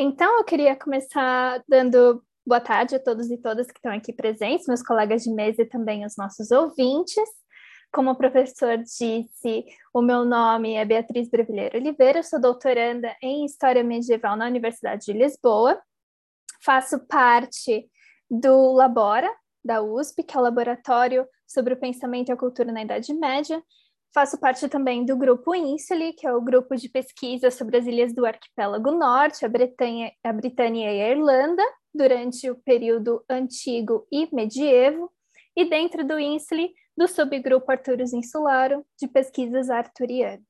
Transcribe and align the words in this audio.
Então, 0.00 0.38
eu 0.38 0.44
queria 0.44 0.76
começar 0.76 1.60
dando 1.66 2.22
boa 2.46 2.60
tarde 2.60 2.94
a 2.94 3.00
todos 3.00 3.28
e 3.32 3.36
todas 3.36 3.66
que 3.66 3.78
estão 3.78 3.92
aqui 3.92 4.12
presentes, 4.12 4.68
meus 4.68 4.80
colegas 4.80 5.24
de 5.24 5.30
mesa 5.30 5.62
e 5.62 5.66
também 5.66 6.06
os 6.06 6.16
nossos 6.16 6.52
ouvintes. 6.52 7.28
Como 7.92 8.12
o 8.12 8.14
professor 8.14 8.78
disse, 8.78 9.64
o 9.92 10.00
meu 10.00 10.24
nome 10.24 10.74
é 10.74 10.84
Beatriz 10.84 11.28
Brevilheiro 11.28 11.78
Oliveira, 11.78 12.22
sou 12.22 12.40
doutoranda 12.40 13.12
em 13.20 13.44
História 13.44 13.82
Medieval 13.82 14.36
na 14.36 14.46
Universidade 14.46 15.04
de 15.04 15.12
Lisboa. 15.12 15.76
Faço 16.62 17.00
parte 17.08 17.90
do 18.30 18.72
Labora, 18.74 19.28
da 19.64 19.82
USP, 19.82 20.22
que 20.22 20.36
é 20.36 20.38
o 20.38 20.44
Laboratório 20.44 21.26
sobre 21.44 21.74
o 21.74 21.76
Pensamento 21.76 22.28
e 22.28 22.32
a 22.32 22.36
Cultura 22.36 22.70
na 22.70 22.82
Idade 22.82 23.12
Média, 23.12 23.60
Faço 24.14 24.38
parte 24.40 24.68
também 24.68 25.04
do 25.04 25.16
grupo 25.16 25.54
INSELI, 25.54 26.14
que 26.14 26.26
é 26.26 26.32
o 26.32 26.40
grupo 26.40 26.74
de 26.74 26.88
pesquisa 26.88 27.50
sobre 27.50 27.76
as 27.76 27.86
ilhas 27.86 28.14
do 28.14 28.24
arquipélago 28.24 28.90
norte, 28.90 29.44
a 29.44 29.48
Bretanha, 29.48 30.10
a 30.24 30.32
Britânia 30.32 30.90
e 30.90 31.02
a 31.02 31.10
Irlanda, 31.10 31.62
durante 31.94 32.50
o 32.50 32.56
período 32.56 33.22
antigo 33.28 34.06
e 34.10 34.28
medievo, 34.34 35.12
e 35.54 35.68
dentro 35.68 36.06
do 36.06 36.18
INSELI, 36.18 36.72
do 36.96 37.06
subgrupo 37.06 37.70
Arturus 37.70 38.12
Insularo, 38.12 38.84
de 38.98 39.06
pesquisas 39.06 39.68
arturianas. 39.68 40.42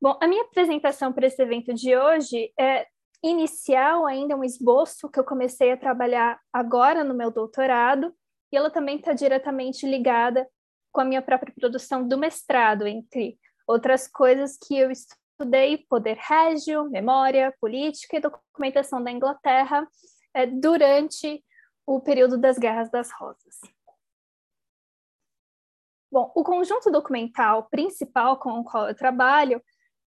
Bom, 0.00 0.16
a 0.22 0.26
minha 0.26 0.44
apresentação 0.44 1.12
para 1.12 1.26
esse 1.26 1.42
evento 1.42 1.74
de 1.74 1.96
hoje 1.96 2.52
é 2.58 2.86
inicial, 3.22 4.06
ainda 4.06 4.36
um 4.36 4.44
esboço 4.44 5.10
que 5.10 5.18
eu 5.18 5.24
comecei 5.24 5.72
a 5.72 5.76
trabalhar 5.76 6.40
agora 6.52 7.04
no 7.04 7.14
meu 7.14 7.30
doutorado, 7.30 8.14
e 8.52 8.56
ela 8.56 8.70
também 8.70 8.96
está 8.96 9.12
diretamente 9.12 9.86
ligada 9.86 10.48
com 10.92 11.00
a 11.00 11.04
minha 11.04 11.22
própria 11.22 11.52
produção 11.54 12.06
do 12.06 12.18
mestrado, 12.18 12.86
entre 12.86 13.38
outras 13.66 14.08
coisas 14.08 14.56
que 14.56 14.76
eu 14.76 14.90
estudei 14.90 15.78
poder 15.88 16.16
régio, 16.18 16.90
memória, 16.90 17.54
política 17.60 18.16
e 18.16 18.20
documentação 18.20 19.02
da 19.02 19.10
Inglaterra 19.10 19.86
é, 20.34 20.46
durante 20.46 21.42
o 21.86 22.00
período 22.00 22.36
das 22.36 22.58
Guerras 22.58 22.90
das 22.90 23.10
Rosas. 23.12 23.60
Bom, 26.12 26.30
o 26.34 26.42
conjunto 26.42 26.90
documental 26.90 27.68
principal 27.70 28.38
com 28.38 28.60
o 28.60 28.64
qual 28.64 28.88
eu 28.88 28.94
trabalho 28.94 29.62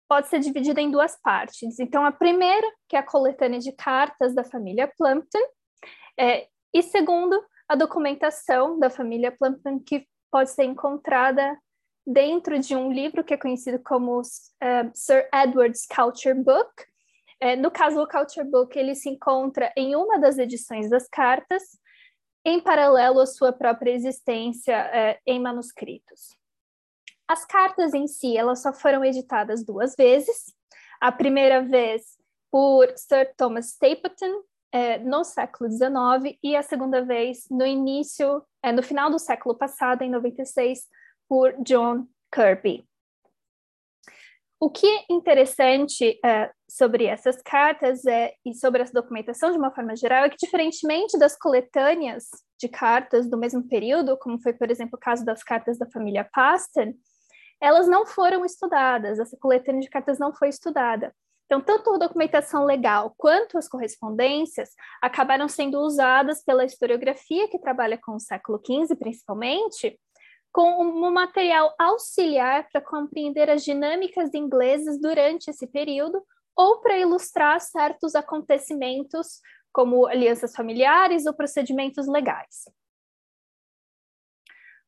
pode 0.09 0.29
ser 0.29 0.41
dividido 0.41 0.81
em 0.81 0.91
duas 0.91 1.19
partes. 1.21 1.79
Então, 1.79 2.05
a 2.05 2.13
primeira, 2.13 2.67
que 2.89 2.97
é 2.97 2.99
a 2.99 3.03
coletânea 3.03 3.59
de 3.59 3.73
cartas 3.73 4.35
da 4.35 4.45
família 4.45 4.93
Plumpton, 4.99 5.39
é, 6.19 6.49
e 6.73 6.83
segundo, 6.83 7.41
a 7.69 7.77
documentação 7.77 8.79
da 8.79 8.91
família 8.91 9.33
Plumpton, 9.33 9.81
que 9.81 10.07
pode 10.35 10.51
ser 10.51 10.65
encontrada 10.65 11.57
dentro 12.05 12.59
de 12.59 12.75
um 12.75 12.91
livro 12.91 13.23
que 13.23 13.35
é 13.35 13.37
conhecido 13.37 13.79
como 13.79 14.19
uh, 14.19 14.91
Sir 14.93 15.29
Edward's 15.33 15.87
Culture 15.87 16.35
Book. 16.35 16.73
É, 17.39 17.55
no 17.55 17.71
caso, 17.71 18.03
o 18.03 18.09
Culture 18.09 18.45
Book 18.45 18.77
ele 18.77 18.97
se 18.97 19.09
encontra 19.09 19.73
em 19.77 19.95
uma 19.95 20.19
das 20.19 20.37
edições 20.37 20.91
das 20.91 21.07
cartas, 21.07 21.63
em 22.45 22.59
paralelo 22.61 23.21
à 23.21 23.27
sua 23.27 23.53
própria 23.53 23.93
existência 23.93 24.77
uh, 24.77 25.21
em 25.25 25.41
manuscritos. 25.41 26.37
As 27.29 27.47
cartas 27.47 27.95
em 27.95 28.09
si, 28.09 28.37
elas 28.37 28.61
só 28.61 28.73
foram 28.73 29.05
editadas 29.05 29.65
duas 29.65 29.95
vezes. 29.95 30.53
A 31.01 31.13
primeira 31.13 31.63
vez 31.63 32.19
por 32.51 32.93
Sir 32.97 33.33
Thomas 33.37 33.67
Stapleton, 33.67 34.43
é, 34.75 34.99
no 34.99 35.23
século 35.23 35.71
XIX 35.71 36.37
e 36.43 36.57
a 36.57 36.63
segunda 36.63 37.01
vez 37.05 37.47
no 37.49 37.65
início, 37.65 38.43
é, 38.61 38.73
no 38.73 38.83
final 38.83 39.09
do 39.09 39.21
século 39.21 39.55
passado, 39.55 40.03
em 40.03 40.11
96, 40.11 40.81
por 41.29 41.55
John 41.63 42.09
Kirby. 42.35 42.85
O 44.59 44.69
que 44.69 44.85
é 44.85 45.05
interessante 45.09 46.19
é, 46.25 46.51
sobre 46.69 47.05
essas 47.05 47.41
cartas 47.41 48.05
é, 48.05 48.35
e 48.45 48.53
sobre 48.53 48.83
essa 48.83 48.93
documentação 48.93 49.53
de 49.53 49.59
uma 49.59 49.71
forma 49.71 49.95
geral 49.95 50.25
é 50.25 50.29
que, 50.29 50.45
diferentemente 50.45 51.17
das 51.17 51.39
coletâneas 51.39 52.25
de 52.59 52.69
cartas 52.69 53.31
do 53.31 53.39
mesmo 53.39 53.63
período, 53.69 54.19
como 54.19 54.43
foi, 54.43 54.55
por 54.55 54.73
exemplo, 54.73 54.97
o 54.97 55.01
caso 55.01 55.25
das 55.25 55.45
cartas 55.45 55.79
da 55.79 55.89
família 55.89 56.29
Paston, 56.33 56.95
elas 57.61 57.87
não 57.87 58.05
foram 58.05 58.45
estudadas, 58.45 59.21
essa 59.21 59.37
coletânea 59.37 59.83
de 59.83 59.89
cartas 59.89 60.19
não 60.19 60.35
foi 60.35 60.49
estudada. 60.49 61.15
Então, 61.47 61.61
tanto 61.61 61.95
a 61.95 61.99
documentação 61.99 62.65
legal 62.65 63.15
quanto 63.17 63.59
as 63.59 63.69
correspondências 63.69 64.71
acabaram 65.03 65.49
sendo 65.49 65.79
usadas 65.81 66.43
pela 66.43 66.65
historiografia, 66.65 67.49
que 67.49 67.59
trabalha 67.59 67.99
com 68.03 68.17
o 68.17 68.21
século 68.21 68.61
XV, 68.65 68.97
principalmente, 68.97 70.01
como 70.51 71.07
um 71.07 71.13
material 71.13 71.75
auxiliar 71.79 72.67
para 72.71 72.81
compreender 72.81 73.51
as 73.51 73.65
dinâmicas 73.65 74.33
inglesas 74.33 74.99
durante 75.01 75.51
esse 75.51 75.67
período 75.67 76.25
ou 76.57 76.81
para 76.81 76.97
ilustrar 76.97 77.61
certos 77.61 78.15
acontecimentos, 78.15 79.41
como 79.73 80.07
alianças 80.07 80.55
familiares 80.55 81.27
ou 81.27 81.35
procedimentos 81.35 82.07
legais. 82.07 82.65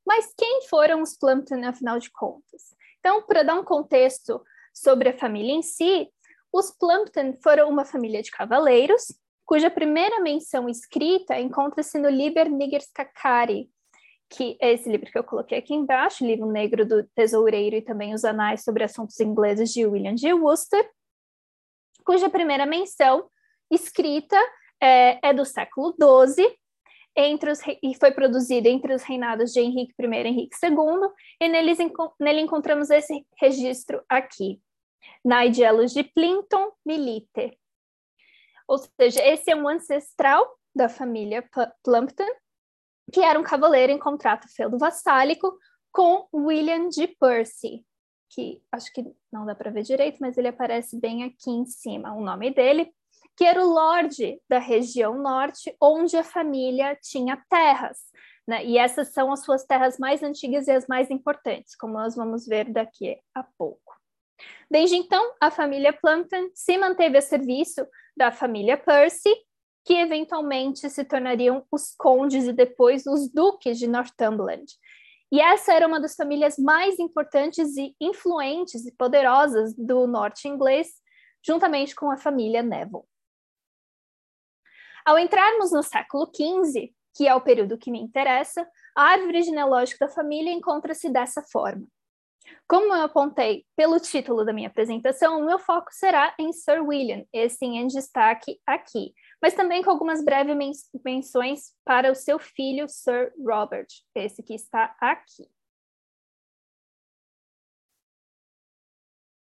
Mas 0.06 0.32
quem 0.36 0.62
foram 0.68 1.02
os 1.02 1.18
Plumpton, 1.18 1.64
afinal 1.64 1.98
de 1.98 2.10
contas? 2.12 2.76
Então, 3.00 3.22
para 3.26 3.42
dar 3.42 3.56
um 3.56 3.64
contexto 3.64 4.40
sobre 4.72 5.08
a 5.08 5.18
família 5.18 5.52
em 5.52 5.62
si, 5.62 6.08
os 6.56 6.70
Plumpton 6.70 7.36
foram 7.42 7.68
uma 7.68 7.84
família 7.84 8.22
de 8.22 8.30
cavaleiros, 8.30 9.12
cuja 9.44 9.70
primeira 9.70 10.20
menção 10.20 10.68
escrita 10.68 11.38
encontra-se 11.38 11.98
no 11.98 12.08
Liber 12.08 12.50
Niger 12.50 12.82
Scacari, 12.82 13.70
que 14.30 14.56
é 14.60 14.72
esse 14.72 14.88
livro 14.88 15.10
que 15.10 15.18
eu 15.18 15.22
coloquei 15.22 15.58
aqui 15.58 15.74
embaixo, 15.74 16.24
livro 16.24 16.50
negro 16.50 16.86
do 16.86 17.04
tesoureiro 17.14 17.76
e 17.76 17.82
também 17.82 18.14
os 18.14 18.24
anais 18.24 18.64
sobre 18.64 18.82
assuntos 18.82 19.20
ingleses 19.20 19.72
de 19.72 19.86
William 19.86 20.14
de 20.14 20.32
Worcester, 20.32 20.90
cuja 22.04 22.30
primeira 22.30 22.64
menção 22.64 23.28
escrita 23.70 24.36
é, 24.80 25.18
é 25.28 25.34
do 25.34 25.44
século 25.44 25.94
XII, 25.94 26.56
entre 27.14 27.50
os, 27.50 27.60
e 27.82 27.94
foi 27.98 28.12
produzida 28.12 28.68
entre 28.68 28.94
os 28.94 29.02
reinados 29.02 29.52
de 29.52 29.60
Henrique 29.60 29.94
I 29.98 30.04
e 30.04 30.26
Henrique 30.26 30.56
II, 30.62 31.10
e 31.40 31.48
neles, 31.48 31.78
nele 32.20 32.40
encontramos 32.40 32.90
esse 32.90 33.26
registro 33.40 34.02
aqui. 34.08 34.60
Nigelos 35.24 35.92
de 35.92 36.02
Plinton 36.02 36.72
Milite. 36.84 37.58
Ou 38.68 38.78
seja, 38.78 39.24
esse 39.24 39.50
é 39.50 39.56
um 39.56 39.68
ancestral 39.68 40.46
da 40.74 40.88
família 40.88 41.48
Plumpton, 41.82 42.28
que 43.12 43.20
era 43.20 43.38
um 43.38 43.42
cavaleiro 43.42 43.92
em 43.92 43.98
contrato 43.98 44.48
feudo-vassálico 44.48 45.56
com 45.92 46.28
William 46.34 46.88
de 46.88 47.06
Percy, 47.06 47.86
que 48.28 48.62
acho 48.70 48.92
que 48.92 49.04
não 49.32 49.46
dá 49.46 49.54
para 49.54 49.70
ver 49.70 49.82
direito, 49.82 50.18
mas 50.20 50.36
ele 50.36 50.48
aparece 50.48 50.98
bem 51.00 51.24
aqui 51.24 51.50
em 51.50 51.64
cima, 51.64 52.12
o 52.12 52.20
nome 52.20 52.50
dele, 52.50 52.92
que 53.36 53.44
era 53.44 53.64
o 53.64 53.68
lorde 53.68 54.40
da 54.48 54.58
região 54.58 55.18
norte, 55.18 55.74
onde 55.80 56.16
a 56.16 56.24
família 56.24 56.96
tinha 57.00 57.42
terras. 57.48 57.98
Né? 58.46 58.64
E 58.64 58.78
essas 58.78 59.08
são 59.12 59.32
as 59.32 59.44
suas 59.44 59.64
terras 59.64 59.98
mais 59.98 60.22
antigas 60.22 60.68
e 60.68 60.70
as 60.70 60.86
mais 60.86 61.10
importantes, 61.10 61.76
como 61.76 61.94
nós 61.94 62.14
vamos 62.14 62.46
ver 62.46 62.70
daqui 62.72 63.18
a 63.34 63.42
pouco. 63.42 63.85
Desde 64.70 64.96
então, 64.96 65.34
a 65.40 65.50
família 65.50 65.92
Plumpton 65.92 66.50
se 66.54 66.76
manteve 66.76 67.18
a 67.18 67.22
serviço 67.22 67.86
da 68.16 68.32
família 68.32 68.76
Percy, 68.76 69.32
que 69.84 69.94
eventualmente 69.94 70.90
se 70.90 71.04
tornariam 71.04 71.64
os 71.70 71.94
condes 71.96 72.46
e 72.46 72.52
depois 72.52 73.06
os 73.06 73.30
duques 73.30 73.78
de 73.78 73.86
Northumberland. 73.86 74.66
E 75.30 75.40
essa 75.40 75.72
era 75.72 75.86
uma 75.86 76.00
das 76.00 76.14
famílias 76.14 76.56
mais 76.58 76.98
importantes 76.98 77.76
e 77.76 77.94
influentes 78.00 78.86
e 78.86 78.92
poderosas 78.92 79.74
do 79.74 80.06
norte 80.06 80.48
inglês, 80.48 80.88
juntamente 81.44 81.94
com 81.94 82.10
a 82.10 82.16
família 82.16 82.62
Neville. 82.62 83.04
Ao 85.04 85.18
entrarmos 85.18 85.70
no 85.70 85.84
século 85.84 86.30
XV, 86.34 86.92
que 87.14 87.28
é 87.28 87.34
o 87.34 87.40
período 87.40 87.78
que 87.78 87.90
me 87.90 88.00
interessa, 88.00 88.68
a 88.96 89.02
árvore 89.04 89.42
genealógica 89.42 90.06
da 90.06 90.12
família 90.12 90.52
encontra-se 90.52 91.08
dessa 91.08 91.42
forma. 91.42 91.86
Como 92.68 92.94
eu 92.94 93.02
apontei 93.02 93.64
pelo 93.76 94.00
título 94.00 94.44
da 94.44 94.52
minha 94.52 94.68
apresentação, 94.68 95.40
o 95.40 95.46
meu 95.46 95.58
foco 95.58 95.88
será 95.92 96.34
em 96.38 96.52
Sir 96.52 96.82
William, 96.82 97.24
esse 97.32 97.64
em 97.64 97.86
destaque 97.86 98.60
aqui, 98.66 99.14
mas 99.40 99.54
também 99.54 99.82
com 99.82 99.90
algumas 99.90 100.24
breves 100.24 100.56
menções 101.04 101.72
para 101.84 102.10
o 102.10 102.14
seu 102.14 102.38
filho 102.38 102.88
Sir 102.88 103.32
Robert, 103.38 103.86
esse 104.14 104.42
que 104.42 104.54
está 104.54 104.96
aqui. 105.00 105.48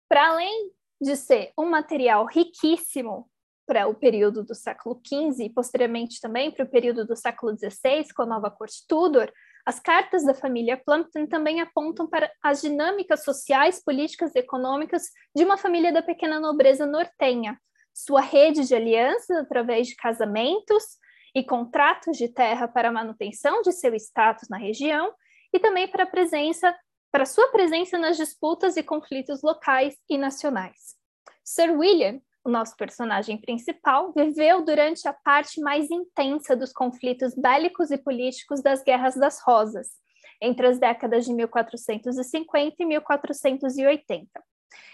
Para 0.08 0.28
além 0.28 0.70
de 1.00 1.16
ser 1.16 1.52
um 1.58 1.66
material 1.66 2.26
riquíssimo 2.26 3.28
para 3.66 3.86
o 3.88 3.94
período 3.94 4.44
do 4.44 4.54
século 4.54 5.00
XV 5.04 5.44
e 5.44 5.50
posteriormente 5.50 6.20
também 6.20 6.50
para 6.50 6.64
o 6.64 6.68
período 6.68 7.06
do 7.06 7.16
século 7.16 7.56
XVI, 7.56 8.12
com 8.14 8.22
a 8.22 8.26
nova 8.26 8.50
corte 8.50 8.86
Tudor, 8.86 9.32
as 9.66 9.80
cartas 9.80 10.24
da 10.24 10.34
família 10.34 10.76
Plumpton 10.76 11.26
também 11.26 11.60
apontam 11.60 12.06
para 12.06 12.30
as 12.42 12.60
dinâmicas 12.60 13.24
sociais, 13.24 13.82
políticas 13.82 14.34
e 14.34 14.40
econômicas 14.40 15.04
de 15.34 15.42
uma 15.44 15.56
família 15.56 15.92
da 15.92 16.02
pequena 16.02 16.38
nobreza 16.38 16.84
nortenha, 16.84 17.58
sua 17.92 18.20
rede 18.20 18.66
de 18.66 18.74
alianças 18.74 19.38
através 19.38 19.86
de 19.86 19.96
casamentos 19.96 20.84
e 21.34 21.42
contratos 21.42 22.16
de 22.16 22.28
terra 22.28 22.68
para 22.68 22.92
manutenção 22.92 23.62
de 23.62 23.72
seu 23.72 23.94
status 23.94 24.48
na 24.48 24.58
região 24.58 25.12
e 25.52 25.58
também 25.58 25.88
para 25.88 26.06
presença 26.06 26.74
para 27.10 27.24
sua 27.24 27.46
presença 27.52 27.96
nas 27.96 28.16
disputas 28.16 28.76
e 28.76 28.82
conflitos 28.82 29.40
locais 29.40 29.94
e 30.10 30.18
nacionais. 30.18 30.96
Sir 31.44 31.70
William 31.70 32.20
o 32.44 32.50
nosso 32.50 32.76
personagem 32.76 33.38
principal, 33.38 34.12
viveu 34.12 34.62
durante 34.62 35.08
a 35.08 35.12
parte 35.12 35.60
mais 35.60 35.90
intensa 35.90 36.54
dos 36.54 36.72
conflitos 36.72 37.34
bélicos 37.34 37.90
e 37.90 37.96
políticos 37.96 38.62
das 38.62 38.82
Guerras 38.82 39.14
das 39.14 39.40
Rosas, 39.40 39.88
entre 40.40 40.66
as 40.66 40.78
décadas 40.78 41.24
de 41.24 41.32
1450 41.32 42.76
e 42.78 42.84
1480. 42.84 44.28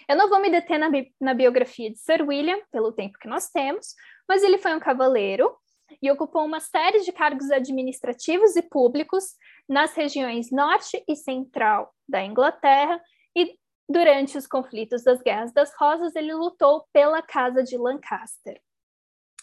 Eu 0.07 0.15
não 0.15 0.29
vou 0.29 0.39
me 0.39 0.49
deter 0.49 0.79
na, 0.79 0.89
bi 0.89 1.13
na 1.19 1.33
biografia 1.33 1.91
de 1.91 1.97
Sir 1.97 2.21
William, 2.21 2.59
pelo 2.71 2.93
tempo 2.93 3.17
que 3.19 3.27
nós 3.27 3.49
temos, 3.49 3.95
mas 4.27 4.43
ele 4.43 4.57
foi 4.57 4.73
um 4.73 4.79
cavaleiro 4.79 5.53
e 6.01 6.09
ocupou 6.09 6.45
uma 6.45 6.59
série 6.59 7.01
de 7.01 7.11
cargos 7.11 7.51
administrativos 7.51 8.55
e 8.55 8.61
públicos 8.61 9.35
nas 9.67 9.93
regiões 9.93 10.51
norte 10.51 11.03
e 11.07 11.15
central 11.15 11.93
da 12.07 12.23
Inglaterra 12.23 13.01
e 13.35 13.57
durante 13.91 14.37
os 14.37 14.47
conflitos 14.47 15.03
das 15.03 15.21
Guerras 15.21 15.51
das 15.51 15.73
Rosas 15.75 16.15
ele 16.15 16.33
lutou 16.33 16.87
pela 16.93 17.21
Casa 17.21 17.63
de 17.63 17.77
Lancaster. 17.77 18.61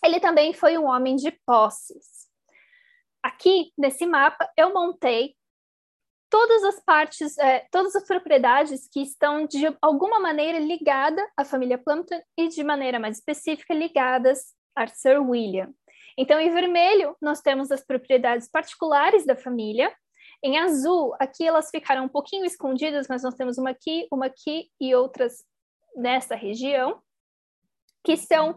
Ele 0.05 0.21
também 0.21 0.53
foi 0.53 0.79
um 0.79 0.87
homem 0.87 1.17
de 1.17 1.31
posses. 1.45 2.29
Aqui 3.23 3.73
nesse 3.77 4.07
mapa 4.07 4.49
eu 4.57 4.73
montei 4.73 5.37
todas 6.31 6.63
as 6.65 6.81
partes, 6.85 7.37
é, 7.39 7.67
todas 7.71 7.97
as 7.97 8.07
propriedades 8.07 8.89
que 8.93 9.01
estão 9.01 9.47
de 9.47 9.75
alguma 9.81 10.21
maneira 10.21 10.59
ligadas 10.59 11.25
à 11.37 11.45
família 11.45 11.79
Plumpton 11.79 12.21
e 12.37 12.49
de 12.49 12.63
maneira 12.63 12.99
mais 12.99 13.19
específica 13.19 13.75
ligadas 13.75 14.55
a 14.77 14.87
Sir 14.87 15.21
William. 15.21 15.73
Então, 16.17 16.41
em 16.41 16.51
vermelho, 16.51 17.17
nós 17.21 17.41
temos 17.41 17.71
as 17.71 17.85
propriedades 17.85 18.49
particulares 18.49 19.25
da 19.25 19.37
família. 19.37 19.95
Em 20.43 20.59
azul, 20.59 21.15
aqui 21.19 21.47
elas 21.47 21.71
ficaram 21.71 22.05
um 22.05 22.09
pouquinho 22.09 22.45
escondidas, 22.45 23.09
mas 23.09 23.23
nós 23.23 23.35
temos 23.35 23.59
uma 23.59 23.71
aqui, 23.71 24.07
uma 24.13 24.27
aqui 24.27 24.71
e 24.81 24.95
outras 24.95 25.45
nessa 25.97 26.35
região, 26.37 27.03
que 28.05 28.17
são 28.17 28.57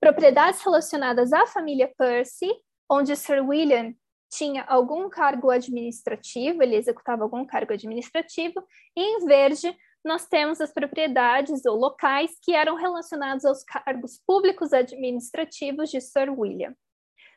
propriedades 0.00 0.60
relacionadas 0.62 1.32
à 1.32 1.46
família 1.46 1.92
Percy, 1.96 2.50
onde 2.90 3.14
Sir 3.14 3.46
William 3.46 3.94
tinha 4.28 4.64
algum 4.64 5.08
cargo 5.08 5.50
administrativo, 5.50 6.62
ele 6.62 6.76
executava 6.76 7.22
algum 7.22 7.44
cargo 7.44 7.72
administrativo, 7.72 8.64
e 8.96 9.00
em 9.00 9.24
verde 9.24 9.76
nós 10.04 10.26
temos 10.26 10.60
as 10.60 10.72
propriedades 10.72 11.64
ou 11.66 11.76
locais 11.76 12.36
que 12.42 12.54
eram 12.54 12.74
relacionados 12.74 13.44
aos 13.44 13.62
cargos 13.62 14.18
públicos 14.26 14.72
administrativos 14.72 15.90
de 15.90 16.00
Sir 16.00 16.30
William. 16.30 16.74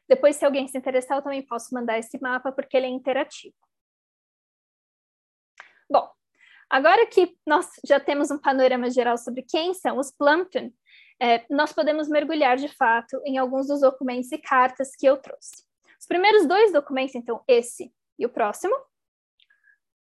Depois, 0.08 0.36
se 0.36 0.46
alguém 0.46 0.68
se 0.68 0.78
interessar, 0.78 1.18
eu 1.18 1.22
também 1.22 1.46
posso 1.46 1.74
mandar 1.74 1.98
esse 1.98 2.20
mapa, 2.22 2.52
porque 2.52 2.78
ele 2.78 2.86
é 2.86 2.90
interativo. 2.90 3.56
Bom, 5.90 6.10
agora 6.74 7.06
que 7.06 7.38
nós 7.46 7.70
já 7.86 8.00
temos 8.00 8.32
um 8.32 8.40
panorama 8.40 8.90
geral 8.90 9.16
sobre 9.16 9.44
quem 9.44 9.76
são 9.76 10.00
os 10.00 10.10
Plumpton, 10.10 10.72
é, 11.22 11.46
nós 11.48 11.72
podemos 11.72 12.10
mergulhar 12.10 12.58
de 12.58 12.68
fato 12.68 13.22
em 13.26 13.38
alguns 13.38 13.68
dos 13.68 13.82
documentos 13.82 14.32
e 14.32 14.40
cartas 14.40 14.96
que 14.96 15.06
eu 15.06 15.18
trouxe. 15.18 15.64
Os 16.00 16.08
primeiros 16.08 16.48
dois 16.48 16.74
documentos, 16.74 17.14
então, 17.14 17.44
esse 17.48 17.94
e 18.18 18.26
o 18.26 18.30
próximo, 18.30 18.76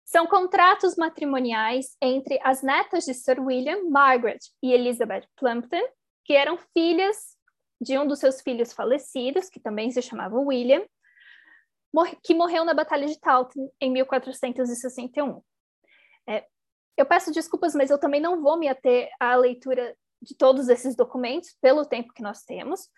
são 0.03 0.27
contratos 0.27 0.97
matrimoniais 0.97 1.95
entre 2.01 2.37
as 2.43 2.61
netas 2.61 3.05
de 3.05 3.13
Sir 3.13 3.39
William, 3.39 3.89
Margaret 3.89 4.39
e 4.61 4.73
Elizabeth 4.73 5.27
Plumpton, 5.37 5.87
que 6.25 6.33
eram 6.33 6.57
filhas 6.73 7.37
de 7.79 7.97
um 7.97 8.05
dos 8.05 8.19
seus 8.19 8.41
filhos 8.41 8.73
falecidos, 8.73 9.49
que 9.49 9.61
também 9.61 9.91
se 9.91 10.01
chamava 10.01 10.37
William, 10.37 10.83
que 12.21 12.35
morreu 12.35 12.65
na 12.65 12.73
Batalha 12.73 13.07
de 13.07 13.17
Taunton 13.17 13.71
em 13.79 13.89
1461. 13.91 15.41
Eu 17.01 17.05
peço 17.05 17.31
desculpas, 17.31 17.73
mas 17.73 17.89
eu 17.89 17.97
também 17.97 18.19
não 18.19 18.41
vou 18.41 18.57
me 18.57 18.67
ater 18.67 19.09
à 19.19 19.35
leitura 19.35 19.95
de 20.21 20.35
todos 20.35 20.67
esses 20.67 20.95
documentos, 20.95 21.55
pelo 21.61 21.85
tempo 21.85 22.13
que 22.13 22.21
nós 22.21 22.43
temos, 22.43 22.89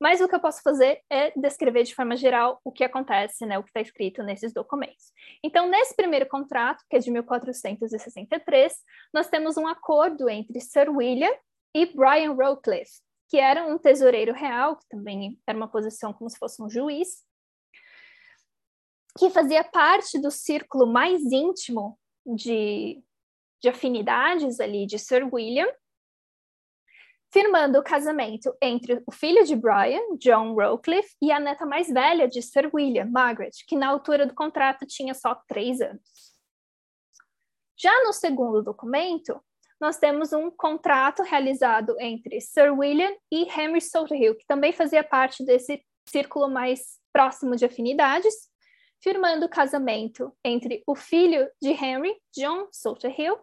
mas 0.00 0.22
o 0.22 0.26
que 0.26 0.34
eu 0.34 0.40
posso 0.40 0.62
fazer 0.62 1.02
é 1.10 1.30
descrever 1.38 1.82
de 1.82 1.94
forma 1.94 2.16
geral 2.16 2.58
o 2.64 2.72
que 2.72 2.82
acontece, 2.82 3.44
né, 3.44 3.58
o 3.58 3.62
que 3.62 3.68
está 3.68 3.82
escrito 3.82 4.22
nesses 4.22 4.54
documentos. 4.54 5.12
Então, 5.44 5.68
nesse 5.68 5.94
primeiro 5.94 6.26
contrato, 6.26 6.82
que 6.88 6.96
é 6.96 6.98
de 6.98 7.10
1463, 7.10 8.74
nós 9.12 9.28
temos 9.28 9.58
um 9.58 9.68
acordo 9.68 10.30
entre 10.30 10.58
Sir 10.58 10.88
William 10.88 11.32
e 11.74 11.84
Brian 11.84 12.32
Rowcliffe, 12.32 13.02
que 13.28 13.36
era 13.36 13.66
um 13.66 13.76
tesoureiro 13.76 14.32
real, 14.32 14.76
que 14.76 14.88
também 14.88 15.38
era 15.46 15.56
uma 15.56 15.68
posição 15.68 16.14
como 16.14 16.30
se 16.30 16.38
fosse 16.38 16.62
um 16.62 16.70
juiz, 16.70 17.22
que 19.18 19.28
fazia 19.28 19.62
parte 19.62 20.18
do 20.18 20.30
círculo 20.30 20.86
mais 20.86 21.20
íntimo 21.30 21.98
de, 22.24 23.02
de 23.62 23.68
afinidades 23.68 24.60
ali 24.60 24.86
de 24.86 24.98
Sir 24.98 25.28
William, 25.32 25.68
firmando 27.32 27.78
o 27.78 27.82
casamento 27.82 28.52
entre 28.60 29.02
o 29.06 29.12
filho 29.12 29.44
de 29.44 29.54
Brian, 29.54 30.16
John 30.18 30.54
Rowcliffe, 30.54 31.14
e 31.22 31.30
a 31.30 31.38
neta 31.38 31.64
mais 31.64 31.88
velha 31.88 32.26
de 32.26 32.42
Sir 32.42 32.68
William, 32.74 33.06
Margaret, 33.06 33.52
que 33.66 33.76
na 33.76 33.88
altura 33.88 34.26
do 34.26 34.34
contrato 34.34 34.84
tinha 34.86 35.14
só 35.14 35.34
três 35.46 35.80
anos. 35.80 36.30
Já 37.78 38.04
no 38.04 38.12
segundo 38.12 38.62
documento, 38.62 39.40
nós 39.80 39.96
temos 39.96 40.32
um 40.32 40.50
contrato 40.50 41.22
realizado 41.22 41.96
entre 41.98 42.40
Sir 42.40 42.72
William 42.76 43.14
e 43.32 43.44
Henry 43.44 43.80
Salterhill, 43.80 44.36
que 44.36 44.46
também 44.46 44.72
fazia 44.72 45.02
parte 45.02 45.44
desse 45.44 45.82
círculo 46.06 46.50
mais 46.50 46.98
próximo 47.12 47.56
de 47.56 47.64
afinidades, 47.64 48.34
firmando 49.02 49.46
o 49.46 49.48
casamento 49.48 50.36
entre 50.44 50.82
o 50.86 50.94
filho 50.94 51.48
de 51.62 51.70
Henry, 51.70 52.14
John 52.36 52.68
Salterhill, 52.70 53.38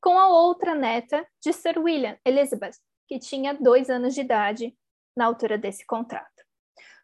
com 0.00 0.18
a 0.18 0.28
outra 0.28 0.74
neta 0.74 1.26
de 1.40 1.52
Sir 1.52 1.78
William, 1.78 2.18
Elizabeth, 2.24 2.76
que 3.06 3.18
tinha 3.18 3.54
dois 3.54 3.90
anos 3.90 4.14
de 4.14 4.22
idade 4.22 4.76
na 5.16 5.26
altura 5.26 5.58
desse 5.58 5.84
contrato. 5.84 6.44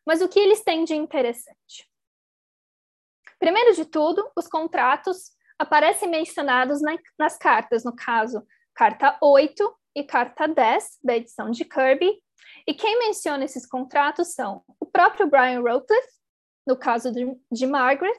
Mas 0.07 0.23
o 0.23 0.29
que 0.29 0.39
eles 0.39 0.63
têm 0.63 0.85
de 0.85 0.95
interessante? 0.95 1.91
Primeiro 3.39 3.75
de 3.75 3.85
tudo, 3.85 4.31
os 4.37 4.47
contratos 4.47 5.33
aparecem 5.59 6.09
mencionados 6.09 6.81
na, 6.81 6.97
nas 7.19 7.37
cartas, 7.37 7.85
no 7.85 7.95
caso, 7.95 8.47
carta 8.75 9.19
8 9.21 9.77
e 9.97 10.05
carta 10.05 10.47
10 10.47 10.99
da 11.03 11.17
edição 11.17 11.51
de 11.51 11.65
Kirby. 11.65 12.23
E 12.67 12.75
quem 12.75 12.99
menciona 12.99 13.45
esses 13.45 13.67
contratos 13.67 14.33
são 14.35 14.63
o 14.81 14.87
próprio 14.87 15.27
Brian 15.27 15.61
Rowcliffe, 15.61 16.17
no 16.67 16.77
caso 16.77 17.13
de, 17.13 17.27
de 17.51 17.67
Margaret, 17.67 18.19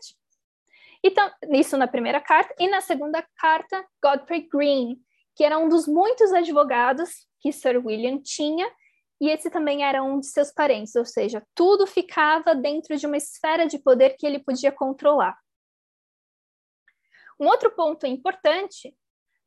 e 1.04 1.14
isso 1.60 1.78
na 1.78 1.88
primeira 1.88 2.20
carta, 2.20 2.54
e 2.60 2.68
na 2.68 2.82
segunda 2.82 3.26
carta, 3.38 3.86
Godfrey 4.04 4.48
Green, 4.52 4.98
que 5.36 5.44
era 5.44 5.58
um 5.58 5.70
dos 5.70 5.88
muitos 5.88 6.34
advogados 6.34 7.28
que 7.40 7.52
Sir 7.52 7.78
William 7.86 8.20
tinha, 8.22 8.70
e 9.20 9.30
esse 9.30 9.50
também 9.50 9.84
era 9.84 10.04
um 10.04 10.20
de 10.20 10.28
seus 10.28 10.52
parentes, 10.52 10.96
ou 10.96 11.06
seja, 11.06 11.46
tudo 11.56 11.88
ficava 11.88 12.54
dentro 12.54 12.96
de 12.96 13.06
uma 13.06 13.18
esfera 13.18 13.66
de 13.66 13.80
poder 13.80 14.16
que 14.18 14.26
ele 14.26 14.40
podia 14.40 14.72
controlar. 14.72 15.38
Um 17.40 17.48
outro 17.48 17.72
ponto 17.72 18.06
importante 18.06 18.96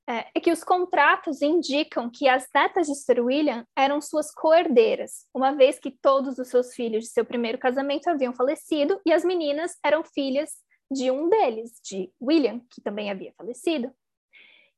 é, 0.09 0.27
é 0.35 0.41
que 0.41 0.51
os 0.51 0.65
contratos 0.65 1.43
indicam 1.43 2.11
que 2.11 2.29
as 2.29 2.49
netas 2.55 2.87
de 2.87 2.95
Sir 2.95 3.21
William 3.21 3.65
eram 3.77 4.01
suas 4.01 4.33
coerdeiras, 4.33 5.27
uma 5.35 5.53
vez 5.53 5.79
que 5.79 5.91
todos 5.91 6.39
os 6.39 6.49
seus 6.49 6.75
filhos 6.75 7.05
de 7.05 7.11
seu 7.11 7.25
primeiro 7.25 7.59
casamento 7.59 8.09
haviam 8.09 8.33
falecido 8.33 9.01
e 9.05 9.13
as 9.13 9.25
meninas 9.25 9.77
eram 9.85 10.03
filhas 10.03 10.51
de 10.91 11.11
um 11.11 11.29
deles, 11.29 11.73
de 11.85 12.13
William, 12.21 12.61
que 12.71 12.81
também 12.81 13.11
havia 13.11 13.33
falecido 13.37 13.95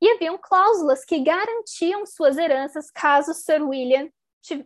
e 0.02 0.10
haviam 0.10 0.36
cláusulas 0.36 1.04
que 1.04 1.20
garantiam 1.20 2.04
suas 2.04 2.36
heranças 2.36 2.90
caso 2.90 3.32
Sir 3.32 3.62
William 3.62 4.10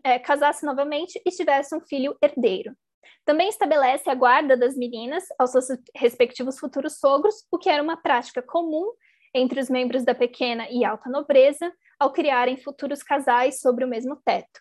é, 0.02 0.18
casasse 0.18 0.64
novamente 0.64 1.20
e 1.26 1.30
tivesse 1.30 1.76
um 1.76 1.80
filho 1.80 2.16
herdeiro. 2.22 2.74
Também 3.22 3.50
estabelece 3.50 4.08
a 4.08 4.14
guarda 4.14 4.56
das 4.56 4.74
meninas 4.74 5.24
aos 5.38 5.50
seus 5.50 5.66
respectivos 5.94 6.58
futuros 6.58 6.98
sogros, 6.98 7.44
o 7.50 7.58
que 7.58 7.68
era 7.68 7.82
uma 7.82 7.98
prática 7.98 8.40
comum 8.40 8.90
entre 9.34 9.60
os 9.60 9.68
membros 9.68 10.04
da 10.04 10.14
pequena 10.14 10.70
e 10.70 10.86
alta 10.86 11.10
nobreza 11.10 11.70
ao 11.98 12.12
criarem 12.12 12.56
futuros 12.56 13.02
casais 13.02 13.60
sobre 13.60 13.84
o 13.84 13.88
mesmo 13.88 14.16
teto. 14.24 14.60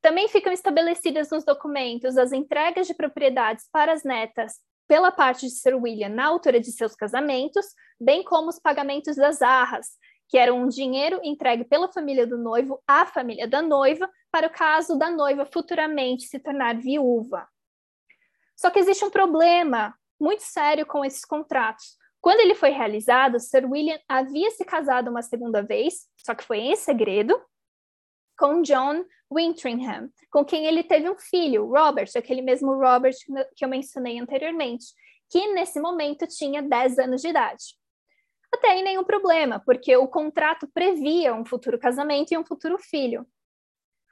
Também 0.00 0.26
ficam 0.26 0.52
estabelecidas 0.52 1.30
nos 1.30 1.44
documentos 1.44 2.18
as 2.18 2.32
entregas 2.32 2.88
de 2.88 2.94
propriedades 2.94 3.68
para 3.70 3.92
as 3.92 4.02
netas 4.02 4.54
pela 4.92 5.10
parte 5.10 5.46
de 5.46 5.54
Sir 5.54 5.74
William 5.74 6.10
na 6.10 6.26
altura 6.26 6.60
de 6.60 6.70
seus 6.70 6.94
casamentos, 6.94 7.64
bem 7.98 8.22
como 8.22 8.50
os 8.50 8.58
pagamentos 8.58 9.16
das 9.16 9.40
arras, 9.40 9.86
que 10.28 10.36
eram 10.36 10.62
um 10.62 10.68
dinheiro 10.68 11.18
entregue 11.24 11.64
pela 11.64 11.90
família 11.90 12.26
do 12.26 12.36
noivo 12.36 12.78
à 12.86 13.06
família 13.06 13.48
da 13.48 13.62
noiva, 13.62 14.06
para 14.30 14.48
o 14.48 14.50
caso 14.50 14.98
da 14.98 15.10
noiva 15.10 15.46
futuramente 15.46 16.24
se 16.24 16.38
tornar 16.38 16.76
viúva. 16.76 17.48
Só 18.54 18.68
que 18.68 18.80
existe 18.80 19.02
um 19.02 19.08
problema 19.08 19.94
muito 20.20 20.42
sério 20.42 20.84
com 20.84 21.02
esses 21.02 21.24
contratos. 21.24 21.96
Quando 22.20 22.40
ele 22.40 22.54
foi 22.54 22.68
realizado, 22.68 23.40
Sir 23.40 23.64
William 23.64 23.98
havia 24.06 24.50
se 24.50 24.62
casado 24.62 25.08
uma 25.08 25.22
segunda 25.22 25.62
vez, 25.62 26.06
só 26.18 26.34
que 26.34 26.44
foi 26.44 26.58
em 26.58 26.76
segredo, 26.76 27.34
com 28.42 28.60
John 28.60 29.04
Wintringham, 29.32 30.10
com 30.28 30.44
quem 30.44 30.66
ele 30.66 30.82
teve 30.82 31.08
um 31.08 31.16
filho, 31.16 31.64
Robert, 31.64 32.08
aquele 32.16 32.42
mesmo 32.42 32.74
Robert 32.74 33.14
que 33.54 33.64
eu 33.64 33.68
mencionei 33.68 34.18
anteriormente, 34.18 34.86
que 35.30 35.46
nesse 35.52 35.80
momento 35.80 36.26
tinha 36.26 36.60
10 36.60 36.98
anos 36.98 37.22
de 37.22 37.28
idade. 37.28 37.62
Até 38.52 38.72
aí 38.72 38.82
nenhum 38.82 39.04
problema, 39.04 39.62
porque 39.64 39.96
o 39.96 40.08
contrato 40.08 40.68
previa 40.74 41.32
um 41.32 41.44
futuro 41.44 41.78
casamento 41.78 42.32
e 42.32 42.36
um 42.36 42.44
futuro 42.44 42.76
filho. 42.78 43.24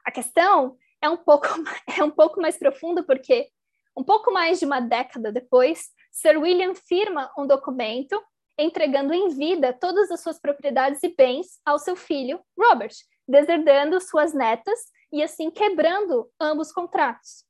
A 0.05 0.13
questão 0.13 0.77
é 1.03 1.09
um 1.11 1.17
pouco, 1.17 1.49
é 1.99 2.05
um 2.05 2.11
pouco 2.11 2.41
mais 2.41 2.57
profunda, 2.57 3.03
porque 3.03 3.49
um 3.97 4.05
pouco 4.05 4.33
mais 4.33 4.61
de 4.61 4.65
uma 4.65 4.79
década 4.79 5.33
depois, 5.33 5.89
Sir 6.13 6.39
William 6.39 6.77
firma 6.77 7.29
um 7.37 7.49
documento 7.49 8.17
entregando 8.57 9.13
em 9.13 9.29
vida 9.31 9.73
todas 9.73 10.09
as 10.13 10.21
suas 10.21 10.39
propriedades 10.39 11.03
e 11.03 11.09
bens 11.09 11.61
ao 11.65 11.81
seu 11.81 11.97
filho, 11.97 12.39
Robert, 12.57 12.95
deserdando 13.31 14.01
suas 14.01 14.35
netas 14.35 14.79
e 15.13 15.23
assim 15.23 15.51
quebrando 15.51 16.31
ambos 16.41 16.73
contratos. 16.73 17.45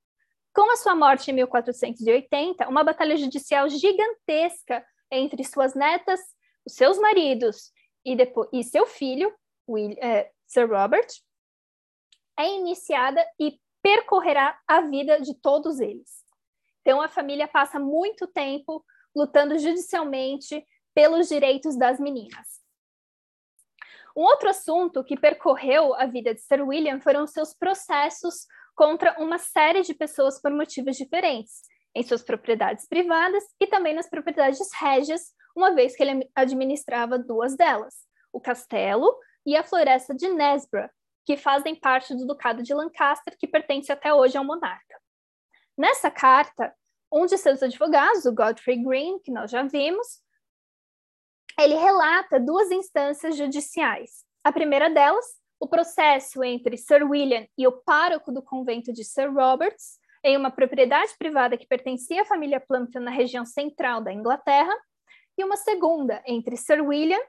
Com 0.55 0.71
a 0.71 0.77
sua 0.77 0.95
morte 0.95 1.31
em 1.31 1.35
1480, 1.35 2.69
uma 2.69 2.85
batalha 2.85 3.17
judicial 3.17 3.69
gigantesca 3.69 4.85
entre 5.11 5.43
suas 5.45 5.75
netas, 5.75 6.21
os 6.67 6.75
seus 6.75 6.99
maridos 6.99 7.73
e, 8.05 8.17
depois, 8.17 8.49
e 8.53 8.63
seu 8.63 8.87
filho, 8.87 9.33
é, 9.99 10.31
Sir 10.47 10.69
Robert, 10.69 11.07
é 12.39 12.49
iniciada 12.55 13.25
e 13.39 13.59
percorrerá 13.83 14.59
a 14.67 14.83
vida 14.83 15.21
de 15.21 15.35
todos 15.35 15.81
eles. 15.81 16.25
Então, 16.81 17.01
a 17.01 17.09
família 17.09 17.47
passa 17.47 17.79
muito 17.79 18.27
tempo 18.27 18.85
lutando 19.15 19.59
judicialmente 19.59 20.65
pelos 20.95 21.29
direitos 21.29 21.77
das 21.77 22.01
meninas. 22.01 22.60
Um 24.17 24.23
outro 24.23 24.49
assunto 24.49 25.05
que 25.05 25.19
percorreu 25.19 25.95
a 25.95 26.07
vida 26.07 26.35
de 26.35 26.41
Sir 26.41 26.67
William 26.67 27.01
foram 27.01 27.27
seus 27.27 27.55
processos 27.55 28.47
contra 28.75 29.15
uma 29.19 29.39
série 29.39 29.83
de 29.83 29.95
pessoas 29.95 30.41
por 30.41 30.51
motivos 30.51 30.97
diferentes, 30.97 31.63
em 31.95 32.03
suas 32.03 32.23
propriedades 32.23 32.87
privadas 32.87 33.45
e 33.61 33.67
também 33.67 33.95
nas 33.95 34.09
propriedades 34.09 34.73
régias, 34.75 35.35
uma 35.55 35.75
vez 35.75 35.97
que 35.97 36.03
ele 36.03 36.31
administrava 36.35 37.19
duas 37.19 37.57
delas, 37.57 37.95
o 38.33 38.41
castelo 38.41 39.17
e 39.45 39.57
a 39.57 39.63
floresta 39.63 40.15
de 40.15 40.29
Nesborough, 40.29 40.89
que 41.25 41.37
fazem 41.37 41.75
parte 41.75 42.15
do 42.15 42.27
Ducado 42.27 42.63
de 42.63 42.73
Lancaster, 42.73 43.37
que 43.39 43.47
pertence 43.47 43.93
até 43.93 44.13
hoje 44.13 44.37
ao 44.37 44.45
monarca. 44.45 45.01
Nessa 45.77 46.11
carta, 46.11 46.75
um 47.13 47.27
de 47.27 47.37
seus 47.37 47.63
advogados, 47.63 48.25
o 48.25 48.33
Godfrey 48.33 48.83
Green, 48.83 49.19
que 49.19 49.33
nós 49.33 49.51
já 49.51 49.63
vimos, 49.63 50.21
ele 51.59 51.75
relata 51.75 52.39
duas 52.39 52.71
instâncias 52.71 53.37
judiciais. 53.37 54.25
A 54.45 54.53
primeira 54.53 54.89
delas, 54.89 55.27
o 55.59 55.69
processo 55.69 56.43
entre 56.43 56.77
Sir 56.77 57.03
William 57.03 57.47
e 57.57 57.67
o 57.67 57.73
pároco 57.73 58.33
do 58.33 58.43
convento 58.43 58.93
de 58.93 59.05
Sir 59.05 59.33
Roberts, 59.33 59.99
em 60.25 60.37
uma 60.37 60.51
propriedade 60.51 61.15
privada 61.19 61.57
que 61.57 61.67
pertencia 61.67 62.23
à 62.23 62.25
família 62.25 62.61
Plumpton 62.61 63.01
na 63.01 63.11
região 63.11 63.45
central 63.45 64.03
da 64.03 64.13
Inglaterra, 64.13 64.75
e 65.37 65.45
uma 65.45 65.57
segunda 65.57 66.23
entre 66.27 66.57
Sir 66.57 66.83
William 66.83 67.21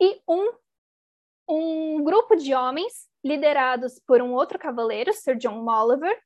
e 0.00 0.20
um, 0.26 0.52
um 1.48 2.02
grupo 2.02 2.36
de 2.36 2.54
homens 2.54 3.08
liderados 3.24 4.00
por 4.06 4.22
um 4.22 4.32
outro 4.32 4.58
cavaleiro, 4.58 5.12
Sir 5.12 5.36
John 5.36 5.62
Molliver, 5.62 6.18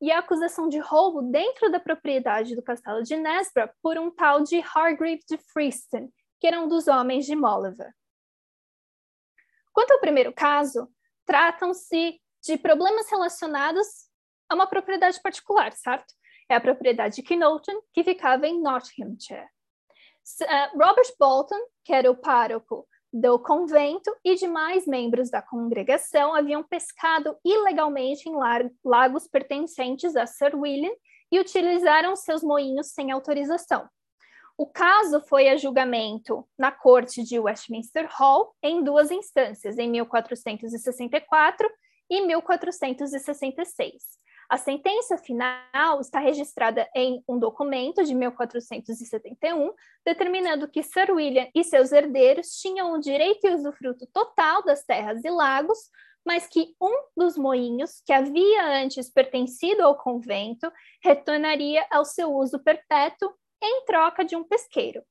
e 0.00 0.10
a 0.10 0.18
acusação 0.18 0.68
de 0.68 0.78
roubo 0.78 1.22
dentro 1.22 1.70
da 1.70 1.78
propriedade 1.78 2.56
do 2.56 2.62
castelo 2.62 3.02
de 3.02 3.16
Nesborough 3.16 3.70
por 3.80 3.96
um 3.98 4.10
tal 4.10 4.42
de 4.42 4.60
Hargreave 4.60 5.22
de 5.28 5.38
Freeston, 5.38 6.10
que 6.42 6.48
era 6.48 6.60
um 6.60 6.66
dos 6.66 6.88
homens 6.88 7.24
de 7.24 7.36
Molliver. 7.36 7.94
Quanto 9.72 9.92
ao 9.92 10.00
primeiro 10.00 10.32
caso, 10.32 10.92
tratam-se 11.24 12.20
de 12.42 12.58
problemas 12.58 13.08
relacionados 13.08 13.86
a 14.48 14.56
uma 14.56 14.66
propriedade 14.66 15.22
particular, 15.22 15.72
certo? 15.72 16.12
É 16.48 16.56
a 16.56 16.60
propriedade 16.60 17.14
de 17.14 17.22
Knowlton, 17.22 17.80
que 17.92 18.02
ficava 18.02 18.44
em 18.48 18.60
Nottinghamshire. 18.60 19.46
Uh, 20.42 20.76
Robert 20.84 21.14
Bolton, 21.16 21.60
que 21.84 21.94
era 21.94 22.10
o 22.10 22.16
pároco 22.16 22.88
do 23.12 23.38
convento 23.38 24.12
e 24.24 24.34
demais 24.34 24.84
membros 24.84 25.30
da 25.30 25.40
congregação 25.40 26.34
haviam 26.34 26.64
pescado 26.64 27.38
ilegalmente 27.44 28.28
em 28.28 28.34
lagos 28.84 29.28
pertencentes 29.28 30.16
a 30.16 30.26
Sir 30.26 30.56
William 30.56 30.92
e 31.30 31.38
utilizaram 31.38 32.16
seus 32.16 32.42
moinhos 32.42 32.88
sem 32.88 33.12
autorização. 33.12 33.88
O 34.56 34.66
caso 34.66 35.20
foi 35.22 35.48
a 35.48 35.56
julgamento 35.56 36.46
na 36.58 36.70
corte 36.70 37.22
de 37.22 37.38
Westminster 37.38 38.06
Hall 38.10 38.54
em 38.62 38.84
duas 38.84 39.10
instâncias, 39.10 39.78
em 39.78 39.90
1464 39.90 41.68
e 42.10 42.20
1466. 42.26 44.22
A 44.50 44.58
sentença 44.58 45.16
final 45.16 45.98
está 46.00 46.18
registrada 46.18 46.86
em 46.94 47.24
um 47.26 47.38
documento 47.38 48.04
de 48.04 48.14
1471, 48.14 49.72
determinando 50.04 50.68
que 50.68 50.82
Sir 50.82 51.10
William 51.10 51.48
e 51.54 51.64
seus 51.64 51.90
herdeiros 51.90 52.48
tinham 52.60 52.92
o 52.92 53.00
direito 53.00 53.46
e 53.46 53.54
usufruto 53.54 54.06
total 54.12 54.62
das 54.62 54.84
terras 54.84 55.24
e 55.24 55.30
lagos, 55.30 55.78
mas 56.22 56.46
que 56.46 56.74
um 56.78 56.92
dos 57.16 57.36
moinhos, 57.38 58.02
que 58.04 58.12
havia 58.12 58.82
antes 58.82 59.10
pertencido 59.10 59.82
ao 59.82 59.96
convento, 59.96 60.70
retornaria 61.02 61.86
ao 61.90 62.04
seu 62.04 62.30
uso 62.34 62.62
perpétuo 62.62 63.32
em 63.62 63.84
troca 63.84 64.24
de 64.24 64.36
um 64.36 64.44
pesqueiro. 64.44 65.02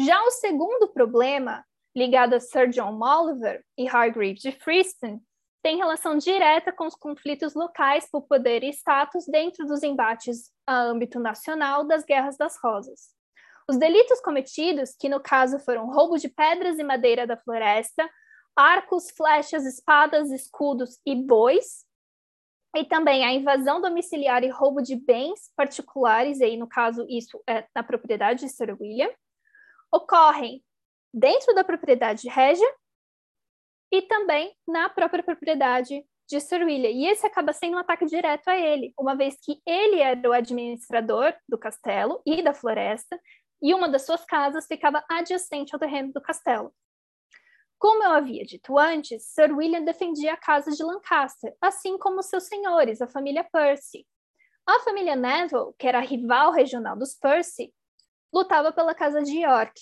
Já 0.00 0.22
o 0.22 0.30
segundo 0.30 0.88
problema, 0.88 1.64
ligado 1.96 2.34
a 2.34 2.40
Sir 2.40 2.68
John 2.68 2.92
Molliver 2.92 3.64
e 3.76 3.88
Hargreave 3.88 4.38
de 4.38 4.52
Freeston, 4.52 5.20
tem 5.62 5.76
relação 5.76 6.16
direta 6.16 6.72
com 6.72 6.86
os 6.86 6.94
conflitos 6.94 7.54
locais 7.54 8.08
por 8.10 8.22
poder 8.22 8.62
e 8.62 8.70
status 8.70 9.26
dentro 9.26 9.66
dos 9.66 9.82
embates 9.82 10.52
a 10.66 10.82
âmbito 10.82 11.18
nacional 11.18 11.84
das 11.84 12.04
Guerras 12.04 12.36
das 12.36 12.56
Rosas. 12.62 13.12
Os 13.68 13.76
delitos 13.76 14.20
cometidos, 14.20 14.94
que 14.98 15.08
no 15.08 15.20
caso 15.20 15.58
foram 15.58 15.90
roubo 15.92 16.16
de 16.16 16.28
pedras 16.28 16.78
e 16.78 16.84
madeira 16.84 17.26
da 17.26 17.36
floresta, 17.36 18.08
arcos, 18.56 19.10
flechas, 19.10 19.66
espadas, 19.66 20.30
escudos 20.30 20.98
e 21.04 21.14
bois, 21.14 21.84
e 22.76 22.84
também 22.84 23.24
a 23.24 23.32
invasão 23.32 23.80
domiciliar 23.80 24.44
e 24.44 24.48
roubo 24.48 24.82
de 24.82 24.96
bens 24.96 25.50
particulares, 25.56 26.40
e 26.40 26.44
aí 26.44 26.56
no 26.56 26.68
caso 26.68 27.06
isso 27.08 27.42
é 27.48 27.66
na 27.74 27.82
propriedade 27.82 28.40
de 28.40 28.48
Sir 28.48 28.76
William, 28.78 29.10
ocorrem 29.92 30.62
dentro 31.12 31.54
da 31.54 31.64
propriedade 31.64 32.28
régia 32.28 32.68
e 33.90 34.02
também 34.02 34.54
na 34.66 34.88
própria 34.88 35.22
propriedade 35.22 36.04
de 36.28 36.40
Sir 36.40 36.62
William. 36.62 36.90
E 36.90 37.06
esse 37.06 37.26
acaba 37.26 37.52
sendo 37.52 37.76
um 37.76 37.78
ataque 37.78 38.04
direto 38.04 38.48
a 38.48 38.56
ele, 38.56 38.92
uma 38.98 39.16
vez 39.16 39.36
que 39.42 39.60
ele 39.66 40.00
era 40.00 40.28
o 40.28 40.32
administrador 40.32 41.34
do 41.48 41.56
castelo 41.56 42.20
e 42.26 42.42
da 42.42 42.52
floresta, 42.52 43.18
e 43.62 43.72
uma 43.72 43.88
das 43.88 44.04
suas 44.04 44.24
casas 44.24 44.66
ficava 44.66 45.02
adjacente 45.10 45.74
ao 45.74 45.80
terreno 45.80 46.12
do 46.12 46.20
castelo. 46.20 46.72
Como 47.78 48.02
eu 48.02 48.10
havia 48.10 48.44
dito 48.44 48.76
antes, 48.76 49.24
Sir 49.26 49.52
William 49.52 49.84
defendia 49.84 50.32
a 50.32 50.36
casa 50.36 50.70
de 50.72 50.82
Lancaster, 50.82 51.56
assim 51.60 51.96
como 51.96 52.22
seus 52.22 52.44
senhores, 52.44 53.00
a 53.00 53.06
família 53.06 53.44
Percy. 53.44 54.06
A 54.66 54.80
família 54.80 55.14
Neville, 55.14 55.72
que 55.78 55.86
era 55.86 55.98
a 55.98 56.02
rival 56.02 56.52
regional 56.52 56.96
dos 56.96 57.14
Percy, 57.14 57.72
lutava 58.32 58.72
pela 58.72 58.94
casa 58.94 59.22
de 59.22 59.38
York. 59.38 59.80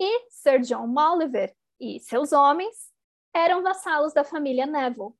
E 0.00 0.30
Sir 0.30 0.60
John 0.60 0.88
Molliver 0.88 1.54
e 1.80 2.00
seus 2.00 2.32
homens 2.32 2.90
eram 3.32 3.62
vassalos 3.62 4.12
da 4.12 4.24
família 4.24 4.66
Neville. 4.66 5.14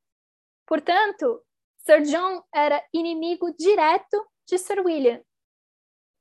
Portanto, 0.67 1.43
Sir 1.79 2.03
John 2.03 2.43
era 2.53 2.85
inimigo 2.93 3.55
direto 3.57 4.27
de 4.47 4.59
Sir 4.59 4.81
William, 4.81 5.23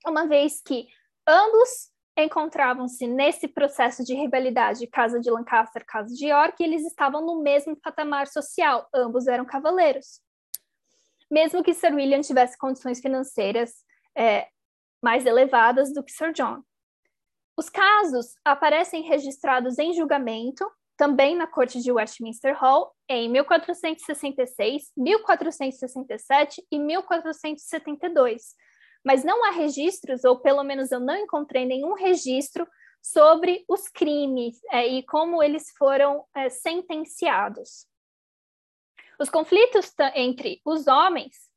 uma 0.05 0.27
vez 0.27 0.61
que 0.61 0.87
ambos 1.27 1.91
encontravam-se 2.23 3.07
nesse 3.07 3.47
processo 3.47 4.03
de 4.03 4.13
rivalidade 4.13 4.87
Casa 4.87 5.19
de 5.19 5.29
Lancaster, 5.29 5.85
Casa 5.85 6.13
de 6.13 6.27
York, 6.27 6.55
e 6.59 6.65
eles 6.65 6.85
estavam 6.85 7.25
no 7.25 7.41
mesmo 7.41 7.75
patamar 7.75 8.27
social, 8.27 8.87
ambos 8.93 9.27
eram 9.27 9.45
cavaleiros. 9.45 10.21
Mesmo 11.29 11.63
que 11.63 11.73
Sir 11.73 11.93
William 11.93 12.21
tivesse 12.21 12.57
condições 12.57 12.99
financeiras 12.99 13.83
é, 14.17 14.47
mais 15.01 15.25
elevadas 15.25 15.93
do 15.93 16.03
que 16.03 16.11
Sir 16.11 16.33
John. 16.33 16.63
Os 17.57 17.69
casos 17.69 18.35
aparecem 18.43 19.03
registrados 19.03 19.77
em 19.77 19.93
julgamento 19.93 20.65
também 20.99 21.35
na 21.35 21.47
corte 21.47 21.81
de 21.81 21.91
Westminster 21.91 22.53
Hall 22.57 22.93
em 23.07 23.29
1466, 23.29 24.91
1467 24.97 26.65
e 26.69 26.77
1472. 26.77 28.55
Mas 29.03 29.23
não 29.23 29.45
há 29.45 29.51
registros, 29.51 30.23
ou 30.23 30.39
pelo 30.39 30.63
menos 30.63 30.91
eu 30.91 30.99
não 30.99 31.15
encontrei 31.15 31.65
nenhum 31.65 31.93
registro 31.93 32.67
sobre 33.01 33.63
os 33.67 33.87
crimes 33.87 34.59
é, 34.71 34.85
e 34.87 35.03
como 35.03 35.41
eles 35.41 35.71
foram 35.77 36.25
é, 36.35 36.49
sentenciados. 36.49 37.87
Os 39.19 39.29
conflitos 39.29 39.93
entre 40.15 40.61
os 40.65 40.87
homens 40.87 41.49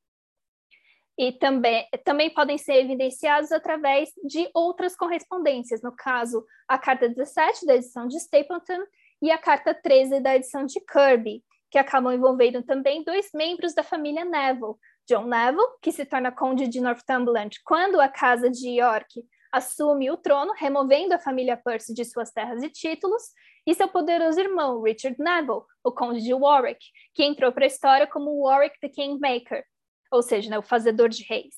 e 1.19 1.33
também, 1.33 1.87
também 2.05 2.31
podem 2.31 2.59
ser 2.59 2.75
evidenciados 2.75 3.53
através 3.53 4.11
de 4.25 4.51
outras 4.55 4.97
correspondências, 4.97 5.83
no 5.83 5.95
caso, 5.95 6.45
a 6.67 6.79
carta 6.79 7.09
17 7.09 7.67
da 7.67 7.77
edição 7.77 8.09
de 8.09 8.17
Stapleton 8.17 8.85
e 9.21 9.31
a 9.31 9.39
carta 9.39 9.75
13 9.75 10.21
da 10.21 10.35
edição 10.35 10.65
de 10.65 10.81
Kirby, 10.81 11.45
que 11.71 11.79
acabam 11.79 12.13
envolvendo 12.13 12.63
também 12.63 13.05
dois 13.05 13.31
membros 13.33 13.75
da 13.75 13.83
família 13.83 14.25
Neville, 14.25 14.75
John 15.09 15.27
Neville, 15.27 15.79
que 15.81 15.93
se 15.93 16.05
torna 16.05 16.33
conde 16.33 16.69
de 16.69 16.81
Northumberland 16.81 17.61
quando 17.65 18.01
a 18.01 18.09
casa 18.09 18.51
de 18.51 18.81
York 18.81 19.25
assume 19.53 20.11
o 20.11 20.17
trono, 20.17 20.55
removendo 20.57 21.15
a 21.15 21.19
família 21.19 21.57
Percy 21.57 21.93
de 21.93 22.05
suas 22.05 22.31
terras 22.33 22.63
e 22.63 22.71
títulos, 22.71 23.23
e 23.67 23.75
seu 23.75 23.87
poderoso 23.87 24.41
irmão, 24.41 24.83
Richard 24.83 25.17
Neville, 25.19 25.63
o 25.85 25.93
Conde 25.93 26.23
de 26.23 26.33
Warwick, 26.33 26.85
que 27.15 27.23
entrou 27.23 27.53
para 27.53 27.65
a 27.65 27.67
história 27.67 28.07
como 28.07 28.43
Warwick 28.43 28.81
the 28.81 28.89
Kingmaker, 28.89 29.65
ou 30.11 30.23
seja, 30.23 30.51
né, 30.51 30.59
o 30.59 30.63
fazedor 30.63 31.09
de 31.09 31.23
reis, 31.25 31.55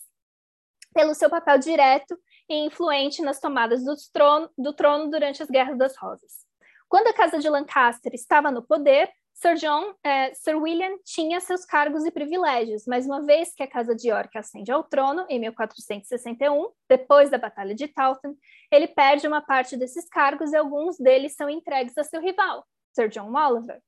pelo 0.92 1.14
seu 1.14 1.30
papel 1.30 1.58
direto 1.58 2.18
e 2.48 2.56
influente 2.66 3.22
nas 3.22 3.40
tomadas 3.40 3.84
do 3.84 3.94
trono, 4.12 4.50
do 4.58 4.72
trono 4.72 5.10
durante 5.10 5.42
as 5.42 5.48
Guerras 5.48 5.78
das 5.78 5.96
Rosas. 5.96 6.44
Quando 6.88 7.08
a 7.08 7.14
Casa 7.14 7.38
de 7.38 7.48
Lancaster 7.48 8.12
estava 8.12 8.50
no 8.50 8.62
poder, 8.62 9.10
Sir 9.34 9.56
John, 9.56 9.94
eh, 10.04 10.32
Sir 10.32 10.54
William 10.56 10.96
tinha 11.04 11.40
seus 11.40 11.64
cargos 11.64 12.04
e 12.04 12.10
privilégios, 12.10 12.84
mas 12.86 13.04
uma 13.04 13.20
vez 13.20 13.52
que 13.52 13.64
a 13.64 13.66
Casa 13.66 13.94
de 13.94 14.08
York 14.08 14.38
ascende 14.38 14.70
ao 14.70 14.84
trono, 14.84 15.26
em 15.28 15.40
1461, 15.40 16.70
depois 16.88 17.30
da 17.30 17.36
Batalha 17.36 17.74
de 17.74 17.88
Taunton, 17.88 18.36
ele 18.70 18.86
perde 18.86 19.26
uma 19.26 19.42
parte 19.42 19.76
desses 19.76 20.08
cargos 20.08 20.52
e 20.52 20.56
alguns 20.56 20.96
deles 20.98 21.34
são 21.34 21.50
entregues 21.50 21.98
a 21.98 22.04
seu 22.04 22.20
rival, 22.20 22.64
Sir 22.94 23.08
John 23.08 23.34
Oliver. 23.34 23.82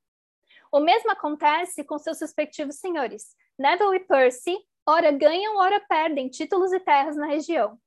O 0.73 0.81
mesmo 0.81 1.13
acontece 1.13 1.85
com 1.85 1.97
seus 1.97 2.21
respectivos 2.21 2.81
senhores. 2.81 3.37
Neville 3.57 3.97
e 3.97 4.01
Percy, 4.01 4.59
ora 4.85 5.13
ganham, 5.13 5.57
ora 5.59 5.81
perdem 5.89 6.29
títulos 6.29 6.73
e 6.73 6.81
terras 6.81 7.17
na 7.17 7.27
região. 7.27 7.79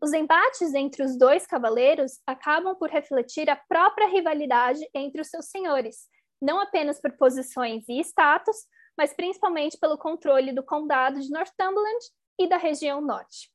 Os 0.00 0.12
embates 0.12 0.74
entre 0.74 1.04
os 1.04 1.16
dois 1.16 1.46
cavaleiros 1.46 2.20
acabam 2.26 2.74
por 2.74 2.90
refletir 2.90 3.48
a 3.48 3.54
própria 3.54 4.08
rivalidade 4.08 4.84
entre 4.92 5.20
os 5.20 5.28
seus 5.28 5.46
senhores, 5.46 6.08
não 6.42 6.60
apenas 6.60 7.00
por 7.00 7.12
posições 7.12 7.88
e 7.88 8.00
status, 8.00 8.56
mas 8.98 9.14
principalmente 9.14 9.78
pelo 9.78 9.96
controle 9.96 10.52
do 10.52 10.62
condado 10.62 11.20
de 11.20 11.30
Northumberland 11.30 12.04
e 12.38 12.48
da 12.48 12.56
região 12.56 13.00
norte. 13.00 13.50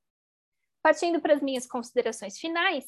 Partindo 0.82 1.20
para 1.20 1.34
as 1.34 1.42
minhas 1.42 1.68
considerações 1.68 2.40
finais, 2.40 2.86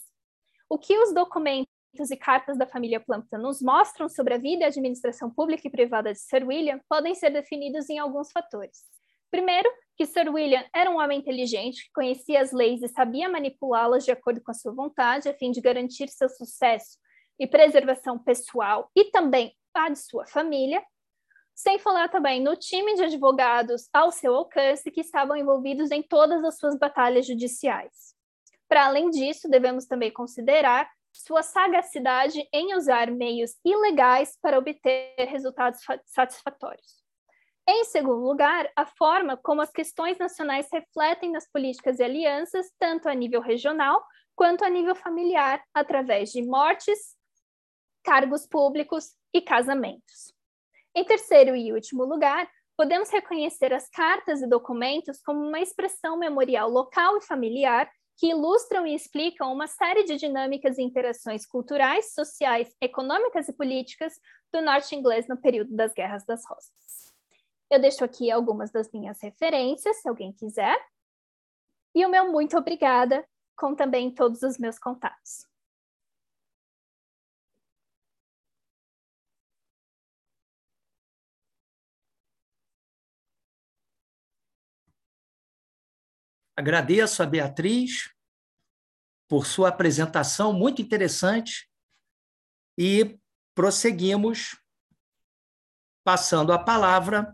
o 0.70 0.80
que 0.80 0.98
os 0.98 1.14
documentos 1.14 1.68
e 2.12 2.16
cartas 2.16 2.58
da 2.58 2.66
família 2.66 3.00
Plumpton 3.00 3.40
nos 3.40 3.62
mostram 3.62 4.08
sobre 4.08 4.36
a 4.36 4.38
vida 4.38 4.64
e 4.64 4.68
administração 4.68 5.30
pública 5.30 5.68
e 5.68 5.72
privada 5.72 6.14
de 6.14 6.20
Sir 6.20 6.48
William 6.48 6.80
podem 6.88 7.14
ser 7.14 7.32
definidos 7.32 7.90
em 7.90 8.00
alguns 8.00 8.32
fatores. 8.32 8.84
Primeiro, 9.30 9.70
que 9.98 10.06
Sir 10.06 10.30
William 10.30 10.64
era 10.74 10.90
um 10.90 11.00
homem 11.00 11.20
inteligente, 11.20 11.84
que 11.84 11.92
conhecia 11.94 12.42
as 12.42 12.54
leis 12.54 12.82
e 12.82 12.88
sabia 12.88 13.28
manipulá-las 13.28 14.06
de 14.06 14.12
acordo 14.12 14.42
com 14.42 14.52
a 14.52 14.54
sua 14.54 14.74
vontade, 14.74 15.28
a 15.28 15.34
fim 15.34 15.52
de 15.52 15.60
garantir 15.60 16.08
seu 16.08 16.30
sucesso 16.30 16.98
e 17.38 17.46
preservação 17.46 18.18
pessoal 18.18 18.90
e 18.96 19.06
também 19.12 19.54
a 19.74 19.90
de 19.90 20.00
sua 20.00 20.26
família, 20.26 20.84
sem 21.56 21.78
falar 21.78 22.10
também 22.10 22.42
no 22.42 22.56
time 22.56 22.96
de 22.96 23.04
advogados 23.04 23.90
ao 23.94 24.12
seu 24.12 24.34
alcance 24.34 24.90
que 24.90 25.02
estavam 25.02 25.36
envolvidos 25.36 25.92
em 25.92 26.02
todas 26.02 26.44
as 26.44 26.58
suas 26.58 26.78
batalhas 26.78 27.28
judiciais. 27.28 28.16
Para 28.68 28.86
além 28.86 29.10
disso, 29.10 29.50
devemos 29.50 29.86
também 29.86 30.12
considerar 30.12 30.90
sua 31.12 31.44
sagacidade 31.44 32.48
em 32.54 32.76
usar 32.76 33.12
meios 33.12 33.58
ilegais 33.66 34.38
para 34.42 34.58
obter 34.58 35.16
resultados 35.28 35.82
satisfatórios. 36.06 37.04
Em 37.68 37.84
segundo 37.84 38.24
lugar, 38.24 38.72
a 38.76 38.86
forma 38.86 39.38
como 39.38 39.62
as 39.62 39.70
questões 39.70 40.18
nacionais 40.18 40.68
refletem 40.72 41.32
nas 41.32 41.48
políticas 41.48 42.00
e 42.00 42.04
alianças, 42.04 42.72
tanto 42.80 43.10
a 43.10 43.14
nível 43.14 43.42
regional 43.42 44.04
quanto 44.36 44.64
a 44.64 44.70
nível 44.70 44.96
familiar, 44.96 45.62
através 45.74 46.32
de 46.32 46.42
mortes, 46.42 47.16
cargos 48.04 48.48
públicos 48.48 49.14
e 49.34 49.42
casamentos. 49.42 50.34
Em 50.96 51.04
terceiro 51.04 51.56
e 51.56 51.72
último 51.72 52.04
lugar, 52.04 52.50
podemos 52.76 53.10
reconhecer 53.10 53.74
as 53.74 53.90
cartas 53.90 54.42
e 54.42 54.48
documentos 54.48 55.22
como 55.22 55.40
uma 55.40 55.60
expressão 55.60 56.18
memorial 56.18 56.70
local 56.70 57.18
e 57.18 57.22
familiar 57.22 57.90
que 58.18 58.32
ilustram 58.32 58.86
e 58.86 58.94
explicam 58.94 59.52
uma 59.52 59.68
série 59.68 60.04
de 60.04 60.18
dinâmicas 60.18 60.78
e 60.78 60.82
interações 60.82 61.46
culturais, 61.46 62.14
sociais, 62.14 62.76
econômicas 62.82 63.48
e 63.48 63.54
políticas 63.54 64.14
do 64.52 64.62
norte 64.62 64.96
inglês 64.96 65.28
no 65.28 65.38
período 65.38 65.74
das 65.76 65.94
Guerras 65.94 66.26
das 66.26 66.46
Rosas. 66.46 67.14
Eu 67.70 67.80
deixo 67.80 68.04
aqui 68.04 68.32
algumas 68.32 68.72
das 68.72 68.92
minhas 68.92 69.22
referências, 69.22 70.02
se 70.02 70.10
alguém 70.10 70.34
quiser. 70.34 70.78
E 71.94 72.06
o 72.06 72.10
meu 72.10 72.32
muito 72.32 72.58
obrigada, 72.58 73.26
com 73.56 73.76
também 73.76 74.10
todos 74.10 74.42
os 74.42 74.58
meus 74.58 74.80
contatos. 74.80 75.49
Agradeço 86.60 87.24
a 87.24 87.26
Beatriz 87.26 88.14
por 89.30 89.46
sua 89.46 89.70
apresentação 89.70 90.52
muito 90.52 90.82
interessante 90.82 91.72
e 92.78 93.18
prosseguimos 93.56 94.62
passando 96.04 96.52
a 96.52 96.60
palavra 96.60 97.34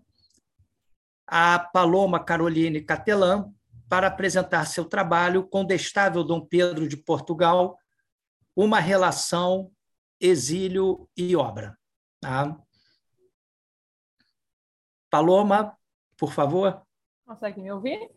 a 1.25 1.57
Paloma 1.57 2.23
Caroline 2.23 2.79
Catelan 2.79 3.51
para 3.89 4.09
apresentar 4.09 4.67
seu 4.67 4.85
trabalho 4.85 5.47
Condestável 5.47 6.23
Dom 6.23 6.45
Pedro 6.45 6.87
de 6.87 6.95
Portugal, 6.95 7.79
uma 8.55 8.79
relação 8.79 9.71
exílio 10.19 11.09
e 11.17 11.35
obra. 11.35 11.75
Tá? 12.21 12.55
Paloma, 15.09 15.75
por 16.15 16.31
favor. 16.31 16.85
Consegue 17.25 17.59
me 17.59 17.71
ouvir? 17.71 18.13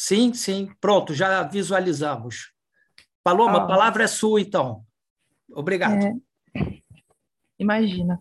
Sim, 0.00 0.32
sim. 0.32 0.70
Pronto, 0.80 1.12
já 1.12 1.42
visualizamos. 1.42 2.52
Paloma, 3.20 3.64
a 3.64 3.66
palavra 3.66 4.04
é 4.04 4.06
sua, 4.06 4.40
então. 4.40 4.84
Obrigado. 5.50 6.00
É... 6.00 6.14
Imagina. 7.58 8.20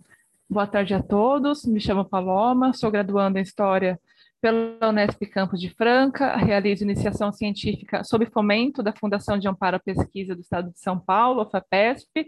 Boa 0.50 0.66
tarde 0.66 0.96
a 0.96 1.04
todos. 1.04 1.66
Me 1.66 1.80
chamo 1.80 2.04
Paloma, 2.04 2.74
sou 2.74 2.90
graduanda 2.90 3.38
em 3.38 3.44
História 3.44 4.02
pela 4.42 4.90
Unesp 4.90 5.22
Campos 5.28 5.62
de 5.62 5.70
Franca, 5.70 6.36
realizo 6.36 6.84
iniciação 6.84 7.32
científica 7.32 8.04
sob 8.04 8.26
fomento 8.26 8.82
da 8.82 8.92
Fundação 8.92 9.38
de 9.38 9.48
Amparo 9.48 9.76
à 9.76 9.80
Pesquisa 9.80 10.34
do 10.34 10.42
Estado 10.42 10.72
de 10.72 10.80
São 10.80 11.00
Paulo, 11.00 11.42
a 11.42 11.46
FAPESP, 11.46 12.28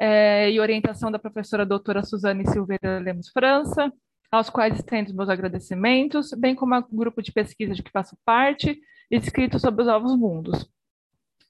é, 0.00 0.50
e 0.50 0.58
orientação 0.58 1.08
da 1.08 1.20
professora 1.20 1.64
doutora 1.64 2.02
Suzane 2.02 2.48
Silveira 2.48 2.98
Lemos 2.98 3.28
França, 3.28 3.92
aos 4.32 4.48
quais 4.48 4.74
estendo 4.74 5.14
meus 5.14 5.28
agradecimentos, 5.28 6.32
bem 6.32 6.54
como 6.54 6.74
ao 6.74 6.82
grupo 6.90 7.20
de 7.20 7.30
pesquisa 7.30 7.74
de 7.74 7.82
que 7.82 7.90
faço 7.90 8.16
parte, 8.24 8.80
escrito 9.10 9.58
sobre 9.58 9.82
os 9.82 9.86
novos 9.86 10.16
mundos. 10.16 10.66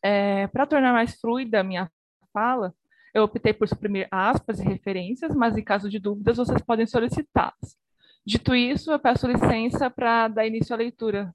É, 0.03 0.49
Para 0.49 0.67
tornar 0.67 0.93
mais 0.93 1.15
fluida 1.21 1.61
a 1.61 1.63
minha 1.63 1.89
fala, 2.33 2.75
eu 3.15 3.23
optei 3.23 3.53
por 3.53 3.69
suprimir 3.69 4.09
aspas 4.11 4.59
e 4.59 4.65
referências, 4.65 5.33
mas 5.33 5.57
em 5.57 5.63
caso 5.63 5.89
de 5.89 6.01
dúvidas, 6.01 6.39
vocês 6.39 6.61
podem 6.63 6.85
solicitá-las. 6.85 7.79
Dito 8.27 8.53
isso, 8.53 8.91
eu 8.91 8.99
peço 8.99 9.29
licença 9.29 9.89
para 9.89 10.27
dar 10.27 10.47
início 10.47 10.75
à 10.75 10.79
leitura 10.79 11.33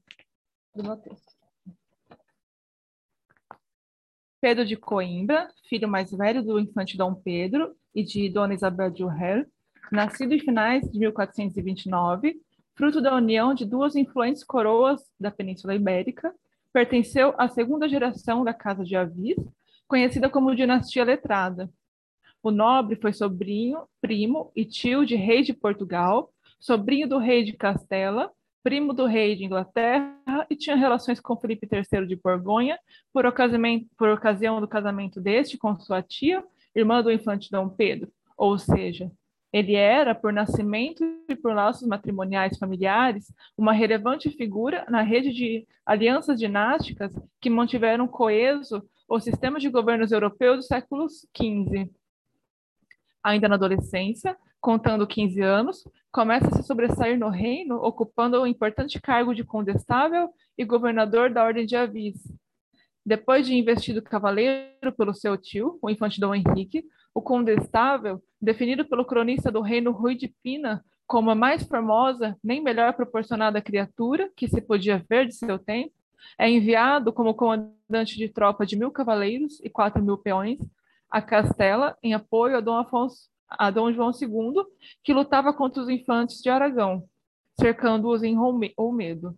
do 0.75 0.83
meu 0.83 0.97
texto. 0.97 1.33
Pedro 4.41 4.65
de 4.65 4.75
Coimbra, 4.75 5.49
filho 5.67 5.87
mais 5.87 6.11
velho 6.11 6.43
do 6.43 6.59
infante 6.59 6.97
Dom 6.97 7.15
Pedro 7.15 7.73
e 7.95 8.03
de 8.03 8.29
Dona 8.29 8.53
Isabel 8.53 8.91
de 8.91 9.03
Urrel, 9.03 9.45
nascido 9.91 10.33
em 10.33 10.39
finais 10.39 10.83
de 10.91 10.99
1429, 10.99 12.39
fruto 12.75 13.01
da 13.01 13.15
união 13.15 13.53
de 13.53 13.65
duas 13.65 13.95
influentes 13.95 14.43
coroas 14.43 15.01
da 15.19 15.31
Península 15.31 15.75
Ibérica, 15.75 16.33
pertenceu 16.71 17.33
à 17.37 17.47
segunda 17.47 17.89
geração 17.89 18.43
da 18.43 18.53
Casa 18.53 18.83
de 18.83 18.95
Avis, 18.95 19.37
conhecida 19.87 20.29
como 20.29 20.55
dinastia 20.55 21.03
letrada. 21.03 21.69
O 22.43 22.51
nobre 22.51 22.95
foi 22.95 23.13
sobrinho, 23.13 23.87
primo 23.99 24.51
e 24.55 24.63
tio 24.63 25.05
de 25.05 25.15
rei 25.15 25.41
de 25.41 25.53
Portugal, 25.53 26.31
sobrinho 26.59 27.07
do 27.07 27.17
rei 27.17 27.43
de 27.43 27.53
Castela, 27.53 28.31
primo 28.63 28.93
do 28.93 29.05
rei 29.05 29.35
de 29.35 29.45
Inglaterra 29.45 30.45
e 30.49 30.55
tinha 30.55 30.75
relações 30.75 31.19
com 31.19 31.37
Felipe 31.37 31.67
III 31.71 32.05
de 32.05 32.15
Borgonha 32.15 32.77
por, 33.13 33.23
por 33.97 34.09
ocasião 34.09 34.59
do 34.59 34.67
casamento 34.67 35.21
deste 35.21 35.57
com 35.57 35.79
sua 35.79 36.01
tia, 36.01 36.43
irmã 36.75 37.01
do 37.01 37.11
infante 37.11 37.49
Dom 37.49 37.69
Pedro. 37.69 38.11
Ou 38.37 38.57
seja, 38.59 39.09
ele 39.51 39.75
era, 39.75 40.13
por 40.13 40.33
nascimento 40.33 41.03
e 41.27 41.35
por 41.35 41.53
laços 41.53 41.87
matrimoniais 41.87 42.57
familiares, 42.57 43.33
uma 43.57 43.71
relevante 43.71 44.29
figura 44.29 44.85
na 44.89 45.01
rede 45.01 45.31
de 45.31 45.67
alianças 45.85 46.37
dinásticas 46.37 47.13
que 47.39 47.49
mantiveram 47.49 48.07
coeso 48.07 48.83
o 49.07 49.19
sistema 49.19 49.59
de 49.59 49.69
governos 49.69 50.11
europeus 50.11 50.57
dos 50.57 50.67
séculos 50.67 51.25
XV. 51.35 51.89
Ainda 53.23 53.47
na 53.47 53.55
adolescência, 53.55 54.37
contando 54.59 55.07
15 55.07 55.41
anos, 55.41 55.83
começa 56.11 56.47
a 56.47 56.51
se 56.51 56.63
sobressair 56.63 57.17
no 57.17 57.29
reino, 57.29 57.77
ocupando 57.77 58.41
o 58.41 58.47
importante 58.47 58.99
cargo 58.99 59.33
de 59.33 59.43
condestável 59.43 60.29
e 60.57 60.65
governador 60.65 61.31
da 61.31 61.43
Ordem 61.43 61.65
de 61.65 61.75
Avis. 61.75 62.17
Depois 63.07 63.47
de 63.47 63.55
investido 63.55 64.01
cavaleiro 64.01 64.91
pelo 64.97 65.13
seu 65.13 65.37
tio, 65.37 65.79
o 65.81 65.89
infante 65.89 66.19
Dom 66.19 66.35
Henrique, 66.35 66.83
o 67.13 67.21
condestável, 67.21 68.21
definido 68.41 68.83
pelo 68.83 69.05
cronista 69.05 69.49
do 69.49 69.61
reino 69.61 69.93
Rui 69.93 70.13
de 70.13 70.27
Pina 70.43 70.83
como 71.07 71.31
a 71.31 71.35
mais 71.35 71.63
formosa, 71.63 72.37
nem 72.43 72.61
melhor 72.61 72.91
proporcionada 72.91 73.61
criatura 73.61 74.29
que 74.35 74.49
se 74.49 74.59
podia 74.59 75.01
ver 75.09 75.25
de 75.25 75.35
seu 75.35 75.57
tempo, 75.57 75.93
é 76.37 76.49
enviado 76.49 77.13
como 77.13 77.33
comandante 77.33 78.17
de 78.17 78.27
tropa 78.27 78.65
de 78.65 78.75
mil 78.75 78.91
cavaleiros 78.91 79.61
e 79.63 79.69
quatro 79.69 80.03
mil 80.03 80.17
peões 80.17 80.59
a 81.09 81.21
Castela 81.21 81.97
em 82.03 82.13
apoio 82.13 82.57
a 82.57 82.59
Dom, 82.59 82.75
Afonso, 82.75 83.29
a 83.47 83.71
Dom 83.71 83.89
João 83.93 84.11
II, 84.11 84.65
que 85.01 85.13
lutava 85.13 85.53
contra 85.53 85.81
os 85.81 85.87
infantes 85.87 86.41
de 86.41 86.49
Aragão, 86.49 87.05
cercando-os 87.57 88.21
em 88.21 88.37
Olmedo. 88.75 89.33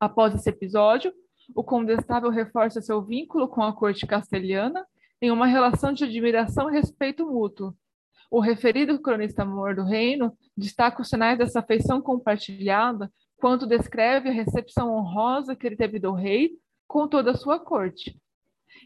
Após 0.00 0.34
esse 0.34 0.50
episódio, 0.50 1.14
o 1.54 1.64
condestável 1.64 2.30
reforça 2.30 2.80
seu 2.80 3.02
vínculo 3.02 3.48
com 3.48 3.62
a 3.62 3.72
corte 3.72 4.06
castelhana 4.06 4.86
em 5.20 5.30
uma 5.30 5.46
relação 5.46 5.92
de 5.92 6.04
admiração 6.04 6.70
e 6.70 6.72
respeito 6.72 7.26
mútuo. 7.26 7.74
O 8.30 8.40
referido 8.40 8.98
cronista 9.00 9.42
amor 9.42 9.74
do 9.74 9.84
reino 9.84 10.32
destaca 10.56 11.02
os 11.02 11.08
sinais 11.08 11.38
dessa 11.38 11.58
afeição 11.58 12.00
compartilhada 12.00 13.12
quando 13.36 13.66
descreve 13.66 14.28
a 14.28 14.32
recepção 14.32 14.94
honrosa 14.94 15.56
que 15.56 15.66
ele 15.66 15.76
teve 15.76 15.98
do 15.98 16.12
rei 16.12 16.52
com 16.86 17.08
toda 17.08 17.32
a 17.32 17.36
sua 17.36 17.58
corte. 17.58 18.16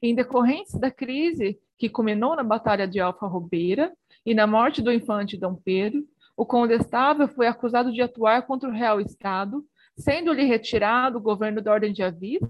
Em 0.03 0.15
decorrência 0.15 0.79
da 0.79 0.91
crise 0.91 1.59
que 1.79 1.89
culminou 1.89 2.35
na 2.37 2.43
Batalha 2.43 2.87
de 2.87 3.01
Alfa 3.01 3.27
Robeira 3.27 3.93
e 4.25 4.35
na 4.35 4.47
morte 4.47 4.81
do 4.81 4.93
infante 4.93 5.37
Dom 5.37 5.55
Pedro, 5.55 6.05
o 6.37 6.47
condestável 6.47 7.29
foi 7.29 7.47
acusado 7.47 7.93
de 7.93 8.03
atuar 8.03 8.43
contra 8.47 8.69
o 8.69 8.73
real 8.73 9.01
Estado, 9.01 9.65
sendo-lhe 9.97 10.45
retirado 10.45 11.19
o 11.19 11.23
governo 11.23 11.63
da 11.63 11.73
Ordem 11.73 11.93
de 11.93 12.03
Avis 12.03 12.43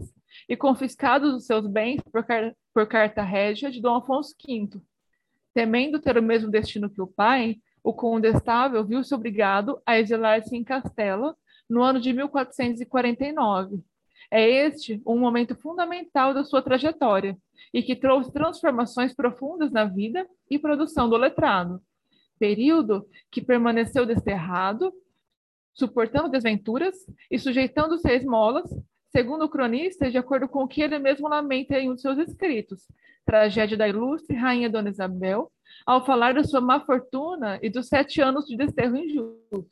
e 0.48 0.56
confiscados 0.56 1.34
os 1.34 1.46
seus 1.46 1.66
bens 1.66 2.00
por, 2.10 2.24
car 2.24 2.54
por 2.72 2.86
carta 2.86 3.22
régia 3.22 3.70
de 3.70 3.80
Dom 3.80 3.96
Afonso 3.96 4.34
V. 4.46 4.80
Temendo 5.52 6.00
ter 6.00 6.18
o 6.18 6.22
mesmo 6.22 6.50
destino 6.50 6.90
que 6.90 7.00
o 7.00 7.06
pai, 7.06 7.56
o 7.82 7.92
condestável 7.92 8.84
viu-se 8.84 9.14
obrigado 9.14 9.80
a 9.86 9.98
exilar-se 9.98 10.56
em 10.56 10.64
Castela 10.64 11.36
no 11.68 11.82
ano 11.82 12.00
de 12.00 12.12
1449. 12.12 13.80
É 14.30 14.48
este 14.48 15.00
um 15.06 15.18
momento 15.18 15.54
fundamental 15.54 16.34
da 16.34 16.44
sua 16.44 16.62
trajetória 16.62 17.36
e 17.72 17.82
que 17.82 17.94
trouxe 17.94 18.32
transformações 18.32 19.14
profundas 19.14 19.70
na 19.70 19.84
vida 19.84 20.26
e 20.50 20.58
produção 20.58 21.08
do 21.08 21.16
letrado. 21.16 21.80
Período 22.38 23.06
que 23.30 23.40
permaneceu 23.40 24.04
desterrado, 24.04 24.92
suportando 25.74 26.28
desventuras 26.28 26.94
e 27.30 27.38
sujeitando-se 27.38 28.08
a 28.08 28.14
esmolas, 28.14 28.70
segundo 29.10 29.44
o 29.44 29.48
cronista, 29.48 30.10
de 30.10 30.16
acordo 30.16 30.48
com 30.48 30.64
o 30.64 30.68
que 30.68 30.82
ele 30.82 30.98
mesmo 30.98 31.28
lamenta 31.28 31.78
em 31.78 31.90
um 31.90 31.94
de 31.94 32.00
seus 32.00 32.18
escritos, 32.18 32.86
tragédia 33.24 33.76
da 33.76 33.88
ilustre 33.88 34.36
rainha 34.36 34.70
Dona 34.70 34.90
Isabel, 34.90 35.50
ao 35.84 36.04
falar 36.04 36.34
da 36.34 36.44
sua 36.44 36.60
má 36.60 36.80
fortuna 36.80 37.58
e 37.62 37.68
dos 37.68 37.88
sete 37.88 38.20
anos 38.20 38.46
de 38.46 38.56
desterro 38.56 38.96
injusto. 38.96 39.66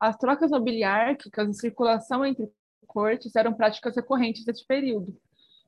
As 0.00 0.16
trocas 0.16 0.50
nobiliárquicas 0.50 1.48
e 1.48 1.54
circulação 1.60 2.24
entre 2.24 2.50
cortes 2.86 3.36
eram 3.36 3.54
práticas 3.54 3.94
recorrentes 3.94 4.44
deste 4.44 4.66
período. 4.66 5.16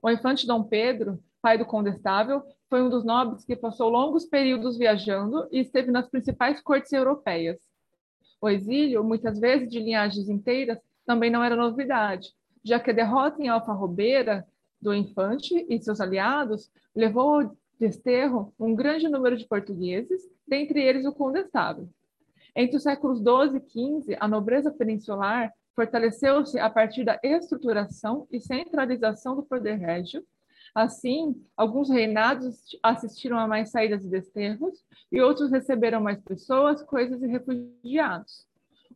O 0.02 0.10
infante 0.10 0.46
Dom 0.46 0.64
Pedro, 0.64 1.22
pai 1.40 1.56
do 1.56 1.64
condestável, 1.64 2.42
foi 2.74 2.82
um 2.82 2.88
dos 2.88 3.04
nobres 3.04 3.44
que 3.44 3.54
passou 3.54 3.88
longos 3.88 4.24
períodos 4.24 4.76
viajando 4.76 5.46
e 5.52 5.60
esteve 5.60 5.92
nas 5.92 6.08
principais 6.08 6.60
cortes 6.60 6.92
europeias. 6.92 7.56
O 8.40 8.48
exílio, 8.48 9.04
muitas 9.04 9.38
vezes 9.38 9.70
de 9.70 9.78
linhagens 9.78 10.28
inteiras, 10.28 10.80
também 11.06 11.30
não 11.30 11.44
era 11.44 11.54
novidade, 11.54 12.34
já 12.64 12.80
que 12.80 12.90
a 12.90 12.92
derrota 12.92 13.40
em 13.40 13.46
Alfa 13.46 13.72
Robeira 13.72 14.44
do 14.82 14.92
infante 14.92 15.64
e 15.68 15.80
seus 15.80 16.00
aliados 16.00 16.68
levou 16.96 17.42
ao 17.42 17.56
desterro 17.78 18.52
um 18.58 18.74
grande 18.74 19.08
número 19.08 19.36
de 19.36 19.46
portugueses, 19.46 20.28
dentre 20.44 20.82
eles 20.82 21.06
o 21.06 21.12
condestável. 21.12 21.88
Entre 22.56 22.76
os 22.76 22.82
séculos 22.82 23.20
XII 23.20 23.56
e 23.56 24.00
XV, 24.02 24.16
a 24.18 24.26
nobreza 24.26 24.72
peninsular 24.72 25.54
fortaleceu-se 25.76 26.58
a 26.58 26.68
partir 26.68 27.04
da 27.04 27.20
estruturação 27.22 28.26
e 28.32 28.40
centralização 28.40 29.36
do 29.36 29.44
poder 29.44 29.76
régio. 29.76 30.26
Assim, 30.74 31.40
alguns 31.56 31.88
reinados 31.88 32.76
assistiram 32.82 33.38
a 33.38 33.46
mais 33.46 33.70
saídas 33.70 34.04
e 34.04 34.08
desterros, 34.08 34.84
e 35.12 35.20
outros 35.20 35.52
receberam 35.52 36.00
mais 36.00 36.20
pessoas, 36.20 36.82
coisas 36.82 37.22
e 37.22 37.28
refugiados. 37.28 38.44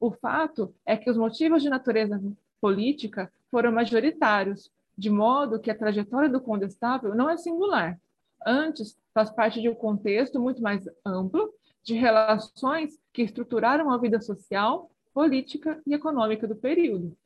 O 0.01 0.11
fato 0.11 0.75
é 0.85 0.97
que 0.97 1.09
os 1.09 1.17
motivos 1.17 1.63
de 1.63 1.71
natureza 1.71 2.21
política 2.61 3.33
foram 3.49 3.71
majoritários, 3.71 4.73
de 4.97 5.09
modo 5.09 5.61
que 5.61 5.71
a 5.71 5.79
trajetória 5.79 6.29
do 6.29 6.41
condestável 6.41 7.15
não 7.15 7.31
é 7.31 7.37
singular. 7.37 8.01
Antes, 8.45 8.99
faz 9.15 9.31
parte 9.31 9.61
de 9.61 9.69
um 9.69 9.75
contexto 9.75 10.41
muito 10.41 10.61
mais 10.61 10.85
amplo 11.05 11.53
de 11.85 11.95
relações 11.95 12.99
que 13.13 13.23
estruturaram 13.23 13.91
a 13.91 13.99
vida 13.99 14.21
social, 14.21 14.91
política 15.15 15.81
e 15.87 15.95
econômica 15.95 16.47
do 16.47 16.57
período. 16.57 17.17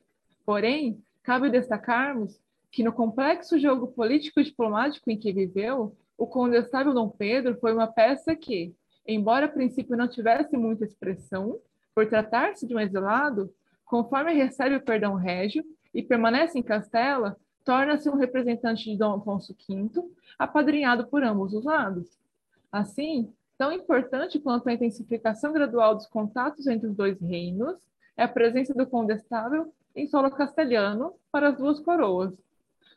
Porém, 0.45 1.03
cabe 1.23 1.49
destacarmos 1.49 2.39
que 2.73 2.83
no 2.83 2.91
complexo 2.91 3.59
jogo 3.59 3.87
político 3.89 4.39
e 4.39 4.43
diplomático 4.43 5.09
em 5.11 5.15
que 5.15 5.31
viveu, 5.31 5.95
o 6.17 6.25
condestável 6.25 6.91
Dom 6.91 7.07
Pedro 7.07 7.55
foi 7.59 7.71
uma 7.71 7.85
peça 7.85 8.35
que, 8.35 8.73
embora 9.07 9.45
a 9.45 9.49
princípio 9.49 9.95
não 9.95 10.07
tivesse 10.07 10.57
muita 10.57 10.83
expressão, 10.83 11.59
por 11.93 12.09
tratar-se 12.09 12.65
de 12.65 12.75
um 12.75 12.79
exilado, 12.79 13.53
conforme 13.85 14.33
recebe 14.33 14.75
o 14.75 14.81
perdão 14.81 15.13
régio 15.13 15.63
e 15.93 16.01
permanece 16.01 16.57
em 16.57 16.63
Castela, 16.63 17.37
torna-se 17.63 18.09
um 18.09 18.15
representante 18.15 18.89
de 18.89 18.97
Dom 18.97 19.17
Afonso 19.17 19.55
V, 19.69 19.91
apadrinhado 20.39 21.05
por 21.05 21.23
ambos 21.23 21.53
os 21.53 21.63
lados. 21.63 22.17
Assim, 22.71 23.31
tão 23.55 23.71
importante 23.71 24.39
quanto 24.39 24.67
a 24.67 24.73
intensificação 24.73 25.53
gradual 25.53 25.93
dos 25.93 26.07
contatos 26.07 26.65
entre 26.65 26.87
os 26.87 26.95
dois 26.95 27.21
reinos 27.21 27.77
é 28.17 28.23
a 28.23 28.27
presença 28.27 28.73
do 28.73 28.87
condestável 28.87 29.71
em 29.95 30.07
solo 30.07 30.31
castelhano 30.31 31.13
para 31.31 31.49
as 31.49 31.57
duas 31.59 31.79
coroas. 31.79 32.33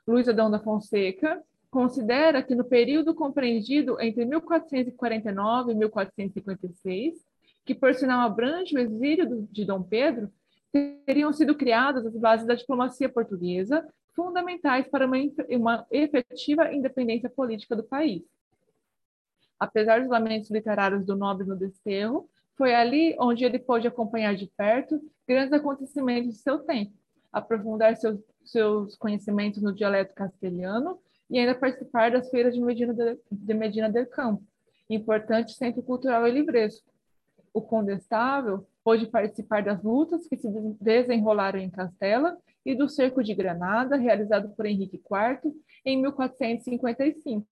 Luís 0.06 0.28
Adão 0.28 0.50
da 0.50 0.60
Fonseca 0.60 1.42
considera 1.70 2.42
que 2.42 2.54
no 2.54 2.64
período 2.64 3.14
compreendido 3.14 4.00
entre 4.00 4.24
1449 4.24 5.72
e 5.72 5.74
1456, 5.74 7.26
que 7.64 7.74
por 7.74 7.94
sinal 7.94 8.20
abrange 8.20 8.74
o 8.76 8.78
exílio 8.78 9.46
de 9.50 9.64
Dom 9.64 9.82
Pedro, 9.82 10.30
teriam 11.04 11.32
sido 11.32 11.54
criadas 11.54 12.06
as 12.06 12.16
bases 12.16 12.46
da 12.46 12.54
diplomacia 12.54 13.08
portuguesa, 13.08 13.86
fundamentais 14.14 14.86
para 14.88 15.06
uma, 15.06 15.18
uma 15.50 15.86
efetiva 15.90 16.72
independência 16.72 17.28
política 17.28 17.74
do 17.74 17.82
país. 17.82 18.22
Apesar 19.58 20.00
dos 20.00 20.08
lamentos 20.08 20.50
literários 20.50 21.04
do 21.04 21.16
nobre 21.16 21.46
no 21.46 21.56
desterro, 21.56 22.28
foi 22.56 22.74
ali 22.74 23.14
onde 23.18 23.44
ele 23.44 23.58
pôde 23.58 23.86
acompanhar 23.86 24.34
de 24.34 24.46
perto 24.56 25.00
grandes 25.26 25.52
acontecimentos 25.52 26.34
de 26.34 26.38
seu 26.38 26.60
tempo, 26.60 26.92
aprofundar 27.32 27.96
seus, 27.96 28.18
seus 28.44 28.96
conhecimentos 28.96 29.62
no 29.62 29.72
dialeto 29.72 30.14
castelhano 30.14 30.98
e 31.28 31.38
ainda 31.38 31.54
participar 31.54 32.10
das 32.10 32.30
feiras 32.30 32.54
de 32.54 32.60
Medina, 32.60 32.94
de, 32.94 33.18
de 33.30 33.54
Medina 33.54 33.90
del 33.90 34.06
Campo, 34.06 34.42
importante 34.88 35.52
centro 35.52 35.82
cultural 35.82 36.26
e 36.26 36.30
livresco. 36.30 36.86
O 37.52 37.60
condestável 37.60 38.66
pôde 38.84 39.06
participar 39.06 39.62
das 39.62 39.82
lutas 39.82 40.28
que 40.28 40.36
se 40.36 40.48
desenrolaram 40.80 41.58
em 41.58 41.70
Castela 41.70 42.38
e 42.64 42.74
do 42.74 42.88
cerco 42.88 43.22
de 43.22 43.34
Granada, 43.34 43.96
realizado 43.96 44.50
por 44.50 44.66
Henrique 44.66 44.96
IV 44.96 45.54
em 45.84 46.00
1455, 46.02 47.46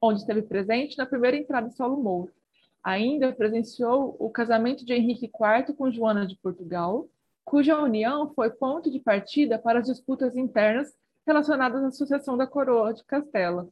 onde 0.00 0.20
esteve 0.20 0.42
presente 0.42 0.96
na 0.96 1.06
primeira 1.06 1.36
entrada 1.36 1.68
de 1.68 1.76
Saulo 1.76 2.02
Moura. 2.02 2.32
Ainda 2.82 3.32
presenciou 3.32 4.16
o 4.18 4.30
casamento 4.30 4.84
de 4.84 4.94
Henrique 4.94 5.26
IV 5.26 5.74
com 5.76 5.90
Joana 5.90 6.26
de 6.26 6.36
Portugal, 6.36 7.08
cuja 7.48 7.80
união 7.80 8.30
foi 8.34 8.50
ponto 8.50 8.90
de 8.90 9.00
partida 9.00 9.58
para 9.58 9.78
as 9.78 9.86
disputas 9.86 10.36
internas 10.36 10.94
relacionadas 11.26 11.82
à 11.82 11.90
sucessão 11.90 12.36
da 12.36 12.46
coroa 12.46 12.92
de 12.92 13.02
Castela. 13.04 13.66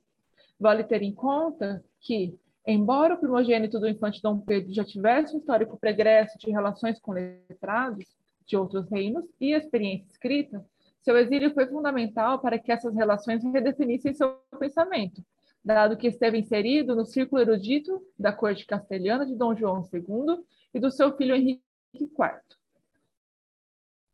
Vale 0.58 0.82
ter 0.82 1.02
em 1.02 1.14
conta 1.14 1.84
que, 2.00 2.34
embora 2.66 3.14
o 3.14 3.18
primogênito 3.18 3.78
do 3.78 3.86
infante 3.86 4.22
Dom 4.22 4.38
Pedro 4.40 4.72
já 4.72 4.82
tivesse 4.82 5.34
um 5.34 5.38
histórico 5.38 5.78
pregresso 5.78 6.38
de 6.38 6.50
relações 6.50 6.98
com 6.98 7.12
letrados 7.12 8.06
de 8.46 8.56
outros 8.56 8.88
reinos 8.90 9.26
e 9.38 9.52
experiência 9.52 10.06
escrita, 10.10 10.64
seu 11.02 11.18
exílio 11.18 11.52
foi 11.52 11.66
fundamental 11.66 12.38
para 12.38 12.58
que 12.58 12.72
essas 12.72 12.94
relações 12.94 13.44
redefinissem 13.44 14.14
seu 14.14 14.38
pensamento, 14.58 15.22
dado 15.62 15.98
que 15.98 16.08
esteve 16.08 16.38
inserido 16.38 16.96
no 16.96 17.04
círculo 17.04 17.42
erudito 17.42 18.02
da 18.18 18.32
corte 18.32 18.64
castelhana 18.64 19.26
de 19.26 19.34
Dom 19.34 19.54
João 19.54 19.86
II 19.92 20.42
e 20.72 20.80
do 20.80 20.90
seu 20.90 21.14
filho 21.14 21.34
Henrique 21.34 21.60
IV. 21.92 22.56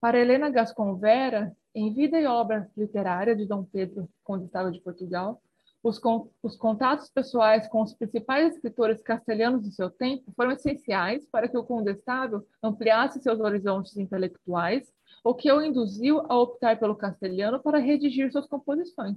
Para 0.03 0.19
Helena 0.19 0.51
Gascon 0.51 0.97
Vera, 0.97 1.57
em 1.73 1.95
Vida 1.95 2.21
e 2.21 2.27
Obra 2.27 2.69
Literária 2.77 3.37
de 3.37 3.47
Dom 3.47 3.63
Pedro, 3.63 4.09
Condestado 4.25 4.73
de 4.73 4.81
Portugal, 4.81 5.41
os, 5.81 5.97
con 5.97 6.29
os, 6.43 6.57
contatos 6.57 7.09
pessoais 7.09 7.69
com 7.69 7.83
os 7.83 7.95
principais 7.95 8.53
escritores 8.53 9.01
castelhanos 9.01 9.63
do 9.63 9.71
seu 9.71 9.89
tempo 9.89 10.33
foram 10.35 10.51
essenciais 10.51 11.25
para 11.31 11.47
que 11.47 11.57
o 11.57 11.63
condestável 11.63 12.45
ampliasse 12.61 13.23
seus 13.23 13.39
horizontes 13.39 13.97
intelectuais, 13.97 14.93
o 15.23 15.37
que 15.37 15.53
o 15.53 15.63
induziu 15.63 16.19
a 16.29 16.37
optar 16.37 16.81
pelo 16.81 16.97
castelhano 16.97 17.63
para 17.63 17.79
redigir 17.79 18.33
suas 18.33 18.49
composições. 18.49 19.17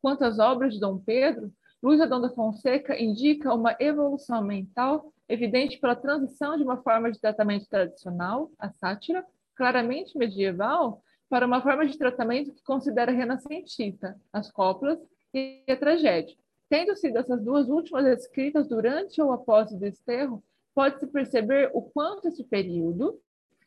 Quanto 0.00 0.24
às 0.24 0.38
obras 0.38 0.74
de 0.74 0.78
Dom 0.78 0.98
Pedro, 0.98 1.52
Luiz 1.82 2.00
Adão 2.00 2.20
da 2.20 2.30
Fonseca 2.30 2.96
indica 2.96 3.52
uma 3.52 3.74
evolução 3.80 4.40
mental 4.40 5.12
evidente 5.28 5.80
pela 5.80 5.96
transição 5.96 6.56
de 6.56 6.62
uma 6.62 6.76
forma 6.76 7.10
de 7.10 7.20
tratamento 7.20 7.66
tradicional, 7.68 8.52
a 8.56 8.70
sátira, 8.70 9.26
claramente 9.56 10.16
medieval, 10.16 11.02
para 11.28 11.46
uma 11.46 11.60
forma 11.60 11.86
de 11.86 11.98
tratamento 11.98 12.52
que 12.52 12.62
considera 12.62 13.10
renascentista, 13.10 14.16
as 14.32 14.50
cópulas 14.50 14.98
e 15.34 15.64
a 15.68 15.76
tragédia. 15.76 16.36
Tendo 16.68 16.96
sido 16.96 17.18
essas 17.18 17.42
duas 17.42 17.68
últimas 17.68 18.06
escritas 18.06 18.68
durante 18.68 19.20
ou 19.20 19.32
após 19.32 19.72
o 19.72 19.78
desterro, 19.78 20.42
pode-se 20.74 21.06
perceber 21.06 21.70
o 21.72 21.82
quanto 21.82 22.28
esse 22.28 22.44
período 22.44 23.18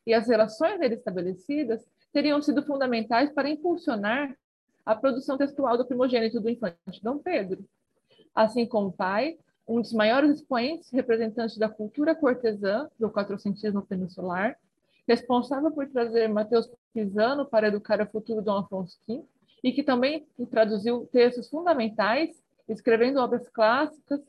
e 0.05 0.13
as 0.13 0.27
relações 0.27 0.79
nele 0.79 0.95
estabelecidas 0.95 1.85
teriam 2.13 2.41
sido 2.41 2.63
fundamentais 2.63 3.31
para 3.31 3.49
impulsionar 3.49 4.35
a 4.85 4.95
produção 4.95 5.37
textual 5.37 5.77
do 5.77 5.85
primogênito 5.85 6.39
do 6.39 6.49
infante 6.49 7.03
Dom 7.03 7.17
Pedro. 7.17 7.63
Assim 8.33 8.65
como 8.65 8.87
o 8.87 8.93
pai, 8.93 9.37
um 9.67 9.81
dos 9.81 9.93
maiores 9.93 10.31
expoentes 10.31 10.89
representantes 10.91 11.57
da 11.57 11.69
cultura 11.69 12.15
cortesã 12.15 12.89
do 12.97 13.09
quatrocentismo 13.09 13.81
peninsular, 13.83 14.57
responsável 15.09 15.71
por 15.71 15.89
trazer 15.89 16.27
Mateus 16.27 16.69
Pisano 16.93 17.43
para 17.43 17.67
educar 17.67 17.99
o 17.99 18.05
futuro 18.05 18.43
Dom 18.43 18.59
Afonso 18.59 18.95
V, 19.07 19.23
e 19.63 19.71
que 19.71 19.81
também 19.81 20.27
traduziu 20.51 21.09
textos 21.11 21.49
fundamentais, 21.49 22.29
escrevendo 22.67 23.19
obras 23.19 23.49
clássicas, 23.49 24.21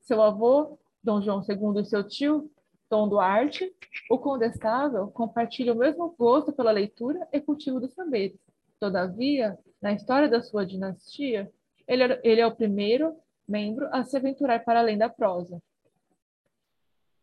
seu 0.00 0.22
avô, 0.22 0.78
Dom 1.02 1.20
João 1.20 1.42
II, 1.42 1.80
e 1.80 1.84
seu 1.84 2.04
tio, 2.04 2.48
Dom 2.88 3.08
Duarte, 3.08 3.74
o 4.08 4.16
condestável 4.16 5.08
compartilha 5.08 5.72
o 5.72 5.76
mesmo 5.76 6.14
gosto 6.16 6.52
pela 6.52 6.70
leitura 6.70 7.26
e 7.32 7.40
cultivo 7.40 7.80
dos 7.80 7.92
saberes. 7.92 8.38
Todavia, 8.78 9.58
na 9.82 9.92
história 9.92 10.28
da 10.28 10.40
sua 10.40 10.64
dinastia, 10.64 11.50
ele, 11.86 12.20
ele 12.22 12.40
é 12.40 12.46
o 12.46 12.54
primeiro 12.54 13.16
membro 13.46 13.88
a 13.90 14.04
se 14.04 14.16
aventurar 14.16 14.64
para 14.64 14.78
além 14.78 14.96
da 14.96 15.08
prosa. 15.08 15.60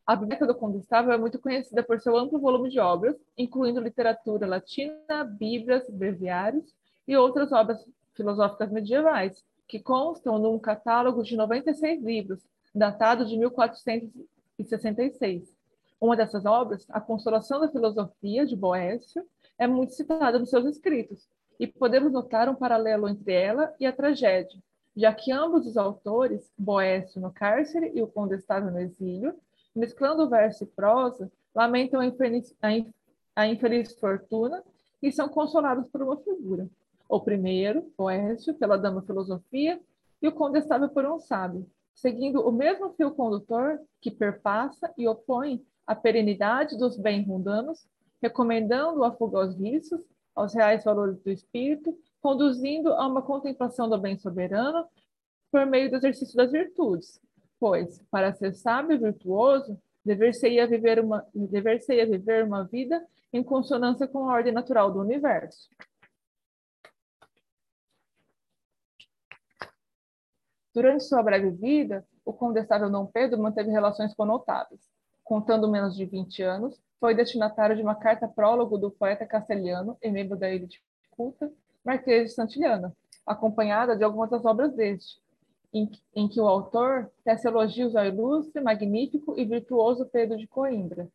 A 0.05 0.15
Biblioteca 0.15 0.45
do 0.45 0.53
Condestável 0.53 1.13
é 1.13 1.17
muito 1.17 1.39
conhecida 1.39 1.81
por 1.81 1.99
seu 1.99 2.15
amplo 2.15 2.39
volume 2.39 2.69
de 2.69 2.79
obras, 2.79 3.15
incluindo 3.35 3.79
literatura 3.79 4.45
latina, 4.45 5.23
bíblias, 5.23 5.89
breviários 5.89 6.75
e 7.07 7.17
outras 7.17 7.51
obras 7.51 7.83
filosóficas 8.13 8.71
medievais, 8.71 9.43
que 9.67 9.79
constam 9.79 10.37
num 10.37 10.59
catálogo 10.59 11.23
de 11.23 11.35
96 11.35 12.03
livros, 12.03 12.39
datado 12.73 13.25
de 13.25 13.35
1466. 13.35 15.51
Uma 15.99 16.15
dessas 16.15 16.45
obras, 16.45 16.85
A 16.89 17.01
Consolação 17.01 17.59
da 17.59 17.67
Filosofia, 17.67 18.45
de 18.45 18.55
Boécio, 18.55 19.25
é 19.57 19.65
muito 19.65 19.93
citada 19.93 20.37
nos 20.37 20.51
seus 20.51 20.67
escritos, 20.67 21.27
e 21.59 21.65
podemos 21.65 22.11
notar 22.11 22.47
um 22.47 22.53
paralelo 22.53 23.09
entre 23.09 23.33
ela 23.33 23.73
e 23.79 23.87
a 23.87 23.91
tragédia, 23.91 24.61
já 24.95 25.11
que 25.11 25.31
ambos 25.31 25.65
os 25.65 25.77
autores, 25.77 26.47
Boécio 26.55 27.19
no 27.19 27.31
cárcere 27.31 27.91
e 27.95 28.03
o 28.03 28.07
Condestável 28.07 28.69
no 28.69 28.79
exílio, 28.79 29.35
mesclando 29.75 30.29
verso 30.29 30.63
e 30.63 30.67
prosa, 30.67 31.31
lamentam 31.53 31.99
a 31.99 32.05
infeliz, 32.05 32.55
a 33.35 33.47
infeliz 33.47 33.93
fortuna 33.99 34.63
e 35.01 35.11
são 35.11 35.27
consolados 35.27 35.87
por 35.89 36.01
uma 36.01 36.17
figura. 36.17 36.67
O 37.07 37.19
primeiro, 37.19 37.91
Boécio, 37.97 38.53
pela 38.55 38.77
dama 38.77 39.01
filosofia, 39.01 39.79
e 40.21 40.27
o 40.27 40.31
Condestável 40.31 40.89
por 40.89 41.05
um 41.05 41.19
sábio, 41.19 41.69
seguindo 41.93 42.41
o 42.41 42.51
mesmo 42.51 42.93
fio 42.93 43.11
condutor 43.11 43.79
que 44.01 44.09
perpassa 44.09 44.91
e 44.97 45.07
opõe 45.07 45.63
a 45.85 45.93
perenidade 45.93 46.77
dos 46.77 46.97
bens 46.97 47.27
mundanos, 47.27 47.87
recomendando 48.21 49.03
a 49.03 49.11
fuga 49.11 49.39
aos 49.39 49.55
vícios, 49.55 50.01
aos 50.33 50.53
reais 50.53 50.83
valores 50.83 51.19
do 51.19 51.29
espírito 51.29 51.95
conduzindo 52.25 52.91
a 52.91 53.05
uma 53.05 53.21
contemplação 53.21 53.87
do 53.87 53.99
bem 53.99 54.17
soberano 54.17 54.87
por 55.51 55.63
meio 55.67 55.91
do 55.91 55.97
exercício 55.97 56.35
das 56.35 56.51
virtudes, 56.51 57.21
pois, 57.59 58.01
para 58.11 58.33
ser 58.33 58.53
sábio 58.53 58.95
e 58.95 58.97
virtuoso, 58.97 59.79
dever-se-ia 60.03 60.67
viver, 60.67 60.99
uma, 60.99 61.25
dever 61.33 61.79
viver 62.07 62.43
uma 62.43 62.63
vida 62.63 63.05
em 63.33 63.43
consonância 63.43 64.07
com 64.07 64.29
a 64.29 64.33
ordem 64.33 64.53
natural 64.53 64.91
do 64.91 64.99
universo. 64.99 65.69
Durante 70.73 71.05
sua 71.05 71.23
breve 71.23 71.51
vida, 71.51 72.05
o 72.25 72.33
condestável 72.33 72.89
Dom 72.89 73.05
Pedro 73.05 73.41
manteve 73.41 73.71
relações 73.71 74.13
com 74.13 74.25
notáveis. 74.25 74.81
Contando 75.23 75.71
menos 75.71 75.95
de 75.95 76.05
20 76.05 76.43
anos, 76.43 76.79
foi 76.99 77.15
destinatário 77.15 77.75
de 77.75 77.81
uma 77.81 77.95
carta 77.95 78.27
prólogo 78.27 78.77
do 78.77 78.91
poeta 78.91 79.25
castelhano 79.25 79.97
e 80.01 80.11
membro 80.11 80.37
da 80.37 80.49
elite 80.49 80.83
culta, 81.11 81.51
Marquês 81.83 82.29
de 82.29 82.35
Santillana, 82.35 82.95
acompanhada 83.25 83.95
de 83.95 84.03
algumas 84.03 84.29
das 84.29 84.43
obras 84.43 84.73
deste, 84.73 85.19
em, 85.75 85.91
em 86.15 86.27
que 86.27 86.39
o 86.39 86.47
autor 86.47 87.11
tece 87.25 87.47
elogios 87.47 87.97
ao 87.97 88.05
ilustre, 88.05 88.61
magnífico 88.61 89.37
e 89.37 89.43
virtuoso 89.43 90.05
Pedro 90.05 90.37
de 90.37 90.47
Coimbra, 90.47 91.09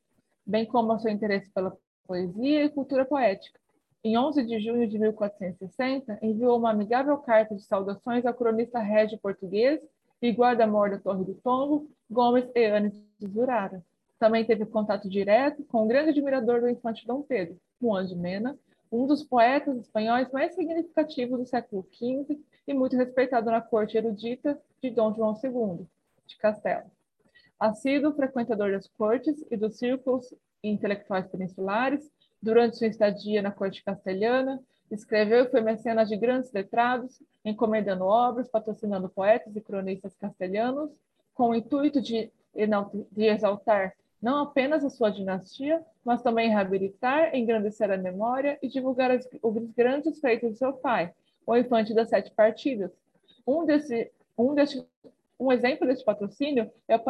bem 0.45 0.67
como 0.67 0.93
ao 0.93 0.99
seu 0.99 1.11
interesse 1.11 1.51
pela 1.51 1.75
poesia 2.07 2.65
e 2.65 2.69
cultura 2.69 3.07
poética. 3.07 3.59
Em 4.05 4.19
11 4.19 4.45
de 4.45 4.61
junho 4.61 4.87
de 4.87 4.99
1460, 4.99 6.19
enviou 6.21 6.59
uma 6.59 6.71
amigável 6.71 7.17
carta 7.19 7.55
de 7.55 7.63
saudações 7.63 8.27
ao 8.27 8.35
cronista 8.35 8.79
régio 8.81 9.19
português 9.19 9.81
e 10.21 10.31
guarda-mor 10.31 10.91
da 10.91 10.99
Torre 10.99 11.25
do 11.25 11.35
Tombo, 11.35 11.91
Gomes 12.11 12.45
Eanes 12.55 12.93
de 13.19 13.29
Zurara. 13.29 13.83
Também 14.19 14.45
teve 14.45 14.67
contato 14.67 15.09
direto 15.09 15.65
com 15.65 15.85
o 15.85 15.87
grande 15.87 16.11
admirador 16.11 16.61
do 16.61 16.69
infante 16.69 17.07
Dom 17.07 17.23
Pedro, 17.23 17.57
Juan 17.81 18.05
de 18.05 18.15
Mena, 18.15 18.59
um 18.93 19.07
dos 19.07 19.23
poetas 19.23 19.79
espanhóis 19.79 20.31
mais 20.31 20.55
significativos 20.55 21.39
do 21.39 21.47
século 21.47 21.87
XV 21.93 22.39
e 22.71 22.75
muito 22.75 22.97
respeitado 22.97 23.51
na 23.51 23.61
corte 23.61 23.97
erudita 23.97 24.57
de 24.81 24.91
Dom 24.91 25.13
João 25.13 25.37
II, 25.43 25.85
de 26.25 26.37
Castelo. 26.39 26.89
Assíduo 27.59 28.13
frequentador 28.13 28.71
das 28.71 28.87
cortes 28.87 29.45
e 29.51 29.57
dos 29.57 29.77
círculos 29.77 30.33
intelectuais 30.63 31.27
peninsulares, 31.27 32.09
durante 32.41 32.79
sua 32.79 32.87
estadia 32.87 33.43
na 33.43 33.51
corte 33.51 33.83
castelhana, 33.83 34.63
escreveu 34.89 35.45
e 35.45 35.51
foi 35.51 35.61
mecenas 35.61 36.09
de 36.09 36.17
grandes 36.17 36.53
letrados, 36.53 37.21
encomendando 37.45 38.05
obras, 38.05 38.49
patrocinando 38.49 39.09
poetas 39.09 39.55
e 39.57 39.61
cronistas 39.61 40.15
castelhanos, 40.15 40.91
com 41.35 41.51
o 41.51 41.55
intuito 41.57 42.01
de, 42.01 42.31
de 42.55 43.25
exaltar 43.25 43.95
não 44.23 44.43
apenas 44.43 44.85
a 44.85 44.91
sua 44.91 45.11
dinastia, 45.11 45.83
mas 46.05 46.23
também 46.23 46.51
reabilitar, 46.51 47.35
engrandecer 47.35 47.91
a 47.91 47.97
memória 47.97 48.59
e 48.63 48.69
divulgar 48.69 49.11
os 49.43 49.57
grandes 49.75 50.21
feitos 50.21 50.53
de 50.53 50.59
seu 50.59 50.75
pai, 50.75 51.13
o 51.51 51.57
infante 51.57 51.93
das 51.93 52.09
sete 52.09 52.31
partidas. 52.31 52.93
Um, 53.47 53.65
desse, 53.65 54.11
um, 54.39 54.55
desse, 54.55 54.87
um 55.39 55.51
exemplo 55.51 55.87
desse 55.87 56.05
patrocínio 56.05 56.71
é 56.87 56.97
o, 56.97 57.03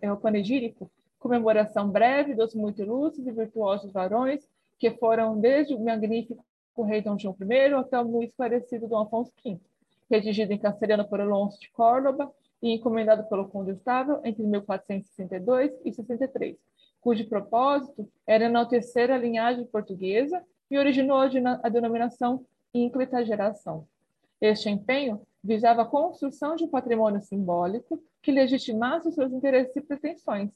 é 0.00 0.12
o 0.12 0.16
panegírico, 0.16 0.90
comemoração 1.18 1.90
breve 1.90 2.34
dos 2.34 2.54
muito 2.54 2.80
ilustres 2.80 3.26
e 3.26 3.32
virtuosos 3.32 3.92
varões 3.92 4.48
que 4.78 4.90
foram 4.92 5.38
desde 5.38 5.74
o 5.74 5.80
magnífico 5.80 6.42
rei 6.82 7.02
Dom 7.02 7.18
João 7.18 7.36
I 7.40 7.74
até 7.74 8.00
o 8.00 8.04
muito 8.06 8.30
esclarecido 8.30 8.88
Dom 8.88 9.02
Afonso 9.02 9.32
V, 9.44 9.58
redigido 10.10 10.52
em 10.52 10.58
castelhano 10.58 11.06
por 11.06 11.20
Alonso 11.20 11.60
de 11.60 11.70
Córdoba 11.70 12.32
e 12.62 12.72
encomendado 12.72 13.28
pelo 13.28 13.48
Condestável 13.48 14.20
entre 14.24 14.42
1462 14.44 15.72
e 15.84 15.92
63, 15.92 16.56
cujo 17.00 17.28
propósito 17.28 18.08
era 18.26 18.46
enaltecer 18.46 19.10
a 19.10 19.18
linhagem 19.18 19.66
portuguesa 19.66 20.42
e 20.70 20.78
originou 20.78 21.18
a 21.18 21.68
denominação 21.68 22.44
ínclita 22.74 23.24
geração. 23.24 23.86
Este 24.40 24.68
empenho 24.68 25.22
visava 25.42 25.82
a 25.82 25.86
construção 25.86 26.56
de 26.56 26.64
um 26.64 26.68
patrimônio 26.68 27.20
simbólico 27.20 28.02
que 28.20 28.32
legitimasse 28.32 29.08
os 29.08 29.14
seus 29.14 29.32
interesses 29.32 29.74
e 29.76 29.80
pretensões. 29.80 30.50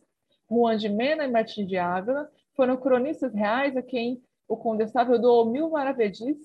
Juan 0.51 0.77
de 0.77 0.89
Mena 0.89 1.25
e 1.25 1.31
Martim 1.31 1.65
de 1.65 1.77
Ávila 1.77 2.31
foram 2.55 2.77
cronistas 2.77 3.33
reais 3.35 3.77
a 3.77 3.83
quem 3.83 4.23
o 4.49 4.57
condestável 4.57 5.19
doou 5.19 5.51
mil 5.51 5.71
maravedis 5.71 6.37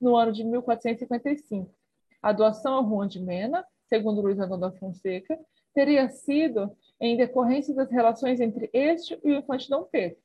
no 0.00 0.16
ano 0.16 0.32
de 0.32 0.44
1455. 0.44 1.70
A 2.20 2.32
doação 2.32 2.78
a 2.78 2.82
Juan 2.82 3.06
de 3.06 3.20
Mena 3.20 3.64
segundo 3.92 4.22
Luiz 4.22 4.38
da 4.38 4.72
Fonseca, 4.72 5.38
teria 5.74 6.08
sido 6.08 6.74
em 6.98 7.14
decorrência 7.14 7.74
das 7.74 7.90
relações 7.90 8.40
entre 8.40 8.70
este 8.72 9.20
e 9.22 9.32
o 9.32 9.36
infante 9.36 9.68
Dom 9.68 9.82
Pedro. 9.82 10.16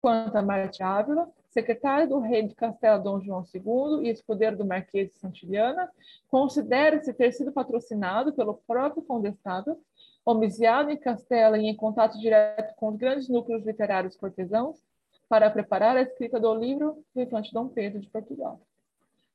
Quanto 0.00 0.36
a 0.36 0.42
Marte 0.42 0.84
Ávila, 0.84 1.28
secretário 1.50 2.08
do 2.08 2.18
rei 2.18 2.42
de 2.42 2.54
Castela 2.54 2.98
Dom 2.98 3.20
João 3.20 3.44
II 3.54 4.06
e 4.06 4.10
escudeiro 4.10 4.56
do 4.56 4.64
Marquês 4.64 5.10
de 5.10 5.16
Santillana, 5.16 5.90
considera-se 6.28 7.12
ter 7.12 7.32
sido 7.32 7.52
patrocinado 7.52 8.32
pelo 8.32 8.54
próprio 8.54 9.02
condestado, 9.02 9.78
homiciado 10.24 10.90
em 10.90 10.96
Castela 10.96 11.58
e 11.58 11.66
em 11.66 11.74
contato 11.74 12.18
direto 12.18 12.74
com 12.76 12.88
os 12.88 12.96
grandes 12.96 13.28
núcleos 13.28 13.64
literários 13.64 14.16
cortesãos, 14.16 14.82
para 15.28 15.50
preparar 15.50 15.96
a 15.96 16.02
escrita 16.02 16.40
do 16.40 16.54
livro 16.54 17.04
infante 17.14 17.52
Dom 17.52 17.68
Pedro 17.68 18.00
de 18.00 18.08
Portugal. 18.08 18.60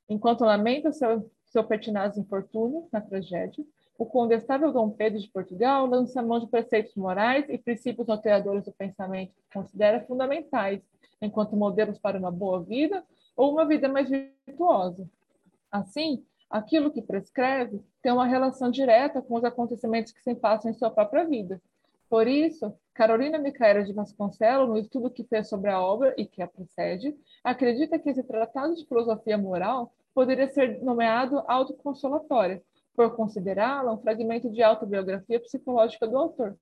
Enquanto 0.08 0.44
lamenta 0.44 0.92
seu 0.92 1.30
seu 1.54 1.62
pertinaz 1.62 2.18
infortúnio 2.18 2.88
na 2.92 3.00
tragédia, 3.00 3.64
o 3.96 4.06
condestável 4.06 4.72
Dom 4.72 4.90
Pedro 4.90 5.20
de 5.20 5.28
Portugal 5.28 5.86
lança 5.86 6.22
mão 6.22 6.40
de 6.40 6.48
preceitos 6.48 6.94
morais 6.96 7.46
e 7.48 7.58
princípios 7.58 8.06
norteadores 8.06 8.64
do 8.64 8.72
pensamento 8.72 9.32
que 9.34 9.54
considera 9.54 10.04
fundamentais 10.04 10.80
enquanto 11.22 11.56
modelos 11.56 11.98
para 11.98 12.18
uma 12.18 12.30
boa 12.30 12.62
vida 12.62 13.04
ou 13.36 13.52
uma 13.52 13.64
vida 13.64 13.88
mais 13.88 14.08
virtuosa. 14.08 15.08
Assim, 15.70 16.24
aquilo 16.50 16.90
que 16.90 17.02
prescreve 17.02 17.80
tem 18.02 18.12
uma 18.12 18.26
relação 18.26 18.70
direta 18.70 19.22
com 19.22 19.34
os 19.36 19.44
acontecimentos 19.44 20.12
que 20.12 20.22
se 20.22 20.34
passam 20.34 20.70
em 20.70 20.74
sua 20.74 20.90
própria 20.90 21.24
vida. 21.24 21.60
Por 22.08 22.28
isso, 22.28 22.72
Carolina 22.92 23.38
Micaela 23.38 23.82
de 23.82 23.92
Vasconcelos, 23.92 24.68
no 24.68 24.78
estudo 24.78 25.10
que 25.10 25.24
fez 25.24 25.48
sobre 25.48 25.70
a 25.70 25.80
obra 25.80 26.14
e 26.16 26.24
que 26.24 26.42
a 26.42 26.46
precede, 26.46 27.16
acredita 27.42 27.98
que 27.98 28.10
esse 28.10 28.22
tratado 28.22 28.74
de 28.74 28.86
filosofia 28.86 29.38
moral 29.38 29.92
poderia 30.14 30.46
ser 30.48 30.80
nomeado 30.82 31.42
autoconsolatória, 31.48 32.62
por 32.94 33.14
considerá-la 33.16 33.92
um 33.92 33.98
fragmento 33.98 34.50
de 34.50 34.62
autobiografia 34.62 35.40
psicológica 35.40 36.06
do 36.06 36.16
autor. 36.16 36.56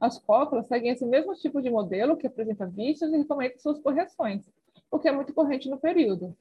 As 0.00 0.18
cópulas 0.18 0.68
seguem 0.68 0.92
esse 0.92 1.04
mesmo 1.04 1.34
tipo 1.34 1.60
de 1.60 1.70
modelo 1.70 2.16
que 2.16 2.26
apresenta 2.26 2.66
vícios 2.66 3.12
e 3.12 3.16
recomenda 3.16 3.58
suas 3.58 3.80
correções, 3.80 4.48
o 4.90 4.98
que 4.98 5.08
é 5.08 5.12
muito 5.12 5.34
corrente 5.34 5.68
no 5.68 5.78
período. 5.78 6.36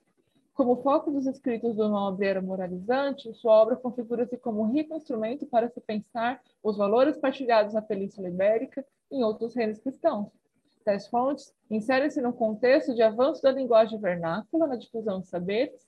Como 0.53 0.73
o 0.73 0.81
foco 0.81 1.11
dos 1.11 1.27
escritos 1.27 1.75
do 1.75 1.87
nobre 1.87 2.27
era 2.27 2.41
moralizante, 2.41 3.33
sua 3.35 3.53
obra 3.53 3.75
configura-se 3.75 4.37
como 4.37 4.61
um 4.61 4.71
rico 4.71 4.95
instrumento 4.95 5.45
para 5.45 5.69
se 5.69 5.79
pensar 5.81 6.41
os 6.63 6.77
valores 6.77 7.17
partilhados 7.17 7.73
na 7.73 7.81
Península 7.81 8.27
Ibérica 8.27 8.85
e 9.11 9.17
em 9.17 9.23
outros 9.23 9.53
reinos 9.55 9.79
cristãos. 9.79 10.29
Tais 10.83 11.07
fontes 11.07 11.53
inserem-se 11.69 12.21
num 12.21 12.31
contexto 12.31 12.95
de 12.95 13.01
avanço 13.01 13.41
da 13.41 13.51
linguagem 13.51 13.99
vernácula 13.99 14.67
na 14.67 14.75
difusão 14.75 15.19
de 15.19 15.27
saberes 15.27 15.87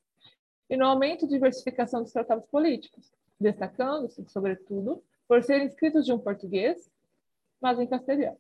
e 0.70 0.78
no 0.78 0.86
aumento 0.86 1.26
e 1.26 1.28
diversificação 1.28 2.04
dos 2.04 2.12
tratados 2.12 2.46
políticos, 2.48 3.12
destacando-se, 3.40 4.26
sobretudo, 4.28 5.04
por 5.28 5.44
serem 5.44 5.68
escritos 5.68 6.06
de 6.06 6.12
um 6.12 6.20
português, 6.20 6.90
mas 7.62 7.80
em 7.80 7.88
castelhano. 7.88 8.38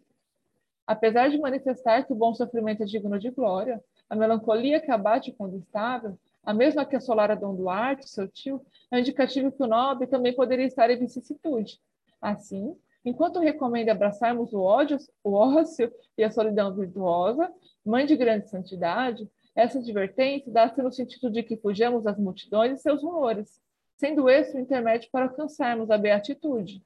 Apesar 0.85 1.29
de 1.29 1.37
manifestar 1.37 2.03
que 2.03 2.13
o 2.13 2.15
bom 2.15 2.33
sofrimento 2.33 2.83
é 2.83 2.85
digno 2.85 3.19
de 3.19 3.29
glória, 3.29 3.83
a 4.09 4.15
melancolia 4.15 4.81
que 4.81 4.89
abate 4.89 5.29
o 5.29 5.35
condestável, 5.35 6.17
a 6.43 6.53
mesma 6.53 6.85
que 6.85 6.95
assolara 6.95 7.35
Dom 7.35 7.55
Duarte, 7.55 8.09
seu 8.09 8.27
tio, 8.27 8.65
é 8.91 8.99
indicativo 8.99 9.51
que 9.51 9.61
o 9.61 9.67
nobre 9.67 10.07
também 10.07 10.33
poderia 10.33 10.65
estar 10.65 10.89
em 10.89 10.97
vicissitude. 10.97 11.79
Assim, 12.19 12.75
enquanto 13.05 13.39
recomenda 13.39 13.91
abraçarmos 13.91 14.51
o 14.51 14.61
ódio, 14.61 14.97
o 15.23 15.33
ócio 15.33 15.93
e 16.17 16.23
a 16.23 16.31
solidão 16.31 16.73
virtuosa, 16.73 17.53
mãe 17.85 18.05
de 18.05 18.15
grande 18.15 18.49
santidade, 18.49 19.29
essa 19.55 19.77
advertência 19.77 20.51
dá-se 20.51 20.81
no 20.81 20.91
sentido 20.91 21.29
de 21.29 21.43
que 21.43 21.57
fujamos 21.57 22.03
das 22.03 22.17
multidões 22.17 22.79
e 22.79 22.81
seus 22.81 23.03
rumores, 23.03 23.61
sendo 23.99 24.29
esse 24.29 24.55
o 24.55 24.59
intermédio 24.59 25.09
para 25.11 25.25
alcançarmos 25.25 25.91
a 25.91 25.97
beatitude. 25.97 26.81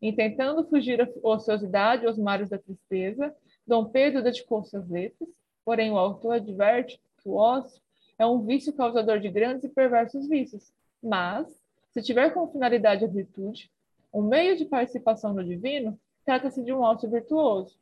Em 0.00 0.14
tentando 0.14 0.64
fugir 0.64 1.02
à 1.02 1.08
ociosidade 1.20 2.06
aos 2.06 2.16
mares 2.16 2.50
da 2.50 2.56
tristeza, 2.56 3.34
Dom 3.66 3.86
Pedro 3.86 4.22
dedicou-se 4.22 4.76
às 4.76 4.88
letras, 4.88 5.28
porém 5.64 5.90
o 5.90 5.98
autor 5.98 6.34
adverte 6.34 7.00
que 7.20 7.28
o 7.28 7.34
ócio 7.34 7.82
é 8.16 8.24
um 8.24 8.42
vício 8.42 8.72
causador 8.72 9.18
de 9.18 9.28
grandes 9.28 9.64
e 9.64 9.68
perversos 9.68 10.28
vícios, 10.28 10.72
mas, 11.02 11.48
se 11.90 12.00
tiver 12.00 12.30
como 12.30 12.52
finalidade 12.52 13.04
a 13.04 13.08
virtude, 13.08 13.68
um 14.14 14.22
meio 14.22 14.56
de 14.56 14.64
participação 14.64 15.34
no 15.34 15.42
divino, 15.42 15.98
trata-se 16.24 16.62
de 16.62 16.72
um 16.72 16.80
ócio 16.80 17.10
virtuoso. 17.10 17.76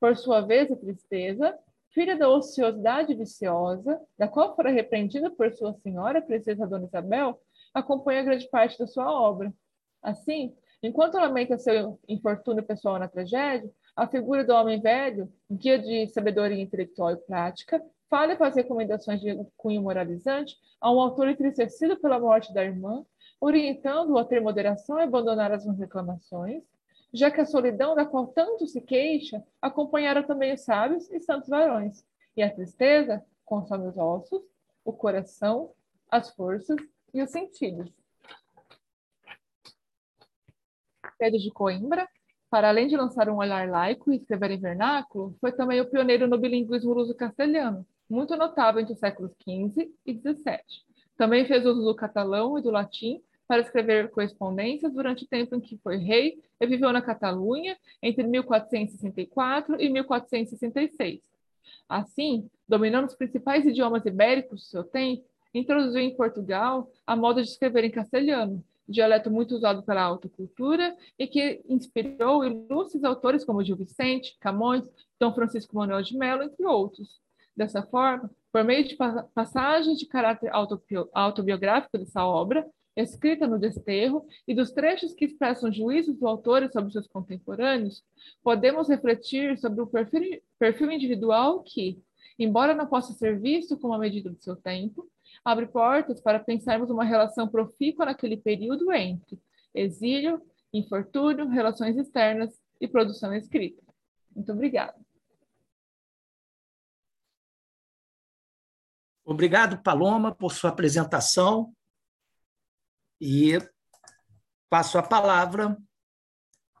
Por 0.00 0.16
sua 0.16 0.40
vez, 0.40 0.72
a 0.72 0.76
tristeza 0.76 1.58
filha 1.90 2.16
da 2.16 2.28
ociosidade 2.28 3.14
viciosa, 3.14 4.00
da 4.18 4.26
qual 4.26 4.56
fora 4.56 4.70
repreendida 4.70 5.30
por 5.30 5.52
sua 5.52 5.74
senhora, 5.74 6.18
a 6.18 6.22
princesa 6.22 6.66
Dona 6.66 6.86
Isabel, 6.86 7.38
acompanha 7.74 8.22
grande 8.22 8.48
parte 8.48 8.78
da 8.78 8.86
sua 8.86 9.10
obra. 9.10 9.52
Assim, 10.00 10.54
enquanto 10.82 11.14
lamenta 11.14 11.58
seu 11.58 11.98
infortúnio 12.08 12.62
pessoal 12.62 12.98
na 12.98 13.08
tragédia, 13.08 13.70
a 13.96 14.06
figura 14.06 14.44
do 14.44 14.54
homem 14.54 14.80
velho, 14.80 15.30
guia 15.50 15.78
de 15.78 16.06
sabedoria 16.08 16.62
intelectual 16.62 17.12
e 17.12 17.16
prática, 17.16 17.84
fala 18.08 18.34
e 18.34 18.36
faz 18.36 18.54
recomendações 18.54 19.20
de 19.20 19.36
cunho 19.56 19.82
moralizante 19.82 20.56
a 20.80 20.90
um 20.92 21.00
autor 21.00 21.28
entristecido 21.28 21.96
pela 21.96 22.20
morte 22.20 22.52
da 22.54 22.64
irmã, 22.64 23.04
orientando-o 23.40 24.18
a 24.18 24.24
ter 24.24 24.40
moderação 24.40 24.98
e 24.98 25.02
abandonar 25.02 25.52
as 25.52 25.66
reclamações, 25.78 26.62
já 27.12 27.30
que 27.30 27.40
a 27.40 27.46
solidão 27.46 27.94
da 27.94 28.04
qual 28.04 28.26
tanto 28.28 28.66
se 28.66 28.80
queixa 28.80 29.42
acompanhara 29.60 30.22
também 30.22 30.52
os 30.52 30.62
sábios 30.62 31.10
e 31.10 31.20
santos 31.20 31.48
varões, 31.48 32.04
e 32.36 32.42
a 32.42 32.52
tristeza 32.52 33.24
consome 33.44 33.86
os 33.86 33.96
ossos, 33.96 34.42
o 34.84 34.92
coração, 34.92 35.70
as 36.10 36.30
forças 36.30 36.76
e 37.14 37.22
os 37.22 37.30
sentidos. 37.30 37.90
Pedro 41.16 41.38
de 41.38 41.50
Coimbra, 41.50 42.08
para 42.50 42.68
além 42.68 42.88
de 42.88 42.96
lançar 42.96 43.28
um 43.28 43.36
olhar 43.36 43.68
laico 43.68 44.12
e 44.12 44.16
escrever 44.16 44.50
em 44.50 44.60
vernáculo, 44.60 45.36
foi 45.40 45.52
também 45.52 45.80
o 45.80 45.88
pioneiro 45.88 46.26
no 46.26 46.38
bilinguismo 46.38 46.92
luso-castelhano, 46.92 47.86
muito 48.10 48.36
notável 48.36 48.80
entre 48.80 48.92
os 48.92 48.98
séculos 48.98 49.32
XV 49.40 49.90
e 50.04 50.12
XVII. 50.12 50.60
Também 51.16 51.46
fez 51.46 51.64
uso 51.64 51.82
do 51.82 51.94
catalão 51.94 52.58
e 52.58 52.62
do 52.62 52.70
latim 52.70 53.22
para 53.46 53.60
escrever 53.60 54.10
correspondências 54.10 54.92
durante 54.92 55.24
o 55.24 55.28
tempo 55.28 55.54
em 55.54 55.60
que 55.60 55.78
foi 55.78 55.96
rei 55.96 56.42
e 56.60 56.66
viveu 56.66 56.92
na 56.92 57.02
Catalunha 57.02 57.76
entre 58.02 58.24
1464 58.24 59.80
e 59.80 59.88
1466. 59.88 61.20
Assim, 61.88 62.48
dominando 62.68 63.06
os 63.06 63.14
principais 63.14 63.64
idiomas 63.64 64.04
ibéricos 64.06 64.62
do 64.62 64.66
seu 64.66 64.84
tempo, 64.84 65.24
introduziu 65.54 66.00
em 66.00 66.16
Portugal 66.16 66.90
a 67.06 67.14
moda 67.14 67.42
de 67.42 67.48
escrever 67.48 67.84
em 67.84 67.90
castelhano, 67.90 68.62
dialeto 68.86 69.30
muito 69.30 69.54
usado 69.54 69.82
pela 69.82 70.02
alta 70.02 70.28
cultura 70.28 70.94
e 71.18 71.26
que 71.26 71.62
inspirou 71.68 72.44
ilustres 72.44 73.04
autores 73.04 73.44
como 73.44 73.64
Gil 73.64 73.76
Vicente, 73.76 74.36
Camões, 74.40 74.84
Dom 75.18 75.32
Francisco 75.32 75.76
Manuel 75.76 76.02
de 76.02 76.16
Mello, 76.16 76.42
entre 76.42 76.66
outros. 76.66 77.20
Dessa 77.56 77.82
forma, 77.82 78.30
por 78.52 78.64
meio 78.64 78.86
de 78.86 78.96
passagens 79.32 79.98
de 79.98 80.06
caráter 80.06 80.50
autobiográfico 81.12 81.96
dessa 81.96 82.26
obra, 82.26 82.66
escrita 82.96 83.46
no 83.46 83.58
desterro, 83.58 84.26
e 84.46 84.54
dos 84.54 84.70
trechos 84.70 85.14
que 85.14 85.24
expressam 85.24 85.72
juízos 85.72 86.16
do 86.16 86.28
autor 86.28 86.68
sobre 86.72 86.92
seus 86.92 87.08
contemporâneos, 87.08 88.04
podemos 88.42 88.88
refletir 88.88 89.58
sobre 89.58 89.80
o 89.80 89.86
perfil, 89.86 90.40
perfil 90.58 90.90
individual 90.92 91.62
que, 91.62 92.00
embora 92.38 92.74
não 92.74 92.86
possa 92.86 93.12
ser 93.12 93.40
visto 93.40 93.76
como 93.76 93.94
a 93.94 93.98
medida 93.98 94.30
do 94.30 94.40
seu 94.40 94.54
tempo, 94.54 95.08
abre 95.44 95.66
portas 95.66 96.20
para 96.20 96.38
pensarmos 96.38 96.90
uma 96.90 97.04
relação 97.04 97.48
profícua 97.48 98.06
naquele 98.06 98.36
período 98.36 98.92
entre 98.92 99.38
exílio, 99.74 100.40
infortúnio, 100.72 101.48
relações 101.48 101.96
externas 101.96 102.50
e 102.80 102.86
produção 102.86 103.34
escrita. 103.34 103.82
Muito 104.34 104.52
obrigada. 104.52 104.94
Obrigado, 109.24 109.82
Paloma, 109.82 110.34
por 110.34 110.52
sua 110.52 110.70
apresentação. 110.70 111.74
E 113.20 113.58
passo 114.68 114.98
a 114.98 115.02
palavra 115.02 115.78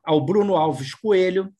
ao 0.02 0.24
Bruno 0.24 0.56
Alves 0.56 0.94
Coelho 0.94 1.54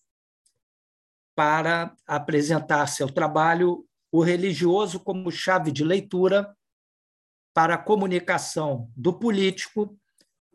para 1.35 1.97
apresentar 2.07 2.87
seu 2.87 3.11
trabalho 3.11 3.87
O 4.13 4.23
Religioso 4.23 5.01
como 5.01 5.33
Chave 5.33 5.73
de 5.73 5.83
Leitura 5.83 6.55
para 7.55 7.77
a 7.77 7.79
Comunicação 7.79 8.91
do 8.97 9.13
Político 9.13 9.97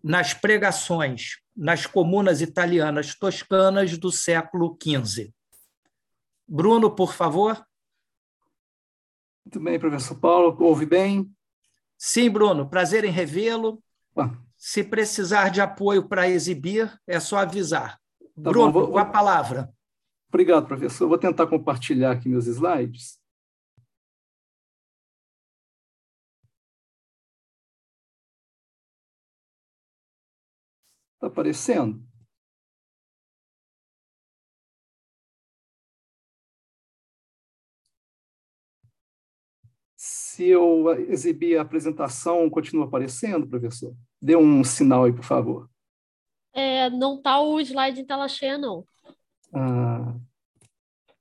nas 0.04 0.34
Pregações 0.34 1.40
nas 1.60 1.86
Comunas 1.86 2.40
Italianas 2.40 3.16
Toscanas 3.16 3.98
do 3.98 4.10
século 4.14 4.78
XV. 4.82 5.34
Bruno, 6.48 6.90
por 6.90 7.14
favor. 7.14 7.62
Muito 9.46 9.60
bem, 9.60 9.78
professor 9.78 10.16
Paulo. 10.16 10.56
Ouve 10.64 10.86
bem? 10.86 11.30
Sim, 11.98 12.30
Bruno. 12.30 12.70
Prazer 12.70 13.04
em 13.04 13.12
revê-lo. 13.12 13.84
Se 14.56 14.86
precisar 14.86 15.50
de 15.50 15.60
apoio 15.60 16.08
para 16.08 16.30
exibir, 16.30 16.90
é 17.06 17.20
só 17.20 17.40
avisar. 17.40 18.00
Tá 18.42 18.52
Bruno, 18.52 18.72
bom, 18.72 18.80
vou, 18.80 18.92
com 18.94 18.98
a 18.98 19.06
palavra. 19.06 19.70
Obrigado, 20.30 20.66
professor. 20.66 21.10
Vou 21.10 21.18
tentar 21.18 21.48
compartilhar 21.48 22.12
aqui 22.12 22.30
meus 22.30 22.48
slides. 22.48 23.20
Está 31.20 31.28
aparecendo? 31.28 32.02
Se 39.98 40.46
eu 40.46 40.90
exibir 41.10 41.58
a 41.58 41.62
apresentação, 41.62 42.50
continua 42.50 42.86
aparecendo, 42.86 43.46
professor? 43.46 43.94
Dê 44.22 44.38
um 44.38 44.64
sinal 44.64 45.04
aí, 45.04 45.12
por 45.12 45.26
favor. 45.26 45.70
É, 46.54 46.90
não 46.90 47.18
está 47.18 47.42
o 47.42 47.60
slide 47.60 48.00
em 48.00 48.06
tela 48.06 48.30
cheia, 48.30 48.58
não. 48.58 48.86
Ah, 49.54 50.16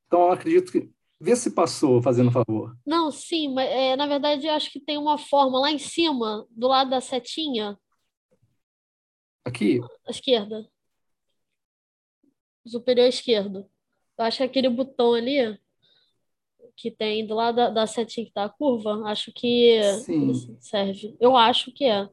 então, 0.07 0.31
acredito 0.31 0.71
que. 0.71 0.89
Vê 1.21 1.35
se 1.35 1.51
passou, 1.51 2.01
fazendo 2.01 2.31
favor. 2.31 2.77
Não, 2.87 3.11
sim, 3.11 3.53
mas 3.53 3.69
é, 3.69 3.97
na 3.97 4.07
verdade 4.07 4.49
acho 4.49 4.71
que 4.71 4.79
tem 4.79 4.97
uma 4.97 5.19
forma 5.19 5.59
lá 5.59 5.73
em 5.73 5.79
cima, 5.79 6.47
do 6.49 6.69
lado 6.69 6.91
da 6.91 7.01
setinha. 7.01 7.77
Aqui? 9.49 9.81
À 10.07 10.11
esquerda. 10.11 10.69
Superior 12.67 13.07
esquerdo. 13.07 13.69
Eu 14.19 14.25
acho 14.25 14.39
que 14.39 14.45
aquele 14.45 14.69
botão 14.69 15.15
ali 15.15 15.59
que 16.77 16.91
tem 16.91 17.27
do 17.27 17.35
lado 17.35 17.57
da, 17.57 17.71
da 17.71 17.87
setinha 17.87 18.27
que 18.27 18.33
tá 18.33 18.45
a 18.45 18.49
curva, 18.49 19.09
acho 19.09 19.33
que 19.33 19.83
Sim. 20.05 20.57
serve. 20.61 21.17
Eu 21.19 21.37
acho 21.37 21.73
que 21.73 21.85
é. 21.85 22.09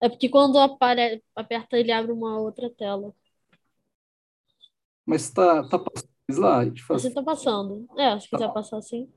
É 0.00 0.08
porque 0.08 0.28
quando 0.28 0.58
apare... 0.58 1.22
aperta, 1.36 1.78
ele 1.78 1.92
abre 1.92 2.12
uma 2.12 2.38
outra 2.40 2.70
tela. 2.70 3.14
Mas 5.04 5.22
está 5.22 5.68
tá 5.68 5.78
passando 5.78 6.12
slide? 6.30 6.82
Faz... 6.82 7.02
Você 7.02 7.08
está 7.08 7.22
passando. 7.22 7.86
É, 7.96 8.18
se 8.18 8.28
quiser 8.28 8.46
tá. 8.46 8.52
passar 8.52 8.78
assim. 8.78 9.08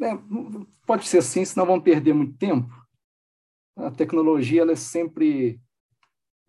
É, 0.00 0.10
pode 0.86 1.06
ser 1.06 1.18
assim, 1.18 1.44
senão 1.44 1.66
vamos 1.66 1.84
perder 1.84 2.14
muito 2.14 2.36
tempo. 2.38 2.70
A 3.76 3.90
tecnologia 3.90 4.62
ela 4.62 4.72
é 4.72 4.76
sempre 4.76 5.60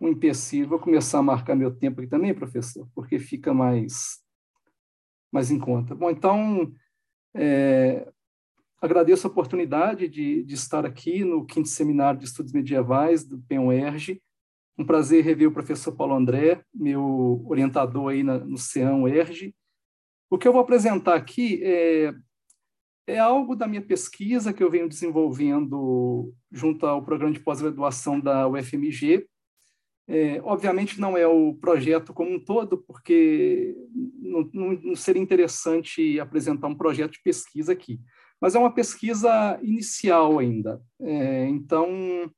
um 0.03 0.09
empecilho. 0.09 0.67
Vou 0.67 0.79
começar 0.79 1.19
a 1.19 1.23
marcar 1.23 1.55
meu 1.55 1.73
tempo 1.73 2.01
aqui 2.01 2.09
também, 2.09 2.33
professor, 2.33 2.87
porque 2.93 3.17
fica 3.17 3.53
mais, 3.53 4.21
mais 5.31 5.49
em 5.49 5.57
conta. 5.57 5.95
Bom, 5.95 6.09
então, 6.09 6.71
é, 7.33 8.11
agradeço 8.81 9.25
a 9.25 9.29
oportunidade 9.29 10.09
de, 10.09 10.43
de, 10.43 10.53
estar 10.53 10.85
aqui 10.85 11.23
no 11.23 11.45
quinto 11.45 11.69
seminário 11.69 12.19
de 12.19 12.25
estudos 12.25 12.51
medievais 12.51 13.23
do 13.23 13.39
PENUERG. 13.47 14.21
Um 14.77 14.85
prazer 14.85 15.23
rever 15.23 15.47
o 15.47 15.53
professor 15.53 15.93
Paulo 15.93 16.15
André, 16.15 16.63
meu 16.73 17.45
orientador 17.47 18.11
aí 18.11 18.23
na, 18.23 18.39
no 18.39 18.57
CEAM 18.57 19.03
UERJ. 19.03 19.55
O 20.29 20.37
que 20.37 20.47
eu 20.47 20.51
vou 20.51 20.61
apresentar 20.61 21.15
aqui 21.15 21.61
é, 21.63 22.13
é 23.05 23.19
algo 23.19 23.55
da 23.55 23.67
minha 23.67 23.83
pesquisa 23.83 24.51
que 24.51 24.63
eu 24.63 24.71
venho 24.71 24.89
desenvolvendo 24.89 26.33
junto 26.51 26.87
ao 26.87 27.05
programa 27.05 27.33
de 27.33 27.39
pós-graduação 27.39 28.19
da 28.19 28.47
UFMG, 28.47 29.27
é, 30.07 30.41
obviamente 30.43 30.99
não 30.99 31.17
é 31.17 31.25
o 31.25 31.53
projeto 31.53 32.13
como 32.13 32.33
um 32.33 32.39
todo, 32.39 32.77
porque 32.77 33.75
não, 34.21 34.49
não, 34.83 34.95
seria 34.95 35.21
interessante 35.21 36.19
apresentar 36.19 36.67
um 36.67 36.75
projeto 36.75 37.13
de 37.13 37.23
pesquisa 37.23 37.71
aqui, 37.71 37.99
mas 38.41 38.55
é 38.55 38.59
uma 38.59 38.73
pesquisa 38.73 39.57
inicial 39.63 40.39
ainda. 40.39 40.81
É, 40.99 41.47
então, 41.47 42.29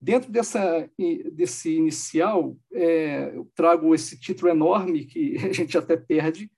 dentro 0.00 0.30
dessa, 0.30 0.88
desse 1.32 1.74
inicial, 1.74 2.56
é, 2.72 3.32
eu 3.34 3.50
trago 3.56 3.92
esse 3.94 4.18
título 4.18 4.50
enorme 4.50 5.04
que 5.04 5.36
a 5.44 5.52
gente 5.52 5.76
até 5.76 5.96
perde, 5.96 6.50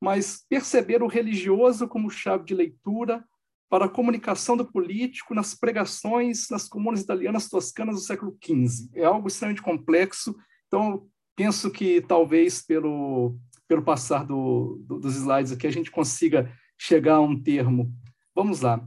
mas 0.00 0.44
perceber 0.48 1.02
o 1.02 1.08
religioso 1.08 1.86
como 1.86 2.10
chave 2.10 2.44
de 2.44 2.54
leitura 2.54 3.24
para 3.70 3.84
a 3.84 3.88
comunicação 3.88 4.56
do 4.56 4.64
político 4.64 5.32
nas 5.32 5.54
pregações 5.54 6.50
nas 6.50 6.68
comunas 6.68 7.00
italianas 7.00 7.48
toscanas 7.48 7.94
do 7.94 8.00
século 8.00 8.36
XV. 8.44 8.90
É 8.92 9.04
algo 9.04 9.28
extremamente 9.28 9.62
complexo, 9.62 10.34
então 10.66 11.06
penso 11.36 11.70
que 11.70 12.00
talvez 12.00 12.60
pelo, 12.60 13.38
pelo 13.68 13.82
passar 13.82 14.26
do, 14.26 14.82
do, 14.84 14.98
dos 14.98 15.14
slides 15.14 15.52
aqui 15.52 15.68
a 15.68 15.72
gente 15.72 15.90
consiga 15.90 16.52
chegar 16.76 17.14
a 17.14 17.20
um 17.20 17.40
termo. 17.40 17.94
Vamos 18.34 18.60
lá. 18.60 18.84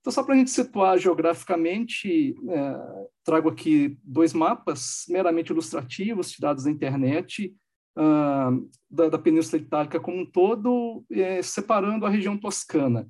Então, 0.00 0.12
só 0.12 0.22
para 0.22 0.34
a 0.34 0.38
gente 0.38 0.50
situar 0.50 0.98
geograficamente, 0.98 2.36
é, 2.48 3.08
trago 3.24 3.48
aqui 3.48 3.98
dois 4.04 4.32
mapas 4.32 5.04
meramente 5.08 5.50
ilustrativos, 5.50 6.30
tirados 6.30 6.64
da 6.64 6.70
internet, 6.70 7.52
uh, 7.98 8.70
da, 8.88 9.08
da, 9.08 9.18
Península 9.18 9.60
Itálica 9.60 9.98
como 9.98 10.18
um 10.18 10.26
todo, 10.30 11.04
é, 11.10 11.42
separando 11.42 12.06
a 12.06 12.10
região 12.10 12.38
toscana 12.38 13.08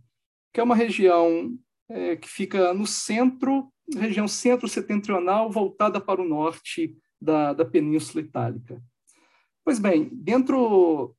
que 0.57 0.61
é 0.61 0.64
uma 0.64 0.74
região 0.74 1.54
é, 1.86 2.16
que 2.16 2.26
fica 2.26 2.72
no 2.72 2.86
centro, 2.86 3.70
região 3.94 4.26
centro-setentrional, 4.26 5.50
voltada 5.50 6.00
para 6.00 6.22
o 6.22 6.26
norte 6.26 6.96
da, 7.20 7.52
da 7.52 7.62
Península 7.62 8.24
Itálica. 8.24 8.82
Pois 9.62 9.78
bem, 9.78 10.09
dentro 10.11 11.14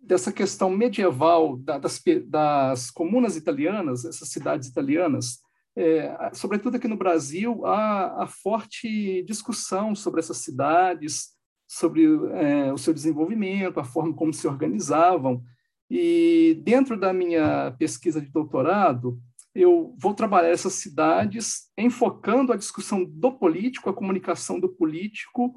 dessa 0.00 0.32
questão 0.32 0.70
medieval 0.70 1.58
das, 1.58 2.02
das 2.26 2.90
comunas 2.90 3.36
italianas, 3.36 4.06
essas 4.06 4.30
cidades 4.30 4.70
italianas, 4.70 5.38
é, 5.76 6.30
sobretudo 6.32 6.76
aqui 6.76 6.88
no 6.88 6.96
Brasil, 6.96 7.66
há, 7.66 8.22
há, 8.22 8.26
forte 8.26 9.22
discussão 9.24 9.94
sobre 9.94 10.20
essas 10.20 10.38
cidades, 10.38 11.34
sobre 11.68 12.06
é, 12.32 12.72
o 12.72 12.78
seu 12.78 12.94
desenvolvimento, 12.94 13.78
a 13.78 13.84
forma 13.84 14.14
como 14.14 14.32
se 14.32 14.48
organizavam. 14.48 15.44
E 15.90 16.60
dentro 16.62 16.98
da 16.98 17.12
minha 17.12 17.70
pesquisa 17.78 18.20
de 18.20 18.30
doutorado, 18.30 19.20
eu 19.54 19.94
vou 19.98 20.12
trabalhar 20.12 20.50
essas 20.50 20.74
cidades 20.74 21.70
enfocando 21.78 22.52
a 22.52 22.56
discussão 22.56 23.04
do 23.04 23.32
político, 23.32 23.88
a 23.88 23.94
comunicação 23.94 24.60
do 24.60 24.68
político, 24.68 25.54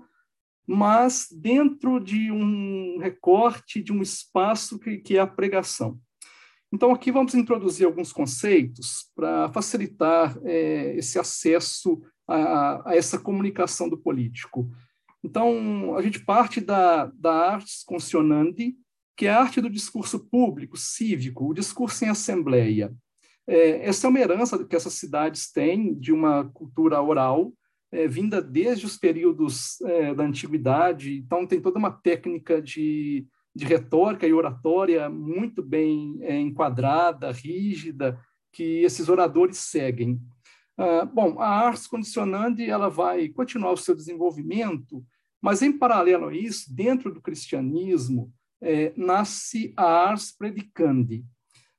mas 0.65 1.27
dentro 1.31 1.99
de 1.99 2.31
um 2.31 2.97
recorte, 2.99 3.81
de 3.81 3.91
um 3.91 4.01
espaço 4.01 4.79
que, 4.79 4.99
que 4.99 5.17
é 5.17 5.19
a 5.19 5.27
pregação. 5.27 5.99
Então, 6.71 6.91
aqui 6.91 7.11
vamos 7.11 7.33
introduzir 7.33 7.87
alguns 7.87 8.13
conceitos 8.13 9.11
para 9.15 9.51
facilitar 9.51 10.37
é, 10.45 10.95
esse 10.95 11.17
acesso 11.17 11.99
a, 12.27 12.91
a, 12.91 12.95
essa 12.95 13.17
comunicação 13.17 13.89
do 13.89 13.97
político. 13.97 14.69
Então, 15.23 15.97
a 15.97 16.01
gente 16.01 16.23
parte 16.23 16.61
da, 16.61 17.07
da 17.07 17.53
ars 17.53 17.83
concionandi, 17.85 18.75
que 19.19 19.27
é 19.27 19.31
a 19.31 19.41
arte 19.41 19.59
do 19.59 19.69
discurso 19.69 20.17
público, 20.17 20.77
cívico, 20.77 21.45
o 21.45 21.53
discurso 21.53 22.05
em 22.05 22.07
assembleia. 22.07 22.95
É, 23.45 23.85
essa 23.85 24.07
é 24.07 24.09
uma 24.09 24.19
herança 24.21 24.63
que 24.63 24.73
essas 24.73 24.93
cidades 24.93 25.51
têm 25.51 25.93
de 25.93 26.13
uma 26.13 26.45
cultura 26.45 27.01
oral, 27.01 27.51
é, 27.91 28.07
vinda 28.07 28.41
desde 28.41 28.85
os 28.85 28.97
períodos 28.97 29.81
é, 29.81 30.13
da 30.13 30.23
antiguidade, 30.23 31.17
então 31.17 31.45
tem 31.45 31.59
toda 31.59 31.77
uma 31.77 31.91
técnica 31.91 32.61
de, 32.61 33.27
de 33.53 33.65
retórica 33.65 34.25
e 34.25 34.31
oratória 34.31 35.09
muito 35.09 35.61
bem 35.61 36.17
é, 36.21 36.39
enquadrada, 36.39 37.29
rígida, 37.29 38.17
que 38.53 38.83
esses 38.83 39.09
oradores 39.09 39.57
seguem. 39.57 40.17
Ah, 40.77 41.03
bom, 41.03 41.41
a 41.41 41.67
ars 41.67 41.87
condicionandi 41.87 42.69
ela 42.69 42.87
vai 42.87 43.27
continuar 43.27 43.73
o 43.73 43.77
seu 43.77 43.93
desenvolvimento, 43.93 45.03
mas 45.41 45.61
em 45.61 45.77
paralelo 45.77 46.29
a 46.29 46.33
isso, 46.33 46.73
dentro 46.73 47.13
do 47.13 47.21
cristianismo, 47.21 48.33
é, 48.61 48.93
nasce 48.95 49.73
a 49.75 49.85
ars 49.85 50.31
predicandi, 50.31 51.25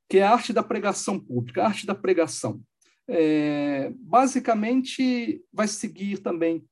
que 0.08 0.18
é 0.18 0.22
a 0.22 0.32
arte 0.32 0.52
da 0.52 0.62
pregação 0.62 1.18
pública, 1.18 1.62
a 1.62 1.66
arte 1.66 1.86
da 1.86 1.94
pregação. 1.94 2.62
É, 3.08 3.90
basicamente, 3.96 5.44
vai 5.52 5.68
seguir 5.68 6.18
também 6.18 6.64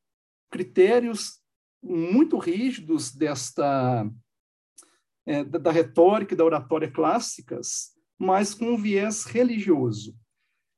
critérios 0.50 1.40
muito 1.82 2.38
rígidos 2.38 3.14
desta 3.14 4.09
é, 5.26 5.44
da, 5.44 5.70
retórica 5.70 6.34
e 6.34 6.36
da 6.36 6.44
oratória 6.44 6.90
clássicas, 6.90 7.90
mas 8.18 8.54
com 8.54 8.72
um 8.72 8.76
viés 8.76 9.24
religioso. 9.24 10.16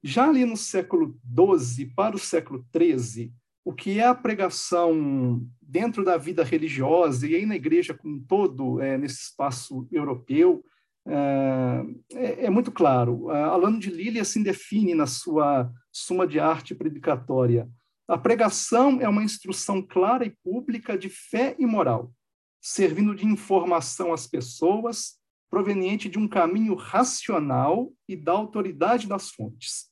Já 0.02 0.28
ali 0.28 0.44
no 0.44 0.56
século 0.56 1.18
XII 1.24 1.86
para 1.94 2.16
o 2.16 2.18
século 2.18 2.66
XIII, 2.74 3.32
o 3.64 3.72
que 3.72 3.98
é 3.98 4.06
a 4.06 4.14
pregação 4.14 5.46
dentro 5.60 6.04
da 6.04 6.16
vida 6.16 6.42
religiosa 6.42 7.26
e 7.26 7.34
aí 7.34 7.46
na 7.46 7.56
igreja 7.56 7.94
como 7.94 8.16
um 8.16 8.20
todo, 8.20 8.80
é, 8.80 8.96
nesse 8.96 9.22
espaço 9.22 9.86
europeu, 9.92 10.64
é, 11.06 11.84
é, 12.14 12.44
é 12.46 12.50
muito 12.50 12.72
claro. 12.72 13.30
Alano 13.30 13.78
de 13.78 13.90
Lille 13.90 14.20
assim 14.20 14.42
define 14.42 14.94
na 14.94 15.06
sua 15.06 15.70
Suma 15.92 16.26
de 16.26 16.40
Arte 16.40 16.74
Predicatória. 16.74 17.68
A 18.08 18.18
pregação 18.18 19.00
é 19.00 19.08
uma 19.08 19.22
instrução 19.22 19.80
clara 19.80 20.24
e 20.24 20.36
pública 20.42 20.98
de 20.98 21.08
fé 21.08 21.54
e 21.58 21.66
moral, 21.66 22.12
servindo 22.60 23.14
de 23.14 23.24
informação 23.24 24.12
às 24.12 24.26
pessoas, 24.26 25.20
proveniente 25.48 26.08
de 26.08 26.18
um 26.18 26.26
caminho 26.26 26.74
racional 26.74 27.92
e 28.08 28.16
da 28.16 28.32
autoridade 28.32 29.06
das 29.06 29.30
fontes. 29.30 29.89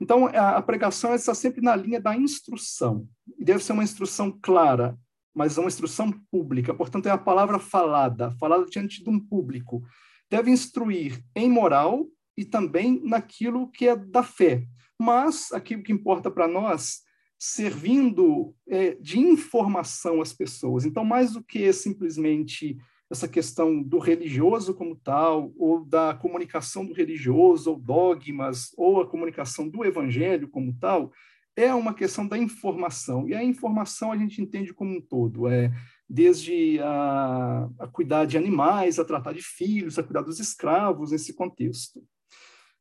Então, 0.00 0.26
a, 0.26 0.60
pregação 0.60 1.14
está 1.14 1.34
sempre 1.34 1.60
na 1.60 1.74
linha 1.76 2.00
da 2.00 2.16
instrução. 2.16 3.08
E 3.38 3.44
deve 3.44 3.62
ser 3.62 3.72
uma 3.72 3.84
instrução 3.84 4.36
clara, 4.42 4.98
mas 5.34 5.58
uma 5.58 5.68
instrução 5.68 6.12
pública. 6.30 6.74
Portanto, 6.74 7.06
é 7.06 7.10
a 7.10 7.18
palavra 7.18 7.58
falada, 7.58 8.30
falada 8.32 8.66
diante 8.66 9.02
de 9.02 9.10
um 9.10 9.18
público. 9.18 9.82
Deve 10.30 10.50
instruir 10.50 11.22
em 11.34 11.48
moral 11.48 12.06
e 12.36 12.44
também 12.44 13.00
naquilo 13.04 13.70
que 13.70 13.88
é 13.88 13.96
da 13.96 14.22
fé. 14.22 14.66
Mas 15.00 15.52
aquilo 15.52 15.82
que 15.82 15.92
importa 15.92 16.30
para 16.30 16.48
nós, 16.48 17.02
servindo 17.38 18.54
é, 18.68 18.94
de 18.94 19.18
informação 19.18 20.20
às 20.20 20.32
pessoas. 20.32 20.84
Então, 20.84 21.04
mais 21.04 21.32
do 21.32 21.42
que 21.42 21.72
simplesmente 21.72 22.76
essa 23.10 23.28
questão 23.28 23.82
do 23.82 23.98
religioso 23.98 24.74
como 24.74 24.96
tal, 24.96 25.52
ou 25.58 25.84
da 25.84 26.14
comunicação 26.14 26.84
do 26.84 26.94
religioso, 26.94 27.70
ou 27.70 27.78
dogmas, 27.78 28.72
ou 28.76 29.00
a 29.00 29.06
comunicação 29.06 29.68
do 29.68 29.84
evangelho 29.84 30.48
como 30.48 30.74
tal, 30.78 31.12
é 31.56 31.72
uma 31.72 31.94
questão 31.94 32.26
da 32.26 32.36
informação. 32.36 33.28
E 33.28 33.34
a 33.34 33.44
informação 33.44 34.10
a 34.10 34.16
gente 34.16 34.42
entende 34.42 34.72
como 34.72 34.96
um 34.96 35.00
todo, 35.00 35.48
é 35.48 35.70
desde 36.08 36.80
a, 36.80 37.68
a 37.78 37.86
cuidar 37.88 38.24
de 38.24 38.36
animais, 38.36 38.98
a 38.98 39.04
tratar 39.04 39.32
de 39.32 39.42
filhos, 39.42 39.98
a 39.98 40.02
cuidar 40.02 40.22
dos 40.22 40.40
escravos, 40.40 41.12
nesse 41.12 41.34
contexto. 41.34 42.02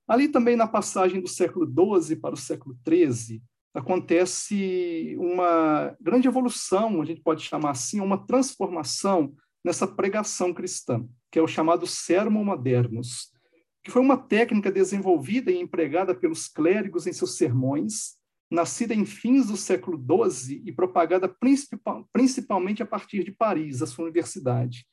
Ali 0.07 0.27
também 0.27 0.55
na 0.55 0.67
passagem 0.67 1.21
do 1.21 1.27
século 1.27 1.65
XII 1.65 2.17
para 2.17 2.33
o 2.33 2.37
século 2.37 2.75
XIII, 2.87 3.41
acontece 3.73 5.15
uma 5.17 5.95
grande 5.99 6.27
evolução, 6.27 7.01
a 7.01 7.05
gente 7.05 7.21
pode 7.21 7.43
chamar 7.43 7.71
assim, 7.71 7.99
uma 7.99 8.17
transformação 8.17 9.33
nessa 9.63 9.87
pregação 9.87 10.53
cristã, 10.53 11.07
que 11.31 11.39
é 11.39 11.41
o 11.41 11.47
chamado 11.47 11.87
sermo 11.87 12.43
modernos, 12.43 13.31
que 13.83 13.91
foi 13.91 14.01
uma 14.01 14.17
técnica 14.17 14.71
desenvolvida 14.71 15.51
e 15.51 15.59
empregada 15.59 16.13
pelos 16.15 16.47
clérigos 16.47 17.05
em 17.05 17.13
seus 17.13 17.37
sermões, 17.37 18.15
nascida 18.49 18.93
em 18.93 19.05
fins 19.05 19.47
do 19.47 19.57
século 19.57 19.97
XII 19.97 20.61
e 20.65 20.71
propagada 20.71 21.27
principalmente 22.13 22.83
a 22.83 22.85
partir 22.85 23.23
de 23.23 23.31
Paris, 23.31 23.81
a 23.81 23.87
sua 23.87 24.05
universidade. 24.05 24.85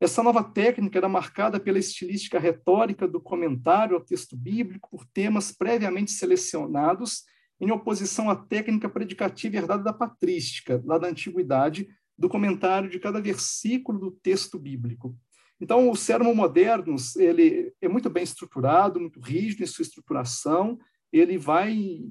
Essa 0.00 0.22
nova 0.22 0.42
técnica 0.42 0.98
era 0.98 1.08
marcada 1.08 1.60
pela 1.60 1.78
estilística 1.78 2.38
retórica 2.38 3.06
do 3.06 3.20
comentário 3.20 3.96
ao 3.96 4.04
texto 4.04 4.36
bíblico 4.36 4.88
por 4.90 5.04
temas 5.06 5.52
previamente 5.52 6.12
selecionados, 6.12 7.24
em 7.60 7.70
oposição 7.70 8.30
à 8.30 8.36
técnica 8.36 8.88
predicativa 8.88 9.56
herdada 9.56 9.82
da 9.82 9.92
patrística, 9.92 10.82
lá 10.86 10.96
da 10.96 11.08
antiguidade, 11.08 11.86
do 12.20 12.28
comentário 12.28 12.90
de 12.90 13.00
cada 13.00 13.18
versículo 13.18 13.98
do 13.98 14.10
texto 14.10 14.58
bíblico. 14.58 15.16
Então, 15.58 15.90
o 15.90 15.96
sermão 15.96 16.34
modernos 16.34 17.16
ele 17.16 17.72
é 17.80 17.88
muito 17.88 18.10
bem 18.10 18.22
estruturado, 18.22 19.00
muito 19.00 19.18
rígido 19.20 19.62
em 19.62 19.66
sua 19.66 19.82
estruturação. 19.82 20.78
Ele 21.10 21.38
vai 21.38 22.02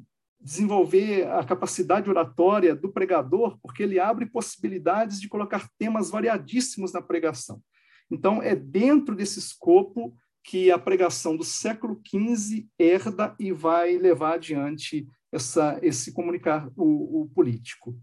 desenvolver 0.42 1.28
a 1.28 1.44
capacidade 1.44 2.10
oratória 2.10 2.76
do 2.76 2.92
pregador, 2.92 3.60
porque 3.62 3.84
ele 3.84 4.00
abre 4.00 4.26
possibilidades 4.26 5.22
de 5.22 5.30
colocar 5.30 5.70
temas 5.78 6.10
variadíssimos 6.10 6.92
na 6.92 7.04
pregação. 7.04 7.62
Então, 8.10 8.42
é 8.42 8.56
dentro 8.56 9.16
desse 9.16 9.38
escopo 9.38 10.16
que 10.44 10.72
a 10.72 10.80
pregação 10.80 11.38
do 11.38 11.44
século 11.44 12.02
XV 12.04 12.68
herda 12.80 13.36
e 13.40 13.52
vai 13.52 13.96
levar 13.98 14.36
adiante 14.36 15.08
essa, 15.32 15.78
esse 15.84 16.12
comunicar 16.12 16.68
o, 16.76 17.22
o 17.22 17.30
político. 17.30 17.96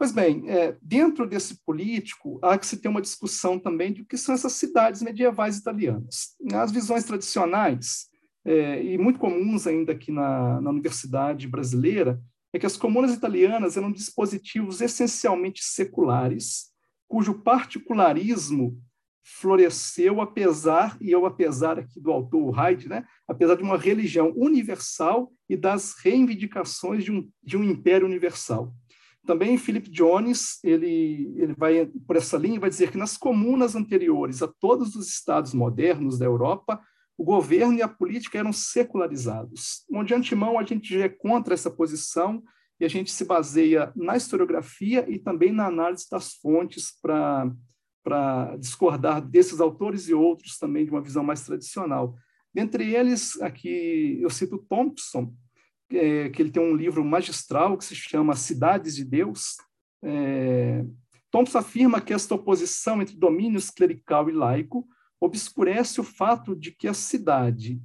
Pois 0.00 0.12
bem, 0.12 0.48
é, 0.48 0.78
dentro 0.80 1.26
desse 1.26 1.62
político, 1.62 2.38
há 2.42 2.56
que 2.56 2.66
se 2.66 2.78
ter 2.78 2.88
uma 2.88 3.02
discussão 3.02 3.58
também 3.58 3.92
de 3.92 4.00
o 4.00 4.06
que 4.06 4.16
são 4.16 4.34
essas 4.34 4.54
cidades 4.54 5.02
medievais 5.02 5.58
italianas. 5.58 6.36
As 6.54 6.72
visões 6.72 7.04
tradicionais, 7.04 8.06
é, 8.42 8.82
e 8.82 8.96
muito 8.96 9.18
comuns 9.18 9.66
ainda 9.66 9.92
aqui 9.92 10.10
na, 10.10 10.58
na 10.58 10.70
universidade 10.70 11.46
brasileira, 11.46 12.18
é 12.50 12.58
que 12.58 12.64
as 12.64 12.78
comunas 12.78 13.12
italianas 13.12 13.76
eram 13.76 13.92
dispositivos 13.92 14.80
essencialmente 14.80 15.62
seculares, 15.62 16.70
cujo 17.06 17.34
particularismo 17.34 18.82
floresceu 19.22 20.22
apesar, 20.22 20.96
e 20.98 21.10
eu 21.10 21.26
apesar 21.26 21.78
aqui 21.78 22.00
do 22.00 22.10
autor 22.10 22.52
Hyde, 22.52 22.88
né, 22.88 23.04
apesar 23.28 23.54
de 23.54 23.62
uma 23.62 23.76
religião 23.76 24.32
universal 24.34 25.30
e 25.46 25.58
das 25.58 25.92
reivindicações 26.02 27.04
de 27.04 27.12
um, 27.12 27.28
de 27.42 27.58
um 27.58 27.62
império 27.62 28.06
universal. 28.06 28.74
Também 29.26 29.58
Philip 29.58 29.90
Jones, 29.90 30.58
ele, 30.64 31.32
ele 31.36 31.54
vai 31.54 31.86
por 32.06 32.16
essa 32.16 32.38
linha 32.38 32.58
vai 32.58 32.70
dizer 32.70 32.90
que 32.90 32.98
nas 32.98 33.16
comunas 33.16 33.76
anteriores 33.76 34.42
a 34.42 34.48
todos 34.48 34.96
os 34.96 35.08
estados 35.08 35.52
modernos 35.52 36.18
da 36.18 36.24
Europa, 36.24 36.80
o 37.18 37.24
governo 37.24 37.74
e 37.74 37.82
a 37.82 37.88
política 37.88 38.38
eram 38.38 38.52
secularizados. 38.52 39.84
Bom, 39.90 40.02
de 40.02 40.14
antemão, 40.14 40.58
a 40.58 40.64
gente 40.64 40.94
já 40.94 41.04
é 41.04 41.08
contra 41.08 41.52
essa 41.52 41.70
posição 41.70 42.42
e 42.80 42.84
a 42.84 42.88
gente 42.88 43.12
se 43.12 43.26
baseia 43.26 43.92
na 43.94 44.16
historiografia 44.16 45.04
e 45.06 45.18
também 45.18 45.52
na 45.52 45.66
análise 45.66 46.08
das 46.10 46.32
fontes 46.32 46.98
para 47.02 48.56
discordar 48.58 49.20
desses 49.20 49.60
autores 49.60 50.08
e 50.08 50.14
outros 50.14 50.56
também 50.56 50.86
de 50.86 50.90
uma 50.90 51.02
visão 51.02 51.22
mais 51.22 51.44
tradicional. 51.44 52.16
Dentre 52.54 52.94
eles, 52.94 53.38
aqui 53.42 54.18
eu 54.22 54.30
cito 54.30 54.64
Thompson, 54.66 55.32
é, 55.92 56.28
que 56.28 56.40
ele 56.40 56.50
tem 56.50 56.62
um 56.62 56.74
livro 56.74 57.04
magistral 57.04 57.76
que 57.76 57.84
se 57.84 57.94
chama 57.94 58.36
Cidades 58.36 58.94
de 58.96 59.04
Deus. 59.04 59.56
É, 60.02 60.84
Thompson 61.30 61.58
afirma 61.58 62.00
que 62.00 62.12
esta 62.12 62.34
oposição 62.34 63.00
entre 63.00 63.16
domínios 63.16 63.70
clerical 63.70 64.28
e 64.28 64.32
laico 64.32 64.86
obscurece 65.20 66.00
o 66.00 66.04
fato 66.04 66.56
de 66.56 66.72
que 66.72 66.88
a 66.88 66.94
cidade 66.94 67.80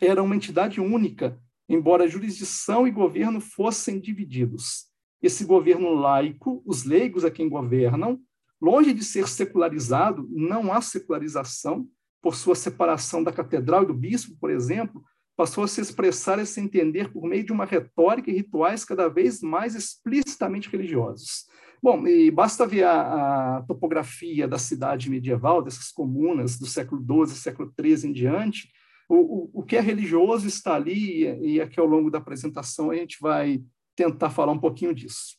era 0.00 0.22
uma 0.22 0.34
entidade 0.34 0.80
única, 0.80 1.40
embora 1.68 2.08
jurisdição 2.08 2.86
e 2.86 2.90
governo 2.90 3.40
fossem 3.40 4.00
divididos. 4.00 4.86
Esse 5.22 5.44
governo 5.44 5.94
laico, 5.94 6.62
os 6.66 6.84
leigos 6.84 7.24
a 7.24 7.30
quem 7.30 7.48
governam, 7.48 8.20
longe 8.60 8.92
de 8.92 9.04
ser 9.04 9.28
secularizado, 9.28 10.28
não 10.30 10.72
há 10.72 10.80
secularização, 10.80 11.88
por 12.20 12.34
sua 12.34 12.54
separação 12.54 13.22
da 13.22 13.30
catedral 13.30 13.82
e 13.82 13.86
do 13.86 13.92
bispo, 13.92 14.34
por 14.40 14.50
exemplo, 14.50 15.04
passou 15.36 15.64
a 15.64 15.68
se 15.68 15.80
expressar 15.80 16.38
e 16.38 16.46
se 16.46 16.60
entender 16.60 17.12
por 17.12 17.24
meio 17.24 17.44
de 17.44 17.52
uma 17.52 17.64
retórica 17.64 18.30
e 18.30 18.34
rituais 18.34 18.84
cada 18.84 19.08
vez 19.08 19.40
mais 19.40 19.74
explicitamente 19.74 20.68
religiosos. 20.68 21.46
Bom, 21.82 22.06
e 22.06 22.30
basta 22.30 22.66
ver 22.66 22.84
a, 22.84 23.58
a 23.58 23.62
topografia 23.62 24.48
da 24.48 24.58
cidade 24.58 25.10
medieval, 25.10 25.62
dessas 25.62 25.90
comunas 25.90 26.58
do 26.58 26.66
século 26.66 27.26
XII, 27.26 27.36
século 27.36 27.72
XIII 27.78 28.08
em 28.10 28.12
diante, 28.12 28.70
o, 29.08 29.16
o, 29.16 29.50
o 29.60 29.62
que 29.62 29.76
é 29.76 29.80
religioso 29.80 30.46
está 30.46 30.74
ali, 30.74 31.24
e 31.42 31.60
aqui 31.60 31.78
ao 31.78 31.86
longo 31.86 32.10
da 32.10 32.18
apresentação 32.18 32.90
a 32.90 32.96
gente 32.96 33.18
vai 33.20 33.62
tentar 33.94 34.30
falar 34.30 34.52
um 34.52 34.58
pouquinho 34.58 34.94
disso. 34.94 35.36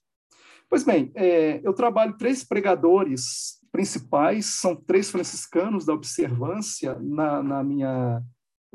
Pois 0.69 0.83
bem, 0.83 1.11
é, 1.15 1.61
eu 1.63 1.73
trabalho 1.73 2.17
três 2.17 2.43
pregadores 2.43 3.59
principais, 3.71 4.45
são 4.45 4.75
três 4.75 5.09
franciscanos 5.09 5.85
da 5.85 5.93
observância 5.93 6.97
na, 7.01 7.41
na 7.41 7.63
minha 7.63 8.21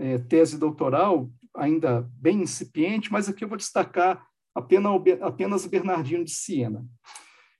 é, 0.00 0.16
tese 0.16 0.58
doutoral, 0.58 1.30
ainda 1.54 2.08
bem 2.14 2.40
incipiente, 2.42 3.12
mas 3.12 3.28
aqui 3.28 3.44
eu 3.44 3.48
vou 3.48 3.58
destacar 3.58 4.26
apenas, 4.54 4.92
apenas 5.20 5.66
Bernardino 5.66 6.24
de 6.24 6.30
Siena. 6.30 6.84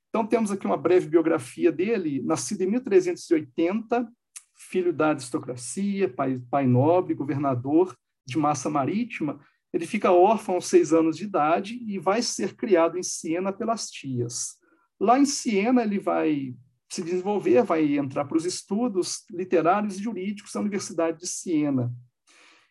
Então, 0.09 0.27
temos 0.27 0.51
aqui 0.51 0.67
uma 0.67 0.77
breve 0.77 1.07
biografia 1.07 1.71
dele, 1.71 2.23
nascido 2.23 2.63
em 2.63 2.67
1380, 2.67 4.11
filho 4.57 4.93
da 4.93 5.11
aristocracia, 5.11 6.09
pai, 6.09 6.41
pai 6.51 6.67
nobre, 6.67 7.15
governador 7.15 7.95
de 8.27 8.39
massa 8.39 8.71
marítima. 8.71 9.39
Ele 9.73 9.87
fica 9.87 10.11
órfão 10.11 10.57
aos 10.57 10.67
seis 10.67 10.93
anos 10.93 11.17
de 11.17 11.25
idade 11.25 11.79
e 11.87 11.99
vai 11.99 12.23
ser 12.23 12.57
criado 12.57 12.99
em 12.99 13.03
Siena 13.03 13.53
pelas 13.53 13.89
tias. 13.91 14.57
Lá 14.99 15.19
em 15.19 15.27
Siena, 15.27 15.83
ele 15.83 15.99
vai 15.99 16.55
se 16.91 17.03
desenvolver, 17.03 17.63
vai 17.63 17.97
entrar 17.97 18.25
para 18.25 18.37
os 18.37 18.45
estudos 18.45 19.25
literários 19.31 19.97
e 19.97 20.03
jurídicos 20.03 20.53
da 20.53 20.61
Universidade 20.61 21.21
de 21.21 21.27
Siena. 21.27 21.93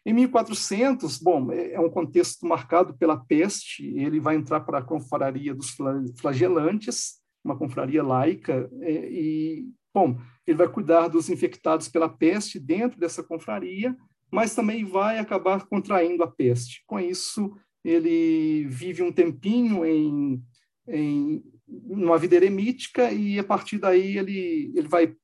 Em 0.05 0.13
1400, 0.13 1.17
bom, 1.19 1.51
é, 1.51 1.73
é 1.73 1.79
um 1.79 1.89
contexto 1.89 2.45
marcado 2.45 2.97
pela 2.97 3.17
peste, 3.17 3.85
ele 3.97 4.19
vai 4.19 4.35
entrar 4.35 4.61
para 4.61 4.79
a 4.79 4.83
confraria 4.83 5.53
dos 5.53 5.75
flagelantes, 6.19 7.19
uma 7.43 7.57
confraria 7.57 8.03
laica, 8.03 8.69
é, 8.81 9.11
e, 9.11 9.67
bom, 9.93 10.17
ele 10.47 10.57
vai 10.57 10.67
cuidar 10.67 11.07
dos 11.07 11.29
infectados 11.29 11.87
pela 11.87 12.09
peste 12.09 12.59
dentro 12.59 12.99
dessa 12.99 13.23
confraria, 13.23 13.95
mas 14.31 14.55
também 14.55 14.85
vai 14.85 15.19
acabar 15.19 15.65
contraindo 15.65 16.23
a 16.23 16.27
peste. 16.27 16.83
Com 16.85 16.99
isso, 16.99 17.55
ele 17.83 18.65
vive 18.67 19.01
um 19.01 19.11
tempinho 19.11 19.85
em, 19.85 20.41
em 20.87 21.43
uma 21.67 22.17
vida 22.17 22.35
eremítica 22.35 23.11
e, 23.11 23.39
a 23.39 23.43
partir 23.43 23.77
daí, 23.79 24.17
ele, 24.17 24.71
ele 24.75 24.87
vai 24.87 25.15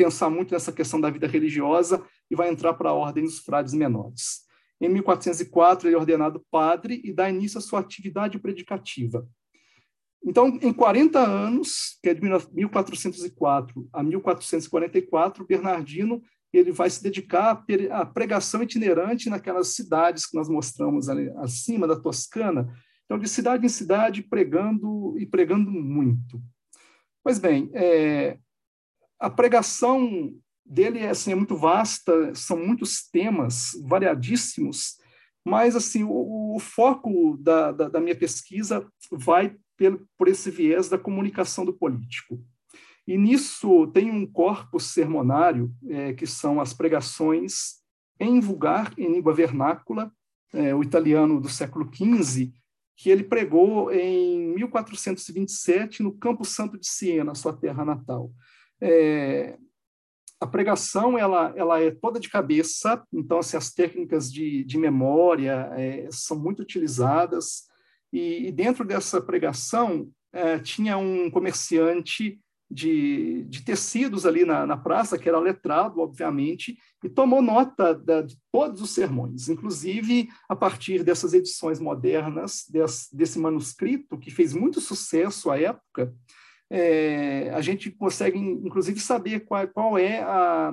pensar 0.00 0.30
muito 0.30 0.54
nessa 0.54 0.72
questão 0.72 0.98
da 0.98 1.10
vida 1.10 1.26
religiosa 1.26 2.02
e 2.30 2.34
vai 2.34 2.48
entrar 2.48 2.72
para 2.72 2.88
a 2.88 2.94
ordem 2.94 3.22
dos 3.22 3.40
frades 3.40 3.74
menores. 3.74 4.46
Em 4.80 4.88
1404, 4.88 5.86
ele 5.86 5.94
é 5.94 5.98
ordenado 5.98 6.42
padre 6.50 7.02
e 7.04 7.12
dá 7.12 7.28
início 7.28 7.58
à 7.58 7.60
sua 7.60 7.80
atividade 7.80 8.38
predicativa. 8.38 9.28
Então, 10.24 10.58
em 10.62 10.72
40 10.72 11.18
anos, 11.18 11.98
que 12.02 12.08
é 12.08 12.14
de 12.14 12.22
1404 12.22 13.88
a 13.92 14.02
1444, 14.02 15.46
Bernardino 15.46 16.22
ele 16.50 16.72
vai 16.72 16.88
se 16.88 17.02
dedicar 17.02 17.62
à 17.90 18.06
pregação 18.06 18.62
itinerante 18.62 19.28
naquelas 19.28 19.74
cidades 19.74 20.26
que 20.26 20.34
nós 20.34 20.48
mostramos 20.48 21.10
ali 21.10 21.30
acima 21.36 21.86
da 21.86 21.94
Toscana. 21.94 22.74
Então, 23.04 23.18
de 23.18 23.28
cidade 23.28 23.66
em 23.66 23.68
cidade, 23.68 24.22
pregando 24.22 25.14
e 25.18 25.26
pregando 25.26 25.70
muito. 25.70 26.42
Pois 27.22 27.38
bem, 27.38 27.70
é, 27.74 28.38
a 29.20 29.28
pregação 29.28 30.34
dele 30.64 31.00
é, 31.00 31.10
assim, 31.10 31.32
é 31.32 31.34
muito 31.34 31.56
vasta, 31.56 32.34
são 32.34 32.56
muitos 32.56 33.08
temas 33.10 33.72
variadíssimos, 33.86 34.96
mas 35.44 35.76
assim 35.76 36.02
o, 36.04 36.54
o 36.56 36.58
foco 36.58 37.36
da, 37.38 37.72
da, 37.72 37.88
da, 37.88 38.00
minha 38.00 38.16
pesquisa 38.16 38.86
vai 39.12 39.56
pelo, 39.76 40.06
por 40.16 40.28
esse 40.28 40.50
viés 40.50 40.88
da 40.88 40.98
comunicação 40.98 41.64
do 41.64 41.72
político. 41.72 42.42
E 43.06 43.18
nisso 43.18 43.88
tem 43.88 44.10
um 44.10 44.26
corpus 44.26 44.92
sermonário, 44.92 45.74
é, 45.88 46.12
que 46.12 46.26
são 46.26 46.60
as 46.60 46.72
pregações 46.72 47.80
em 48.18 48.38
vulgar, 48.38 48.92
em 48.96 49.12
língua 49.12 49.34
vernácula, 49.34 50.12
é, 50.52 50.74
o 50.74 50.82
italiano 50.82 51.40
do 51.40 51.48
século 51.48 51.90
XV, 51.92 52.52
que 52.96 53.08
ele 53.08 53.24
pregou 53.24 53.90
em 53.90 54.54
1427 54.54 56.02
no 56.02 56.12
Campo 56.12 56.44
Santo 56.44 56.78
de 56.78 56.86
Siena, 56.86 57.34
sua 57.34 57.52
terra 57.52 57.84
natal. 57.84 58.30
É, 58.80 59.56
a 60.40 60.46
pregação 60.46 61.18
ela, 61.18 61.52
ela 61.54 61.80
é 61.80 61.90
toda 61.90 62.18
de 62.18 62.30
cabeça, 62.30 63.02
então 63.12 63.38
assim, 63.38 63.56
as 63.56 63.72
técnicas 63.72 64.32
de, 64.32 64.64
de 64.64 64.78
memória 64.78 65.70
é, 65.76 66.08
são 66.10 66.38
muito 66.38 66.62
utilizadas, 66.62 67.64
e, 68.12 68.48
e 68.48 68.52
dentro 68.52 68.84
dessa 68.84 69.20
pregação 69.20 70.08
é, 70.32 70.58
tinha 70.58 70.96
um 70.96 71.30
comerciante 71.30 72.40
de, 72.70 73.44
de 73.48 73.64
tecidos 73.64 74.24
ali 74.24 74.44
na, 74.44 74.64
na, 74.64 74.76
praça, 74.76 75.18
que 75.18 75.28
era 75.28 75.40
letrado, 75.40 76.00
obviamente, 76.00 76.78
e 77.02 77.08
tomou 77.08 77.42
nota 77.42 77.92
da, 77.94 78.22
de 78.22 78.38
todos 78.52 78.80
os 78.80 78.90
sermões, 78.90 79.48
inclusive 79.48 80.28
a 80.48 80.54
partir 80.54 81.02
dessas 81.02 81.34
edições 81.34 81.80
modernas, 81.80 82.64
desse, 82.70 83.14
desse 83.14 83.38
manuscrito, 83.40 84.16
que 84.16 84.30
fez 84.30 84.54
muito 84.54 84.80
sucesso 84.80 85.50
à 85.50 85.58
época, 85.58 86.14
é, 86.70 87.50
a 87.52 87.60
gente 87.60 87.90
consegue, 87.90 88.38
inclusive, 88.38 89.00
saber 89.00 89.40
qual, 89.40 89.66
qual 89.68 89.98
é 89.98 90.20
a, 90.20 90.72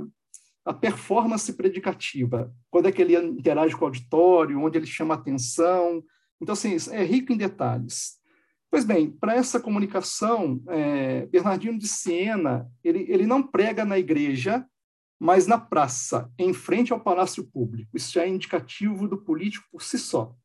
a 0.64 0.74
performance 0.74 1.52
predicativa, 1.54 2.54
quando 2.70 2.88
é 2.88 2.91
que 2.91 3.02
ele 3.02 3.18
interage 3.18 3.76
com 3.76 3.84
o 3.84 3.88
auditório, 3.88 4.62
onde 4.62 4.78
ele 4.78 4.86
chama 4.86 5.16
atenção. 5.16 6.04
Então, 6.41 6.54
assim, 6.54 6.76
é 6.91 7.04
rico 7.04 7.34
em 7.34 7.38
detalhes. 7.38 8.18
Pois 8.70 8.84
bem, 8.84 9.10
para 9.10 9.34
essa 9.34 9.60
comunicação, 9.60 10.62
é, 10.68 11.26
Bernardino 11.28 11.80
de 11.80 11.88
Siena, 11.88 12.70
ele, 12.84 13.06
ele 13.10 13.26
não 13.26 13.41
prega 13.41 13.86
na 13.86 13.98
igreja, 13.98 14.66
mas 15.20 15.48
na 15.48 15.58
praça, 15.58 16.30
em 16.38 16.54
frente 16.54 16.93
ao 16.93 17.00
palácio 17.00 17.45
público. 17.45 17.95
Isso 17.95 18.14
já 18.14 18.24
é 18.24 18.28
indicativo 18.28 19.08
do 19.08 19.18
político 19.18 19.66
por 19.72 19.82
si 19.82 19.98
só. 19.98 20.36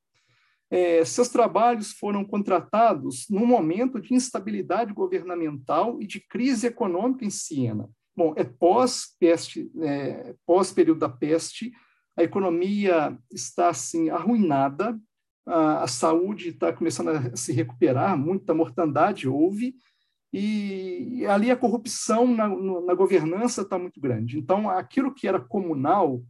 É, 0.74 1.04
seus 1.04 1.28
trabalhos 1.28 1.92
foram 1.92 2.24
contratados 2.24 3.26
num 3.28 3.44
momento 3.44 4.00
de 4.00 4.14
instabilidade 4.14 4.94
governamental 4.94 6.00
e 6.00 6.06
de 6.06 6.18
crise 6.18 6.66
econômica 6.66 7.26
em 7.26 7.30
Siena. 7.30 7.90
Bom, 8.16 8.32
é 8.38 8.44
pós-peste, 8.44 9.70
é, 9.82 10.34
pós-período 10.46 11.00
da 11.00 11.10
peste, 11.10 11.72
a 12.16 12.22
economia 12.22 13.18
está 13.30 13.68
assim 13.68 14.08
arruinada, 14.08 14.98
a, 15.46 15.82
a 15.82 15.86
saúde 15.86 16.48
está 16.48 16.72
começando 16.72 17.08
a 17.10 17.36
se 17.36 17.52
recuperar, 17.52 18.16
muita 18.16 18.54
mortandade 18.54 19.28
houve, 19.28 19.74
e 20.32 21.26
ali 21.26 21.50
a 21.50 21.56
corrupção 21.56 22.26
na, 22.26 22.48
na 22.48 22.94
governança 22.94 23.60
está 23.60 23.78
muito 23.78 24.00
grande. 24.00 24.38
Então, 24.38 24.70
aquilo 24.70 25.12
que 25.12 25.28
era 25.28 25.38
comunal 25.38 26.22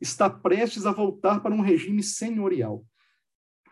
está 0.00 0.30
prestes 0.30 0.86
a 0.86 0.92
voltar 0.92 1.40
para 1.40 1.54
um 1.54 1.60
regime 1.60 2.02
senhorial. 2.02 2.82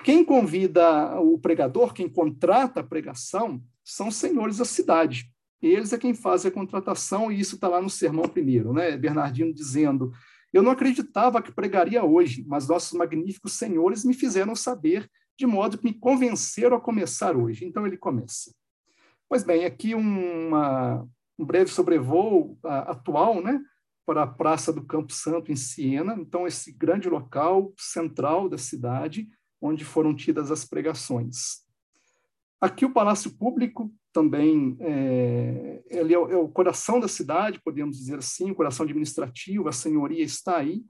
Quem 0.04 0.24
convida 0.24 1.20
o 1.20 1.38
pregador, 1.38 1.92
quem 1.92 2.08
contrata 2.08 2.80
a 2.80 2.84
pregação, 2.84 3.62
são 3.84 4.10
senhores 4.10 4.58
da 4.58 4.64
cidade. 4.64 5.32
Eles 5.60 5.92
é 5.92 5.98
quem 5.98 6.14
faz 6.14 6.46
a 6.46 6.50
contratação, 6.50 7.32
e 7.32 7.40
isso 7.40 7.56
está 7.56 7.68
lá 7.68 7.82
no 7.82 7.90
sermão 7.90 8.28
primeiro, 8.28 8.72
né? 8.72 8.96
Bernardino 8.96 9.52
dizendo: 9.52 10.12
Eu 10.52 10.62
não 10.62 10.70
acreditava 10.70 11.42
que 11.42 11.52
pregaria 11.52 12.04
hoje, 12.04 12.44
mas 12.46 12.68
nossos 12.68 12.96
magníficos 12.96 13.54
senhores 13.54 14.04
me 14.04 14.14
fizeram 14.14 14.54
saber, 14.54 15.10
de 15.36 15.46
modo 15.46 15.78
que 15.78 15.84
me 15.84 15.92
convenceram 15.92 16.76
a 16.76 16.80
começar 16.80 17.36
hoje. 17.36 17.64
Então 17.64 17.86
ele 17.86 17.96
começa. 17.96 18.52
Pois 19.28 19.42
bem, 19.42 19.64
aqui 19.64 19.94
uma, 19.94 21.06
um 21.38 21.44
breve 21.44 21.70
sobrevoo 21.70 22.58
uh, 22.64 22.68
atual, 22.86 23.42
né? 23.42 23.60
Para 24.06 24.22
a 24.22 24.26
Praça 24.26 24.72
do 24.72 24.86
Campo 24.86 25.12
Santo, 25.12 25.52
em 25.52 25.56
Siena. 25.56 26.16
Então, 26.18 26.46
esse 26.46 26.72
grande 26.72 27.10
local 27.10 27.74
central 27.76 28.48
da 28.48 28.56
cidade, 28.56 29.28
onde 29.60 29.84
foram 29.84 30.14
tidas 30.14 30.50
as 30.50 30.64
pregações. 30.64 31.66
Aqui 32.60 32.84
o 32.84 32.92
Palácio 32.92 33.30
Público 33.36 33.92
também 34.12 34.76
é, 34.80 35.82
ele 35.90 36.12
é, 36.12 36.16
é, 36.16 36.36
o 36.36 36.48
coração 36.48 36.98
da 36.98 37.06
cidade, 37.06 37.60
podemos 37.62 37.96
dizer 37.96 38.18
assim, 38.18 38.50
o 38.50 38.54
coração 38.54 38.84
administrativo, 38.84 39.68
a 39.68 39.72
senhoria 39.72 40.24
está 40.24 40.56
aí. 40.56 40.82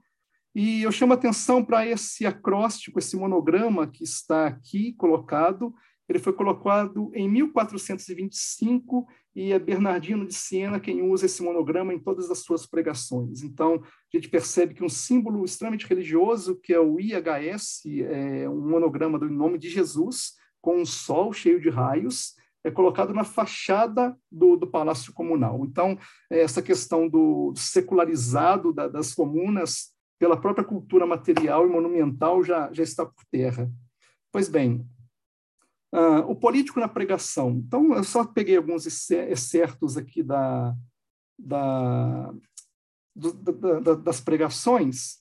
E 0.55 0.81
eu 0.81 0.91
chamo 0.91 1.13
atenção 1.13 1.63
para 1.63 1.85
esse 1.85 2.25
acróstico, 2.25 2.97
esse 2.97 3.15
monograma 3.15 3.87
que 3.87 4.03
está 4.03 4.47
aqui 4.47 4.93
colocado. 4.93 5.73
Ele 6.09 6.17
foi 6.17 6.33
colocado 6.33 7.11
em 7.13 7.29
1425 7.29 9.07
e 9.35 9.53
é 9.53 9.59
Bernardino 9.59 10.25
de 10.25 10.33
Siena 10.33 10.79
quem 10.79 11.03
usa 11.03 11.27
esse 11.27 11.43
monograma 11.43 11.93
em 11.93 11.99
todas 11.99 12.31
as 12.31 12.39
suas 12.39 12.65
pregações. 12.65 13.43
Então, 13.43 13.75
a 13.75 14.17
gente 14.17 14.27
percebe 14.27 14.73
que 14.73 14.83
um 14.83 14.89
símbolo 14.89 15.45
extremamente 15.45 15.85
religioso, 15.85 16.59
que 16.59 16.73
é 16.73 16.79
o 16.79 16.99
IHS, 16.99 17.83
é 18.09 18.49
um 18.49 18.67
monograma 18.67 19.19
do 19.19 19.29
nome 19.29 19.59
de 19.59 19.69
Jesus, 19.69 20.33
com 20.59 20.81
um 20.81 20.85
sol 20.85 21.31
cheio 21.31 21.61
de 21.61 21.69
raios, 21.69 22.33
é 22.63 22.71
colocado 22.71 23.13
na 23.13 23.23
fachada 23.23 24.17
do, 24.31 24.57
do 24.57 24.67
Palácio 24.67 25.13
Comunal. 25.13 25.63
Então, 25.63 25.97
essa 26.29 26.61
questão 26.61 27.07
do 27.07 27.53
secularizado 27.55 28.73
da, 28.73 28.87
das 28.87 29.13
comunas 29.13 29.93
pela 30.19 30.35
própria 30.35 30.65
cultura 30.65 31.05
material 31.05 31.65
e 31.65 31.69
monumental 31.69 32.43
já, 32.43 32.73
já 32.73 32.83
está 32.83 33.05
por 33.05 33.23
terra. 33.31 33.71
Pois 34.31 34.49
bem, 34.49 34.85
uh, 35.93 36.29
o 36.29 36.35
político 36.35 36.79
na 36.79 36.87
pregação. 36.87 37.51
Então, 37.51 37.93
eu 37.93 38.03
só 38.03 38.25
peguei 38.25 38.57
alguns 38.57 38.85
excertos 38.85 39.97
aqui 39.97 40.23
da, 40.23 40.75
da, 41.37 42.33
do, 43.15 43.33
da, 43.33 43.95
das 43.95 44.21
pregações 44.21 45.19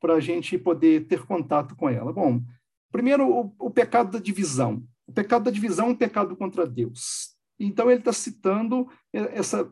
para 0.00 0.14
a 0.14 0.20
gente 0.20 0.56
poder 0.56 1.06
ter 1.06 1.26
contato 1.26 1.74
com 1.74 1.88
ela. 1.88 2.12
Bom, 2.12 2.42
primeiro, 2.90 3.28
o, 3.28 3.54
o 3.58 3.70
pecado 3.70 4.12
da 4.12 4.18
divisão. 4.18 4.84
O 5.06 5.12
pecado 5.12 5.44
da 5.44 5.50
divisão 5.50 5.86
é 5.86 5.90
um 5.90 5.96
pecado 5.96 6.36
contra 6.36 6.66
Deus. 6.66 7.36
Então, 7.58 7.90
ele 7.90 8.00
está 8.00 8.12
citando 8.12 8.88
essa 9.12 9.70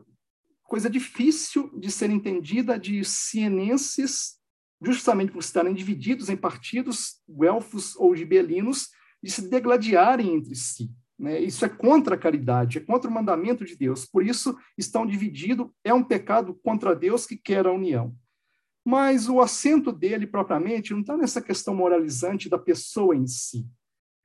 coisa 0.63 0.89
difícil 0.89 1.71
de 1.79 1.89
ser 1.89 2.09
entendida 2.09 2.77
de 2.77 3.03
cienenses, 3.05 4.35
justamente 4.81 5.31
por 5.31 5.39
estarem 5.39 5.73
divididos 5.73 6.29
em 6.29 6.35
partidos, 6.35 7.21
guelfos 7.29 7.95
ou 7.95 8.15
gibelinos, 8.15 8.89
de 9.27 9.33
se 9.33 9.49
degladiarem 9.49 10.35
entre 10.35 10.55
si. 10.55 10.89
Né? 11.19 11.41
Isso 11.41 11.65
é 11.65 11.69
contra 11.69 12.15
a 12.15 12.17
caridade, 12.17 12.77
é 12.77 12.81
contra 12.81 13.09
o 13.09 13.13
mandamento 13.13 13.65
de 13.65 13.75
Deus. 13.75 14.05
Por 14.05 14.25
isso, 14.25 14.57
estão 14.77 15.05
divididos, 15.05 15.67
é 15.83 15.93
um 15.93 16.03
pecado 16.03 16.57
contra 16.63 16.95
Deus 16.95 17.25
que 17.25 17.35
quer 17.35 17.67
a 17.67 17.73
união. 17.73 18.15
Mas 18.85 19.27
o 19.27 19.41
assento 19.41 19.91
dele, 19.91 20.25
propriamente, 20.25 20.93
não 20.93 21.01
está 21.01 21.17
nessa 21.17 21.41
questão 21.41 21.75
moralizante 21.75 22.47
da 22.47 22.57
pessoa 22.57 23.13
em 23.13 23.27
si. 23.27 23.67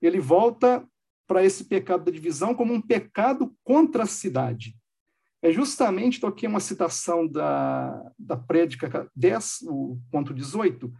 Ele 0.01 0.21
volta 0.21 0.87
para 1.27 1.45
esse 1.45 1.65
pecado 1.65 2.05
da 2.05 2.13
divisão 2.13 2.55
como 2.55 2.73
um 2.73 2.81
pecado 2.81 3.53
contra 3.65 4.05
a 4.05 4.07
cidade. 4.07 4.77
É 5.43 5.51
justamente, 5.51 6.21
toquei 6.21 6.49
uma 6.49 6.61
citação 6.61 7.27
da, 7.27 8.13
da 8.17 8.37
prédica 8.37 9.11
10, 9.17 9.63
o 9.63 9.99
ponto 10.13 10.33
18, 10.33 10.93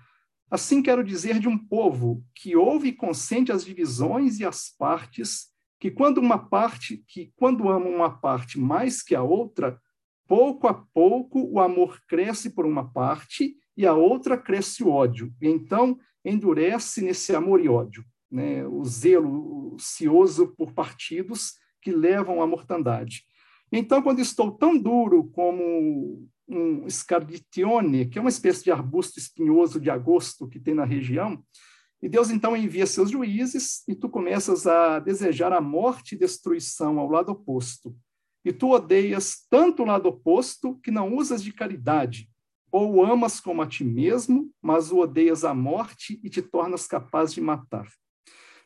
assim 0.53 0.83
quero 0.83 1.03
dizer 1.03 1.39
de 1.39 1.49
um 1.49 1.57
povo 1.57 2.23
que 2.35 2.55
ouve 2.55 2.89
e 2.89 2.93
consente 2.93 3.51
as 3.51 3.65
divisões 3.65 4.39
e 4.39 4.45
as 4.45 4.69
partes, 4.69 5.49
que 5.81 5.91
quando 5.91 6.19
uma 6.19 6.39
parte, 6.39 7.03
que 7.09 7.33
quando 7.37 7.71
ama 7.71 7.87
uma 7.87 8.11
parte 8.11 8.61
mais 8.61 9.03
que 9.03 9.15
a 9.15 9.23
outra, 9.23 9.81
pouco 10.29 10.69
a 10.69 10.75
pouco 10.75 11.41
o 11.41 11.59
amor 11.59 11.99
cresce 12.07 12.51
por 12.51 12.67
uma 12.67 12.93
parte 12.93 13.57
e 13.75 13.87
a 13.87 13.95
outra 13.95 14.37
cresce 14.37 14.85
o 14.85 14.91
ódio. 14.91 15.33
E 15.41 15.49
então 15.49 15.99
endurece 16.23 17.01
nesse 17.01 17.35
amor 17.35 17.65
e 17.65 17.69
ódio 17.71 18.05
né, 18.31 18.67
o 18.67 18.85
zelo 18.85 19.75
cioso 19.79 20.55
por 20.55 20.75
partidos 20.75 21.55
que 21.81 21.91
levam 21.91 22.43
à 22.43 22.47
mortandade. 22.47 23.25
Então, 23.73 24.03
quando 24.03 24.21
estou 24.21 24.53
tão 24.53 24.77
duro 24.79 25.25
como 25.33 26.29
um 26.47 26.87
scarditione, 26.91 28.07
que 28.07 28.19
é 28.19 28.21
uma 28.21 28.29
espécie 28.29 28.65
de 28.65 28.71
arbusto 28.71 29.19
espinhoso 29.19 29.81
de 29.81 29.89
agosto 29.89 30.47
que 30.47 30.61
tem 30.61 30.75
na 30.75 30.85
região, 30.85 31.43
e 32.03 32.09
Deus 32.09 32.31
então 32.31 32.55
envia 32.55 32.85
seus 32.85 33.11
juízes 33.11 33.83
e 33.89 33.95
tu 33.95 34.11
começas 34.11 34.67
a 34.67 34.99
desejar 34.99 35.53
a 35.53 35.61
morte 35.61 36.15
e 36.15 36.19
destruição 36.19 36.99
ao 36.99 37.09
lado 37.09 37.31
oposto. 37.31 37.97
E 38.45 38.53
tu 38.53 38.71
odeias 38.71 39.47
tanto 39.49 39.83
o 39.83 39.87
lado 39.87 40.07
oposto 40.07 40.75
que 40.83 40.91
não 40.91 41.15
usas 41.15 41.43
de 41.43 41.53
caridade, 41.53 42.29
ou 42.71 42.97
o 42.97 43.05
amas 43.05 43.41
como 43.41 43.63
a 43.63 43.67
ti 43.67 43.85
mesmo, 43.85 44.53
mas 44.61 44.91
o 44.91 44.99
odeias 44.99 45.45
à 45.45 45.55
morte 45.55 46.21
e 46.23 46.29
te 46.29 46.43
tornas 46.43 46.87
capaz 46.87 47.33
de 47.33 47.41
matar. 47.41 47.87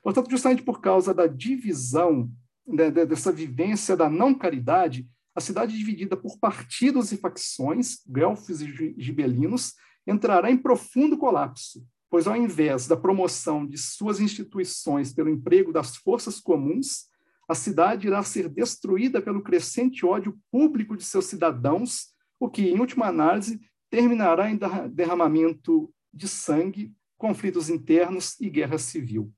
Portanto, 0.02 0.30
justamente 0.30 0.62
por 0.62 0.80
causa 0.80 1.12
da 1.12 1.26
divisão, 1.26 2.30
dessa 2.66 3.30
vivência 3.30 3.96
da 3.96 4.10
não 4.10 4.34
caridade, 4.34 5.08
a 5.34 5.40
cidade 5.40 5.76
dividida 5.76 6.16
por 6.16 6.38
partidos 6.38 7.12
e 7.12 7.16
facções, 7.16 7.98
guelfos 8.08 8.60
e 8.60 8.94
gibelinos, 8.98 9.74
entrará 10.06 10.50
em 10.50 10.56
profundo 10.56 11.18
colapso, 11.18 11.86
pois 12.08 12.26
ao 12.26 12.36
invés 12.36 12.86
da 12.86 12.96
promoção 12.96 13.66
de 13.66 13.76
suas 13.76 14.20
instituições 14.20 15.12
pelo 15.12 15.28
emprego 15.28 15.72
das 15.72 15.96
forças 15.96 16.40
comuns, 16.40 17.06
a 17.48 17.54
cidade 17.54 18.06
irá 18.06 18.22
ser 18.22 18.48
destruída 18.48 19.20
pelo 19.20 19.42
crescente 19.42 20.04
ódio 20.04 20.38
público 20.50 20.96
de 20.96 21.04
seus 21.04 21.26
cidadãos, 21.26 22.14
o 22.40 22.48
que, 22.48 22.62
em 22.62 22.80
última 22.80 23.06
análise, 23.06 23.60
terminará 23.90 24.50
em 24.50 24.58
derramamento 24.90 25.92
de 26.12 26.26
sangue, 26.26 26.92
conflitos 27.16 27.70
internos 27.70 28.38
e 28.40 28.50
guerra 28.50 28.78
civil. 28.78 29.32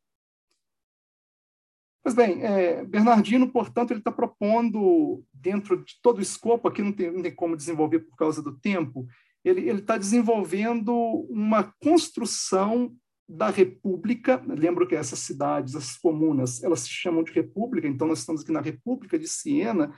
Pois 2.08 2.16
bem, 2.16 2.42
é, 2.42 2.86
Bernardino, 2.86 3.52
portanto, 3.52 3.90
ele 3.90 4.00
está 4.00 4.10
propondo, 4.10 5.22
dentro 5.30 5.84
de 5.84 6.00
todo 6.00 6.20
o 6.20 6.22
escopo, 6.22 6.66
aqui 6.66 6.80
não 6.80 6.90
tem, 6.90 7.12
não 7.12 7.20
tem 7.20 7.34
como 7.34 7.54
desenvolver 7.54 7.98
por 7.98 8.16
causa 8.16 8.42
do 8.42 8.58
tempo, 8.58 9.06
ele 9.44 9.68
está 9.72 9.98
desenvolvendo 9.98 10.90
uma 11.28 11.70
construção 11.82 12.96
da 13.28 13.50
república, 13.50 14.42
lembro 14.48 14.88
que 14.88 14.96
essas 14.96 15.18
cidades, 15.18 15.74
essas 15.74 15.98
comunas, 15.98 16.62
elas 16.62 16.80
se 16.80 16.88
chamam 16.88 17.22
de 17.22 17.30
república, 17.30 17.86
então 17.86 18.08
nós 18.08 18.20
estamos 18.20 18.40
aqui 18.40 18.52
na 18.52 18.62
República 18.62 19.18
de 19.18 19.28
Siena, 19.28 19.92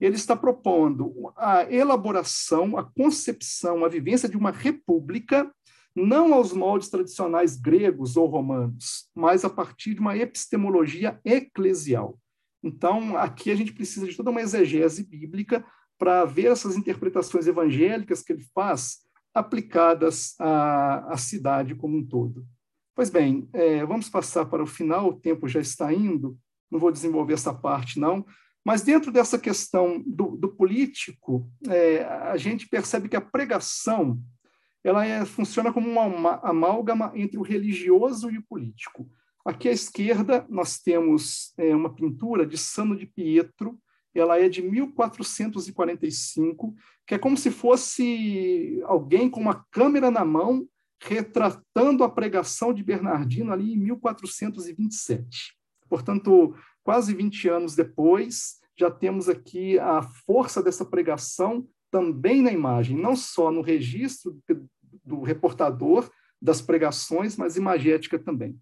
ele 0.00 0.16
está 0.16 0.34
propondo 0.34 1.32
a 1.36 1.72
elaboração, 1.72 2.76
a 2.76 2.82
concepção, 2.82 3.84
a 3.84 3.88
vivência 3.88 4.28
de 4.28 4.36
uma 4.36 4.50
república 4.50 5.48
não 5.94 6.32
aos 6.34 6.52
moldes 6.52 6.88
tradicionais 6.88 7.56
gregos 7.56 8.16
ou 8.16 8.26
romanos, 8.26 9.08
mas 9.14 9.44
a 9.44 9.50
partir 9.50 9.94
de 9.94 10.00
uma 10.00 10.16
epistemologia 10.16 11.20
eclesial. 11.24 12.18
Então, 12.62 13.16
aqui 13.16 13.50
a 13.50 13.54
gente 13.54 13.72
precisa 13.72 14.06
de 14.06 14.16
toda 14.16 14.30
uma 14.30 14.40
exegese 14.40 15.04
bíblica 15.04 15.64
para 15.98 16.24
ver 16.24 16.46
essas 16.46 16.76
interpretações 16.76 17.46
evangélicas 17.46 18.22
que 18.22 18.32
ele 18.32 18.44
faz 18.54 19.00
aplicadas 19.34 20.34
à, 20.38 21.12
à 21.12 21.16
cidade 21.16 21.74
como 21.74 21.96
um 21.96 22.04
todo. 22.04 22.46
Pois 22.94 23.08
bem, 23.08 23.48
é, 23.52 23.84
vamos 23.84 24.08
passar 24.08 24.46
para 24.46 24.62
o 24.62 24.66
final, 24.66 25.08
o 25.08 25.20
tempo 25.20 25.48
já 25.48 25.60
está 25.60 25.92
indo, 25.92 26.38
não 26.70 26.78
vou 26.78 26.92
desenvolver 26.92 27.34
essa 27.34 27.52
parte, 27.52 27.98
não, 27.98 28.24
mas 28.64 28.82
dentro 28.82 29.10
dessa 29.10 29.38
questão 29.38 30.02
do, 30.06 30.36
do 30.36 30.48
político, 30.48 31.50
é, 31.68 32.04
a 32.04 32.36
gente 32.36 32.68
percebe 32.68 33.08
que 33.08 33.16
a 33.16 33.20
pregação 33.20 34.20
ela 34.84 35.06
é, 35.06 35.24
funciona 35.24 35.72
como 35.72 35.88
uma 35.88 36.40
amálgama 36.42 37.12
entre 37.14 37.38
o 37.38 37.42
religioso 37.42 38.28
e 38.30 38.38
o 38.38 38.42
político. 38.42 39.08
Aqui 39.44 39.68
à 39.68 39.72
esquerda 39.72 40.46
nós 40.48 40.78
temos 40.78 41.52
é, 41.56 41.74
uma 41.74 41.92
pintura 41.94 42.46
de 42.46 42.56
Sano 42.56 42.96
de 42.96 43.06
Pietro, 43.06 43.76
ela 44.14 44.38
é 44.38 44.48
de 44.48 44.62
1445, 44.62 46.74
que 47.06 47.14
é 47.14 47.18
como 47.18 47.36
se 47.36 47.50
fosse 47.50 48.80
alguém 48.84 49.28
com 49.30 49.40
uma 49.40 49.64
câmera 49.70 50.10
na 50.10 50.24
mão 50.24 50.66
retratando 51.00 52.04
a 52.04 52.08
pregação 52.08 52.72
de 52.72 52.84
Bernardino 52.84 53.52
ali 53.52 53.74
em 53.74 53.76
1427. 53.76 55.56
Portanto, 55.88 56.54
quase 56.84 57.12
20 57.14 57.48
anos 57.48 57.74
depois, 57.74 58.60
já 58.78 58.88
temos 58.90 59.28
aqui 59.28 59.78
a 59.78 60.02
força 60.02 60.62
dessa 60.62 60.84
pregação 60.84 61.66
também 61.92 62.40
na 62.40 62.50
imagem, 62.50 62.96
não 62.96 63.14
só 63.14 63.52
no 63.52 63.60
registro 63.60 64.42
do 65.04 65.22
reportador 65.22 66.10
das 66.40 66.60
pregações, 66.60 67.36
mas 67.36 67.56
imagética 67.56 68.18
também. 68.18 68.58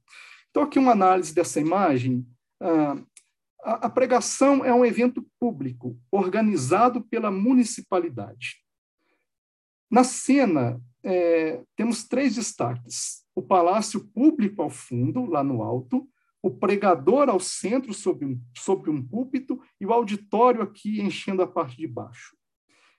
Então, 0.50 0.64
aqui 0.64 0.78
uma 0.78 0.92
análise 0.92 1.32
dessa 1.32 1.60
imagem. 1.60 2.26
Ah, 2.60 2.96
a 3.62 3.88
pregação 3.88 4.64
é 4.64 4.74
um 4.74 4.84
evento 4.84 5.24
público, 5.38 5.96
organizado 6.10 7.02
pela 7.02 7.30
municipalidade. 7.30 8.56
Na 9.90 10.02
cena, 10.02 10.80
é, 11.04 11.62
temos 11.76 12.04
três 12.04 12.34
destaques: 12.34 13.24
o 13.34 13.42
palácio 13.42 14.08
público 14.08 14.60
ao 14.60 14.70
fundo, 14.70 15.24
lá 15.24 15.44
no 15.44 15.62
alto, 15.62 16.08
o 16.42 16.50
pregador 16.50 17.28
ao 17.28 17.38
centro, 17.38 17.94
sobre 17.94 18.24
um, 18.24 18.40
sobre 18.56 18.90
um 18.90 19.02
púlpito, 19.02 19.60
e 19.80 19.86
o 19.86 19.92
auditório 19.92 20.62
aqui 20.62 21.00
enchendo 21.00 21.42
a 21.42 21.46
parte 21.46 21.76
de 21.76 21.86
baixo. 21.86 22.39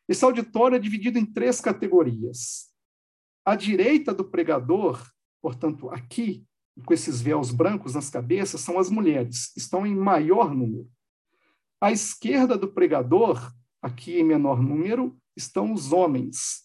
Esse 0.07 0.25
auditório 0.25 0.75
é 0.75 0.79
dividido 0.79 1.17
em 1.17 1.25
três 1.25 1.61
categorias. 1.61 2.69
À 3.45 3.55
direita 3.55 4.13
do 4.13 4.23
pregador, 4.23 5.01
portanto, 5.41 5.89
aqui, 5.89 6.45
com 6.85 6.93
esses 6.93 7.21
véus 7.21 7.51
brancos 7.51 7.95
nas 7.95 8.09
cabeças, 8.09 8.61
são 8.61 8.77
as 8.77 8.89
mulheres, 8.89 9.55
estão 9.55 9.85
em 9.85 9.95
maior 9.95 10.53
número. 10.53 10.89
À 11.79 11.91
esquerda 11.91 12.57
do 12.57 12.71
pregador, 12.71 13.51
aqui 13.81 14.19
em 14.19 14.23
menor 14.23 14.61
número, 14.61 15.17
estão 15.35 15.73
os 15.73 15.91
homens. 15.91 16.63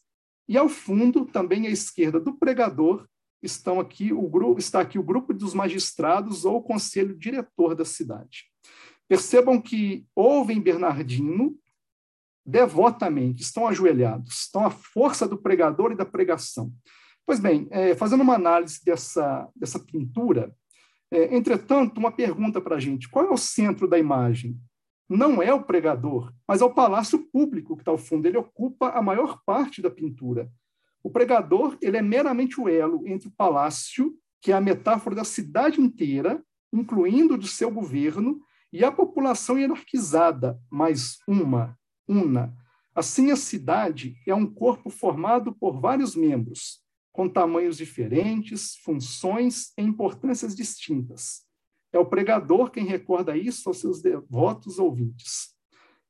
E 0.49 0.57
ao 0.57 0.69
fundo, 0.69 1.25
também 1.25 1.67
à 1.67 1.71
esquerda 1.71 2.21
do 2.21 2.37
pregador, 2.37 3.07
estão 3.43 3.81
aqui 3.81 4.13
o 4.13 4.29
grupo, 4.29 4.59
está 4.59 4.81
aqui 4.81 4.99
o 4.99 5.03
grupo 5.03 5.33
dos 5.33 5.55
magistrados 5.55 6.45
ou 6.45 6.57
o 6.57 6.63
conselho 6.63 7.17
diretor 7.17 7.75
da 7.75 7.85
cidade. 7.85 8.45
Percebam 9.09 9.61
que 9.61 10.07
ouvem 10.15 10.61
Bernardino 10.61 11.57
devotamente, 12.47 13.43
estão 13.43 13.67
ajoelhados, 13.67 14.43
estão 14.43 14.65
à 14.65 14.71
força 14.71 15.27
do 15.27 15.37
pregador 15.37 15.91
e 15.91 15.97
da 15.97 16.05
pregação. 16.05 16.73
Pois 17.27 17.41
bem, 17.41 17.67
é, 17.71 17.95
fazendo 17.97 18.21
uma 18.21 18.37
análise 18.37 18.85
dessa, 18.85 19.49
dessa 19.57 19.81
pintura, 19.81 20.55
é, 21.11 21.37
entretanto, 21.37 21.99
uma 21.99 22.13
pergunta 22.13 22.61
para 22.61 22.77
a 22.77 22.81
gente: 22.81 23.09
qual 23.09 23.27
é 23.27 23.31
o 23.31 23.37
centro 23.37 23.89
da 23.89 23.99
imagem? 23.99 24.57
Não 25.09 25.43
é 25.43 25.53
o 25.53 25.63
pregador, 25.63 26.33
mas 26.47 26.61
é 26.61 26.65
o 26.65 26.73
palácio 26.73 27.19
público 27.33 27.77
que 27.77 27.83
está 27.83 27.91
ao 27.91 27.99
fundo. 27.99 28.27
Ele 28.27 28.39
ocupa 28.39 28.91
a 28.91 29.03
maior 29.03 29.41
parte 29.45 29.83
da 29.83 29.91
pintura. 29.91 30.51
O 31.03 31.11
pregador 31.11 31.77
ele 31.81 31.97
é 31.97 32.03
meramente 32.03 32.61
o 32.61 32.69
elo 32.69 33.07
entre 33.07 33.29
o 33.29 33.33
palácio, 33.37 34.15
que 34.41 34.51
é 34.53 34.55
a 34.55 34.61
metáfora 34.61 35.15
da 35.15 35.25
cidade 35.25 35.81
inteira, 35.81 36.43
incluindo 36.73 37.37
do 37.37 37.47
seu 37.47 37.71
governo, 37.71 38.41
e 38.73 38.85
a 38.85 38.91
população 38.91 39.57
hierarquizada, 39.57 40.59
mais 40.69 41.19
uma, 41.27 41.79
una. 42.09 42.55
Assim, 42.95 43.31
a 43.31 43.37
cidade 43.37 44.17
é 44.27 44.35
um 44.35 44.47
corpo 44.47 44.89
formado 44.89 45.55
por 45.55 45.81
vários 45.81 46.17
membros, 46.17 46.83
com 47.13 47.29
tamanhos 47.29 47.77
diferentes, 47.77 48.77
funções 48.85 49.73
e 49.77 49.83
importâncias 49.83 50.55
distintas. 50.55 51.45
É 51.93 51.99
o 51.99 52.07
pregador 52.07 52.71
quem 52.71 52.85
recorda 52.85 53.37
isso 53.37 53.69
aos 53.69 53.81
seus 53.81 54.03
devotos 54.03 54.79
ouvintes. 54.79 55.55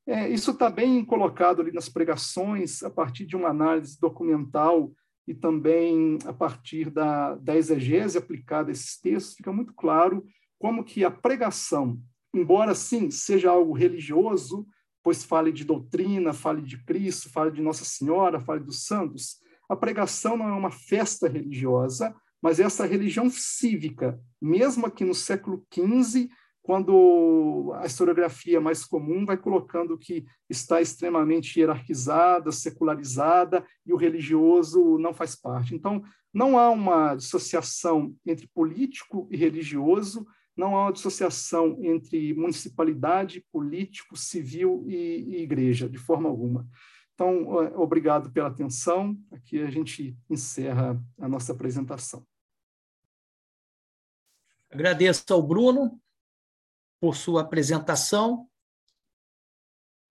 É, 0.05 0.29
isso 0.29 0.51
está 0.51 0.69
bem 0.69 1.03
colocado 1.03 1.61
ali 1.61 1.71
nas 1.71 1.89
pregações, 1.89 2.81
a 2.83 2.89
partir 2.89 3.25
de 3.25 3.35
uma 3.35 3.49
análise 3.49 3.99
documental 3.99 4.93
e 5.27 5.33
também 5.33 6.17
a 6.25 6.31
partir 6.31 6.89
da, 6.89 7.35
da 7.35 7.57
exegese 7.57 8.17
aplicada 8.17 8.69
a 8.69 8.71
esses 8.71 8.99
textos, 8.99 9.35
fica 9.35 9.51
muito 9.51 9.73
claro 9.73 10.25
como 10.57 10.83
que 10.83 11.03
a 11.03 11.11
pregação, 11.11 12.01
embora 12.33 12.73
sim 12.73 13.11
seja 13.11 13.51
algo 13.51 13.73
religioso, 13.73 14.65
pois 15.07 15.23
fale 15.23 15.53
de 15.53 15.63
doutrina, 15.63 16.33
fale 16.33 16.61
de 16.61 16.83
Cristo, 16.83 17.29
fale 17.29 17.49
de 17.49 17.61
Nossa 17.61 17.85
Senhora, 17.85 18.41
fale 18.41 18.61
dos 18.61 18.83
santos, 18.83 19.37
a 19.69 19.73
pregação 19.73 20.35
não 20.35 20.49
é 20.49 20.51
uma 20.51 20.69
festa 20.69 21.29
religiosa, 21.29 22.13
mas 22.41 22.59
essa 22.59 22.85
religião 22.85 23.29
cívica, 23.29 24.19
mesmo 24.41 24.85
aqui 24.85 25.05
no 25.05 25.15
século 25.15 25.65
XV, 25.73 26.27
quando 26.61 27.71
a 27.77 27.85
historiografia 27.85 28.59
mais 28.59 28.83
comum 28.83 29.25
vai 29.25 29.37
colocando 29.37 29.97
que 29.97 30.25
está 30.49 30.81
extremamente 30.81 31.57
hierarquizada, 31.57 32.51
secularizada, 32.51 33.65
e 33.85 33.93
o 33.93 33.95
religioso 33.95 34.97
não 34.97 35.13
faz 35.13 35.37
parte. 35.37 35.73
Então, 35.73 36.03
não 36.33 36.59
há 36.59 36.69
uma 36.69 37.15
dissociação 37.15 38.13
entre 38.25 38.45
político 38.53 39.25
e 39.31 39.37
religioso, 39.37 40.27
não 40.57 40.75
há 40.75 40.85
uma 40.85 40.91
dissociação 40.91 41.77
entre 41.83 42.33
municipalidade, 42.33 43.41
político, 43.51 44.17
civil 44.17 44.83
e, 44.89 44.95
e 44.95 45.43
igreja, 45.43 45.87
de 45.87 45.99
forma 45.99 46.27
alguma. 46.27 46.67
Então, 47.13 47.47
obrigado 47.75 48.31
pela 48.31 48.47
atenção. 48.47 49.15
Aqui 49.31 49.61
a 49.61 49.69
gente 49.69 50.17
encerra 50.29 50.99
a 51.19 51.27
nossa 51.27 51.51
apresentação. 51.51 52.25
Agradeço 54.69 55.23
ao 55.31 55.41
Bruno 55.41 56.01
por 56.99 57.15
sua 57.15 57.41
apresentação, 57.41 58.49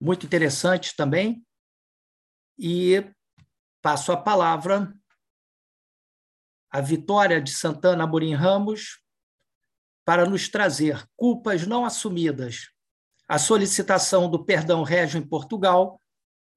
muito 0.01 0.25
interessante 0.25 0.95
também, 0.97 1.45
e 2.59 3.05
passo 3.83 4.13
a 4.13 4.17
palavra 4.17 4.95
à 6.71 6.81
Vitória 6.81 7.41
de 7.41 7.51
Santana 7.51 8.05
Amorim 8.05 8.35
Ramos 8.35 9.06
para 10.07 10.25
nos 10.25 10.49
trazer 10.49 11.07
culpas 11.17 11.67
não 11.67 11.85
assumidas, 11.85 12.71
a 13.27 13.41
solicitação 13.41 14.31
do 14.31 14.45
perdão 14.45 14.85
régio 14.85 15.19
em 15.19 15.27
Portugal, 15.27 16.01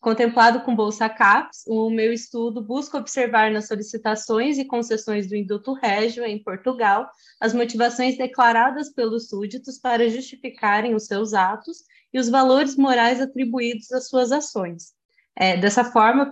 Contemplado 0.00 0.62
com 0.62 0.74
Bolsa 0.74 1.10
CAPES, 1.10 1.64
o 1.66 1.90
meu 1.90 2.10
estudo 2.10 2.62
busca 2.62 2.96
observar 2.96 3.50
nas 3.50 3.68
solicitações 3.68 4.56
e 4.56 4.64
concessões 4.64 5.28
do 5.28 5.36
Induto 5.36 5.74
Régio, 5.74 6.24
em 6.24 6.42
Portugal, 6.42 7.06
as 7.38 7.52
motivações 7.52 8.16
declaradas 8.16 8.90
pelos 8.90 9.28
súditos 9.28 9.78
para 9.78 10.08
justificarem 10.08 10.94
os 10.94 11.04
seus 11.04 11.34
atos 11.34 11.84
e 12.14 12.18
os 12.18 12.30
valores 12.30 12.76
morais 12.76 13.20
atribuídos 13.20 13.92
às 13.92 14.08
suas 14.08 14.32
ações. 14.32 14.94
É, 15.36 15.58
dessa 15.58 15.84
forma, 15.84 16.30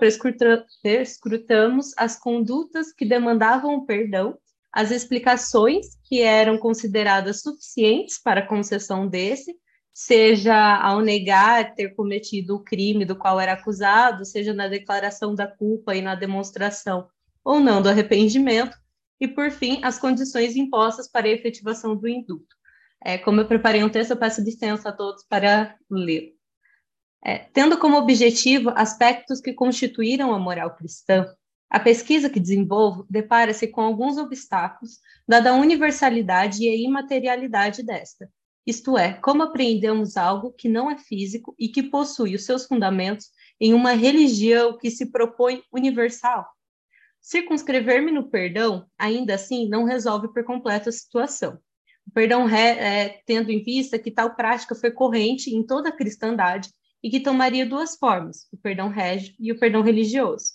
perscrutamos 0.82 1.92
as 1.94 2.18
condutas 2.18 2.90
que 2.90 3.04
demandavam 3.04 3.74
o 3.74 3.84
perdão, 3.84 4.38
as 4.72 4.90
explicações 4.90 5.88
que 6.04 6.22
eram 6.22 6.56
consideradas 6.56 7.42
suficientes 7.42 8.18
para 8.18 8.40
a 8.40 8.46
concessão 8.46 9.06
desse, 9.06 9.54
seja 10.00 10.76
ao 10.76 11.00
negar 11.00 11.74
ter 11.74 11.88
cometido 11.88 12.54
o 12.54 12.62
crime 12.62 13.04
do 13.04 13.16
qual 13.16 13.40
era 13.40 13.54
acusado, 13.54 14.24
seja 14.24 14.54
na 14.54 14.68
declaração 14.68 15.34
da 15.34 15.44
culpa 15.44 15.92
e 15.96 16.00
na 16.00 16.14
demonstração 16.14 17.08
ou 17.42 17.58
não 17.58 17.82
do 17.82 17.88
arrependimento, 17.88 18.78
e, 19.20 19.26
por 19.26 19.50
fim, 19.50 19.80
as 19.82 19.98
condições 19.98 20.54
impostas 20.54 21.10
para 21.10 21.26
a 21.26 21.30
efetivação 21.30 21.96
do 21.96 22.06
induto. 22.06 22.54
É, 23.04 23.18
como 23.18 23.40
eu 23.40 23.48
preparei 23.48 23.82
um 23.82 23.88
texto, 23.88 24.12
eu 24.12 24.16
peço 24.16 24.40
licença 24.40 24.90
a 24.90 24.92
todos 24.92 25.24
para 25.24 25.76
ler. 25.90 26.32
É, 27.24 27.38
tendo 27.52 27.76
como 27.76 27.98
objetivo 27.98 28.70
aspectos 28.76 29.40
que 29.40 29.52
constituíram 29.52 30.32
a 30.32 30.38
moral 30.38 30.76
cristã, 30.76 31.26
a 31.68 31.80
pesquisa 31.80 32.30
que 32.30 32.38
desenvolvo 32.38 33.04
depara-se 33.10 33.66
com 33.66 33.80
alguns 33.80 34.16
obstáculos, 34.16 35.00
dada 35.26 35.50
a 35.50 35.56
universalidade 35.56 36.62
e 36.62 36.68
a 36.68 36.76
imaterialidade 36.76 37.82
desta, 37.82 38.30
isto 38.68 38.98
é, 38.98 39.14
como 39.14 39.42
apreendemos 39.42 40.18
algo 40.18 40.52
que 40.52 40.68
não 40.68 40.90
é 40.90 40.98
físico 40.98 41.54
e 41.58 41.70
que 41.70 41.82
possui 41.82 42.34
os 42.34 42.44
seus 42.44 42.66
fundamentos 42.66 43.30
em 43.58 43.72
uma 43.72 43.92
religião 43.92 44.76
que 44.76 44.90
se 44.90 45.10
propõe 45.10 45.62
universal. 45.72 46.46
Circunscrever-me 47.18 48.12
no 48.12 48.28
perdão, 48.28 48.86
ainda 48.98 49.36
assim, 49.36 49.66
não 49.70 49.84
resolve 49.84 50.28
por 50.34 50.44
completo 50.44 50.90
a 50.90 50.92
situação. 50.92 51.58
O 52.06 52.10
perdão 52.12 52.46
é, 52.46 53.22
tendo 53.24 53.50
em 53.50 53.62
vista 53.62 53.98
que 53.98 54.10
tal 54.10 54.36
prática 54.36 54.74
foi 54.74 54.90
corrente 54.90 55.48
em 55.48 55.64
toda 55.64 55.88
a 55.88 55.96
cristandade 55.96 56.68
e 57.02 57.08
que 57.08 57.20
tomaria 57.20 57.64
duas 57.64 57.96
formas, 57.96 58.46
o 58.52 58.58
perdão 58.58 58.90
régio 58.90 59.34
e 59.40 59.50
o 59.50 59.58
perdão 59.58 59.80
religioso. 59.80 60.52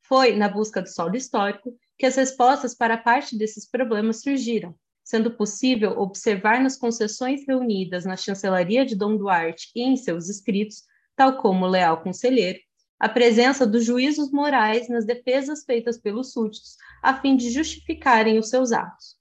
Foi, 0.00 0.34
na 0.34 0.48
busca 0.48 0.80
do 0.80 0.88
solo 0.88 1.16
histórico, 1.16 1.76
que 1.98 2.06
as 2.06 2.16
respostas 2.16 2.74
para 2.74 2.96
parte 2.96 3.36
desses 3.36 3.68
problemas 3.68 4.22
surgiram, 4.22 4.74
sendo 5.04 5.30
possível 5.30 5.98
observar 5.98 6.62
nas 6.62 6.76
concessões 6.76 7.44
reunidas 7.46 8.04
na 8.04 8.16
chancelaria 8.16 8.84
de 8.84 8.94
Dom 8.94 9.16
Duarte 9.16 9.70
e 9.74 9.82
em 9.82 9.96
seus 9.96 10.28
escritos, 10.28 10.84
tal 11.16 11.38
como 11.38 11.66
leal 11.66 12.02
conselheiro, 12.02 12.58
a 12.98 13.08
presença 13.08 13.66
dos 13.66 13.84
juízos 13.84 14.30
morais 14.30 14.88
nas 14.88 15.04
defesas 15.04 15.64
feitas 15.64 15.98
pelos 15.98 16.32
súditos, 16.32 16.76
a 17.02 17.20
fim 17.20 17.36
de 17.36 17.50
justificarem 17.50 18.38
os 18.38 18.48
seus 18.48 18.70
atos. 18.70 19.16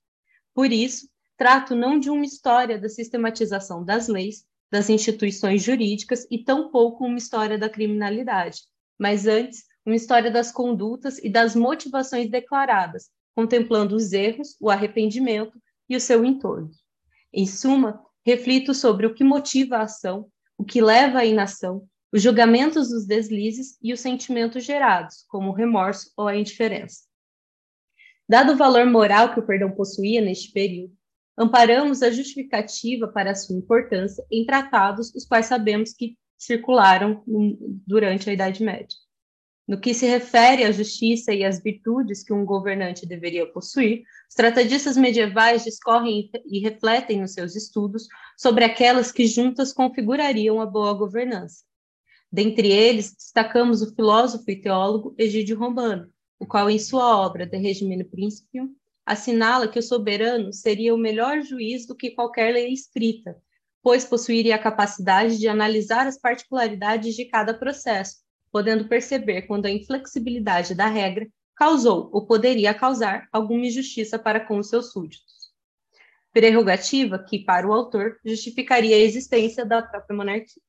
Por 0.54 0.72
isso, 0.72 1.10
trato 1.36 1.76
não 1.76 2.00
de 2.00 2.10
uma 2.10 2.24
história 2.24 2.78
da 2.78 2.88
sistematização 2.88 3.84
das 3.84 4.08
leis, 4.08 4.46
das 4.72 4.90
instituições 4.90 5.64
jurídicas 5.64 6.28
e 6.30 6.44
tampouco 6.44 7.04
uma 7.04 7.18
história 7.18 7.58
da 7.58 7.68
criminalidade, 7.68 8.62
mas 9.00 9.26
antes 9.26 9.64
uma 9.86 9.96
história 9.96 10.30
das 10.30 10.52
condutas 10.52 11.18
e 11.18 11.30
das 11.30 11.56
motivações 11.56 12.30
declaradas, 12.30 13.10
contemplando 13.36 13.96
os 13.96 14.14
erros, 14.14 14.56
o 14.60 14.70
arrependimento, 14.70 15.60
e 15.92 15.96
o 15.96 16.00
seu 16.00 16.24
entorno. 16.24 16.72
Em 17.34 17.46
suma, 17.46 18.02
reflito 18.26 18.74
sobre 18.74 19.06
o 19.06 19.14
que 19.14 19.26
motiva 19.26 19.76
a 19.76 19.82
ação, 19.82 20.32
o 20.58 20.64
que 20.64 20.82
leva 20.82 21.20
à 21.20 21.26
inação, 21.26 21.86
os 22.14 22.22
julgamentos 22.22 22.88
dos 22.90 23.06
deslizes 23.06 23.78
e 23.84 23.92
os 23.92 24.00
sentimentos 24.00 24.64
gerados, 24.64 25.26
como 25.28 25.50
o 25.50 25.54
remorso 25.54 26.10
ou 26.16 26.30
a 26.30 26.38
indiferença. 26.38 27.02
Dado 28.28 28.54
o 28.54 28.56
valor 28.56 28.86
moral 28.86 29.34
que 29.34 29.42
o 29.42 29.46
perdão 29.46 29.70
possuía 29.70 30.22
neste 30.22 30.54
período, 30.54 30.96
amparamos 31.38 32.02
a 32.02 32.10
justificativa 32.10 33.10
para 33.10 33.32
a 33.32 33.36
sua 33.36 33.58
importância 33.58 34.26
em 34.32 34.46
tratados 34.46 35.14
os 35.14 35.26
quais 35.26 35.48
sabemos 35.48 35.92
que 35.92 36.18
circularam 36.38 37.22
durante 37.86 38.30
a 38.30 38.34
Idade 38.34 38.64
Média. 38.64 38.98
No 39.72 39.80
que 39.80 39.94
se 39.94 40.06
refere 40.06 40.66
à 40.66 40.72
justiça 40.74 41.34
e 41.34 41.46
às 41.46 41.64
virtudes 41.64 42.26
que 42.26 42.34
um 42.34 42.44
governante 42.44 43.06
deveria 43.06 43.46
possuir, 43.46 44.04
os 44.30 44.36
tratadistas 44.36 44.98
medievais 44.98 45.64
discorrem 45.64 46.30
e 46.46 46.60
refletem 46.60 47.22
nos 47.22 47.32
seus 47.32 47.56
estudos 47.56 48.06
sobre 48.38 48.66
aquelas 48.66 49.14
que 49.14 49.26
juntas 49.26 49.72
configurariam 49.72 50.60
a 50.60 50.66
boa 50.66 50.94
governança. 50.94 51.64
Dentre 52.30 52.70
eles, 52.70 53.16
destacamos 53.16 53.82
o 53.82 53.96
filósofo 53.96 54.44
e 54.52 54.62
teólogo 54.62 55.16
Egídio 55.18 55.58
Romano, 55.58 56.12
o 56.38 56.46
qual, 56.46 56.70
em 56.70 56.78
sua 56.78 57.26
obra 57.26 57.46
De 57.46 57.58
Regimine 57.58 58.04
Principium, 58.04 58.76
assinala 59.06 59.70
que 59.70 59.80
o 59.80 59.84
soberano 59.84 60.52
seria 60.52 60.94
o 60.94 60.98
melhor 60.98 61.44
juiz 61.44 61.88
do 61.88 61.96
que 61.96 62.12
qualquer 62.12 62.52
lei 62.52 62.74
escrita, 62.74 63.38
pois 63.82 64.04
possuiria 64.04 64.56
a 64.56 64.60
capacidade 64.60 65.38
de 65.38 65.48
analisar 65.48 66.08
as 66.08 66.20
particularidades 66.20 67.16
de 67.16 67.24
cada 67.24 67.54
processo, 67.54 68.18
podendo 68.52 68.88
perceber 68.88 69.44
quando 69.44 69.66
a 69.66 69.72
inflexibilidade 69.72 70.76
da 70.76 70.88
regra 70.88 71.28
causou 71.56 72.10
ou 72.12 72.26
poderia 72.26 72.74
causar 72.74 73.28
alguma 73.32 73.66
injustiça 73.66 74.18
para 74.18 74.40
com 74.40 74.58
os 74.58 74.70
seus 74.70 74.92
súditos. 74.92 75.52
Prerrogativa 76.34 77.20
que, 77.20 77.40
para 77.40 77.68
o 77.68 77.74
autor, 77.74 78.18
justificaria 78.26 78.96
a 78.96 79.00
existência 79.00 79.66
da 79.66 79.82
própria 79.82 80.16
monarquia. 80.16 80.62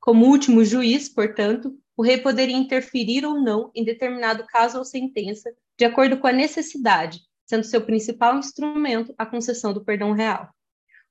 Como 0.00 0.26
último 0.26 0.64
juiz, 0.64 1.08
portanto, 1.08 1.78
o 1.96 2.02
rei 2.02 2.16
poderia 2.16 2.56
interferir 2.56 3.26
ou 3.26 3.40
não 3.40 3.70
em 3.74 3.84
determinado 3.84 4.44
caso 4.46 4.78
ou 4.78 4.84
sentença, 4.84 5.52
de 5.78 5.84
acordo 5.84 6.18
com 6.18 6.26
a 6.26 6.32
necessidade, 6.32 7.20
sendo 7.44 7.64
seu 7.64 7.82
principal 7.82 8.38
instrumento 8.38 9.14
a 9.18 9.26
concessão 9.26 9.72
do 9.74 9.84
perdão 9.84 10.12
real. 10.12 10.48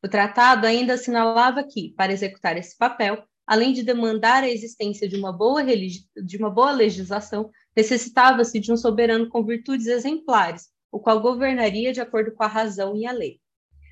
O 0.02 0.08
tratado 0.08 0.66
ainda 0.66 0.94
assinalava 0.94 1.64
que, 1.64 1.94
para 1.96 2.12
executar 2.12 2.58
esse 2.58 2.76
papel, 2.78 3.24
além 3.50 3.74
de 3.74 3.82
demandar 3.82 4.44
a 4.44 4.48
existência 4.48 5.10
de 5.10 5.16
uma 5.16 5.34
boa, 5.34 5.64
de 5.66 6.38
uma 6.38 6.52
boa 6.52 6.70
legislação, 6.70 7.50
necessitava-se 7.76 8.60
de 8.60 8.72
um 8.72 8.78
soberano 8.78 9.28
com 9.28 9.44
virtudes 9.44 9.88
exemplares, 9.88 10.70
o 10.92 11.00
qual 11.00 11.20
governaria 11.20 11.92
de 11.92 12.00
acordo 12.00 12.32
com 12.32 12.44
a 12.44 12.48
razão 12.48 12.96
e 12.96 13.08
a 13.08 13.12
lei. 13.12 13.40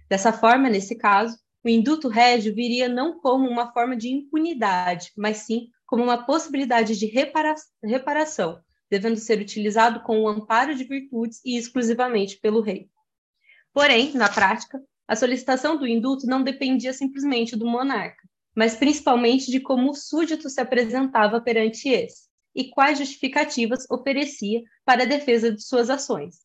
Dessa 0.08 0.32
forma, 0.32 0.70
nesse 0.70 0.96
caso, 0.96 1.36
o 1.66 1.70
induto 1.70 2.08
régio 2.08 2.54
viria 2.54 2.88
não 2.88 3.20
como 3.20 3.50
uma 3.50 3.74
forma 3.74 3.98
de 3.98 4.10
impunidade, 4.10 5.12
mas 5.18 5.38
sim 5.38 5.70
como 5.88 6.04
uma 6.04 6.24
possibilidade 6.24 6.96
de 6.96 7.08
repara 7.08 7.56
reparação, 7.84 8.60
devendo 8.92 9.18
ser 9.18 9.42
utilizado 9.42 10.02
com 10.02 10.22
o 10.22 10.28
amparo 10.28 10.76
de 10.76 10.84
virtudes 10.84 11.42
e 11.44 11.58
exclusivamente 11.58 12.40
pelo 12.40 12.62
rei. 12.62 12.92
Porém, 13.74 14.14
na 14.14 14.30
prática, 14.30 14.80
a 15.08 15.16
solicitação 15.16 15.78
do 15.78 15.88
induto 15.88 16.28
não 16.28 16.44
dependia 16.44 16.94
simplesmente 16.94 17.56
do 17.56 17.66
monarca, 17.66 18.27
mas 18.58 18.76
principalmente 18.76 19.52
de 19.52 19.60
como 19.60 19.92
o 19.92 19.94
súdito 19.94 20.50
se 20.50 20.60
apresentava 20.60 21.40
perante 21.40 21.90
esse 21.90 22.28
e 22.56 22.72
quais 22.72 22.98
justificativas 22.98 23.86
oferecia 23.88 24.64
para 24.84 25.04
a 25.04 25.06
defesa 25.06 25.52
de 25.52 25.62
suas 25.64 25.92
ações. 25.92 26.38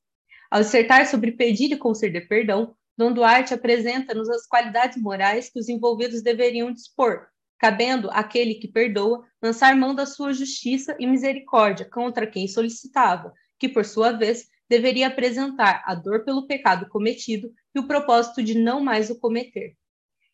Ao 0.50 0.60
dissertar 0.60 1.06
sobre 1.06 1.32
pedir 1.32 1.72
e 1.72 1.78
conceder 1.78 2.28
perdão, 2.28 2.74
Dom 2.98 3.14
Duarte 3.14 3.54
apresenta-nos 3.54 4.28
as 4.28 4.46
qualidades 4.46 5.00
morais 5.00 5.48
que 5.48 5.58
os 5.58 5.70
envolvidos 5.70 6.20
deveriam 6.20 6.70
dispor, 6.70 7.28
cabendo 7.58 8.10
àquele 8.10 8.56
que 8.56 8.68
perdoa 8.68 9.24
lançar 9.42 9.74
mão 9.74 9.94
da 9.94 10.04
sua 10.04 10.34
justiça 10.34 10.94
e 11.00 11.06
misericórdia 11.06 11.88
contra 11.88 12.26
quem 12.26 12.46
solicitava, 12.46 13.32
que, 13.58 13.70
por 13.70 13.86
sua 13.86 14.12
vez, 14.12 14.48
deveria 14.68 15.06
apresentar 15.06 15.82
a 15.86 15.94
dor 15.94 16.26
pelo 16.26 16.46
pecado 16.46 16.86
cometido 16.90 17.50
e 17.74 17.80
o 17.80 17.86
propósito 17.86 18.42
de 18.42 18.54
não 18.54 18.84
mais 18.84 19.08
o 19.08 19.18
cometer. 19.18 19.74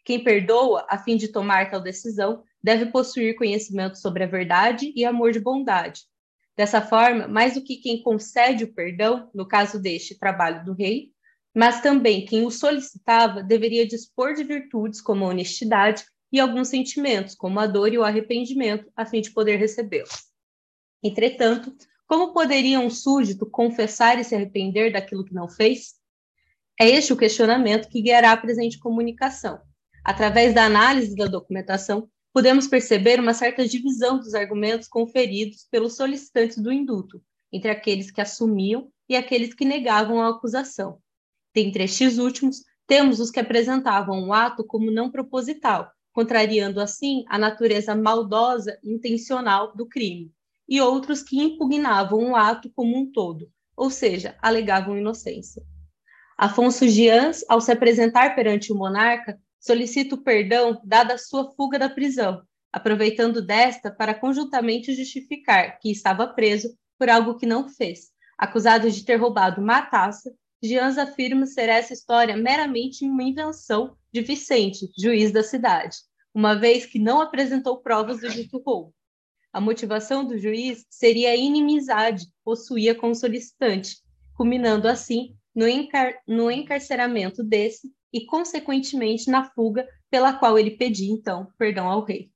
Quem 0.08 0.24
perdoa, 0.24 0.86
a 0.88 0.96
fim 0.96 1.18
de 1.18 1.28
tomar 1.28 1.70
tal 1.70 1.82
decisão, 1.82 2.42
deve 2.62 2.86
possuir 2.86 3.36
conhecimento 3.36 3.98
sobre 3.98 4.24
a 4.24 4.26
verdade 4.26 4.90
e 4.96 5.04
amor 5.04 5.32
de 5.32 5.38
bondade. 5.38 6.04
Dessa 6.56 6.80
forma, 6.80 7.28
mais 7.28 7.52
do 7.52 7.62
que 7.62 7.76
quem 7.76 8.02
concede 8.02 8.64
o 8.64 8.72
perdão, 8.72 9.28
no 9.34 9.46
caso 9.46 9.78
deste 9.78 10.18
trabalho 10.18 10.64
do 10.64 10.72
rei, 10.72 11.10
mas 11.54 11.82
também 11.82 12.24
quem 12.24 12.46
o 12.46 12.50
solicitava 12.50 13.42
deveria 13.42 13.86
dispor 13.86 14.32
de 14.32 14.44
virtudes 14.44 15.02
como 15.02 15.26
a 15.26 15.28
honestidade 15.28 16.06
e 16.32 16.40
alguns 16.40 16.68
sentimentos, 16.68 17.34
como 17.34 17.60
a 17.60 17.66
dor 17.66 17.92
e 17.92 17.98
o 17.98 18.02
arrependimento, 18.02 18.90
a 18.96 19.04
fim 19.04 19.20
de 19.20 19.30
poder 19.30 19.56
recebê-los. 19.56 20.24
Entretanto, 21.02 21.70
como 22.06 22.32
poderia 22.32 22.80
um 22.80 22.88
súdito 22.88 23.44
confessar 23.44 24.18
e 24.18 24.24
se 24.24 24.34
arrepender 24.34 24.90
daquilo 24.90 25.22
que 25.22 25.34
não 25.34 25.50
fez? 25.50 25.96
É 26.80 26.88
este 26.88 27.12
o 27.12 27.16
questionamento 27.16 27.90
que 27.90 28.00
guiará 28.00 28.32
a 28.32 28.36
presente 28.38 28.78
comunicação, 28.78 29.60
Através 30.04 30.54
da 30.54 30.64
análise 30.64 31.14
da 31.14 31.26
documentação, 31.26 32.08
podemos 32.32 32.66
perceber 32.66 33.20
uma 33.20 33.34
certa 33.34 33.66
divisão 33.66 34.18
dos 34.18 34.34
argumentos 34.34 34.88
conferidos 34.88 35.66
pelos 35.70 35.96
solicitantes 35.96 36.58
do 36.58 36.72
induto, 36.72 37.22
entre 37.52 37.70
aqueles 37.70 38.10
que 38.10 38.20
assumiam 38.20 38.90
e 39.08 39.16
aqueles 39.16 39.54
que 39.54 39.64
negavam 39.64 40.20
a 40.20 40.28
acusação. 40.28 40.98
Dentre 41.54 41.84
estes 41.84 42.18
últimos, 42.18 42.62
temos 42.86 43.20
os 43.20 43.30
que 43.30 43.40
apresentavam 43.40 44.28
o 44.28 44.32
ato 44.32 44.64
como 44.64 44.90
não 44.90 45.10
proposital, 45.10 45.90
contrariando 46.12 46.80
assim 46.80 47.24
a 47.28 47.38
natureza 47.38 47.94
maldosa 47.94 48.78
e 48.82 48.92
intencional 48.92 49.74
do 49.74 49.86
crime, 49.86 50.32
e 50.68 50.80
outros 50.80 51.22
que 51.22 51.40
impugnavam 51.40 52.32
o 52.32 52.36
ato 52.36 52.70
como 52.74 52.96
um 52.98 53.10
todo, 53.10 53.50
ou 53.76 53.90
seja, 53.90 54.36
alegavam 54.42 54.96
inocência. 54.96 55.62
Afonso 56.36 56.86
Gians, 56.86 57.44
ao 57.48 57.60
se 57.60 57.72
apresentar 57.72 58.34
perante 58.34 58.72
o 58.72 58.76
monarca, 58.76 59.38
solicita 59.60 60.14
o 60.14 60.22
perdão 60.22 60.80
dada 60.84 61.14
a 61.14 61.18
sua 61.18 61.50
fuga 61.52 61.78
da 61.78 61.88
prisão, 61.88 62.42
aproveitando 62.72 63.40
desta 63.40 63.90
para 63.90 64.14
conjuntamente 64.14 64.94
justificar 64.94 65.78
que 65.78 65.90
estava 65.90 66.26
preso 66.26 66.76
por 66.98 67.08
algo 67.08 67.36
que 67.36 67.46
não 67.46 67.68
fez. 67.68 68.10
Acusado 68.36 68.90
de 68.90 69.04
ter 69.04 69.16
roubado 69.16 69.60
uma 69.60 69.82
taça, 69.82 70.32
Gians 70.62 70.98
afirma 70.98 71.46
ser 71.46 71.68
essa 71.68 71.92
história 71.92 72.36
meramente 72.36 73.04
uma 73.04 73.22
invenção 73.22 73.96
de 74.12 74.20
Vicente, 74.20 74.88
juiz 74.98 75.30
da 75.30 75.42
cidade, 75.42 75.96
uma 76.34 76.54
vez 76.54 76.86
que 76.86 76.98
não 76.98 77.20
apresentou 77.20 77.78
provas 77.78 78.20
do 78.20 78.28
dito 78.28 78.58
roubo. 78.64 78.94
A 79.52 79.60
motivação 79.60 80.24
do 80.24 80.38
juiz 80.38 80.84
seria 80.90 81.30
a 81.30 81.36
inimizade 81.36 82.26
que 82.26 82.32
possuía 82.44 82.94
com 82.94 83.10
o 83.10 83.14
solicitante, 83.14 83.96
culminando 84.34 84.86
assim 84.88 85.36
no, 85.54 85.66
encar 85.66 86.14
no 86.26 86.50
encarceramento 86.50 87.42
desse 87.42 87.90
e, 88.12 88.24
consequentemente, 88.26 89.30
na 89.30 89.44
fuga 89.44 89.86
pela 90.10 90.32
qual 90.32 90.58
ele 90.58 90.72
pedia, 90.72 91.12
então, 91.12 91.48
perdão 91.58 91.88
ao 91.88 92.04
rei. 92.04 92.30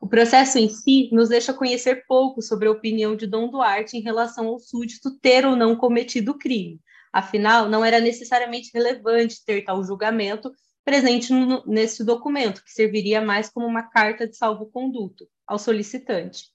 O 0.00 0.06
processo 0.06 0.58
em 0.58 0.68
si 0.68 1.08
nos 1.12 1.30
deixa 1.30 1.54
conhecer 1.54 2.04
pouco 2.06 2.42
sobre 2.42 2.68
a 2.68 2.70
opinião 2.70 3.16
de 3.16 3.26
Dom 3.26 3.48
Duarte 3.48 3.96
em 3.96 4.02
relação 4.02 4.48
ao 4.48 4.58
súdito 4.58 5.18
ter 5.18 5.46
ou 5.46 5.56
não 5.56 5.74
cometido 5.74 6.32
o 6.32 6.38
crime. 6.38 6.78
Afinal, 7.12 7.68
não 7.68 7.84
era 7.84 8.00
necessariamente 8.00 8.70
relevante 8.74 9.42
ter 9.44 9.64
tal 9.64 9.82
julgamento 9.82 10.52
presente 10.84 11.32
no, 11.32 11.64
nesse 11.66 12.04
documento, 12.04 12.62
que 12.62 12.70
serviria 12.70 13.22
mais 13.22 13.48
como 13.48 13.66
uma 13.66 13.84
carta 13.84 14.28
de 14.28 14.36
salvo-conduto 14.36 15.26
ao 15.46 15.58
solicitante. 15.58 16.50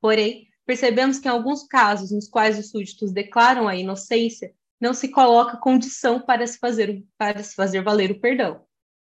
Porém, 0.00 0.48
percebemos 0.66 1.18
que 1.18 1.26
em 1.26 1.30
alguns 1.30 1.66
casos 1.66 2.10
nos 2.10 2.28
quais 2.28 2.58
os 2.58 2.70
súditos 2.70 3.12
declaram 3.12 3.66
a 3.66 3.74
inocência, 3.74 4.52
não 4.80 4.94
se 4.94 5.08
coloca 5.08 5.56
condição 5.56 6.20
para 6.20 6.46
se 6.46 6.58
fazer, 6.58 7.04
para 7.18 7.42
se 7.42 7.54
fazer 7.54 7.82
valer 7.82 8.10
o 8.10 8.20
perdão. 8.20 8.64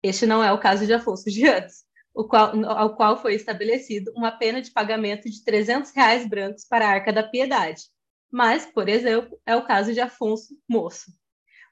Este 0.02 0.26
não 0.26 0.42
é 0.42 0.52
o 0.52 0.58
caso 0.58 0.86
de 0.86 0.94
Afonso 0.94 1.30
de 1.30 1.46
Andes, 1.46 1.84
qual, 2.28 2.52
ao 2.66 2.96
qual 2.96 3.20
foi 3.20 3.34
estabelecido 3.34 4.12
uma 4.16 4.32
pena 4.32 4.62
de 4.62 4.70
pagamento 4.70 5.28
de 5.28 5.44
300 5.44 5.92
reais 5.92 6.26
brancos 6.26 6.64
para 6.64 6.86
a 6.86 6.90
Arca 6.90 7.12
da 7.12 7.22
Piedade. 7.22 7.82
Mas, 8.30 8.66
por 8.66 8.88
exemplo, 8.88 9.38
é 9.44 9.56
o 9.56 9.64
caso 9.64 9.92
de 9.92 10.00
Afonso 10.00 10.56
Moço. 10.68 11.12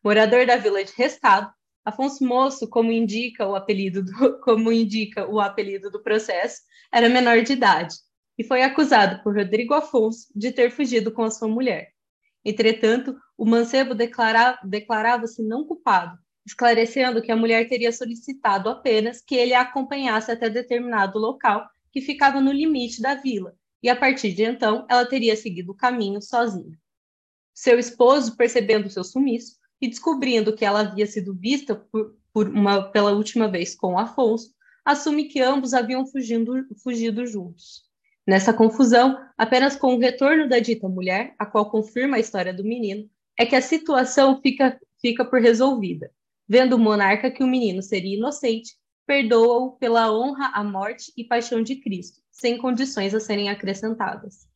Morador 0.04 0.46
da 0.46 0.56
vila 0.56 0.84
de 0.84 0.92
Restado, 0.96 1.50
Afonso 1.84 2.24
Moço, 2.24 2.68
como 2.68 2.92
indica 2.92 3.46
o 3.46 3.54
apelido 3.54 4.02
do, 4.02 4.40
como 4.42 4.72
indica 4.72 5.26
o 5.26 5.40
apelido 5.40 5.90
do 5.90 6.02
processo, 6.02 6.62
era 6.92 7.08
menor 7.08 7.42
de 7.42 7.52
idade 7.52 7.94
e 8.38 8.44
foi 8.44 8.62
acusado 8.62 9.22
por 9.22 9.34
Rodrigo 9.34 9.74
Afonso 9.74 10.28
de 10.34 10.52
ter 10.52 10.70
fugido 10.70 11.10
com 11.10 11.22
a 11.22 11.30
sua 11.30 11.48
mulher. 11.48 11.90
Entretanto, 12.44 13.16
o 13.36 13.44
mancebo 13.44 13.94
declarava-se 13.94 15.42
não 15.42 15.64
culpado, 15.64 16.18
esclarecendo 16.46 17.20
que 17.20 17.30
a 17.30 17.36
mulher 17.36 17.68
teria 17.68 17.92
solicitado 17.92 18.68
apenas 18.68 19.20
que 19.20 19.34
ele 19.34 19.52
a 19.52 19.62
acompanhasse 19.62 20.30
até 20.30 20.48
determinado 20.48 21.18
local 21.18 21.68
que 21.92 22.00
ficava 22.00 22.40
no 22.40 22.52
limite 22.52 23.02
da 23.02 23.14
vila, 23.14 23.54
e 23.82 23.88
a 23.88 23.96
partir 23.96 24.32
de 24.32 24.42
então 24.42 24.86
ela 24.88 25.04
teria 25.04 25.36
seguido 25.36 25.72
o 25.72 25.76
caminho 25.76 26.20
sozinha. 26.22 26.78
Seu 27.54 27.78
esposo, 27.78 28.36
percebendo 28.36 28.90
seu 28.90 29.04
sumiço, 29.04 29.56
e 29.80 29.88
descobrindo 29.88 30.54
que 30.54 30.64
ela 30.64 30.80
havia 30.80 31.06
sido 31.06 31.34
vista 31.34 31.74
por, 31.74 32.16
por 32.32 32.48
uma, 32.48 32.82
pela 32.90 33.12
última 33.12 33.48
vez 33.48 33.74
com 33.74 33.98
Afonso, 33.98 34.54
assume 34.84 35.24
que 35.24 35.40
ambos 35.40 35.74
haviam 35.74 36.06
fugindo, 36.06 36.52
fugido 36.82 37.26
juntos. 37.26 37.84
Nessa 38.26 38.52
confusão, 38.52 39.18
apenas 39.36 39.76
com 39.76 39.94
o 39.94 39.98
retorno 39.98 40.48
da 40.48 40.58
dita 40.58 40.88
mulher, 40.88 41.34
a 41.38 41.46
qual 41.46 41.70
confirma 41.70 42.16
a 42.16 42.20
história 42.20 42.52
do 42.52 42.64
menino, 42.64 43.08
é 43.38 43.44
que 43.44 43.54
a 43.54 43.60
situação 43.60 44.40
fica, 44.40 44.78
fica 45.00 45.24
por 45.24 45.40
resolvida. 45.40 46.10
Vendo 46.48 46.74
o 46.74 46.78
monarca 46.78 47.30
que 47.30 47.42
o 47.42 47.46
menino 47.46 47.82
seria 47.82 48.16
inocente, 48.16 48.74
perdoa-o 49.06 49.72
pela 49.72 50.12
honra 50.12 50.50
à 50.54 50.64
morte 50.64 51.12
e 51.16 51.24
paixão 51.24 51.62
de 51.62 51.76
Cristo, 51.76 52.20
sem 52.30 52.56
condições 52.56 53.14
a 53.14 53.20
serem 53.20 53.48
acrescentadas. 53.48 54.46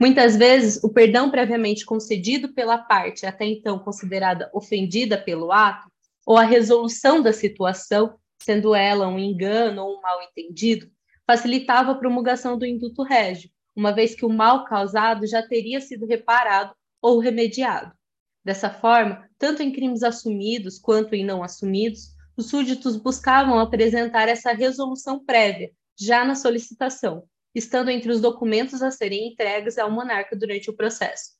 Muitas 0.00 0.36
vezes, 0.36 0.82
o 0.82 0.88
perdão 0.88 1.30
previamente 1.30 1.84
concedido 1.84 2.52
pela 2.52 2.76
parte 2.76 3.24
até 3.24 3.44
então 3.44 3.78
considerada 3.78 4.50
ofendida 4.52 5.16
pelo 5.16 5.52
ato, 5.52 5.90
ou 6.26 6.36
a 6.36 6.42
resolução 6.42 7.22
da 7.22 7.32
situação, 7.32 8.18
sendo 8.42 8.74
ela 8.74 9.06
um 9.06 9.18
engano 9.18 9.84
ou 9.84 9.98
um 9.98 10.00
mal-entendido, 10.00 10.90
facilitava 11.26 11.92
a 11.92 11.94
promulgação 11.94 12.58
do 12.58 12.66
induto 12.66 13.02
régio, 13.02 13.50
uma 13.76 13.92
vez 13.92 14.14
que 14.14 14.24
o 14.24 14.28
mal 14.28 14.64
causado 14.64 15.26
já 15.26 15.40
teria 15.46 15.80
sido 15.80 16.04
reparado 16.04 16.74
ou 17.02 17.18
remediado. 17.18 17.92
Dessa 18.44 18.70
forma, 18.70 19.28
tanto 19.38 19.62
em 19.62 19.72
crimes 19.72 20.02
assumidos 20.02 20.78
quanto 20.78 21.14
em 21.14 21.24
não 21.24 21.42
assumidos, 21.42 22.14
os 22.36 22.46
súditos 22.46 22.96
buscavam 22.96 23.58
apresentar 23.58 24.28
essa 24.28 24.52
resolução 24.52 25.22
prévia, 25.24 25.70
já 25.98 26.24
na 26.24 26.34
solicitação, 26.34 27.24
estando 27.54 27.90
entre 27.90 28.10
os 28.10 28.20
documentos 28.20 28.82
a 28.82 28.90
serem 28.90 29.28
entregues 29.28 29.78
ao 29.78 29.90
monarca 29.90 30.34
durante 30.34 30.70
o 30.70 30.76
processo. 30.76 31.32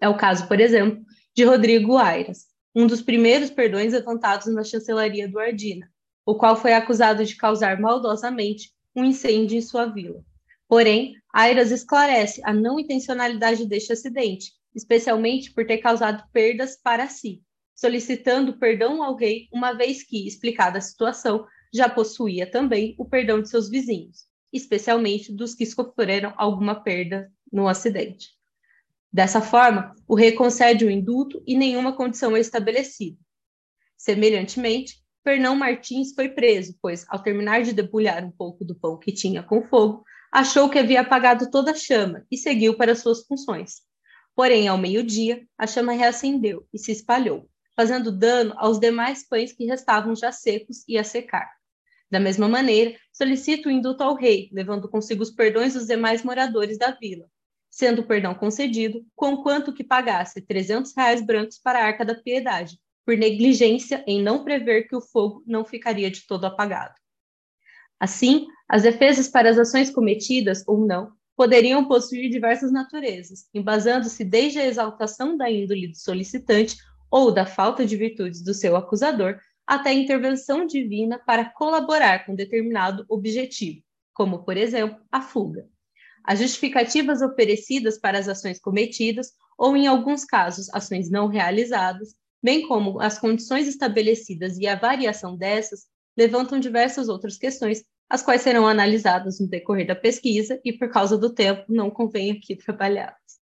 É 0.00 0.08
o 0.08 0.16
caso, 0.16 0.46
por 0.46 0.60
exemplo, 0.60 1.02
de 1.34 1.44
Rodrigo 1.44 1.96
Airas, 1.96 2.46
um 2.74 2.86
dos 2.86 3.02
primeiros 3.02 3.50
perdões 3.50 3.92
levantados 3.92 4.46
na 4.52 4.64
chancelaria 4.64 5.28
do 5.28 5.38
Ardina, 5.38 5.88
o 6.26 6.34
qual 6.36 6.56
foi 6.56 6.72
acusado 6.72 7.24
de 7.24 7.36
causar 7.36 7.80
maldosamente 7.80 8.72
um 8.94 9.04
incêndio 9.04 9.58
em 9.58 9.62
sua 9.62 9.86
vila. 9.86 10.24
Porém, 10.68 11.14
Airas 11.32 11.70
esclarece 11.70 12.40
a 12.44 12.52
não 12.52 12.78
intencionalidade 12.78 13.66
deste 13.66 13.92
acidente, 13.92 14.52
especialmente 14.74 15.52
por 15.52 15.66
ter 15.66 15.78
causado 15.78 16.24
perdas 16.32 16.76
para 16.76 17.08
si, 17.08 17.42
solicitando 17.74 18.58
perdão 18.58 19.02
ao 19.02 19.16
rei, 19.16 19.48
uma 19.52 19.72
vez 19.72 20.02
que, 20.02 20.26
explicada 20.26 20.78
a 20.78 20.82
situação, 20.82 21.46
já 21.72 21.88
possuía 21.88 22.50
também 22.50 22.94
o 22.98 23.04
perdão 23.04 23.40
de 23.40 23.48
seus 23.48 23.68
vizinhos 23.68 24.26
especialmente 24.54 25.32
dos 25.32 25.52
que 25.52 25.66
sofreram 25.66 26.32
alguma 26.36 26.76
perda 26.76 27.30
no 27.52 27.66
acidente. 27.66 28.28
Dessa 29.12 29.40
forma, 29.40 29.94
o 30.06 30.14
rei 30.14 30.32
concede 30.32 30.84
o 30.84 30.90
indulto 30.90 31.42
e 31.44 31.56
nenhuma 31.56 31.96
condição 31.96 32.36
é 32.36 32.40
estabelecida. 32.40 33.18
Semelhantemente, 33.96 35.02
Fernão 35.24 35.56
Martins 35.56 36.14
foi 36.14 36.28
preso, 36.28 36.76
pois, 36.80 37.04
ao 37.08 37.20
terminar 37.20 37.62
de 37.62 37.72
debulhar 37.72 38.24
um 38.24 38.30
pouco 38.30 38.64
do 38.64 38.74
pão 38.76 38.98
que 38.98 39.12
tinha 39.12 39.42
com 39.42 39.62
fogo, 39.62 40.04
achou 40.32 40.68
que 40.68 40.78
havia 40.78 41.00
apagado 41.00 41.50
toda 41.50 41.72
a 41.72 41.74
chama 41.74 42.24
e 42.30 42.36
seguiu 42.36 42.76
para 42.76 42.94
suas 42.94 43.24
funções. 43.26 43.82
Porém, 44.34 44.66
ao 44.66 44.76
meio-dia, 44.76 45.46
a 45.56 45.66
chama 45.66 45.92
reacendeu 45.92 46.66
e 46.72 46.78
se 46.78 46.90
espalhou, 46.90 47.48
fazendo 47.76 48.10
dano 48.10 48.52
aos 48.56 48.80
demais 48.80 49.26
pães 49.26 49.52
que 49.52 49.64
restavam 49.64 50.14
já 50.16 50.32
secos 50.32 50.84
e 50.88 50.98
a 50.98 51.04
secar. 51.04 51.50
Da 52.10 52.18
mesma 52.18 52.48
maneira, 52.48 52.96
solicita 53.12 53.68
o 53.68 53.72
induto 53.72 54.02
ao 54.02 54.14
rei, 54.14 54.48
levando 54.52 54.88
consigo 54.88 55.22
os 55.22 55.30
perdões 55.30 55.74
dos 55.74 55.86
demais 55.86 56.22
moradores 56.22 56.78
da 56.78 56.90
vila, 56.90 57.26
sendo 57.70 58.02
o 58.02 58.06
perdão 58.06 58.34
concedido, 58.34 59.04
conquanto 59.14 59.72
que 59.72 59.84
pagasse 59.84 60.40
300 60.40 60.94
reais 60.96 61.24
brancos 61.24 61.58
para 61.58 61.80
a 61.80 61.86
Arca 61.86 62.04
da 62.04 62.14
Piedade, 62.14 62.78
por 63.04 63.16
negligência 63.16 64.04
em 64.06 64.22
não 64.22 64.44
prever 64.44 64.88
que 64.88 64.96
o 64.96 65.00
fogo 65.00 65.42
não 65.46 65.64
ficaria 65.64 66.10
de 66.10 66.26
todo 66.26 66.44
apagado. 66.44 66.94
Assim, 68.00 68.46
as 68.68 68.82
defesas 68.82 69.28
para 69.28 69.50
as 69.50 69.58
ações 69.58 69.90
cometidas 69.90 70.62
ou 70.66 70.86
não 70.86 71.12
poderiam 71.36 71.86
possuir 71.86 72.30
diversas 72.30 72.70
naturezas, 72.70 73.46
embasando-se 73.52 74.24
desde 74.24 74.58
a 74.58 74.66
exaltação 74.66 75.36
da 75.36 75.50
índole 75.50 75.88
do 75.88 75.96
solicitante 75.96 76.76
ou 77.10 77.30
da 77.32 77.46
falta 77.46 77.84
de 77.84 77.96
virtudes 77.96 78.42
do 78.42 78.54
seu 78.54 78.76
acusador, 78.76 79.38
até 79.66 79.90
a 79.90 79.94
intervenção 79.94 80.66
divina 80.66 81.18
para 81.18 81.44
colaborar 81.44 82.26
com 82.26 82.34
determinado 82.34 83.04
objetivo, 83.08 83.82
como, 84.12 84.44
por 84.44 84.56
exemplo, 84.56 84.98
a 85.10 85.20
fuga. 85.20 85.66
As 86.24 86.38
justificativas 86.38 87.22
oferecidas 87.22 87.98
para 87.98 88.18
as 88.18 88.28
ações 88.28 88.58
cometidas, 88.58 89.32
ou, 89.58 89.76
em 89.76 89.86
alguns 89.86 90.24
casos, 90.24 90.68
ações 90.72 91.10
não 91.10 91.28
realizadas, 91.28 92.14
bem 92.42 92.66
como 92.66 93.00
as 93.00 93.18
condições 93.18 93.66
estabelecidas 93.66 94.58
e 94.58 94.66
a 94.66 94.74
variação 94.74 95.36
dessas, 95.36 95.86
levantam 96.16 96.58
diversas 96.60 97.08
outras 97.08 97.36
questões, 97.36 97.84
as 98.08 98.22
quais 98.22 98.42
serão 98.42 98.66
analisadas 98.66 99.40
no 99.40 99.48
decorrer 99.48 99.86
da 99.86 99.94
pesquisa 99.94 100.60
e, 100.64 100.72
por 100.72 100.88
causa 100.88 101.16
do 101.16 101.32
tempo, 101.32 101.64
não 101.68 101.90
convém 101.90 102.32
aqui 102.32 102.56
trabalhá-las. 102.56 103.40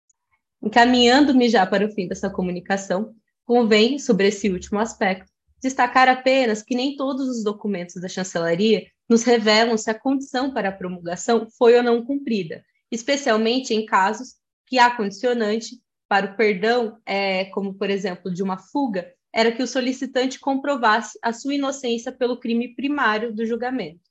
Encaminhando-me 0.61 1.47
já 1.49 1.65
para 1.65 1.85
o 1.85 1.91
fim 1.91 2.07
dessa 2.07 2.29
comunicação, 2.29 3.13
convém, 3.45 3.99
sobre 3.99 4.27
esse 4.27 4.49
último 4.49 4.79
aspecto, 4.79 5.31
destacar 5.61 6.07
apenas 6.09 6.61
que 6.61 6.75
nem 6.75 6.95
todos 6.95 7.27
os 7.27 7.43
documentos 7.43 8.01
da 8.01 8.07
chancelaria 8.07 8.85
nos 9.09 9.23
revelam 9.23 9.77
se 9.77 9.89
a 9.89 9.99
condição 9.99 10.53
para 10.53 10.69
a 10.69 10.71
promulgação 10.71 11.47
foi 11.57 11.77
ou 11.77 11.83
não 11.83 12.03
cumprida, 12.03 12.63
especialmente 12.91 13.73
em 13.73 13.85
casos 13.85 14.35
que 14.65 14.77
a 14.77 14.95
condicionante 14.95 15.81
para 16.09 16.31
o 16.31 16.35
perdão, 16.35 16.97
é, 17.05 17.45
como 17.45 17.73
por 17.73 17.89
exemplo 17.89 18.33
de 18.33 18.41
uma 18.41 18.57
fuga, 18.57 19.11
era 19.33 19.51
que 19.51 19.61
o 19.61 19.67
solicitante 19.67 20.39
comprovasse 20.39 21.17
a 21.21 21.31
sua 21.33 21.53
inocência 21.53 22.11
pelo 22.11 22.39
crime 22.39 22.75
primário 22.75 23.33
do 23.33 23.45
julgamento, 23.45 24.01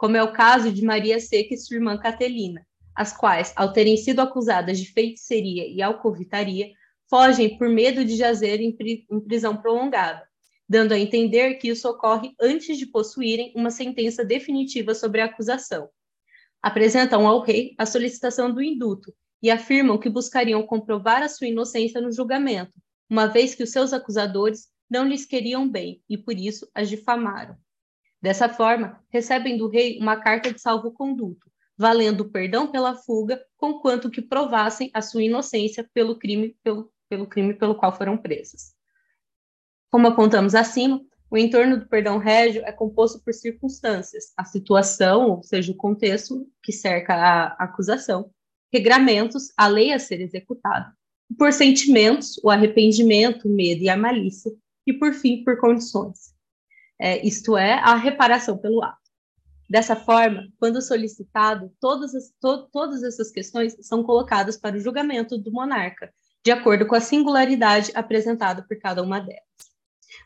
como 0.00 0.16
é 0.16 0.22
o 0.22 0.32
caso 0.32 0.72
de 0.72 0.82
Maria 0.82 1.20
Seca 1.20 1.52
e 1.52 1.58
sua 1.58 1.76
irmã 1.76 1.98
Catelina, 1.98 2.66
as 2.96 3.14
quais, 3.14 3.52
ao 3.54 3.70
terem 3.70 3.98
sido 3.98 4.20
acusadas 4.20 4.78
de 4.78 4.90
feitiçaria 4.90 5.68
e 5.68 5.82
alcovitaria, 5.82 6.70
fogem 7.10 7.58
por 7.58 7.68
medo 7.68 8.02
de 8.02 8.16
jazer 8.16 8.62
em 8.62 8.74
prisão 9.20 9.58
prolongada, 9.58 10.26
dando 10.66 10.92
a 10.92 10.98
entender 10.98 11.56
que 11.56 11.68
isso 11.68 11.86
ocorre 11.86 12.32
antes 12.40 12.78
de 12.78 12.86
possuírem 12.86 13.52
uma 13.54 13.70
sentença 13.70 14.24
definitiva 14.24 14.94
sobre 14.94 15.20
a 15.20 15.26
acusação. 15.26 15.90
Apresentam 16.62 17.26
ao 17.26 17.42
rei 17.42 17.74
a 17.76 17.84
solicitação 17.84 18.50
do 18.50 18.62
induto 18.62 19.12
e 19.42 19.50
afirmam 19.50 19.98
que 19.98 20.08
buscariam 20.08 20.62
comprovar 20.62 21.22
a 21.22 21.28
sua 21.28 21.48
inocência 21.48 22.00
no 22.00 22.10
julgamento, 22.10 22.72
uma 23.06 23.26
vez 23.26 23.54
que 23.54 23.64
os 23.64 23.70
seus 23.70 23.92
acusadores 23.92 24.68
não 24.88 25.06
lhes 25.06 25.26
queriam 25.26 25.68
bem 25.68 26.02
e 26.08 26.16
por 26.16 26.38
isso 26.38 26.66
as 26.74 26.88
difamaram. 26.88 27.54
Dessa 28.20 28.48
forma, 28.48 29.02
recebem 29.08 29.56
do 29.56 29.68
rei 29.68 29.98
uma 29.98 30.16
carta 30.16 30.52
de 30.52 30.60
salvo-conduto, 30.60 31.50
valendo 31.76 32.28
perdão 32.28 32.70
pela 32.70 32.94
fuga, 32.94 33.42
conquanto 33.56 34.10
que 34.10 34.20
provassem 34.20 34.90
a 34.92 35.00
sua 35.00 35.22
inocência 35.22 35.88
pelo 35.94 36.18
crime 36.18 36.54
pelo, 36.62 36.92
pelo 37.08 37.26
crime 37.26 37.54
pelo 37.54 37.74
qual 37.74 37.96
foram 37.96 38.18
presas. 38.18 38.74
Como 39.90 40.06
apontamos 40.06 40.54
acima, 40.54 41.00
o 41.30 41.38
entorno 41.38 41.78
do 41.78 41.88
perdão 41.88 42.18
régio 42.18 42.62
é 42.66 42.72
composto 42.72 43.22
por 43.24 43.32
circunstâncias, 43.32 44.32
a 44.36 44.44
situação, 44.44 45.30
ou 45.30 45.42
seja, 45.42 45.72
o 45.72 45.76
contexto 45.76 46.46
que 46.62 46.72
cerca 46.72 47.14
a 47.14 47.46
acusação, 47.64 48.30
regramentos, 48.72 49.52
a 49.56 49.66
lei 49.66 49.92
a 49.92 49.98
ser 49.98 50.20
executada, 50.20 50.92
por 51.38 51.52
sentimentos, 51.52 52.38
o 52.42 52.50
arrependimento, 52.50 53.48
o 53.48 53.54
medo 53.54 53.82
e 53.82 53.88
a 53.88 53.96
malícia, 53.96 54.52
e 54.86 54.92
por 54.92 55.14
fim, 55.14 55.42
por 55.44 55.58
condições. 55.58 56.34
É, 57.00 57.26
isto 57.26 57.56
é, 57.56 57.74
a 57.74 57.94
reparação 57.94 58.58
pelo 58.58 58.84
ato. 58.84 58.98
Dessa 59.68 59.96
forma, 59.96 60.46
quando 60.58 60.82
solicitado, 60.82 61.72
todas, 61.80 62.14
as, 62.14 62.30
to, 62.40 62.68
todas 62.70 63.02
essas 63.02 63.30
questões 63.30 63.74
são 63.80 64.02
colocadas 64.02 64.58
para 64.58 64.76
o 64.76 64.80
julgamento 64.80 65.38
do 65.38 65.50
monarca, 65.50 66.12
de 66.44 66.50
acordo 66.50 66.86
com 66.86 66.94
a 66.94 67.00
singularidade 67.00 67.90
apresentada 67.94 68.62
por 68.68 68.78
cada 68.78 69.02
uma 69.02 69.18
delas. 69.18 69.40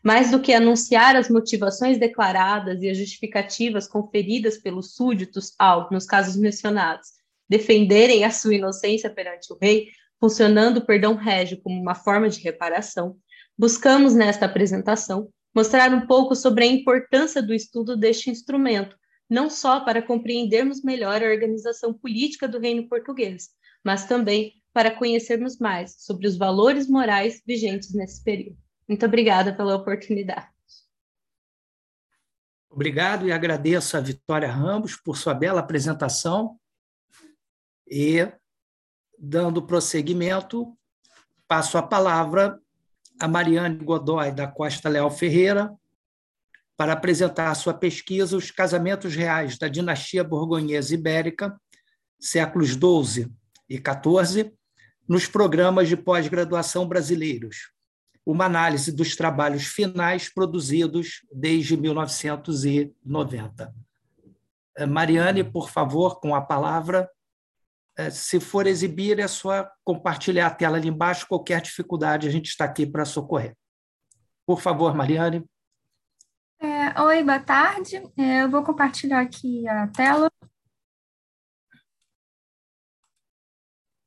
Mais 0.02 0.30
do 0.30 0.40
que 0.40 0.52
anunciar 0.52 1.14
as 1.14 1.28
motivações 1.28 1.98
declaradas 1.98 2.82
e 2.82 2.90
as 2.90 2.96
justificativas 2.98 3.86
conferidas 3.86 4.58
pelos 4.58 4.94
súditos 4.94 5.52
ao, 5.58 5.88
nos 5.92 6.06
casos 6.06 6.36
mencionados, 6.36 7.08
defenderem 7.48 8.24
a 8.24 8.30
sua 8.30 8.54
inocência 8.54 9.10
perante 9.10 9.52
o 9.52 9.58
rei, 9.60 9.90
funcionando 10.18 10.78
o 10.78 10.86
perdão 10.86 11.14
régio 11.14 11.60
como 11.62 11.80
uma 11.80 11.94
forma 11.94 12.28
de 12.28 12.40
reparação, 12.40 13.16
buscamos 13.56 14.14
nesta 14.14 14.46
apresentação 14.46 15.28
mostrar 15.54 15.92
um 15.94 16.06
pouco 16.06 16.34
sobre 16.34 16.64
a 16.64 16.66
importância 16.66 17.42
do 17.42 17.54
estudo 17.54 17.96
deste 17.96 18.30
instrumento, 18.30 18.96
não 19.30 19.48
só 19.48 19.80
para 19.80 20.02
compreendermos 20.02 20.82
melhor 20.82 21.22
a 21.22 21.28
organização 21.28 21.94
política 21.94 22.48
do 22.48 22.58
reino 22.58 22.88
português, 22.88 23.50
mas 23.84 24.06
também 24.06 24.54
para 24.72 24.90
conhecermos 24.90 25.58
mais 25.58 25.94
sobre 25.98 26.26
os 26.26 26.36
valores 26.36 26.88
morais 26.88 27.40
vigentes 27.46 27.94
nesse 27.94 28.22
período. 28.24 28.58
Muito 28.88 29.06
obrigada 29.06 29.54
pela 29.54 29.76
oportunidade. 29.76 30.48
Obrigado 32.68 33.28
e 33.28 33.32
agradeço 33.32 33.96
a 33.96 34.00
Vitória 34.00 34.50
Ramos 34.50 34.96
por 34.96 35.16
sua 35.16 35.32
bela 35.32 35.60
apresentação 35.60 36.58
e, 37.86 38.28
dando 39.16 39.64
prosseguimento, 39.64 40.76
passo 41.46 41.78
a 41.78 41.82
palavra 41.82 42.60
a 43.20 43.28
Mariane 43.28 43.76
Godoy 43.76 44.32
da 44.32 44.46
Costa 44.46 44.88
Leal 44.88 45.10
Ferreira 45.10 45.72
para 46.76 46.92
apresentar 46.92 47.50
a 47.50 47.54
sua 47.54 47.72
pesquisa 47.74 48.36
Os 48.36 48.50
Casamentos 48.50 49.14
Reais 49.14 49.56
da 49.56 49.68
Dinastia 49.68 50.24
Borgonhesa 50.24 50.94
Ibérica, 50.94 51.56
séculos 52.18 52.70
XII 52.70 53.30
e 53.68 53.76
XIV, 53.76 54.52
nos 55.08 55.26
programas 55.26 55.88
de 55.88 55.96
pós-graduação 55.96 56.88
brasileiros. 56.88 57.72
Uma 58.26 58.46
análise 58.46 58.90
dos 58.90 59.14
trabalhos 59.14 59.66
finais 59.66 60.32
produzidos 60.32 61.20
desde 61.32 61.76
1990. 61.76 63.74
Mariane, 64.88 65.44
por 65.44 65.70
favor, 65.70 66.18
com 66.20 66.34
a 66.34 66.40
palavra. 66.40 67.08
É, 67.96 68.10
se 68.10 68.40
for 68.40 68.66
exibir, 68.66 69.20
é 69.20 69.28
só 69.28 69.68
compartilhar 69.84 70.48
a 70.48 70.54
tela 70.54 70.76
ali 70.76 70.88
embaixo. 70.88 71.26
Qualquer 71.28 71.60
dificuldade, 71.60 72.26
a 72.26 72.30
gente 72.30 72.48
está 72.48 72.64
aqui 72.64 72.86
para 72.86 73.04
socorrer. 73.04 73.56
Por 74.46 74.60
favor, 74.60 74.94
Mariane. 74.94 75.44
É, 76.58 77.00
oi, 77.00 77.22
boa 77.22 77.38
tarde. 77.38 77.96
É, 78.16 78.42
eu 78.42 78.50
vou 78.50 78.64
compartilhar 78.64 79.20
aqui 79.20 79.66
a 79.68 79.86
tela. 79.88 80.30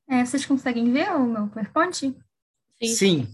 É, 0.10 0.26
vocês 0.26 0.46
conseguem 0.46 0.92
ver 0.92 1.10
o 1.12 1.26
meu 1.26 1.48
PowerPoint? 1.48 1.96
Sim. 1.96 2.16
Sim. 2.82 3.28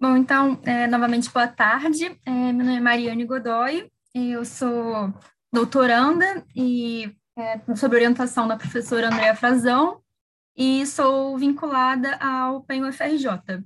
Bom, 0.00 0.16
então, 0.16 0.60
é, 0.64 0.86
novamente, 0.86 1.30
boa 1.30 1.48
tarde. 1.48 2.06
É, 2.24 2.30
meu 2.52 2.64
nome 2.64 2.76
é 2.76 2.80
Mariane 2.80 3.24
Godoy, 3.24 3.90
eu 4.14 4.44
sou 4.44 5.12
doutoranda 5.52 6.46
e 6.54 7.17
é, 7.38 7.60
orientação 7.94 8.48
da 8.48 8.56
professora 8.56 9.06
Andréa 9.06 9.34
Frazão, 9.34 10.02
e 10.56 10.84
sou 10.86 11.38
vinculada 11.38 12.16
ao 12.16 12.64
PEN 12.64 12.84
UFRJ. 12.84 13.62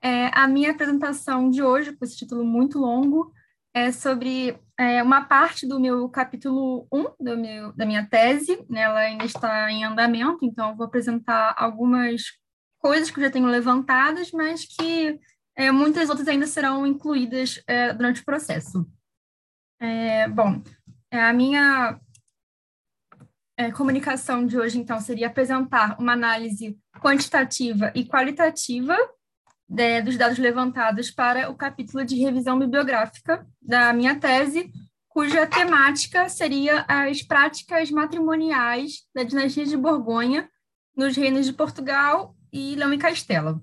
É, 0.00 0.30
a 0.32 0.48
minha 0.48 0.70
apresentação 0.70 1.50
de 1.50 1.62
hoje, 1.62 1.92
com 1.92 2.04
esse 2.04 2.16
título 2.16 2.42
muito 2.42 2.78
longo, 2.78 3.30
é 3.74 3.92
sobre 3.92 4.58
é, 4.78 5.02
uma 5.02 5.24
parte 5.24 5.66
do 5.66 5.78
meu 5.78 6.08
capítulo 6.08 6.86
1 6.90 7.02
do 7.20 7.36
meu, 7.36 7.72
da 7.74 7.84
minha 7.84 8.06
tese, 8.06 8.64
né, 8.68 8.80
ela 8.80 9.00
ainda 9.00 9.24
está 9.24 9.70
em 9.70 9.84
andamento, 9.84 10.38
então 10.42 10.74
vou 10.74 10.86
apresentar 10.86 11.54
algumas 11.56 12.22
coisas 12.78 13.10
que 13.10 13.20
eu 13.20 13.24
já 13.24 13.30
tenho 13.30 13.46
levantadas, 13.46 14.32
mas 14.32 14.64
que 14.64 15.20
é, 15.54 15.70
muitas 15.70 16.08
outras 16.08 16.26
ainda 16.28 16.46
serão 16.46 16.86
incluídas 16.86 17.62
é, 17.66 17.92
durante 17.92 18.22
o 18.22 18.24
processo. 18.24 18.86
É, 19.78 20.28
bom, 20.28 20.62
é, 21.10 21.20
a 21.20 21.32
minha 21.32 22.00
é, 23.56 23.70
comunicação 23.70 24.46
de 24.46 24.58
hoje, 24.58 24.78
então, 24.78 25.00
seria 25.00 25.26
apresentar 25.26 25.96
uma 25.98 26.12
análise 26.12 26.78
quantitativa 27.00 27.92
e 27.94 28.04
qualitativa 28.04 28.96
de, 29.68 29.82
né, 29.82 30.02
dos 30.02 30.16
dados 30.16 30.38
levantados 30.38 31.10
para 31.10 31.50
o 31.50 31.56
capítulo 31.56 32.04
de 32.04 32.16
revisão 32.16 32.58
bibliográfica 32.58 33.46
da 33.60 33.92
minha 33.92 34.18
tese, 34.18 34.70
cuja 35.08 35.46
temática 35.46 36.28
seria 36.28 36.84
as 36.88 37.22
práticas 37.22 37.90
matrimoniais 37.90 39.02
da 39.14 39.22
dinastia 39.22 39.66
de 39.66 39.76
Borgonha 39.76 40.48
nos 40.96 41.16
reinos 41.16 41.46
de 41.46 41.52
Portugal 41.52 42.34
e 42.52 42.74
Leão 42.74 42.92
e 42.92 42.98
Castela. 42.98 43.60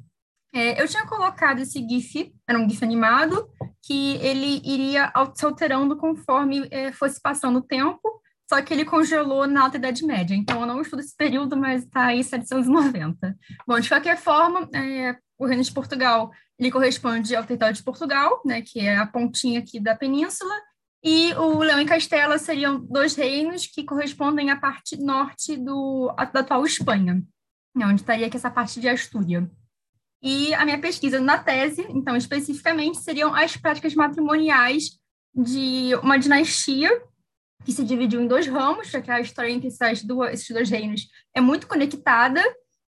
É, 0.54 0.82
eu 0.82 0.88
tinha 0.88 1.06
colocado 1.06 1.60
esse 1.60 1.80
GIF, 1.88 2.34
era 2.48 2.58
um 2.60 2.68
GIF 2.68 2.84
animado, 2.84 3.50
que 3.84 4.16
ele 4.18 4.62
iria 4.64 5.12
se 5.36 5.46
alterando 5.46 5.96
conforme 5.96 6.68
é, 6.72 6.92
fosse 6.92 7.22
passando 7.22 7.60
o 7.60 7.64
tempo, 7.64 8.20
só 8.50 8.60
que 8.64 8.74
ele 8.74 8.84
congelou 8.84 9.46
na 9.46 9.62
Alta 9.62 9.78
Idade 9.78 10.04
Média. 10.04 10.34
Então, 10.34 10.62
eu 10.62 10.66
não 10.66 10.82
estudo 10.82 11.02
esse 11.02 11.16
período, 11.16 11.56
mas 11.56 11.84
está 11.84 12.08
aí 12.08 12.24
790. 12.24 13.38
Bom, 13.68 13.80
de 13.80 13.88
qualquer 13.88 14.18
forma, 14.18 14.68
é, 14.74 15.16
o 15.38 15.46
Reino 15.46 15.62
de 15.62 15.72
Portugal 15.72 16.32
ele 16.58 16.72
corresponde 16.72 17.36
ao 17.36 17.44
território 17.44 17.76
de 17.76 17.84
Portugal, 17.84 18.42
né, 18.44 18.64
que 18.64 18.80
é 18.80 18.98
a 18.98 19.06
pontinha 19.06 19.60
aqui 19.60 19.80
da 19.80 19.96
península, 19.96 20.54
e 21.04 21.32
o 21.36 21.60
Leão 21.60 21.80
e 21.80 21.86
Castela 21.86 22.38
seriam 22.40 22.84
dois 22.86 23.16
reinos 23.16 23.68
que 23.68 23.86
correspondem 23.86 24.50
à 24.50 24.58
parte 24.58 24.98
norte 24.98 25.56
do, 25.56 26.12
da 26.34 26.40
atual 26.40 26.66
Espanha, 26.66 27.24
né, 27.76 27.86
onde 27.86 28.02
estaria 28.02 28.26
aqui 28.26 28.36
essa 28.36 28.50
parte 28.50 28.82
de 28.82 28.90
Astúria. 28.90 29.50
E 30.24 30.54
a 30.56 30.66
minha 30.66 30.82
pesquisa 30.82 31.22
na 31.22 31.38
tese, 31.38 31.86
então, 31.90 32.16
especificamente, 32.18 32.98
seriam 32.98 33.34
as 33.34 33.56
práticas 33.56 33.94
matrimoniais 33.94 35.00
de 35.34 35.96
uma 36.02 36.18
dinastia 36.18 36.90
que 37.64 37.72
se 37.72 37.84
dividiu 37.84 38.22
em 38.22 38.28
dois 38.28 38.48
ramos, 38.48 38.90
já 38.90 39.02
que 39.02 39.12
a 39.12 39.20
história 39.20 39.52
entre 39.52 39.68
essas 39.68 40.04
duas, 40.04 40.34
esses 40.34 40.50
dois 40.50 40.70
reinos 40.70 41.08
é 41.34 41.42
muito 41.42 41.68
conectada, 41.68 42.42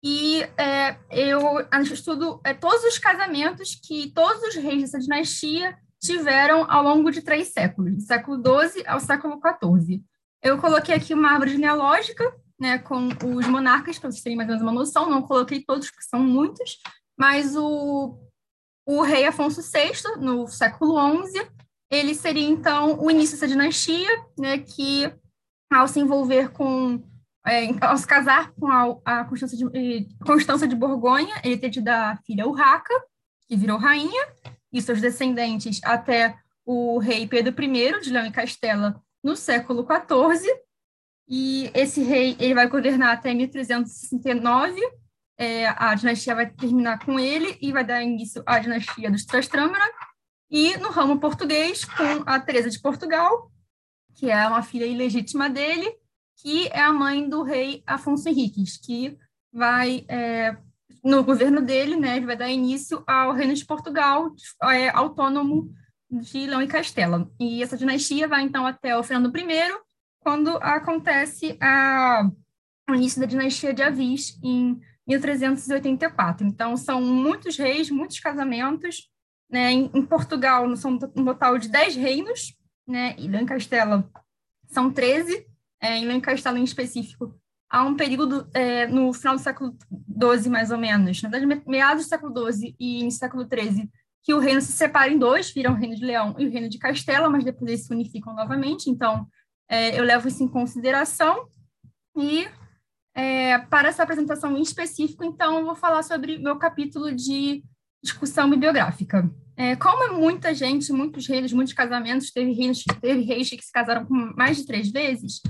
e 0.02 0.42
é, 0.56 0.96
eu 1.10 1.60
estudo 1.82 2.40
é, 2.44 2.54
todos 2.54 2.82
os 2.84 2.98
casamentos 2.98 3.74
que 3.74 4.10
todos 4.12 4.42
os 4.42 4.54
reis 4.54 4.82
dessa 4.82 4.98
dinastia 4.98 5.76
tiveram 6.00 6.70
ao 6.70 6.82
longo 6.82 7.10
de 7.10 7.20
três 7.20 7.48
séculos, 7.48 7.94
do 7.94 8.00
século 8.00 8.42
XII 8.42 8.86
ao 8.86 8.98
século 8.98 9.38
XIV. 9.38 10.02
Eu 10.42 10.58
coloquei 10.58 10.94
aqui 10.94 11.12
uma 11.12 11.32
árvore 11.32 11.50
genealógica, 11.50 12.24
né, 12.58 12.78
com 12.78 13.08
os 13.36 13.46
monarcas, 13.46 13.98
para 13.98 14.10
vocês 14.10 14.22
terem 14.22 14.36
mais 14.36 14.48
ou 14.48 14.54
menos 14.54 14.62
uma 14.62 14.78
noção, 14.78 15.10
não 15.10 15.22
coloquei 15.22 15.62
todos, 15.62 15.90
porque 15.90 16.04
são 16.04 16.20
muitos, 16.20 16.78
mas 17.18 17.54
o, 17.54 18.18
o 18.86 19.02
rei 19.02 19.26
Afonso 19.26 19.60
VI, 19.60 20.18
no 20.18 20.46
século 20.48 21.26
XI, 21.26 21.46
ele 21.90 22.14
seria, 22.14 22.48
então, 22.48 22.98
o 23.02 23.10
início 23.10 23.36
dessa 23.36 23.48
dinastia, 23.48 24.08
né, 24.38 24.58
que, 24.58 25.12
ao 25.70 25.88
se 25.88 25.98
envolver 25.98 26.50
com, 26.50 27.02
é, 27.44 27.66
ao 27.84 27.96
se 27.96 28.06
casar 28.06 28.52
com 28.52 28.68
a, 28.68 28.96
a 29.04 29.24
Constância, 29.24 29.58
de, 29.58 30.08
Constância 30.24 30.68
de 30.68 30.76
Borgonha, 30.76 31.40
ele 31.42 31.58
teve 31.58 31.80
da 31.80 32.16
filha 32.24 32.46
Urraca, 32.46 32.94
que 33.48 33.56
virou 33.56 33.76
rainha, 33.76 34.28
e 34.72 34.80
seus 34.80 35.00
descendentes 35.00 35.80
até 35.82 36.38
o 36.64 36.98
rei 36.98 37.26
Pedro 37.26 37.52
I 37.60 38.00
de 38.00 38.10
Leão 38.10 38.26
e 38.26 38.30
Castela 38.30 39.02
no 39.22 39.34
século 39.34 39.84
XIV, 39.84 40.48
e 41.28 41.70
esse 41.74 42.02
rei 42.02 42.36
ele 42.38 42.54
vai 42.54 42.68
governar 42.68 43.14
até 43.14 43.34
1369, 43.34 44.80
é, 45.36 45.66
a 45.68 45.94
dinastia 45.94 46.34
vai 46.34 46.50
terminar 46.50 47.04
com 47.04 47.18
ele 47.18 47.56
e 47.60 47.72
vai 47.72 47.84
dar 47.84 48.02
início 48.02 48.42
à 48.46 48.58
dinastia 48.58 49.10
dos 49.10 49.24
Trastamara, 49.24 49.90
E 50.50 50.76
no 50.78 50.90
ramo 50.90 51.20
português, 51.20 51.84
com 51.84 52.24
a 52.26 52.40
Teresa 52.40 52.68
de 52.68 52.80
Portugal, 52.80 53.50
que 54.14 54.30
é 54.30 54.46
uma 54.48 54.62
filha 54.62 54.84
ilegítima 54.84 55.48
dele, 55.48 55.94
que 56.36 56.68
é 56.68 56.80
a 56.80 56.92
mãe 56.92 57.28
do 57.28 57.42
rei 57.42 57.82
Afonso 57.86 58.28
Henriques, 58.28 58.76
que 58.76 59.16
vai, 59.52 60.04
é, 60.08 60.56
no 61.04 61.22
governo 61.22 61.60
dele, 61.60 61.96
né, 61.96 62.20
vai 62.20 62.36
dar 62.36 62.48
início 62.48 63.02
ao 63.06 63.32
reino 63.32 63.54
de 63.54 63.64
Portugal, 63.64 64.32
é, 64.64 64.88
autônomo 64.90 65.70
de 66.10 66.46
Leão 66.46 66.62
e 66.62 66.66
Castela. 66.66 67.30
E 67.38 67.62
essa 67.62 67.76
dinastia 67.76 68.26
vai, 68.26 68.42
então, 68.42 68.66
até 68.66 68.96
o 68.96 69.02
Fernando 69.02 69.36
I, 69.36 69.72
quando 70.18 70.56
acontece 70.56 71.56
a, 71.60 72.28
o 72.88 72.94
início 72.94 73.20
da 73.20 73.26
dinastia 73.26 73.72
de 73.72 73.82
Avis, 73.82 74.38
em 74.42 74.80
1384. 75.06 76.46
Então, 76.46 76.76
são 76.76 77.00
muitos 77.00 77.56
reis, 77.56 77.90
muitos 77.90 78.18
casamentos. 78.18 79.09
Né? 79.50 79.72
Em, 79.72 79.90
em 79.94 80.06
Portugal, 80.06 80.74
são 80.76 80.98
um 81.16 81.24
total 81.24 81.58
de 81.58 81.68
10 81.68 81.96
reinos, 81.96 82.54
né? 82.86 83.14
e 83.18 83.28
Leão 83.28 83.42
e 83.42 83.46
Castela 83.46 84.08
são 84.68 84.90
13, 84.92 85.46
é, 85.80 85.96
em 85.96 86.06
Leão 86.06 86.20
Castelo 86.20 86.58
em 86.58 86.64
específico, 86.64 87.34
há 87.68 87.84
um 87.84 87.96
período 87.96 88.48
é, 88.54 88.86
no 88.86 89.12
final 89.12 89.36
do 89.36 89.42
século 89.42 89.76
XII, 90.20 90.50
mais 90.50 90.70
ou 90.70 90.78
menos, 90.78 91.22
na 91.22 91.28
verdade, 91.28 91.62
meados 91.66 92.04
do 92.04 92.08
século 92.08 92.52
XII 92.52 92.74
e 92.78 93.00
início 93.00 93.18
do 93.18 93.20
século 93.20 93.48
XIII, 93.48 93.90
que 94.22 94.34
o 94.34 94.38
reino 94.38 94.60
se 94.60 94.72
separa 94.72 95.10
em 95.10 95.18
dois, 95.18 95.50
viram 95.50 95.72
o 95.72 95.76
reino 95.76 95.96
de 95.96 96.04
Leão 96.04 96.34
e 96.38 96.46
o 96.46 96.50
reino 96.50 96.68
de 96.68 96.78
Castela, 96.78 97.30
mas 97.30 97.44
depois 97.44 97.70
eles 97.70 97.86
se 97.86 97.92
unificam 97.92 98.34
novamente, 98.34 98.90
então 98.90 99.26
é, 99.68 99.98
eu 99.98 100.04
levo 100.04 100.28
isso 100.28 100.42
em 100.42 100.48
consideração. 100.48 101.48
E 102.16 102.46
é, 103.14 103.58
para 103.58 103.88
essa 103.88 104.02
apresentação 104.02 104.56
em 104.56 104.62
específico, 104.62 105.24
então, 105.24 105.58
eu 105.58 105.64
vou 105.64 105.74
falar 105.74 106.02
sobre 106.02 106.38
meu 106.38 106.56
capítulo 106.56 107.14
de 107.14 107.64
discussão 108.02 108.50
bibliográfica. 108.50 109.30
É, 109.60 109.76
como 109.76 110.18
muita 110.18 110.54
gente, 110.54 110.90
muitos 110.90 111.26
reis, 111.26 111.52
muitos 111.52 111.74
casamentos, 111.74 112.30
teve 112.30 112.50
reis, 112.52 112.82
teve 112.98 113.20
reis 113.20 113.50
que 113.50 113.60
se 113.60 113.70
casaram 113.70 114.06
com 114.06 114.14
mais 114.34 114.56
de 114.56 114.64
três 114.64 114.90
vezes, 114.90 115.42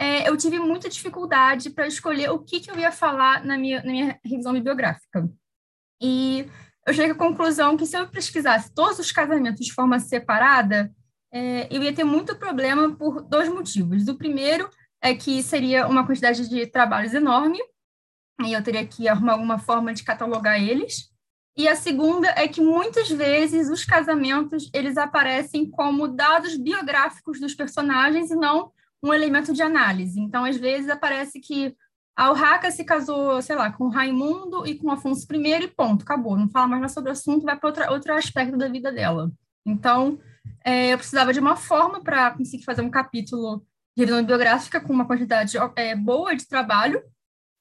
é, 0.00 0.26
eu 0.26 0.38
tive 0.38 0.58
muita 0.58 0.88
dificuldade 0.88 1.68
para 1.68 1.86
escolher 1.86 2.30
o 2.30 2.38
que, 2.38 2.60
que 2.60 2.70
eu 2.70 2.78
ia 2.78 2.90
falar 2.90 3.44
na 3.44 3.58
minha, 3.58 3.82
na 3.82 3.92
minha 3.92 4.18
revisão 4.24 4.54
bibliográfica. 4.54 5.28
E 6.00 6.46
eu 6.86 6.94
cheguei 6.94 7.10
à 7.10 7.14
conclusão 7.14 7.76
que 7.76 7.84
se 7.84 7.94
eu 7.94 8.08
pesquisasse 8.08 8.72
todos 8.72 9.00
os 9.00 9.12
casamentos 9.12 9.66
de 9.66 9.74
forma 9.74 10.00
separada, 10.00 10.90
é, 11.30 11.68
eu 11.70 11.82
ia 11.82 11.92
ter 11.92 12.04
muito 12.04 12.36
problema 12.36 12.96
por 12.96 13.20
dois 13.20 13.50
motivos. 13.50 14.08
O 14.08 14.16
primeiro 14.16 14.70
é 15.02 15.14
que 15.14 15.42
seria 15.42 15.86
uma 15.86 16.06
quantidade 16.06 16.48
de 16.48 16.66
trabalhos 16.68 17.12
enorme, 17.12 17.58
e 18.46 18.54
eu 18.54 18.62
teria 18.62 18.86
que 18.86 19.06
arrumar 19.06 19.32
alguma 19.34 19.58
forma 19.58 19.92
de 19.92 20.04
catalogar 20.04 20.58
eles. 20.58 21.12
E 21.58 21.66
a 21.66 21.74
segunda 21.74 22.28
é 22.36 22.46
que 22.46 22.60
muitas 22.60 23.10
vezes 23.10 23.68
os 23.68 23.84
casamentos 23.84 24.70
eles 24.72 24.96
aparecem 24.96 25.68
como 25.68 26.06
dados 26.06 26.56
biográficos 26.56 27.40
dos 27.40 27.52
personagens 27.52 28.30
e 28.30 28.36
não 28.36 28.70
um 29.02 29.12
elemento 29.12 29.52
de 29.52 29.60
análise. 29.60 30.20
Então, 30.20 30.44
às 30.44 30.56
vezes, 30.56 30.88
aparece 30.88 31.40
que 31.40 31.74
a 32.16 32.30
Urraca 32.30 32.70
se 32.70 32.84
casou, 32.84 33.42
sei 33.42 33.56
lá, 33.56 33.72
com 33.72 33.88
Raimundo 33.88 34.64
e 34.68 34.76
com 34.76 34.88
Afonso 34.88 35.26
I 35.32 35.64
e 35.64 35.68
ponto, 35.68 36.02
acabou. 36.02 36.36
Não 36.36 36.48
fala 36.48 36.68
mais 36.68 36.92
sobre 36.92 37.10
o 37.10 37.12
assunto, 37.12 37.44
vai 37.44 37.58
para 37.58 37.90
outro 37.90 38.14
aspecto 38.14 38.56
da 38.56 38.68
vida 38.68 38.92
dela. 38.92 39.28
Então, 39.66 40.16
é, 40.64 40.92
eu 40.92 40.98
precisava 40.98 41.32
de 41.32 41.40
uma 41.40 41.56
forma 41.56 42.00
para 42.00 42.30
conseguir 42.30 42.64
fazer 42.64 42.82
um 42.82 42.90
capítulo 42.90 43.64
de 43.96 44.04
revisão 44.04 44.24
biográfica 44.24 44.80
com 44.80 44.92
uma 44.92 45.06
quantidade 45.06 45.58
é, 45.74 45.96
boa 45.96 46.36
de 46.36 46.46
trabalho. 46.46 47.02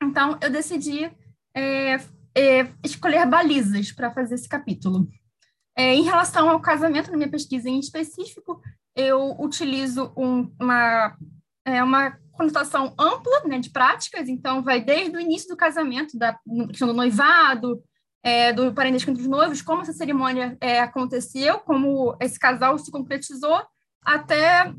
Então, 0.04 0.38
eu 0.40 0.52
decidi 0.52 1.12
é, 1.56 1.98
é 2.38 2.72
escolher 2.84 3.26
balizas 3.26 3.92
para 3.92 4.12
fazer 4.12 4.36
esse 4.36 4.48
capítulo. 4.48 5.08
É, 5.76 5.94
em 5.94 6.04
relação 6.04 6.50
ao 6.50 6.60
casamento, 6.60 7.12
na 7.12 7.18
minha 7.18 7.30
pesquisa 7.30 7.70
em 7.70 7.80
específico, 7.80 8.62
eu 8.96 9.36
utilizo 9.40 10.12
um, 10.18 10.52
uma, 10.60 11.16
é, 11.66 11.84
uma 11.84 12.18
conotação 12.32 12.94
ampla 12.98 13.42
né, 13.46 13.60
de 13.60 13.70
práticas, 13.70 14.28
então 14.30 14.64
vai 14.64 14.82
desde 14.82 15.16
o 15.16 15.20
início 15.20 15.48
do 15.50 15.58
casamento, 15.58 16.18
da 16.18 16.38
questão 16.68 16.88
do 16.88 16.94
noivado, 16.94 17.82
é, 18.24 18.52
do 18.54 18.74
parentesco 18.74 19.10
entre 19.10 19.24
os 19.24 19.30
noivos, 19.30 19.62
como 19.62 19.82
essa 19.82 19.94
cerimônia 19.94 20.58
é, 20.60 20.80
aconteceu, 20.80 21.60
como 21.60 22.16
esse 22.20 22.40
casal 22.40 22.78
se 22.78 22.92
concretizou, 22.92 23.62
até 24.04 24.74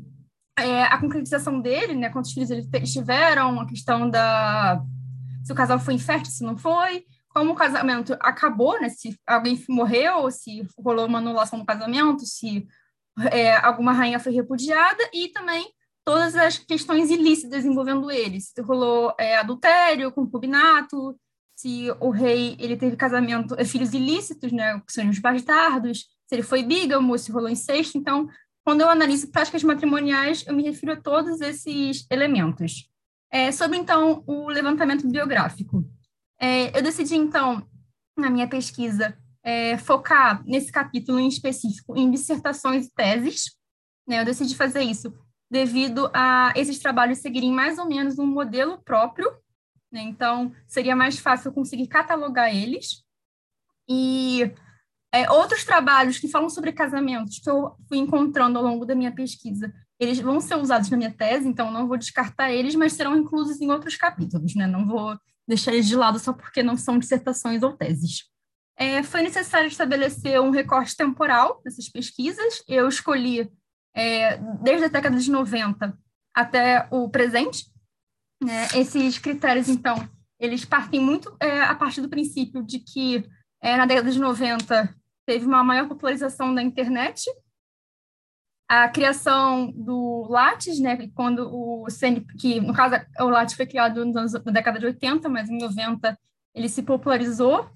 é, 0.57 0.83
a 0.83 0.97
concretização 0.99 1.61
dele, 1.61 1.95
né, 1.95 2.09
quantos 2.09 2.31
filhos 2.31 2.49
eles 2.49 2.67
tiveram, 2.91 3.59
a 3.59 3.67
questão 3.67 4.09
da 4.09 4.81
se 5.43 5.53
o 5.53 5.55
casal 5.55 5.79
foi 5.79 5.95
infértil, 5.95 6.31
se 6.31 6.43
não 6.43 6.57
foi, 6.57 7.05
como 7.39 7.53
o 7.53 7.55
casamento 7.55 8.17
acabou, 8.19 8.79
né, 8.81 8.89
se 8.89 9.17
alguém 9.25 9.63
morreu, 9.69 10.29
se 10.29 10.61
rolou 10.77 11.05
uma 11.05 11.19
anulação 11.19 11.57
do 11.57 11.65
casamento, 11.65 12.25
se 12.25 12.67
é, 13.31 13.55
alguma 13.55 13.93
rainha 13.93 14.19
foi 14.19 14.33
repudiada 14.33 15.01
e 15.13 15.29
também 15.29 15.71
todas 16.03 16.35
as 16.35 16.57
questões 16.57 17.09
ilícitas 17.09 17.63
envolvendo 17.63 18.11
eles. 18.11 18.51
Se 18.53 18.61
rolou 18.61 19.13
é, 19.17 19.37
adultério, 19.37 20.11
concubinato, 20.11 21.17
se 21.55 21.87
o 22.01 22.09
rei 22.09 22.57
ele 22.59 22.75
teve 22.75 22.97
casamento, 22.97 23.55
é, 23.57 23.63
filhos 23.63 23.93
ilícitos, 23.93 24.51
né, 24.51 24.81
que 24.85 24.91
são 24.91 25.09
os 25.09 25.19
bastardos, 25.19 25.99
se 26.27 26.35
ele 26.35 26.43
foi 26.43 26.61
bígamo, 26.61 27.17
se 27.17 27.31
rolou 27.31 27.49
incesto. 27.49 27.97
Então, 27.97 28.27
quando 28.65 28.81
eu 28.81 28.89
analiso 28.89 29.31
práticas 29.31 29.63
matrimoniais, 29.63 30.43
eu 30.45 30.53
me 30.53 30.63
refiro 30.63 30.91
a 30.91 30.97
todos 30.97 31.39
esses 31.39 32.05
elementos. 32.11 32.89
É, 33.31 33.49
sobre, 33.49 33.77
então, 33.77 34.25
o 34.27 34.49
levantamento 34.49 35.07
biográfico. 35.07 35.85
É, 36.39 36.77
eu 36.77 36.81
decidi, 36.81 37.15
então, 37.15 37.67
na 38.17 38.29
minha 38.29 38.47
pesquisa, 38.47 39.17
é, 39.43 39.77
focar 39.77 40.43
nesse 40.45 40.71
capítulo 40.71 41.19
em 41.19 41.27
específico 41.27 41.97
em 41.97 42.09
dissertações 42.09 42.87
e 42.87 42.93
teses. 42.93 43.57
Né? 44.07 44.21
Eu 44.21 44.25
decidi 44.25 44.55
fazer 44.55 44.81
isso 44.81 45.13
devido 45.51 46.09
a 46.13 46.53
esses 46.55 46.79
trabalhos 46.79 47.19
seguirem 47.19 47.51
mais 47.51 47.79
ou 47.79 47.85
menos 47.85 48.19
um 48.19 48.25
modelo 48.25 48.77
próprio, 48.83 49.31
né? 49.91 50.01
então 50.01 50.53
seria 50.67 50.95
mais 50.95 51.17
fácil 51.17 51.51
conseguir 51.51 51.87
catalogar 51.87 52.53
eles. 52.55 53.03
E 53.89 54.51
é, 55.11 55.29
outros 55.31 55.63
trabalhos 55.63 56.19
que 56.19 56.27
falam 56.27 56.49
sobre 56.49 56.71
casamentos 56.71 57.39
que 57.39 57.49
eu 57.49 57.75
fui 57.87 57.97
encontrando 57.97 58.59
ao 58.59 58.63
longo 58.63 58.85
da 58.85 58.93
minha 58.93 59.11
pesquisa, 59.11 59.73
eles 59.99 60.19
vão 60.19 60.39
ser 60.39 60.55
usados 60.55 60.89
na 60.89 60.97
minha 60.97 61.11
tese, 61.11 61.47
então 61.47 61.71
não 61.71 61.87
vou 61.87 61.97
descartar 61.97 62.51
eles, 62.51 62.75
mas 62.75 62.93
serão 62.93 63.17
inclusos 63.17 63.59
em 63.59 63.71
outros 63.71 63.97
capítulos, 63.97 64.55
né? 64.55 64.65
Não 64.65 64.85
vou 64.85 65.17
deixar 65.49 65.73
eles 65.73 65.87
de 65.87 65.95
lado 65.95 66.17
só 66.19 66.31
porque 66.31 66.63
não 66.63 66.77
são 66.77 66.97
dissertações 66.97 67.61
ou 67.63 67.73
teses 67.75 68.29
é, 68.79 69.03
foi 69.03 69.21
necessário 69.21 69.67
estabelecer 69.67 70.39
um 70.39 70.51
recorte 70.51 70.95
temporal 70.95 71.61
dessas 71.65 71.89
pesquisas. 71.89 72.63
Eu 72.65 72.87
escolhi 72.87 73.51
é, 73.93 74.37
desde 74.63 74.85
a 74.85 74.87
década 74.87 75.17
de 75.17 75.29
90 75.29 75.99
até 76.33 76.87
o 76.89 77.09
presente. 77.09 77.65
Né? 78.41 78.67
Esses 78.73 79.19
critérios, 79.19 79.67
então, 79.67 80.09
eles 80.39 80.63
partem 80.63 81.01
muito 81.01 81.35
é, 81.41 81.59
a 81.59 81.75
partir 81.75 81.99
do 81.99 82.07
princípio 82.07 82.63
de 82.63 82.79
que 82.79 83.29
é, 83.61 83.75
na 83.75 83.85
década 83.85 84.09
de 84.09 84.17
90 84.17 84.95
teve 85.25 85.45
uma 85.45 85.61
maior 85.61 85.89
popularização 85.89 86.55
da 86.55 86.63
internet, 86.63 87.29
a 88.69 88.87
criação 88.87 89.73
do 89.75 90.27
Lattes, 90.29 90.79
né, 90.79 91.09
quando 91.15 91.49
o 91.51 91.89
CN, 91.89 92.23
que 92.37 92.61
no 92.61 92.71
caso 92.71 93.03
o 93.19 93.25
Lattes 93.25 93.55
foi 93.55 93.65
criado 93.65 94.01
anos, 94.01 94.33
na 94.33 94.51
década 94.51 94.77
de 94.77 94.85
80, 94.85 95.27
mas 95.27 95.49
em 95.49 95.57
90 95.57 96.15
ele 96.53 96.69
se 96.69 96.83
popularizou. 96.83 97.67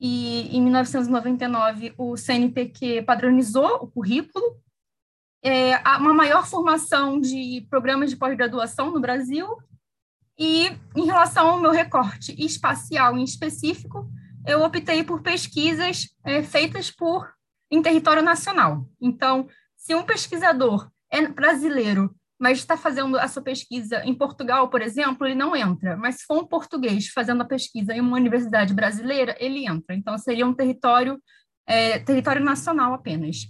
E 0.00 0.56
em 0.56 0.60
1999 0.62 1.94
o 1.96 2.16
CNPq 2.16 3.02
padronizou 3.02 3.76
o 3.76 3.86
currículo, 3.86 4.56
é, 5.42 5.76
uma 5.98 6.12
maior 6.12 6.46
formação 6.46 7.20
de 7.20 7.66
programas 7.70 8.10
de 8.10 8.16
pós-graduação 8.16 8.90
no 8.90 9.00
Brasil, 9.00 9.46
e 10.36 10.68
em 10.96 11.04
relação 11.04 11.50
ao 11.50 11.60
meu 11.60 11.70
recorte 11.70 12.34
espacial 12.42 13.16
em 13.16 13.22
específico, 13.22 14.10
eu 14.46 14.62
optei 14.62 15.04
por 15.04 15.22
pesquisas 15.22 16.08
é, 16.24 16.42
feitas 16.42 16.90
por 16.90 17.30
em 17.70 17.82
território 17.82 18.22
nacional. 18.22 18.88
Então, 19.00 19.46
se 19.80 19.94
um 19.94 20.04
pesquisador 20.04 20.90
é 21.10 21.26
brasileiro 21.26 22.14
mas 22.40 22.56
está 22.56 22.74
fazendo 22.74 23.18
a 23.18 23.28
sua 23.28 23.42
pesquisa 23.42 24.02
em 24.02 24.14
Portugal, 24.14 24.70
por 24.70 24.80
exemplo, 24.80 25.26
ele 25.26 25.34
não 25.34 25.54
entra. 25.54 25.94
Mas 25.94 26.16
se 26.16 26.24
for 26.24 26.38
um 26.42 26.46
português 26.46 27.08
fazendo 27.08 27.42
a 27.42 27.44
pesquisa 27.44 27.92
em 27.92 28.00
uma 28.00 28.16
universidade 28.16 28.72
brasileira, 28.72 29.36
ele 29.38 29.68
entra. 29.68 29.94
Então, 29.94 30.16
seria 30.16 30.46
um 30.46 30.54
território, 30.54 31.22
é, 31.66 31.98
território 31.98 32.42
nacional 32.42 32.94
apenas. 32.94 33.46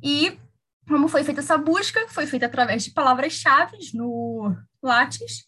E 0.00 0.38
como 0.86 1.08
foi 1.08 1.24
feita 1.24 1.40
essa 1.40 1.58
busca? 1.58 2.06
Foi 2.06 2.24
feita 2.24 2.46
através 2.46 2.84
de 2.84 2.92
palavras-chave 2.92 3.76
no 3.94 4.54
Lattes. 4.80 5.44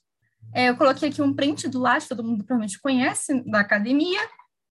É, 0.52 0.68
eu 0.68 0.76
coloquei 0.76 1.08
aqui 1.08 1.22
um 1.22 1.32
print 1.32 1.68
do 1.68 1.78
Lattes, 1.78 2.08
todo 2.08 2.24
mundo 2.24 2.44
provavelmente 2.44 2.80
conhece, 2.80 3.48
da 3.48 3.60
academia, 3.60 4.20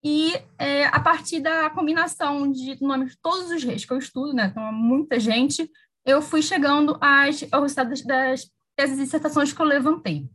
e 0.04 0.34
é, 0.58 0.86
a 0.86 1.00
partir 1.00 1.40
da 1.40 1.70
combinação 1.70 2.52
de 2.52 2.82
nomes 2.82 3.12
de 3.12 3.18
todos 3.22 3.52
os 3.52 3.64
reis 3.64 3.86
que 3.86 3.94
eu 3.94 3.98
estudo, 3.98 4.34
né, 4.34 4.48
então 4.52 4.72
muita 4.74 5.20
gente, 5.20 5.70
eu 6.06 6.22
fui 6.22 6.42
chegando 6.42 6.98
às, 7.00 7.46
ao 7.52 7.62
resultado 7.62 7.90
das, 7.90 8.02
das 8.02 8.52
teses 8.76 8.98
e 8.98 9.04
dissertações 9.04 9.54
que 9.54 9.62
eu 9.62 9.66
levantei. 9.66 10.28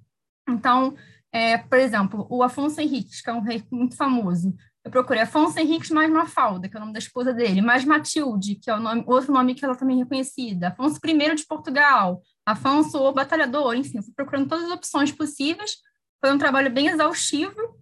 Então, 0.49 0.95
é, 1.33 1.59
por 1.59 1.79
exemplo, 1.79 2.27
o 2.31 2.43
Afonso 2.43 2.81
Henriques, 2.81 3.21
que 3.21 3.29
é 3.29 3.33
um 3.33 3.41
rei 3.41 3.65
muito 3.71 3.97
famoso, 3.97 4.55
eu 4.85 4.91
procurei 4.91 5.23
Afonso 5.23 5.59
Henriques 5.59 5.91
mais 5.91 6.09
Mafalda, 6.09 6.69
que 6.69 6.77
é 6.77 6.79
o 6.79 6.81
nome 6.81 6.93
da 6.93 7.01
esposa 7.01 7.35
dele, 7.35 7.61
mais 7.61 7.85
Matilde, 7.85 8.55
que 8.55 8.71
é 8.71 8.75
o 8.77 8.81
nome, 8.81 9.03
outro 9.07 9.33
nome 9.33 9.55
que 9.55 9.65
ela 9.65 9.75
também 9.75 9.97
é 9.97 10.05
reconhecida, 10.05 10.69
Afonso 10.69 11.01
I 11.05 11.35
de 11.35 11.45
Portugal, 11.45 12.23
Afonso 12.47 12.99
o 12.99 13.13
Batalhador, 13.13 13.75
enfim, 13.75 14.01
fui 14.01 14.15
procurando 14.15 14.49
todas 14.49 14.67
as 14.67 14.71
opções 14.71 15.11
possíveis. 15.11 15.79
Foi 16.25 16.33
um 16.33 16.39
trabalho 16.39 16.71
bem 16.71 16.87
exaustivo, 16.87 17.77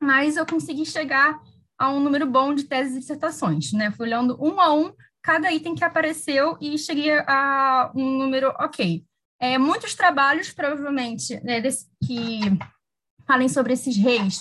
mas 0.00 0.36
eu 0.36 0.46
consegui 0.46 0.86
chegar 0.86 1.40
a 1.78 1.90
um 1.90 2.00
número 2.00 2.26
bom 2.26 2.54
de 2.54 2.64
teses 2.64 2.96
e 2.96 3.00
dissertações, 3.00 3.72
né? 3.72 3.90
Fui 3.90 4.06
olhando 4.06 4.36
um 4.42 4.60
a 4.60 4.72
um 4.72 4.92
cada 5.22 5.52
item 5.52 5.74
que 5.74 5.84
apareceu 5.84 6.56
e 6.60 6.78
cheguei 6.78 7.12
a 7.26 7.92
um 7.94 8.18
número 8.18 8.48
ok. 8.58 9.04
É, 9.40 9.58
muitos 9.58 9.94
trabalhos, 9.94 10.52
provavelmente, 10.52 11.38
né, 11.44 11.60
desse, 11.60 11.86
que 12.04 12.40
falem 13.26 13.48
sobre 13.48 13.74
esses 13.74 13.96
reis 13.96 14.40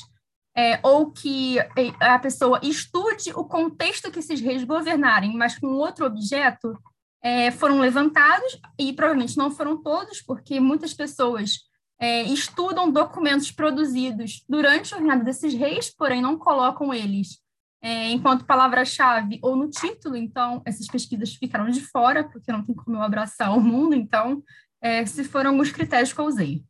é, 0.58 0.80
ou 0.82 1.12
que 1.12 1.60
a 2.00 2.18
pessoa 2.18 2.60
estude 2.64 3.32
o 3.36 3.46
contexto 3.46 4.12
que 4.12 4.18
esses 4.18 4.42
reis 4.42 4.64
governarem, 4.64 5.38
mas 5.38 5.60
com 5.60 5.68
outro 5.68 6.04
objeto, 6.04 6.76
é, 7.22 7.52
foram 7.52 7.80
levantados, 7.80 8.60
e 8.80 8.92
provavelmente 8.92 9.38
não 9.38 9.52
foram 9.52 9.82
todos, 9.82 10.22
porque 10.22 10.60
muitas 10.60 10.96
pessoas 10.96 11.67
é, 12.00 12.24
estudam 12.24 12.92
documentos 12.92 13.52
produzidos 13.52 14.44
durante 14.48 14.94
o 14.94 14.98
reinado 14.98 15.24
desses 15.24 15.54
reis, 15.54 15.94
porém 15.94 16.22
não 16.22 16.38
colocam 16.38 16.94
eles 16.94 17.42
é, 17.82 18.10
enquanto 18.10 18.46
palavra-chave 18.46 19.40
ou 19.42 19.56
no 19.56 19.70
título, 19.70 20.16
então 20.16 20.62
essas 20.66 20.88
pesquisas 20.88 21.36
ficaram 21.36 21.70
de 21.70 21.82
fora, 21.82 22.24
porque 22.24 22.52
não 22.52 22.64
tem 22.64 22.76
como 22.76 22.98
eu 22.98 23.02
abraçar 23.02 23.56
o 23.56 23.62
mundo, 23.62 23.94
então 23.94 24.44
é, 24.82 25.06
se 25.06 25.24
foram 25.24 25.52
alguns 25.52 25.72
critérios 25.72 26.12
que 26.12 26.20
eu 26.20 26.26
usei. 26.26 26.64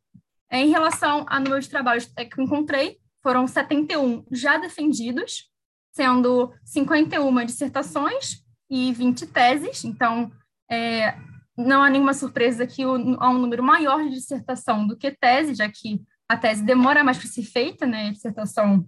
É, 0.50 0.60
em 0.60 0.70
relação 0.70 1.26
a 1.28 1.38
número 1.40 1.60
de 1.60 1.68
trabalhos 1.68 2.10
é, 2.16 2.24
que 2.24 2.38
eu 2.38 2.44
encontrei, 2.44 2.98
foram 3.22 3.46
71 3.46 4.24
já 4.30 4.56
defendidos, 4.58 5.50
sendo 5.92 6.52
51 6.64 7.44
dissertações 7.44 8.42
e 8.70 8.92
20 8.92 9.26
teses. 9.26 9.84
Então, 9.84 10.30
é, 10.70 11.14
não 11.58 11.82
há 11.82 11.90
nenhuma 11.90 12.14
surpresa 12.14 12.66
que 12.66 12.86
o, 12.86 13.16
há 13.20 13.28
um 13.28 13.38
número 13.38 13.62
maior 13.62 14.04
de 14.04 14.10
dissertação 14.10 14.86
do 14.86 14.96
que 14.96 15.10
tese, 15.10 15.54
já 15.54 15.68
que 15.68 16.00
a 16.28 16.36
tese 16.36 16.62
demora 16.62 17.02
mais 17.02 17.18
para 17.18 17.26
ser 17.26 17.42
feita, 17.42 17.84
né? 17.84 18.08
A 18.08 18.12
dissertação 18.12 18.86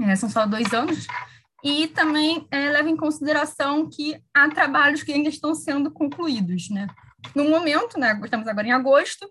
é, 0.00 0.16
são 0.16 0.28
só 0.28 0.44
dois 0.44 0.72
anos. 0.74 1.06
E 1.62 1.88
também 1.88 2.46
é, 2.50 2.70
leva 2.70 2.88
em 2.88 2.96
consideração 2.96 3.88
que 3.88 4.20
há 4.34 4.48
trabalhos 4.48 5.02
que 5.02 5.12
ainda 5.12 5.28
estão 5.28 5.54
sendo 5.54 5.90
concluídos, 5.90 6.68
né? 6.70 6.88
No 7.34 7.48
momento, 7.48 7.98
né, 7.98 8.18
estamos 8.24 8.48
agora 8.48 8.66
em 8.66 8.72
agosto, 8.72 9.30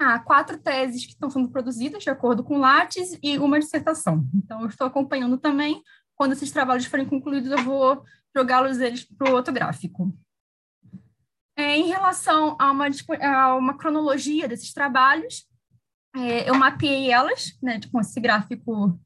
há 0.00 0.18
quatro 0.18 0.58
teses 0.58 1.04
que 1.04 1.12
estão 1.12 1.28
sendo 1.28 1.50
produzidas 1.50 2.02
de 2.02 2.08
acordo 2.08 2.42
com 2.42 2.56
o 2.56 2.60
Lattes 2.60 3.18
e 3.22 3.38
uma 3.38 3.60
dissertação. 3.60 4.26
Então, 4.34 4.62
eu 4.62 4.68
estou 4.68 4.86
acompanhando 4.86 5.36
também. 5.36 5.82
Quando 6.16 6.32
esses 6.32 6.50
trabalhos 6.50 6.86
forem 6.86 7.06
concluídos, 7.06 7.50
eu 7.50 7.62
vou 7.62 8.02
jogá-los 8.34 8.78
eles 8.78 9.04
para 9.04 9.30
o 9.30 9.34
outro 9.34 9.52
gráfico. 9.52 10.12
É, 11.60 11.76
em 11.76 11.88
relação 11.88 12.56
a 12.58 12.70
uma, 12.70 12.86
a 13.20 13.54
uma, 13.54 13.76
cronologia 13.76 14.48
desses 14.48 14.72
trabalhos, 14.72 15.46
é, 16.16 16.48
eu 16.48 16.54
mapeei 16.54 17.10
elas 17.12 17.52
né, 17.62 17.78
com 17.92 18.00
esse 18.00 18.18
gráfico 18.18 18.98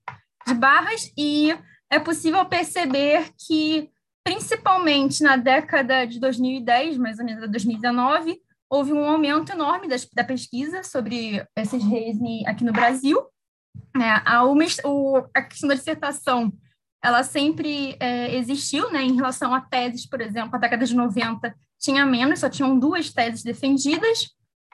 de 0.47 0.55
barras 0.55 1.13
e 1.19 1.53
é 1.91 1.99
possível 1.99 2.47
perceber 2.47 3.29
que, 3.37 3.91
principalmente 4.23 5.21
na 5.21 5.37
década 5.37 6.05
de 6.07 6.21
2010, 6.21 6.97
mais 6.97 7.19
ou 7.19 7.25
menos 7.25 7.51
2019, 7.51 8.41
houve 8.71 8.93
um 8.93 9.05
aumento 9.05 9.51
enorme 9.51 9.89
das, 9.89 10.09
da 10.11 10.23
pesquisa 10.23 10.85
sobre 10.85 11.45
esses 11.59 11.83
reis 11.83 12.17
aqui 12.47 12.63
no 12.63 12.73
Brasil. 12.73 13.21
É, 13.97 14.23
a, 14.25 14.45
o, 14.45 15.17
a 15.35 15.43
questão 15.43 15.69
da 15.69 15.75
dissertação 15.75 16.53
ela 17.03 17.25
sempre 17.25 17.97
é, 17.99 18.37
existiu, 18.37 18.93
né, 18.93 19.03
em 19.03 19.17
relação 19.17 19.53
a 19.53 19.61
teses, 19.61 20.07
por 20.07 20.21
exemplo, 20.21 20.55
a 20.55 20.59
década 20.59 20.87
de 20.87 20.95
90 20.95 21.53
tinha 21.85 22.07
menos, 22.07 22.41
só 22.41 22.49
tinham 22.49 22.79
duas 22.79 23.13
teses 23.13 23.43
defendidas. 23.43 24.31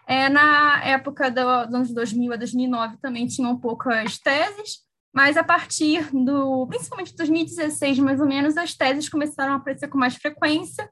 É, 0.06 0.28
na 0.28 0.82
época 0.84 1.30
do, 1.30 1.66
dos 1.66 1.74
anos 1.74 1.94
2000 1.94 2.32
a 2.32 2.36
2009 2.36 2.96
também 3.00 3.26
tinham 3.26 3.56
poucas 3.58 4.18
teses, 4.18 4.78
mas 5.12 5.36
a 5.36 5.44
partir 5.44 6.10
do, 6.12 6.66
principalmente 6.66 7.14
2016, 7.16 7.98
mais 7.98 8.20
ou 8.20 8.26
menos, 8.26 8.56
as 8.56 8.74
teses 8.74 9.08
começaram 9.08 9.52
a 9.52 9.56
aparecer 9.56 9.88
com 9.88 9.98
mais 9.98 10.16
frequência, 10.16 10.88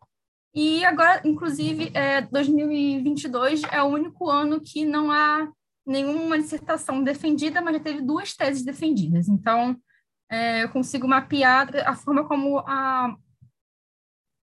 e 0.55 0.85
agora, 0.85 1.21
inclusive, 1.25 1.91
é, 1.95 2.21
2022 2.23 3.63
é 3.71 3.83
o 3.83 3.87
único 3.87 4.29
ano 4.29 4.61
que 4.61 4.85
não 4.85 5.11
há 5.11 5.49
nenhuma 5.87 6.39
dissertação 6.39 7.03
defendida, 7.03 7.61
mas 7.61 7.75
já 7.75 7.81
teve 7.81 8.01
duas 8.01 8.35
teses 8.35 8.65
defendidas. 8.65 9.29
Então, 9.29 9.77
é, 10.31 10.65
eu 10.65 10.69
consigo 10.69 11.07
mapear 11.07 11.71
a 11.87 11.95
forma 11.95 12.25
como 12.25 12.59
a, 12.59 13.15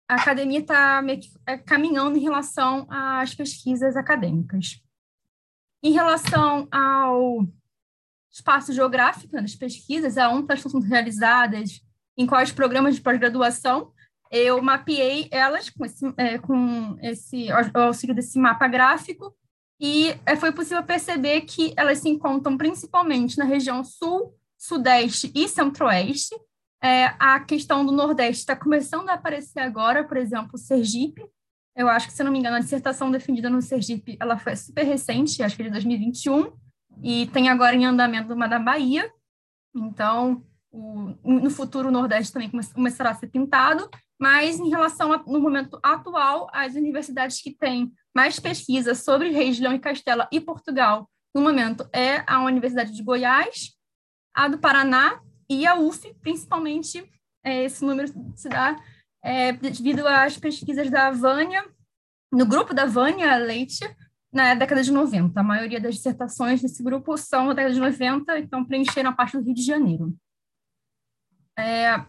a 0.08 0.16
academia 0.16 0.60
está 0.60 1.04
é, 1.46 1.58
caminhando 1.58 2.18
em 2.18 2.22
relação 2.22 2.86
às 2.90 3.34
pesquisas 3.34 3.96
acadêmicas. 3.96 4.82
Em 5.84 5.92
relação 5.92 6.68
ao 6.72 7.46
espaço 8.32 8.74
geográfico 8.74 9.36
né, 9.36 9.42
das 9.42 9.56
pesquisas, 9.56 10.18
aonde 10.18 10.48
elas 10.50 10.66
estão 10.66 10.80
realizadas, 10.82 11.82
em 12.18 12.26
quais 12.26 12.52
programas 12.52 12.96
de 12.96 13.02
pós-graduação, 13.02 13.92
eu 14.32 14.62
mapeei 14.62 15.28
elas 15.32 15.70
com 15.70 15.86
esse, 15.86 16.14
é, 16.18 16.38
com 16.38 16.98
esse 17.02 17.48
auxílio 17.74 18.16
desse 18.16 18.38
mapa 18.40 18.68
gráfico 18.68 19.36
e 19.80 20.16
é, 20.26 20.36
foi 20.36 20.52
possível 20.52 20.84
perceber 20.84 21.42
que 21.42 21.74
elas 21.76 22.00
se 22.00 22.10
encontram 22.10 22.58
principalmente 22.58 23.38
na 23.38 23.46
região 23.46 23.84
sul, 23.84 24.34
sudeste 24.58 25.32
e 25.36 25.48
centro-oeste. 25.48 26.36
É, 26.86 27.16
a 27.18 27.40
questão 27.40 27.84
do 27.84 27.92
nordeste 27.92 28.42
está 28.42 28.56
começando 28.56 29.10
a 29.10 29.14
aparecer 29.14 29.60
agora, 29.60 30.04
por 30.04 30.18
exemplo, 30.18 30.56
Sergipe. 30.56 31.26
Eu 31.76 31.90
acho 31.90 32.06
que, 32.06 32.14
se 32.14 32.24
não 32.24 32.32
me 32.32 32.38
engano, 32.38 32.58
a 32.58 32.60
dissertação 32.60 33.10
defendida 33.10 33.50
no 33.50 33.60
Sergipe 33.60 34.16
ela 34.20 34.38
foi 34.38 34.56
super 34.56 34.84
recente, 34.84 35.42
acho 35.42 35.58
que 35.58 35.64
de 35.64 35.72
2021, 35.72 36.56
e 37.02 37.26
tem 37.34 37.50
agora 37.50 37.76
em 37.76 37.88
andamento 37.88 38.32
uma 38.32 38.48
da 38.48 38.60
Bahia. 38.60 39.12
Então, 39.76 40.46
o, 40.72 41.16
no 41.24 41.50
futuro, 41.50 41.88
o 41.88 41.92
Nordeste 41.92 42.32
também 42.32 42.52
começará 42.52 43.10
a 43.10 43.16
ser 43.16 43.30
pintado, 43.30 43.90
mas 44.20 44.60
em 44.60 44.70
relação 44.70 45.12
a, 45.12 45.18
no 45.26 45.40
momento 45.40 45.80
atual, 45.82 46.48
as 46.54 46.76
universidades 46.76 47.42
que 47.42 47.50
têm 47.50 47.92
mais 48.16 48.40
pesquisa 48.40 48.94
sobre 48.94 49.32
região 49.32 49.74
e 49.74 49.80
Castela 49.80 50.30
e 50.32 50.40
Portugal, 50.40 51.10
no 51.34 51.42
momento, 51.42 51.90
é 51.92 52.24
a 52.28 52.44
Universidade 52.44 52.92
de 52.92 53.02
Goiás, 53.02 53.72
a 54.36 54.48
do 54.48 54.60
Paraná 54.60 55.20
e 55.50 55.66
a 55.66 55.76
UF, 55.76 56.14
principalmente 56.22 57.10
é, 57.44 57.64
esse 57.64 57.86
número 57.86 58.08
se 58.36 58.50
dá 58.50 58.76
é, 59.24 59.54
devido 59.54 60.08
às 60.08 60.38
pesquisas 60.38 60.90
da 60.90 61.12
Vânia, 61.12 61.64
no 62.32 62.46
grupo 62.46 62.74
da 62.74 62.86
Vânia 62.86 63.38
Leite, 63.38 63.86
na 64.34 64.54
década 64.56 64.84
de 64.84 64.92
90. 64.92 65.40
A 65.40 65.44
maioria 65.44 65.80
das 65.80 65.96
dissertações 65.96 66.62
desse 66.62 66.84
grupo 66.84 67.16
são 67.18 67.48
da 67.48 67.54
década 67.54 67.74
de 67.74 67.80
90, 67.80 68.40
então 68.40 68.66
preencheram 68.66 69.12
a 69.12 69.14
parte 69.14 69.38
do 69.38 69.44
Rio 69.44 69.54
de 69.54 69.62
Janeiro. 69.62 70.16
É, 71.58 72.04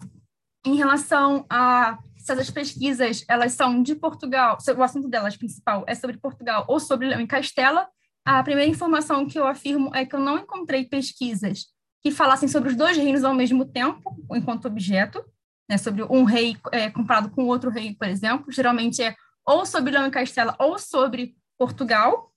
em 0.65 0.75
relação 0.75 1.47
a 1.49 1.99
se 2.19 2.33
essas 2.33 2.51
pesquisas 2.51 3.25
elas 3.29 3.53
são 3.53 3.81
de 3.81 3.95
Portugal, 3.95 4.59
o 4.77 4.83
assunto 4.83 5.09
delas 5.09 5.37
principal 5.37 5.85
é 5.87 5.95
sobre 5.95 6.19
Portugal 6.19 6.65
ou 6.67 6.81
sobre 6.81 7.07
Leão 7.07 7.21
e 7.21 7.27
Castela, 7.27 7.89
a 8.25 8.43
primeira 8.43 8.69
informação 8.69 9.29
que 9.29 9.39
eu 9.39 9.47
afirmo 9.47 9.95
é 9.95 10.05
que 10.05 10.17
eu 10.17 10.19
não 10.19 10.39
encontrei 10.39 10.85
pesquisas 10.85 11.67
que 12.03 12.11
falassem 12.11 12.49
sobre 12.49 12.71
os 12.71 12.77
dois 12.77 12.97
reinos 12.97 13.25
ao 13.25 13.35
mesmo 13.35 13.65
tempo, 13.65 14.17
enquanto 14.33 14.67
objeto, 14.67 15.25
né, 15.69 15.77
sobre 15.77 16.03
um 16.05 16.25
rei 16.25 16.57
é, 16.73 16.91
comparado 16.91 17.31
com 17.31 17.47
outro 17.47 17.71
rei, 17.71 17.95
por 17.95 18.09
exemplo. 18.09 18.53
Geralmente 18.53 19.03
é 19.03 19.17
ou 19.45 19.65
sobre 19.65 19.93
Leão 19.93 20.07
e 20.07 20.11
Castela 20.11 20.55
ou 20.59 20.79
sobre 20.79 21.37
Portugal. 21.59 22.33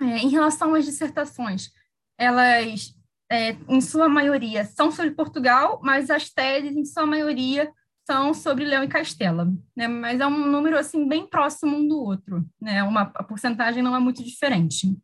É, 0.00 0.18
em 0.18 0.28
relação 0.28 0.74
às 0.74 0.84
dissertações, 0.84 1.70
elas 2.18 2.94
é, 3.32 3.56
em 3.66 3.80
sua 3.80 4.10
maioria, 4.10 4.64
são 4.64 4.90
sobre 4.92 5.12
Portugal, 5.12 5.80
mas 5.82 6.10
as 6.10 6.28
teses, 6.28 6.76
em 6.76 6.84
sua 6.84 7.06
maioria, 7.06 7.72
são 8.06 8.34
sobre 8.34 8.64
Leão 8.64 8.84
e 8.84 8.88
Castela, 8.88 9.50
né? 9.74 9.88
Mas 9.88 10.20
é 10.20 10.26
um 10.26 10.46
número 10.46 10.76
assim 10.76 11.08
bem 11.08 11.26
próximo 11.26 11.76
um 11.76 11.88
do 11.88 11.98
outro, 11.98 12.44
né? 12.60 12.82
Uma 12.82 13.02
a 13.14 13.22
porcentagem 13.22 13.82
não 13.82 13.96
é 13.96 13.98
muito 13.98 14.22
diferente. 14.22 14.94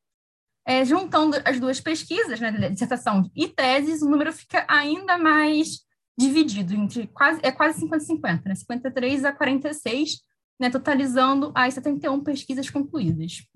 É, 0.69 0.85
juntando 0.85 1.35
as 1.47 1.59
duas 1.59 1.81
pesquisas, 1.81 2.39
né, 2.39 2.69
dissertação 2.69 3.31
e 3.35 3.49
teses, 3.49 4.03
o 4.03 4.11
número 4.11 4.31
fica 4.31 4.67
ainda 4.69 5.17
mais 5.17 5.81
dividido 6.19 6.75
entre 6.75 7.07
quase 7.07 7.41
é 7.43 7.51
quase 7.51 7.81
50-50, 7.87 8.45
né? 8.45 8.55
53 8.55 9.25
a 9.25 9.33
46, 9.33 10.21
né, 10.61 10.69
totalizando 10.69 11.53
as 11.55 11.73
71 11.73 12.23
pesquisas 12.23 12.69
concluídas. 12.69 13.47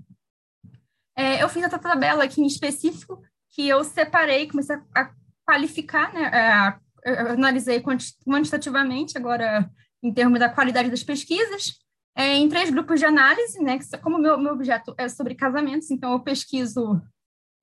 É, 1.14 1.42
eu 1.42 1.50
fiz 1.50 1.64
essa 1.64 1.78
tabela 1.78 2.24
aqui 2.24 2.40
em 2.40 2.46
específico 2.46 3.22
que 3.50 3.68
eu 3.68 3.84
separei, 3.84 4.48
comecei 4.48 4.76
a 4.94 5.10
qualificar, 5.44 6.14
né, 6.14 6.28
a, 6.28 6.80
analisei 7.32 7.82
quantitativamente, 8.24 9.18
agora 9.18 9.70
em 10.02 10.14
termos 10.14 10.38
da 10.38 10.48
qualidade 10.48 10.88
das 10.88 11.02
pesquisas, 11.02 11.78
é, 12.14 12.34
em 12.34 12.48
três 12.48 12.70
grupos 12.70 13.00
de 13.00 13.06
análise, 13.06 13.62
né, 13.62 13.78
que, 13.78 13.98
como 13.98 14.18
meu, 14.18 14.38
meu 14.38 14.52
objeto 14.52 14.94
é 14.98 15.08
sobre 15.08 15.34
casamentos, 15.34 15.90
então 15.90 16.12
eu 16.12 16.20
pesquiso, 16.20 17.00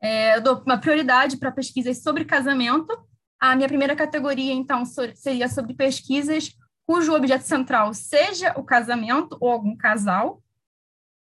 é, 0.02 0.38
eu 0.38 0.42
dou 0.42 0.62
uma 0.66 0.78
prioridade 0.78 1.38
para 1.38 1.52
pesquisas 1.52 2.02
sobre 2.02 2.26
casamento, 2.26 2.98
A 3.42 3.56
minha 3.56 3.70
primeira 3.70 3.96
categoria, 3.96 4.52
então, 4.54 4.84
seria 5.16 5.48
sobre 5.48 5.74
pesquisas 5.74 6.58
cujo 6.86 7.14
objeto 7.14 7.44
central 7.44 7.94
seja 7.94 8.52
o 8.58 8.64
casamento 8.64 9.38
ou 9.40 9.52
algum 9.52 9.78
casal. 9.78 10.42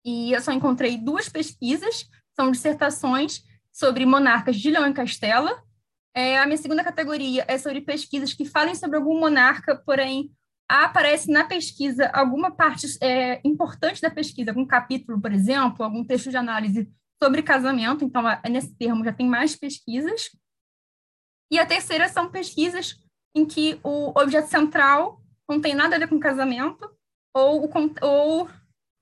E 0.03 0.31
eu 0.31 0.41
só 0.41 0.51
encontrei 0.51 0.97
duas 0.97 1.29
pesquisas, 1.29 2.09
são 2.35 2.51
dissertações 2.51 3.43
sobre 3.71 4.03
monarcas 4.03 4.55
de 4.55 4.71
Leão 4.71 4.87
e 4.87 4.93
Castela. 4.93 5.63
É, 6.15 6.39
a 6.39 6.45
minha 6.47 6.57
segunda 6.57 6.83
categoria 6.83 7.45
é 7.47 7.57
sobre 7.59 7.81
pesquisas 7.81 8.33
que 8.33 8.45
falem 8.45 8.73
sobre 8.73 8.97
algum 8.97 9.19
monarca, 9.19 9.75
porém 9.75 10.31
aparece 10.69 11.31
na 11.31 11.43
pesquisa 11.43 12.09
alguma 12.13 12.51
parte 12.51 12.85
é, 13.01 13.41
importante 13.43 14.01
da 14.01 14.11
pesquisa, 14.11 14.51
algum 14.51 14.65
capítulo, 14.65 15.19
por 15.19 15.31
exemplo, 15.33 15.83
algum 15.83 16.05
texto 16.05 16.29
de 16.29 16.37
análise 16.37 16.87
sobre 17.21 17.41
casamento, 17.41 18.05
então 18.05 18.23
nesse 18.49 18.73
termo 18.75 19.03
já 19.03 19.11
tem 19.11 19.27
mais 19.27 19.55
pesquisas. 19.55 20.29
E 21.51 21.57
a 21.57 21.65
terceira 21.65 22.07
são 22.07 22.29
pesquisas 22.29 22.95
em 23.35 23.45
que 23.45 23.79
o 23.83 24.17
objeto 24.19 24.47
central 24.47 25.19
não 25.49 25.59
tem 25.59 25.73
nada 25.73 25.95
a 25.95 25.99
ver 25.99 26.07
com 26.07 26.19
casamento, 26.19 26.89
ou 27.33 27.65
o, 27.65 27.69
ou 28.01 28.49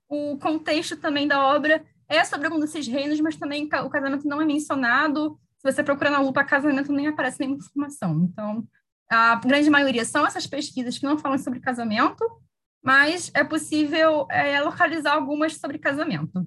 o 0.08 0.38
contexto 0.38 0.96
também 0.96 1.28
da 1.28 1.46
obra 1.46 1.84
é 2.08 2.24
sobre 2.24 2.46
algum 2.46 2.58
desses 2.58 2.86
reinos, 2.86 3.20
mas 3.20 3.36
também 3.36 3.66
o 3.66 3.90
casamento 3.90 4.26
não 4.26 4.40
é 4.40 4.44
mencionado. 4.44 5.38
Se 5.58 5.70
você 5.70 5.84
procura 5.84 6.08
na 6.08 6.20
lupa 6.20 6.42
casamento, 6.42 6.92
nem 6.92 7.08
aparece 7.08 7.38
nenhuma 7.40 7.58
informação. 7.58 8.24
Então, 8.24 8.66
a 9.10 9.36
grande 9.36 9.70
maioria 9.70 10.04
são 10.04 10.26
essas 10.26 10.46
pesquisas 10.46 10.98
que 10.98 11.04
não 11.04 11.18
falam 11.18 11.38
sobre 11.38 11.60
casamento, 11.60 12.24
mas 12.82 13.30
é 13.34 13.42
possível 13.42 14.26
é, 14.30 14.60
localizar 14.60 15.14
algumas 15.14 15.56
sobre 15.56 15.78
casamento. 15.78 16.46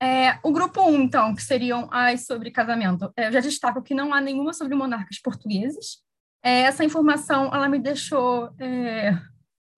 É, 0.00 0.38
o 0.42 0.52
grupo 0.52 0.82
1, 0.82 0.88
um, 0.88 1.02
então, 1.02 1.34
que 1.34 1.42
seriam 1.42 1.88
as 1.90 2.26
sobre 2.26 2.50
casamento, 2.50 3.10
é, 3.16 3.28
eu 3.28 3.32
já 3.32 3.40
destaco 3.40 3.82
que 3.82 3.94
não 3.94 4.12
há 4.12 4.20
nenhuma 4.20 4.52
sobre 4.52 4.74
monarcas 4.74 5.18
portugueses. 5.18 6.02
É, 6.42 6.62
essa 6.62 6.84
informação, 6.84 7.46
ela 7.54 7.68
me 7.68 7.78
deixou 7.78 8.54
é, 8.58 9.18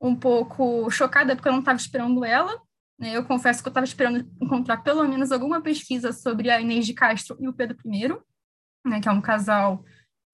um 0.00 0.14
pouco 0.14 0.90
chocada, 0.90 1.34
porque 1.36 1.48
eu 1.48 1.52
não 1.52 1.60
estava 1.60 1.78
esperando 1.78 2.24
ela. 2.24 2.60
Né? 2.98 3.16
Eu 3.16 3.24
confesso 3.24 3.62
que 3.62 3.68
eu 3.68 3.70
estava 3.70 3.86
esperando 3.86 4.28
encontrar 4.40 4.78
pelo 4.78 5.06
menos 5.06 5.30
alguma 5.30 5.60
pesquisa 5.60 6.12
sobre 6.12 6.50
a 6.50 6.60
Inês 6.60 6.84
de 6.86 6.94
Castro 6.94 7.36
e 7.40 7.48
o 7.48 7.52
Pedro 7.52 7.78
I, 7.86 8.08
né, 8.84 9.00
que 9.00 9.08
é 9.08 9.12
um 9.12 9.20
casal 9.20 9.84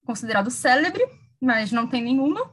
considerado 0.05 0.49
célebre, 0.49 1.03
mas 1.41 1.71
não 1.71 1.87
tem 1.87 2.01
nenhuma. 2.01 2.51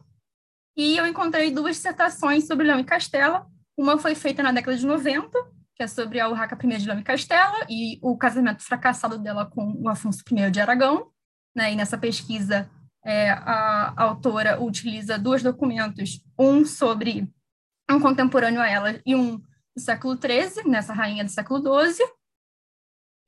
E 0.76 0.96
eu 0.96 1.06
encontrei 1.06 1.50
duas 1.50 1.76
dissertações 1.76 2.46
sobre 2.46 2.66
Leão 2.66 2.80
e 2.80 2.84
Castela. 2.84 3.46
Uma 3.76 3.98
foi 3.98 4.14
feita 4.14 4.42
na 4.42 4.52
década 4.52 4.76
de 4.76 4.86
90, 4.86 5.30
que 5.76 5.82
é 5.82 5.86
sobre 5.86 6.18
a 6.18 6.28
Urraca 6.28 6.58
I 6.62 6.78
de 6.78 6.86
Leão 6.86 6.98
e 6.98 7.04
Castela 7.04 7.66
e 7.68 7.98
o 8.02 8.16
casamento 8.16 8.62
fracassado 8.62 9.18
dela 9.18 9.46
com 9.46 9.72
o 9.80 9.88
Afonso 9.88 10.22
I 10.30 10.50
de 10.50 10.60
Aragão. 10.60 11.10
Né? 11.54 11.72
E 11.72 11.76
nessa 11.76 11.98
pesquisa, 11.98 12.70
é, 13.04 13.30
a, 13.30 13.92
a 13.96 14.02
autora 14.04 14.62
utiliza 14.62 15.18
dois 15.18 15.42
documentos, 15.42 16.24
um 16.38 16.64
sobre 16.64 17.30
um 17.90 18.00
contemporâneo 18.00 18.60
a 18.60 18.68
ela 18.68 19.00
e 19.04 19.14
um 19.14 19.38
do 19.38 19.80
século 19.80 20.18
XIII, 20.18 20.68
nessa 20.68 20.92
rainha 20.92 21.24
do 21.24 21.30
século 21.30 21.60
XII, 21.60 22.06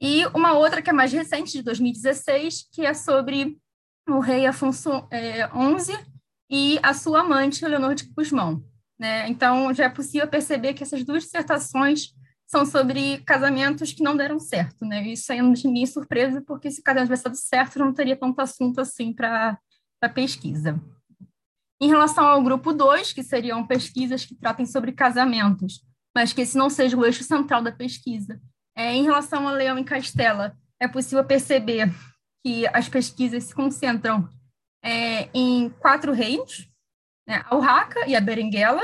e 0.01 0.27
uma 0.35 0.53
outra 0.53 0.83
que 0.83 0.91
é 0.91 0.93
mais 0.93 1.13
recente, 1.13 1.53
de 1.53 1.63
2016, 1.63 2.69
que 2.71 2.85
é 2.85 2.93
sobre 2.93 3.59
o 4.09 4.19
rei 4.21 4.47
Afonso 4.47 5.07
é, 5.11 5.49
XI 5.49 5.99
e 6.51 6.79
a 6.83 6.93
sua 6.93 7.21
amante, 7.21 7.65
Leonor 7.65 7.95
de 7.95 8.05
Guzmão. 8.05 8.63
Né? 8.99 9.29
Então, 9.29 9.73
já 9.73 9.85
é 9.85 9.89
possível 9.89 10.29
perceber 10.29 10.75
que 10.75 10.83
essas 10.83 11.05
duas 11.05 11.25
dissertações 11.25 12.15
são 12.47 12.65
sobre 12.65 13.19
casamentos 13.19 13.93
que 13.93 14.03
não 14.03 14.17
deram 14.17 14.39
certo. 14.39 14.85
Né? 14.85 15.09
Isso 15.09 15.33
aí 15.33 15.41
não 15.41 15.53
de 15.53 15.67
ninguém 15.67 15.87
surpresa, 15.87 16.43
porque 16.47 16.71
se 16.71 16.83
casamento 16.83 17.07
tivesse 17.07 17.25
dado 17.25 17.37
certo, 17.37 17.79
não 17.79 17.93
teria 17.93 18.17
tanto 18.17 18.41
assunto 18.41 18.81
assim 18.81 19.13
para 19.13 19.59
a 20.01 20.09
pesquisa. 20.09 20.81
Em 21.81 21.89
relação 21.89 22.25
ao 22.25 22.43
grupo 22.43 22.73
2, 22.73 23.13
que 23.13 23.23
seriam 23.23 23.67
pesquisas 23.67 24.25
que 24.25 24.35
tratem 24.35 24.67
sobre 24.67 24.93
casamentos, 24.93 25.85
mas 26.15 26.33
que 26.33 26.43
esse 26.43 26.57
não 26.57 26.71
seja 26.71 26.97
o 26.97 27.05
eixo 27.05 27.25
central 27.25 27.63
da 27.63 27.73
pesquisa. 27.73 28.41
É, 28.77 28.95
em 28.95 29.03
relação 29.03 29.49
ao 29.49 29.55
Leão 29.55 29.79
em 29.79 29.85
Castela, 29.85 30.57
é 30.81 30.87
possível 30.87 31.25
perceber 31.25 31.93
que 32.45 32.67
as 32.69 32.89
pesquisas 32.89 33.45
se 33.45 33.55
concentram 33.55 34.29
é, 34.83 35.31
em 35.33 35.71
quatro 35.71 36.13
reinos, 36.13 36.71
né, 37.27 37.43
a 37.47 37.57
Urraca 37.57 38.07
e 38.07 38.15
a 38.15 38.21
Berenguela, 38.21 38.83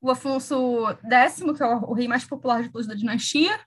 o 0.00 0.08
Afonso 0.08 0.86
X, 1.02 1.42
que 1.56 1.62
é 1.62 1.66
o 1.66 1.92
rei 1.92 2.06
mais 2.06 2.24
popular 2.24 2.62
de 2.62 2.70
todos 2.70 2.86
da 2.86 2.94
dinastia, 2.94 3.58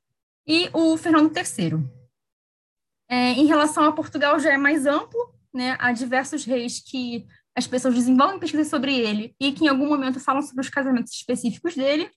e 0.48 0.70
o 0.72 0.96
Fernando 0.96 1.36
III. 1.36 1.86
É, 3.10 3.32
em 3.32 3.46
relação 3.46 3.84
a 3.84 3.92
Portugal, 3.92 4.40
já 4.40 4.54
é 4.54 4.58
mais 4.58 4.86
amplo, 4.86 5.34
né, 5.54 5.76
há 5.80 5.92
diversos 5.92 6.46
reis 6.46 6.80
que 6.80 7.28
as 7.56 7.68
pessoas 7.68 7.96
desenvolvem 7.96 8.40
pesquisas 8.40 8.70
sobre 8.70 8.98
ele 8.98 9.36
e 9.38 9.52
que 9.52 9.66
em 9.66 9.68
algum 9.68 9.88
momento 9.88 10.20
falam 10.20 10.42
sobre 10.42 10.62
os 10.62 10.70
casamentos 10.70 11.12
específicos 11.12 11.76
dele. 11.76 12.10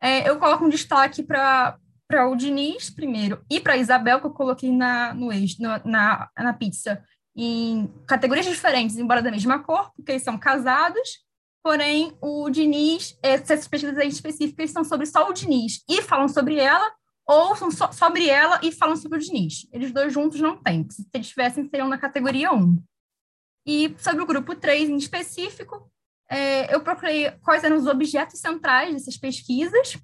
É, 0.00 0.28
eu 0.28 0.38
coloco 0.38 0.64
um 0.64 0.70
destaque 0.70 1.22
para 1.22 1.78
para 2.08 2.28
o 2.28 2.36
Diniz 2.36 2.90
primeiro 2.90 3.44
e 3.50 3.60
para 3.60 3.74
a 3.74 3.76
Isabel, 3.76 4.20
que 4.20 4.26
eu 4.26 4.30
coloquei 4.30 4.70
na, 4.70 5.12
no 5.14 5.32
ex, 5.32 5.58
no, 5.58 5.68
na, 5.84 6.30
na 6.36 6.52
pizza, 6.52 7.02
em 7.36 7.86
categorias 8.06 8.46
diferentes, 8.46 8.96
embora 8.96 9.22
da 9.22 9.30
mesma 9.30 9.58
cor, 9.58 9.92
porque 9.94 10.12
eles 10.12 10.22
são 10.22 10.38
casados, 10.38 11.24
porém 11.62 12.16
o 12.20 12.48
Diniz, 12.48 13.18
essas 13.22 13.68
pesquisas 13.68 13.98
específicas 14.06 14.70
são 14.70 14.84
sobre 14.84 15.06
só 15.06 15.28
o 15.28 15.32
Diniz 15.32 15.82
e 15.88 16.00
falam 16.00 16.28
sobre 16.28 16.58
ela, 16.58 16.90
ou 17.26 17.56
são 17.56 17.70
so, 17.70 17.92
sobre 17.92 18.28
ela 18.28 18.60
e 18.62 18.72
falam 18.72 18.96
sobre 18.96 19.18
o 19.18 19.20
Diniz. 19.20 19.68
Eles 19.72 19.92
dois 19.92 20.12
juntos 20.12 20.40
não 20.40 20.56
tem, 20.56 20.88
se 20.88 21.06
eles 21.12 21.28
tivessem, 21.28 21.68
seriam 21.68 21.88
na 21.88 21.98
categoria 21.98 22.52
1. 22.52 22.82
E 23.66 23.94
sobre 23.98 24.22
o 24.22 24.26
grupo 24.26 24.54
3 24.54 24.88
em 24.88 24.96
específico, 24.96 25.90
é, 26.30 26.72
eu 26.74 26.80
procurei 26.80 27.32
quais 27.42 27.64
eram 27.64 27.76
os 27.76 27.86
objetos 27.86 28.40
centrais 28.40 28.94
dessas 28.94 29.16
pesquisas, 29.16 29.98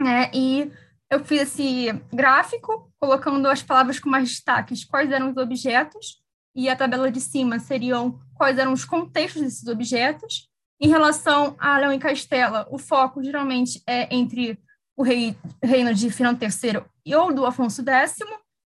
né, 0.00 0.30
e 0.32 0.70
eu 1.10 1.24
fiz 1.24 1.42
esse 1.42 1.92
gráfico, 2.12 2.92
colocando 3.00 3.46
as 3.48 3.62
palavras 3.62 3.98
com 3.98 4.10
mais 4.10 4.28
destaques, 4.28 4.84
quais 4.84 5.10
eram 5.10 5.30
os 5.30 5.36
objetos, 5.36 6.22
e 6.54 6.68
a 6.68 6.76
tabela 6.76 7.10
de 7.10 7.20
cima 7.20 7.58
seriam 7.58 8.20
quais 8.34 8.58
eram 8.58 8.72
os 8.72 8.84
contextos 8.84 9.42
desses 9.42 9.66
objetos. 9.66 10.48
Em 10.80 10.88
relação 10.88 11.56
a 11.58 11.78
Leão 11.78 11.92
e 11.92 11.98
Castela, 11.98 12.66
o 12.70 12.78
foco 12.78 13.22
geralmente 13.22 13.82
é 13.86 14.14
entre 14.14 14.58
o 14.96 15.02
rei, 15.02 15.36
reino 15.62 15.94
de 15.94 16.10
Fernando 16.10 16.42
III 16.42 17.14
ou 17.16 17.32
do 17.32 17.46
Afonso 17.46 17.82
X, 17.82 18.16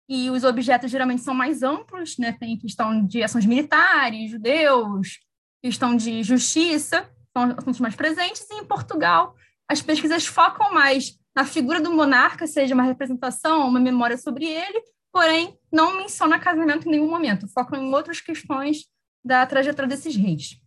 e 0.08 0.30
os 0.30 0.44
objetos 0.44 0.90
geralmente 0.90 1.22
são 1.22 1.34
mais 1.34 1.62
amplos, 1.62 2.18
né? 2.18 2.32
tem 2.32 2.58
questão 2.58 3.04
de 3.06 3.22
ações 3.22 3.46
militares, 3.46 4.30
judeus, 4.30 5.20
questão 5.62 5.96
de 5.96 6.22
justiça, 6.22 7.08
são 7.36 7.54
assuntos 7.56 7.80
mais 7.80 7.94
presentes, 7.94 8.46
e 8.50 8.54
em 8.54 8.64
Portugal 8.66 9.34
as 9.68 9.80
pesquisas 9.80 10.26
focam 10.26 10.72
mais 10.74 11.18
na 11.34 11.44
figura 11.44 11.80
do 11.80 11.92
monarca, 11.92 12.46
seja 12.46 12.74
uma 12.74 12.84
representação, 12.84 13.68
uma 13.68 13.80
memória 13.80 14.16
sobre 14.16 14.46
ele, 14.46 14.82
porém 15.12 15.58
não 15.72 15.96
menciona 15.96 16.38
casamento 16.38 16.86
em 16.86 16.92
nenhum 16.92 17.08
momento, 17.08 17.48
focam 17.48 17.82
em 17.82 17.92
outras 17.92 18.20
questões 18.20 18.86
da 19.24 19.46
trajetória 19.46 19.88
desses 19.88 20.14
reis. 20.14 20.60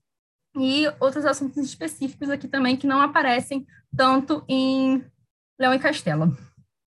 E 0.57 0.87
outros 0.99 1.25
assuntos 1.25 1.63
específicos 1.63 2.29
aqui 2.29 2.47
também 2.47 2.75
que 2.75 2.87
não 2.87 3.01
aparecem 3.01 3.65
tanto 3.95 4.43
em 4.47 5.05
Leão 5.59 5.73
e 5.73 5.79
Castela. 5.79 6.35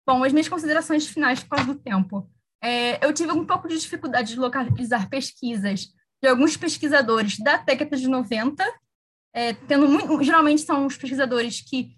Bom, 0.08 0.24
as 0.24 0.32
minhas 0.32 0.48
considerações 0.48 1.08
finais 1.08 1.44
por 1.44 1.50
causa 1.50 1.74
do 1.74 1.80
tempo. 1.80 2.30
É, 2.64 3.06
eu 3.06 3.14
tive 3.14 3.32
um 3.34 3.46
pouco 3.46 3.68
de 3.68 3.78
dificuldade 3.78 4.34
de 4.34 4.40
localizar 4.40 5.10
pesquisas 5.10 5.88
de 6.22 6.30
alguns 6.30 6.56
pesquisadores 6.56 7.38
da 7.38 7.58
década 7.58 7.96
de 7.96 8.08
90, 8.08 8.64
é, 9.34 9.54
tendo 9.54 9.88
muito, 9.88 10.24
geralmente 10.24 10.62
são 10.62 10.86
os 10.86 10.98
pesquisadores 10.98 11.62
que 11.62 11.97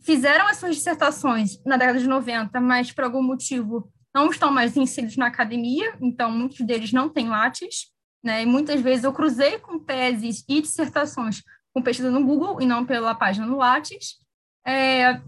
fizeram 0.00 0.46
as 0.48 0.56
suas 0.56 0.76
dissertações 0.76 1.62
na 1.64 1.76
década 1.76 1.98
de 1.98 2.06
90, 2.06 2.60
mas 2.60 2.92
por 2.92 3.04
algum 3.04 3.22
motivo 3.22 3.90
não 4.14 4.30
estão 4.30 4.50
mais 4.50 4.76
inseridos 4.76 5.16
na 5.16 5.26
academia, 5.26 5.96
então 6.00 6.30
muitos 6.30 6.60
deles 6.60 6.92
não 6.92 7.08
têm 7.08 7.28
lattes, 7.28 7.86
né? 8.22 8.42
E 8.42 8.46
muitas 8.46 8.80
vezes 8.80 9.04
eu 9.04 9.12
cruzei 9.12 9.58
com 9.58 9.78
teses 9.78 10.44
e 10.48 10.60
dissertações 10.60 11.42
com 11.72 11.82
pesquisa 11.82 12.10
no 12.10 12.24
Google 12.24 12.60
e 12.60 12.66
não 12.66 12.84
pela 12.84 13.14
página 13.14 13.46
no 13.46 13.58
Lattes. 13.58 14.16
É, 14.66 15.20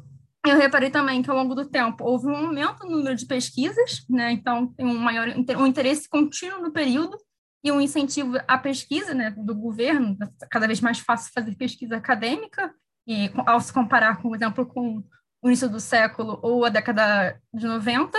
eu 0.46 0.56
reparei 0.56 0.90
também 0.90 1.22
que 1.22 1.30
ao 1.30 1.36
longo 1.36 1.54
do 1.54 1.68
tempo 1.68 2.04
houve 2.04 2.26
um 2.26 2.34
aumento 2.34 2.84
no 2.84 2.96
número 2.96 3.14
de 3.14 3.26
pesquisas, 3.26 4.04
né? 4.08 4.32
Então 4.32 4.66
tem 4.74 4.86
um 4.86 4.98
maior 4.98 5.28
um 5.28 5.66
interesse 5.66 6.08
contínuo 6.08 6.60
no 6.60 6.72
período 6.72 7.16
e 7.62 7.70
um 7.70 7.80
incentivo 7.80 8.38
à 8.48 8.56
pesquisa, 8.56 9.12
né, 9.12 9.30
do 9.36 9.54
governo, 9.54 10.16
cada 10.50 10.66
vez 10.66 10.80
mais 10.80 10.98
fácil 10.98 11.30
fazer 11.34 11.54
pesquisa 11.56 11.96
acadêmica 11.96 12.74
e 13.06 13.30
ao 13.46 13.60
se 13.60 13.72
comparar, 13.72 14.20
por 14.20 14.34
exemplo, 14.34 14.66
com 14.66 15.02
o 15.42 15.48
início 15.48 15.68
do 15.68 15.80
século 15.80 16.38
ou 16.42 16.64
a 16.64 16.68
década 16.68 17.40
de 17.52 17.66
90, 17.66 18.18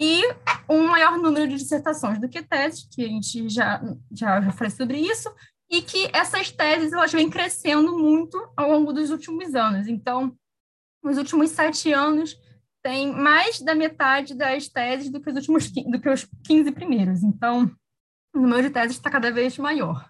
e 0.00 0.22
um 0.68 0.86
maior 0.86 1.18
número 1.18 1.48
de 1.48 1.56
dissertações 1.56 2.20
do 2.20 2.28
que 2.28 2.42
teses, 2.42 2.88
que 2.92 3.04
a 3.04 3.08
gente 3.08 3.48
já, 3.48 3.82
já, 4.12 4.40
já 4.40 4.52
falei 4.52 4.70
sobre 4.70 4.98
isso, 4.98 5.28
e 5.70 5.82
que 5.82 6.08
essas 6.14 6.50
teses 6.50 6.92
elas 6.92 7.12
vêm 7.12 7.28
crescendo 7.28 7.98
muito 7.98 8.38
ao 8.56 8.70
longo 8.70 8.92
dos 8.92 9.10
últimos 9.10 9.54
anos. 9.54 9.88
Então, 9.88 10.34
nos 11.02 11.18
últimos 11.18 11.50
sete 11.50 11.92
anos, 11.92 12.36
tem 12.82 13.12
mais 13.12 13.60
da 13.60 13.74
metade 13.74 14.34
das 14.34 14.68
teses 14.68 15.10
do 15.10 15.20
que 15.20 15.30
os 15.30 15.36
últimos 15.36 15.70
do 15.70 16.00
que 16.00 16.08
os 16.08 16.26
15 16.46 16.72
primeiros. 16.72 17.22
Então, 17.22 17.70
o 18.34 18.40
número 18.40 18.62
de 18.62 18.70
teses 18.70 18.96
está 18.96 19.10
cada 19.10 19.30
vez 19.30 19.58
maior. 19.58 20.08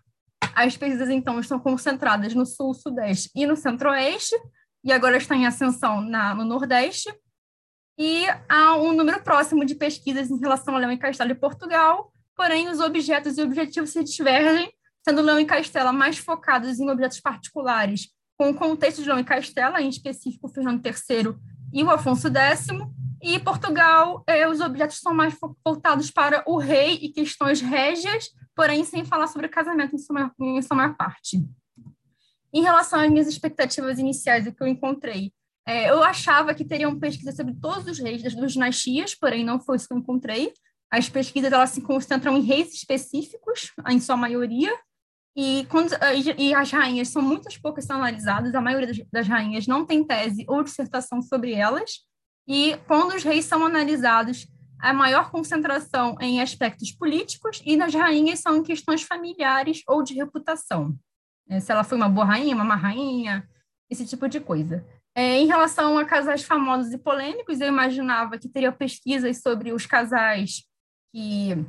As 0.58 0.76
pesquisas, 0.76 1.08
então, 1.08 1.38
estão 1.38 1.60
concentradas 1.60 2.34
no 2.34 2.44
sul, 2.44 2.74
sudeste 2.74 3.30
e 3.32 3.46
no 3.46 3.54
centro-oeste, 3.54 4.34
e 4.82 4.90
agora 4.90 5.16
está 5.16 5.36
em 5.36 5.46
ascensão 5.46 6.00
na, 6.00 6.34
no 6.34 6.44
nordeste, 6.44 7.14
e 7.96 8.26
há 8.48 8.74
um 8.74 8.92
número 8.92 9.22
próximo 9.22 9.64
de 9.64 9.76
pesquisas 9.76 10.28
em 10.28 10.38
relação 10.40 10.74
a 10.74 10.78
Leão 10.78 10.90
e 10.90 10.98
Castelo 10.98 11.30
e 11.30 11.34
Portugal, 11.36 12.12
porém 12.36 12.68
os 12.68 12.80
objetos 12.80 13.38
e 13.38 13.42
objetivos 13.42 13.90
se 13.90 14.02
divergem, 14.02 14.72
sendo 15.04 15.22
Leão 15.22 15.38
e 15.38 15.44
Castela 15.44 15.92
mais 15.92 16.18
focados 16.18 16.80
em 16.80 16.90
objetos 16.90 17.20
particulares, 17.20 18.08
com 18.36 18.50
o 18.50 18.54
contexto 18.54 19.00
de 19.00 19.06
Leão 19.06 19.20
e 19.20 19.24
Castela, 19.24 19.80
em 19.80 19.88
específico 19.88 20.48
Fernando 20.48 20.84
III 20.84 21.36
e 21.72 21.84
o 21.84 21.90
Afonso 21.90 22.28
X, 22.28 22.66
e 23.22 23.38
Portugal, 23.38 24.24
eh, 24.26 24.48
os 24.48 24.60
objetos 24.60 24.98
são 24.98 25.14
mais 25.14 25.36
voltados 25.64 26.10
para 26.10 26.42
o 26.46 26.58
rei 26.58 26.98
e 27.00 27.10
questões 27.10 27.60
régias, 27.60 28.28
porém 28.58 28.84
sem 28.84 29.04
falar 29.04 29.28
sobre 29.28 29.46
casamento 29.46 29.94
em 29.94 29.98
sua, 29.98 30.32
em 30.40 30.60
sua 30.60 30.76
maior 30.76 30.96
parte. 30.96 31.40
Em 32.52 32.60
relação 32.60 32.98
às 32.98 33.08
minhas 33.08 33.28
expectativas 33.28 34.00
iniciais, 34.00 34.48
o 34.48 34.52
que 34.52 34.60
eu 34.60 34.66
encontrei, 34.66 35.32
é, 35.64 35.88
eu 35.90 36.02
achava 36.02 36.52
que 36.52 36.64
teriam 36.64 36.98
pesquisas 36.98 37.36
sobre 37.36 37.54
todos 37.54 37.86
os 37.86 38.00
reis 38.00 38.20
das 38.20 38.34
duas 38.34 38.54
dinastias, 38.54 39.14
porém 39.14 39.44
não 39.44 39.60
foi 39.60 39.76
isso 39.76 39.86
que 39.86 39.94
eu 39.94 39.98
encontrei. 39.98 40.52
As 40.90 41.08
pesquisas 41.08 41.52
elas 41.52 41.70
se 41.70 41.82
concentram 41.82 42.36
em 42.36 42.40
reis 42.40 42.74
específicos, 42.74 43.70
em 43.88 44.00
sua 44.00 44.16
maioria, 44.16 44.76
e, 45.36 45.64
quando, 45.70 45.92
e 46.36 46.52
as 46.52 46.72
rainhas 46.72 47.10
são 47.10 47.22
muitas 47.22 47.56
poucas 47.56 47.84
são 47.84 47.98
analisadas, 47.98 48.56
a 48.56 48.60
maioria 48.60 48.90
das 49.12 49.28
rainhas 49.28 49.68
não 49.68 49.86
tem 49.86 50.02
tese 50.02 50.44
ou 50.48 50.64
dissertação 50.64 51.22
sobre 51.22 51.52
elas, 51.52 52.00
e 52.48 52.76
quando 52.88 53.14
os 53.14 53.22
reis 53.22 53.44
são 53.44 53.64
analisados, 53.64 54.48
a 54.80 54.92
maior 54.92 55.30
concentração 55.30 56.16
em 56.20 56.40
aspectos 56.40 56.92
políticos 56.92 57.62
e 57.64 57.76
nas 57.76 57.94
rainhas 57.94 58.40
são 58.40 58.56
em 58.56 58.62
questões 58.62 59.02
familiares 59.02 59.82
ou 59.86 60.02
de 60.02 60.14
reputação. 60.14 60.96
É, 61.48 61.60
se 61.60 61.72
ela 61.72 61.84
foi 61.84 61.96
uma 61.96 62.08
boa 62.08 62.26
rainha, 62.26 62.54
uma 62.54 62.64
má 62.64 62.76
rainha, 62.76 63.48
esse 63.90 64.06
tipo 64.06 64.28
de 64.28 64.40
coisa. 64.40 64.84
É, 65.14 65.38
em 65.38 65.46
relação 65.46 65.98
a 65.98 66.04
casais 66.04 66.42
famosos 66.42 66.92
e 66.92 66.98
polêmicos, 66.98 67.60
eu 67.60 67.68
imaginava 67.68 68.38
que 68.38 68.48
teria 68.48 68.70
pesquisas 68.70 69.40
sobre 69.40 69.72
os 69.72 69.86
casais 69.86 70.64
que 71.12 71.66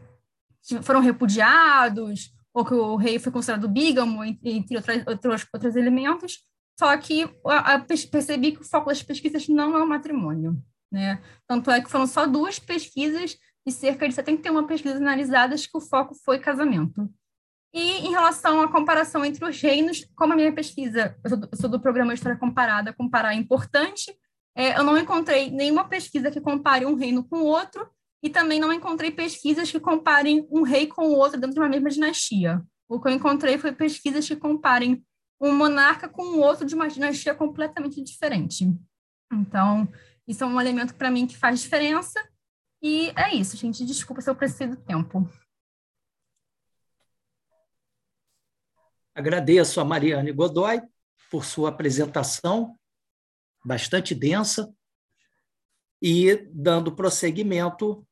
foram 0.84 0.99
repudiados, 0.99 2.31
ou 2.53 2.65
que 2.65 2.73
o 2.73 2.95
rei 2.95 3.18
foi 3.18 3.31
considerado 3.31 3.68
bígamo, 3.68 4.23
entre 4.23 4.76
outros, 4.76 5.07
outros, 5.07 5.48
outros 5.53 5.76
elementos, 5.76 6.40
só 6.77 6.95
que 6.98 7.27
percebi 8.11 8.52
que 8.52 8.61
o 8.61 8.65
foco 8.65 8.90
das 8.90 9.02
pesquisas 9.02 9.48
não 9.48 9.76
é 9.77 9.84
o 9.84 9.88
matrimônio. 9.88 10.61
Né? 10.91 11.22
Tanto 11.48 11.70
é 11.72 11.82
que 11.82 11.90
foram 11.90 12.07
só 12.07 12.26
duas 12.26 12.60
pesquisas 12.60 13.38
e 13.66 13.72
cerca 13.72 14.07
de 14.07 14.16
71 14.16 14.66
pesquisas 14.66 14.99
analisadas 14.99 15.66
que 15.66 15.78
o 15.78 15.82
foco 15.82 16.16
foi 16.24 16.40
casamento. 16.40 17.10
E 17.74 18.07
em 18.07 18.10
relação 18.10 18.61
à 18.61 18.72
comparação 18.72 19.24
entre 19.24 19.45
os 19.45 19.61
reinos, 19.61 20.07
como 20.16 20.34
a 20.34 20.36
minha 20.36 20.53
pesquisa, 20.53 21.16
eu 21.24 21.30
sou 21.30 21.40
do, 21.40 21.49
eu 21.52 21.57
sou 21.57 21.70
do 21.70 21.80
programa 21.80 22.14
História 22.14 22.38
Comparada, 22.38 22.94
comparar 22.94 23.34
é 23.34 23.38
importante, 23.38 24.11
é, 24.56 24.78
eu 24.78 24.84
não 24.84 24.98
encontrei 24.98 25.52
nenhuma 25.52 25.88
pesquisa 25.88 26.32
que 26.32 26.41
compare 26.41 26.86
um 26.86 26.95
reino 26.95 27.24
com 27.24 27.41
o 27.41 27.45
outro, 27.45 27.88
e 28.22 28.30
também 28.30 28.60
não 28.60 28.74
encontrei 28.74 29.11
pesquisas 29.11 29.72
que 29.72 29.80
comparem 29.80 30.48
um 30.52 30.64
rei 30.64 30.88
com 30.88 31.07
o 31.07 31.16
outro 31.16 31.40
dentro 31.40 31.53
de 31.53 31.60
uma 31.60 31.70
mesma 31.70 31.90
dinastia. 31.90 32.61
O 32.88 32.99
que 32.99 33.07
eu 33.07 33.14
encontrei 33.14 33.57
foi 33.57 33.72
pesquisas 33.72 34.28
que 34.28 34.36
comparem 34.36 35.03
um 35.40 35.56
monarca 35.56 36.10
com 36.10 36.24
o 36.24 36.40
outro 36.40 36.66
de 36.66 36.76
uma 36.76 36.90
dinastia 36.90 37.34
completamente 37.34 38.03
diferente. 38.03 38.68
Então, 39.32 39.88
isso 40.30 40.43
é 40.43 40.47
um 40.47 40.61
elemento 40.61 40.93
para 40.93 41.10
mim 41.10 41.26
que 41.26 41.35
faz 41.35 41.60
diferença. 41.60 42.23
E 42.84 43.10
é 43.18 43.34
isso, 43.34 43.57
gente. 43.57 43.84
Desculpa 43.84 44.22
se 44.22 44.30
eu 44.30 44.35
preciso 44.35 44.76
do 44.76 44.77
tempo. 44.77 45.27
Agradeço 49.15 49.81
a 49.81 49.84
Mariane 49.84 50.31
Godoy 50.31 50.81
por 51.31 51.43
sua 51.43 51.69
apresentação, 51.69 52.80
bastante 53.65 54.14
densa, 54.14 54.72
e 55.99 56.35
dando 56.53 56.95
prosseguimento, 56.95 58.07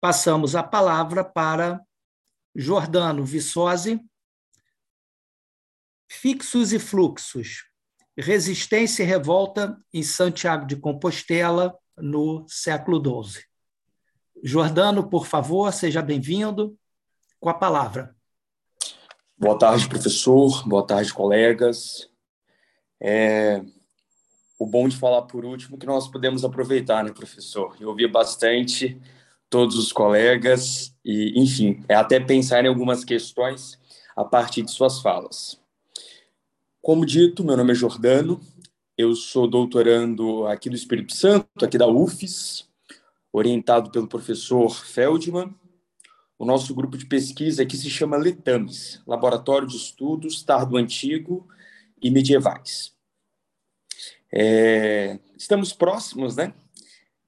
passamos 0.00 0.54
a 0.54 0.62
palavra 0.62 1.24
para 1.24 1.82
Jordano 2.54 3.24
Viçosi, 3.24 3.98
Fixos 6.10 6.72
e 6.72 6.78
fluxos, 6.78 7.67
resistência 8.20 9.02
e 9.02 9.06
revolta 9.06 9.78
em 9.92 10.02
Santiago 10.02 10.66
de 10.66 10.76
Compostela 10.76 11.76
no 11.96 12.44
século 12.48 13.00
XII. 13.24 13.42
Jordano, 14.42 15.08
por 15.08 15.26
favor, 15.26 15.72
seja 15.72 16.02
bem-vindo. 16.02 16.76
Com 17.40 17.48
a 17.48 17.54
palavra. 17.54 18.16
Boa 19.36 19.56
tarde, 19.56 19.88
professor. 19.88 20.68
Boa 20.68 20.84
tarde, 20.84 21.14
colegas. 21.14 22.10
É, 23.00 23.62
o 24.58 24.66
bom 24.66 24.88
de 24.88 24.96
falar 24.96 25.22
por 25.22 25.44
último 25.44 25.76
é 25.76 25.78
que 25.78 25.86
nós 25.86 26.08
podemos 26.08 26.44
aproveitar, 26.44 27.04
né, 27.04 27.12
professor? 27.12 27.76
Eu 27.80 27.90
ouvi 27.90 28.08
bastante 28.08 29.00
todos 29.48 29.78
os 29.78 29.92
colegas 29.92 30.92
e, 31.04 31.40
enfim, 31.40 31.84
é 31.88 31.94
até 31.94 32.18
pensar 32.18 32.64
em 32.64 32.68
algumas 32.68 33.04
questões 33.04 33.78
a 34.16 34.24
partir 34.24 34.62
de 34.62 34.72
suas 34.72 35.00
falas. 35.00 35.60
Como 36.88 37.04
dito, 37.04 37.44
meu 37.44 37.54
nome 37.54 37.72
é 37.72 37.74
Jordano, 37.74 38.40
eu 38.96 39.14
sou 39.14 39.46
doutorando 39.46 40.46
aqui 40.46 40.70
do 40.70 40.74
Espírito 40.74 41.14
Santo, 41.14 41.46
aqui 41.62 41.76
da 41.76 41.86
UFES, 41.86 42.66
orientado 43.30 43.90
pelo 43.90 44.08
professor 44.08 44.70
Feldman. 44.70 45.54
O 46.38 46.46
nosso 46.46 46.74
grupo 46.74 46.96
de 46.96 47.04
pesquisa 47.04 47.62
aqui 47.62 47.76
se 47.76 47.90
chama 47.90 48.16
LETAMES, 48.16 49.02
Laboratório 49.06 49.68
de 49.68 49.76
Estudos 49.76 50.42
Tardo 50.42 50.78
Antigo 50.78 51.46
e 52.00 52.10
Medievais. 52.10 52.96
É, 54.32 55.18
estamos 55.36 55.74
próximos, 55.74 56.36
né? 56.36 56.54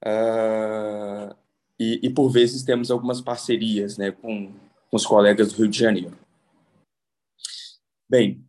Uh, 0.03 1.35
e, 1.79 1.99
e, 2.01 2.09
por 2.09 2.31
vezes 2.31 2.63
temos 2.63 2.89
algumas 2.89 3.21
parcerias 3.21 3.95
né, 3.95 4.09
com, 4.09 4.51
com 4.89 4.97
os 4.97 5.05
colegas 5.05 5.53
do 5.53 5.59
Rio 5.59 5.67
de 5.67 5.77
Janeiro. 5.77 6.17
Bem, 8.09 8.43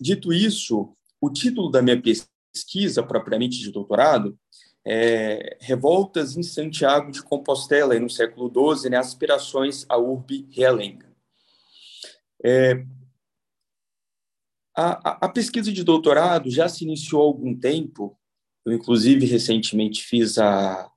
Dito 0.00 0.32
isso, 0.32 0.94
o 1.20 1.30
título 1.30 1.70
da 1.70 1.82
minha 1.82 2.00
pesquisa, 2.00 3.02
propriamente 3.02 3.58
de 3.58 3.72
doutorado, 3.72 4.38
é 4.86 5.58
Revoltas 5.60 6.36
em 6.36 6.42
Santiago 6.42 7.10
de 7.10 7.22
Compostela, 7.22 7.98
no 7.98 8.08
século 8.08 8.50
XII, 8.76 8.90
né, 8.90 8.96
Aspirações 8.96 9.84
à 9.88 9.98
Urbe 9.98 10.48
Realenga. 10.50 11.08
É, 12.42 12.84
a, 14.74 15.26
a, 15.26 15.28
pesquisa 15.28 15.72
de 15.72 15.82
doutorado 15.82 16.48
já 16.50 16.68
se 16.68 16.84
iniciou 16.84 17.22
há 17.22 17.24
algum 17.26 17.58
tempo, 17.58 18.16
eu, 18.64 18.72
inclusive, 18.72 19.26
recentemente 19.26 20.04
fiz 20.04 20.38
a, 20.38 20.88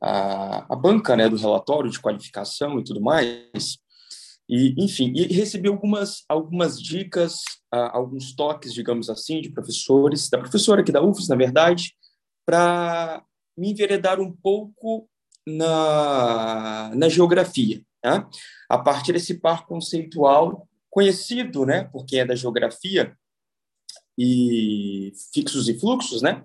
a, 0.00 0.72
a 0.72 0.76
banca 0.76 1.16
né, 1.16 1.28
do 1.28 1.36
relatório 1.36 1.90
de 1.90 2.00
qualificação 2.00 2.78
e 2.78 2.84
tudo 2.84 3.00
mais, 3.00 3.78
e, 4.48 4.74
enfim, 4.82 5.12
e 5.14 5.24
recebi 5.26 5.68
algumas, 5.68 6.24
algumas 6.28 6.80
dicas, 6.80 7.40
uh, 7.74 7.90
alguns 7.92 8.34
toques, 8.34 8.72
digamos 8.72 9.10
assim, 9.10 9.42
de 9.42 9.50
professores, 9.50 10.30
da 10.30 10.38
professora 10.38 10.80
aqui 10.80 10.90
da 10.90 11.02
UFES, 11.02 11.28
na 11.28 11.36
verdade, 11.36 11.94
para 12.46 13.22
me 13.56 13.72
enveredar 13.72 14.20
um 14.20 14.32
pouco 14.32 15.08
na, 15.46 16.92
na 16.94 17.08
geografia, 17.08 17.82
né? 18.02 18.26
a 18.68 18.78
partir 18.78 19.12
desse 19.12 19.34
par 19.34 19.66
conceitual 19.66 20.66
conhecido, 20.90 21.66
né, 21.66 21.84
por 21.84 22.06
quem 22.06 22.20
é 22.20 22.24
da 22.24 22.34
geografia, 22.34 23.14
e 24.16 25.12
fixos 25.32 25.68
e 25.68 25.78
fluxos, 25.78 26.22
né, 26.22 26.44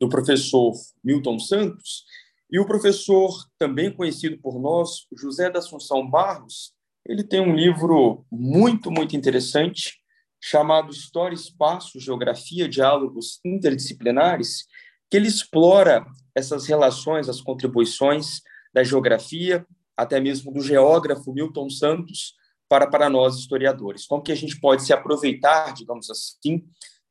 do 0.00 0.08
professor 0.08 0.72
Milton 1.02 1.38
Santos, 1.38 2.04
e 2.50 2.58
o 2.58 2.66
professor, 2.66 3.32
também 3.58 3.90
conhecido 3.90 4.38
por 4.38 4.60
nós, 4.60 5.06
José 5.16 5.50
da 5.50 5.60
Assunção 5.60 6.08
Barros, 6.08 6.73
ele 7.06 7.22
tem 7.22 7.40
um 7.40 7.54
livro 7.54 8.24
muito, 8.30 8.90
muito 8.90 9.16
interessante 9.16 9.98
chamado 10.42 10.90
História, 10.92 11.34
Espaço, 11.34 12.00
Geografia, 12.00 12.68
Diálogos 12.68 13.40
Interdisciplinares, 13.44 14.66
que 15.10 15.16
ele 15.16 15.28
explora 15.28 16.04
essas 16.34 16.66
relações, 16.66 17.28
as 17.28 17.40
contribuições 17.40 18.40
da 18.72 18.82
geografia, 18.82 19.66
até 19.96 20.20
mesmo 20.20 20.52
do 20.52 20.60
geógrafo 20.60 21.32
Milton 21.32 21.70
Santos, 21.70 22.34
para, 22.68 22.86
para 22.86 23.08
nós 23.08 23.36
historiadores. 23.36 24.06
Como 24.06 24.22
que 24.22 24.32
a 24.32 24.34
gente 24.34 24.58
pode 24.58 24.82
se 24.82 24.92
aproveitar, 24.92 25.72
digamos 25.72 26.10
assim, 26.10 26.64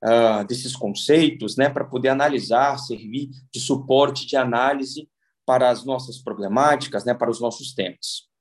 uh, 0.03 0.45
desses 0.47 0.75
conceitos, 0.75 1.55
né, 1.55 1.69
para 1.69 1.85
poder 1.85 2.09
analisar, 2.09 2.77
servir 2.77 3.29
de 3.53 3.59
suporte 3.59 4.27
de 4.27 4.35
análise 4.35 5.09
para 5.45 5.69
as 5.69 5.85
nossas 5.85 6.17
problemáticas, 6.21 7.05
né, 7.05 7.13
para 7.13 7.31
os 7.31 7.39
nossos 7.39 7.73
temas. 7.73 8.32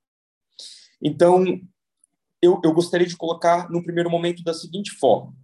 Então, 1.03 1.43
eu, 2.41 2.61
eu 2.63 2.73
gostaria 2.73 3.05
de 3.07 3.17
colocar 3.17 3.69
no 3.69 3.83
primeiro 3.83 4.09
momento 4.09 4.43
da 4.43 4.53
seguinte 4.53 4.91
forma: 4.91 5.35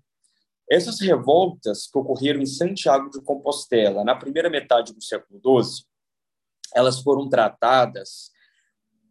essas 0.70 1.00
revoltas 1.00 1.88
que 1.88 1.98
ocorreram 1.98 2.42
em 2.42 2.46
Santiago 2.46 3.10
de 3.10 3.22
Compostela 3.22 4.04
na 4.04 4.16
primeira 4.16 4.50
metade 4.50 4.94
do 4.94 5.04
século 5.04 5.40
XII, 5.40 5.86
elas 6.74 7.02
foram 7.02 7.28
tratadas 7.28 8.32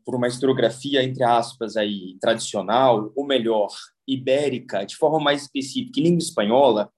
por 0.05 0.15
uma 0.15 0.29
historiografia, 0.29 1.03
entre 1.03 1.23
aspas, 1.23 1.77
aí, 1.77 2.17
tradicional, 2.19 3.13
ou 3.15 3.27
melhor, 3.27 3.69
ibérica, 4.07 4.87
de 4.87 4.97
forma 4.97 5.21
mais 5.21 5.43
específica, 5.43 6.01
em 6.01 6.05
língua 6.05 6.21
espanhola, 6.21 6.91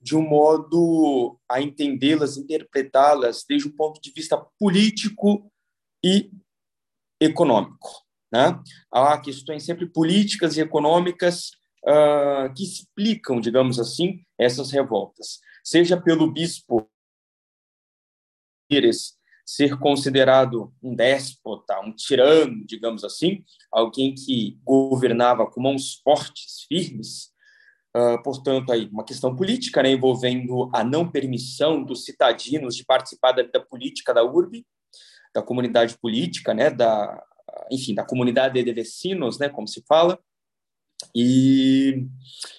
de 0.00 0.16
um 0.16 0.22
modo 0.22 1.38
a 1.46 1.60
entendê-las, 1.60 2.38
interpretá-las 2.38 3.44
desde 3.46 3.68
o 3.68 3.74
ponto 3.74 4.00
de 4.00 4.10
vista 4.10 4.38
político 4.58 5.50
e 6.02 6.30
econômico. 7.20 8.05
Né? 8.36 8.60
Há 8.92 9.18
questões 9.18 9.64
sempre 9.64 9.86
políticas 9.86 10.58
e 10.58 10.60
econômicas 10.60 11.52
uh, 11.84 12.52
que 12.54 12.62
explicam, 12.62 13.40
digamos 13.40 13.80
assim, 13.80 14.20
essas 14.38 14.70
revoltas, 14.70 15.40
seja 15.64 15.98
pelo 15.98 16.30
bispo 16.30 16.86
ser 19.46 19.78
considerado 19.78 20.74
um 20.82 20.94
déspota, 20.94 21.80
um 21.80 21.94
tirano, 21.94 22.66
digamos 22.66 23.04
assim, 23.04 23.42
alguém 23.72 24.12
que 24.12 24.58
governava 24.62 25.46
com 25.46 25.62
mãos 25.62 26.00
fortes, 26.04 26.66
firmes, 26.68 27.30
uh, 27.96 28.22
portanto, 28.22 28.70
aí 28.70 28.86
uma 28.92 29.04
questão 29.04 29.34
política, 29.34 29.82
né, 29.82 29.92
envolvendo 29.92 30.68
a 30.74 30.84
não 30.84 31.10
permissão 31.10 31.82
dos 31.82 32.04
citadinos 32.04 32.76
de 32.76 32.84
participar 32.84 33.32
da 33.32 33.44
vida 33.44 33.64
política 33.64 34.12
da 34.12 34.24
urbe, 34.24 34.66
da 35.34 35.40
comunidade 35.42 35.96
política, 35.96 36.52
né, 36.52 36.68
da, 36.68 37.22
enfim, 37.70 37.94
da 37.94 38.04
comunidade 38.04 38.62
de 38.62 38.72
vecinos, 38.72 39.38
né, 39.38 39.48
como 39.48 39.66
se 39.66 39.82
fala, 39.86 40.18
e, 41.14 42.06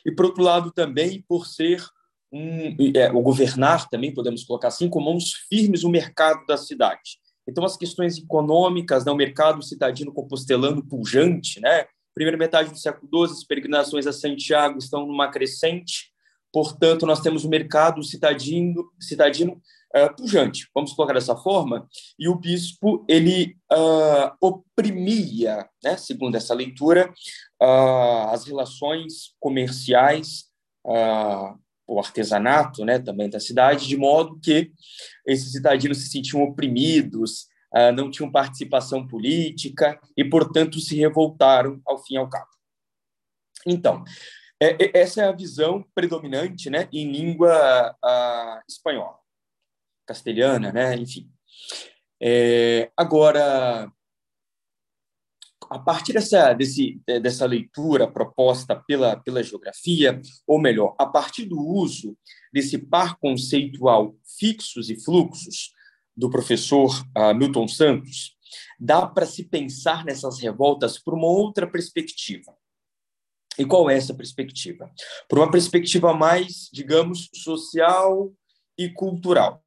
e 0.06 0.12
por 0.12 0.26
outro 0.26 0.44
lado 0.44 0.72
também 0.72 1.24
por 1.28 1.48
ser 1.48 1.84
um, 2.32 2.76
é, 2.96 3.12
o 3.12 3.22
governar 3.22 3.90
também, 3.90 4.14
podemos 4.14 4.44
colocar 4.44 4.68
assim, 4.68 4.90
com 4.90 5.00
mãos 5.00 5.34
firmes 5.50 5.84
o 5.84 5.90
mercado 5.90 6.46
da 6.46 6.58
cidade. 6.58 7.20
Então, 7.48 7.64
as 7.64 7.78
questões 7.78 8.18
econômicas, 8.18 9.06
né, 9.06 9.12
o 9.12 9.16
mercado 9.16 9.64
cidadino 9.64 10.14
compostelano 10.14 10.86
pujante, 10.86 11.62
né, 11.62 11.86
primeira 12.14 12.38
metade 12.38 12.72
do 12.72 12.78
século 12.78 13.28
XII, 13.28 13.38
as 13.38 13.44
peregrinações 13.44 14.08
a 14.08 14.12
Santiago 14.12 14.80
estão 14.80 15.06
numa 15.06 15.30
crescente, 15.30 16.12
portanto, 16.52 17.06
nós 17.06 17.22
temos 17.22 17.46
o 17.46 17.50
mercado 17.50 18.04
cidadino, 18.04 18.92
cidadino 19.00 19.62
uh, 19.96 20.16
pujante, 20.16 20.68
vamos 20.74 20.94
colocar 20.94 21.14
dessa 21.14 21.36
forma, 21.36 21.88
e 22.18 22.28
o 22.28 22.36
bispo, 22.36 23.06
ele 23.08 23.58
uh, 23.72 24.32
oprimia, 24.42 25.68
né, 25.84 25.98
segundo 25.98 26.36
essa 26.36 26.54
leitura, 26.54 27.12
uh, 27.62 28.30
as 28.30 28.46
relações 28.46 29.36
comerciais, 29.40 30.46
o 31.86 32.00
artesanato 32.00 32.86
né, 32.86 32.98
também 32.98 33.30
da 33.30 33.42
cidade, 33.42 33.88
de 33.88 33.98
modo 33.98 34.40
que 34.42 34.72
esses 35.26 35.52
cidadinos 35.52 35.98
se 35.98 36.10
sentiam 36.10 36.42
oprimidos, 36.44 37.48
não 37.94 38.10
tinham 38.10 38.32
participação 38.32 39.06
política 39.06 40.00
e, 40.16 40.24
portanto, 40.24 40.80
se 40.80 40.96
revoltaram 40.96 41.82
ao 41.86 42.02
fim 42.02 42.14
e 42.14 42.18
ao 42.18 42.30
cabo. 42.30 42.48
Então, 43.66 44.06
é, 44.60 44.86
é, 44.86 45.02
essa 45.02 45.22
é 45.22 45.28
a 45.28 45.32
visão 45.32 45.86
predominante 45.94 46.70
né, 46.70 46.90
em 46.92 47.12
língua 47.12 47.96
uh, 48.04 48.62
espanhola, 48.68 49.17
castelhana, 50.08 50.72
né, 50.72 50.96
enfim. 50.96 51.30
É, 52.22 52.90
agora, 52.96 53.92
a 55.70 55.80
partir 55.80 56.14
dessa, 56.14 56.54
desse, 56.54 57.02
dessa 57.22 57.46
leitura 57.46 58.10
proposta 58.10 58.76
pela, 58.76 59.18
pela 59.18 59.44
geografia, 59.44 60.20
ou 60.48 60.60
melhor, 60.60 60.96
a 60.98 61.06
partir 61.06 61.46
do 61.46 61.60
uso 61.60 62.18
desse 62.52 62.78
par 62.78 63.18
conceitual 63.18 64.16
fixos 64.40 64.90
e 64.90 65.00
fluxos 65.00 65.72
do 66.16 66.30
professor 66.30 66.90
uh, 67.16 67.36
Milton 67.36 67.68
Santos, 67.68 68.36
dá 68.80 69.06
para 69.06 69.26
se 69.26 69.44
pensar 69.44 70.04
nessas 70.06 70.40
revoltas 70.40 70.98
por 70.98 71.14
uma 71.14 71.28
outra 71.28 71.70
perspectiva. 71.70 72.56
E 73.60 73.66
qual 73.66 73.90
é 73.90 73.98
essa 73.98 74.14
perspectiva? 74.14 74.90
Por 75.28 75.40
uma 75.40 75.52
perspectiva 75.52 76.14
mais, 76.14 76.70
digamos, 76.72 77.30
social 77.34 78.32
e 78.78 78.90
cultural. 78.90 79.64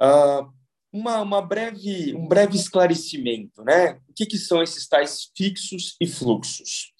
Uh, 0.00 0.52
uma, 0.92 1.20
uma 1.20 1.42
breve, 1.42 2.14
um 2.14 2.26
breve 2.26 2.56
esclarecimento, 2.56 3.62
né? 3.62 4.00
O 4.08 4.14
que, 4.14 4.26
que 4.26 4.38
são 4.38 4.62
esses 4.62 4.86
tais 4.86 5.30
fixos 5.36 5.96
e 6.00 6.06
fluxos? 6.06 6.92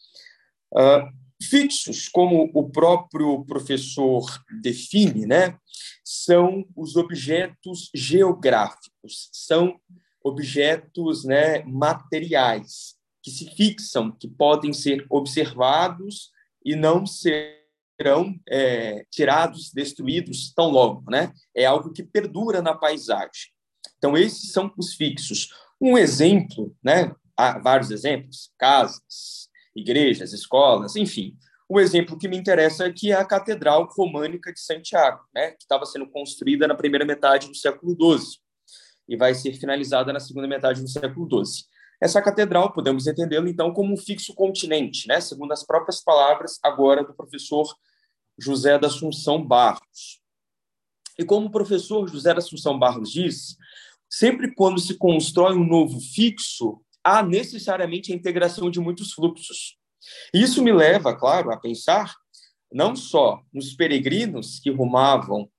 Uh, 0.73 1.09
fixos, 1.43 2.09
como 2.09 2.51
o 2.53 2.70
próprio 2.70 3.45
professor 3.45 4.25
define, 4.61 5.27
né? 5.27 5.59
São 6.05 6.66
os 6.77 6.97
objetos 6.97 7.91
geográficos, 7.95 9.31
são 9.33 9.79
objetos, 10.23 11.25
né, 11.25 11.62
materiais 11.62 12.97
que 13.23 13.31
se 13.31 13.51
fixam, 13.55 14.11
que 14.11 14.29
podem 14.29 14.73
ser 14.73 15.07
observados 15.09 16.31
e 16.65 16.75
não 16.75 17.07
serão 18.01 18.35
é, 18.49 19.05
tirados, 19.11 19.73
destruídos 19.73 20.53
tão 20.55 20.70
logo, 20.70 21.11
né? 21.11 21.33
É 21.55 21.66
algo 21.66 21.93
que 21.93 22.03
perdura 22.03 22.62
na 22.62 22.75
paisagem. 22.75 23.51
Então, 23.97 24.16
esses 24.16 24.53
são 24.53 24.73
os 24.79 24.95
fixos. 24.95 25.49
Um 25.81 25.99
exemplo, 25.99 26.75
né? 26.83 27.12
há 27.37 27.59
vários 27.59 27.91
exemplos, 27.91 28.51
casas, 28.59 29.49
igrejas, 29.75 30.33
escolas, 30.33 30.97
enfim. 30.97 31.37
O 31.69 31.79
exemplo 31.79 32.19
que 32.19 32.29
me 32.29 32.37
interessa 32.37 32.87
aqui 32.87 33.12
é 33.12 33.15
a 33.15 33.25
Catedral 33.25 33.89
Românica 33.97 34.53
de 34.53 34.61
Santiago, 34.61 35.20
né? 35.35 35.51
que 35.51 35.62
estava 35.62 35.85
sendo 35.85 36.09
construída 36.09 36.66
na 36.66 36.75
primeira 36.75 37.05
metade 37.05 37.49
do 37.49 37.55
século 37.55 37.93
XII 37.93 38.39
e 39.09 39.16
vai 39.16 39.35
ser 39.35 39.53
finalizada 39.55 40.12
na 40.12 40.20
segunda 40.20 40.47
metade 40.47 40.81
do 40.83 40.89
século 40.89 41.29
XII. 41.45 41.65
Essa 42.01 42.23
catedral, 42.23 42.73
podemos 42.73 43.07
entendê-la, 43.07 43.49
então, 43.51 43.73
como 43.73 43.93
um 43.93 43.97
fixo 43.97 44.33
continente, 44.35 45.09
né? 45.09 45.20
segundo 45.20 45.53
as 45.53 45.65
próprias 45.65 46.03
palavras 46.03 46.59
agora 46.62 47.05
do 47.05 47.15
professor 47.15 47.66
José 48.39 48.78
da 48.78 48.86
Assunção 48.86 49.44
Barros. 49.44 50.20
E 51.19 51.24
como 51.24 51.47
o 51.48 51.51
professor 51.51 52.09
José 52.09 52.32
da 52.32 52.39
Assunção 52.39 52.78
Barros 52.78 53.10
diz, 53.10 53.56
sempre 54.09 54.55
quando 54.55 54.81
se 54.81 54.97
constrói 54.97 55.56
um 55.56 55.66
novo 55.66 56.01
fixo, 56.01 56.81
há 57.02 57.23
necessariamente 57.23 58.12
a 58.12 58.15
integração 58.15 58.70
de 58.70 58.81
muitos 58.81 59.12
fluxos. 59.12 59.77
Isso 60.32 60.62
me 60.62 60.73
leva, 60.73 61.16
claro, 61.16 61.51
a 61.51 61.56
pensar 61.56 62.15
não 62.73 62.94
só 62.94 63.43
nos 63.52 63.74
peregrinos 63.74 64.60
que 64.60 64.70
rumavam 64.70 65.51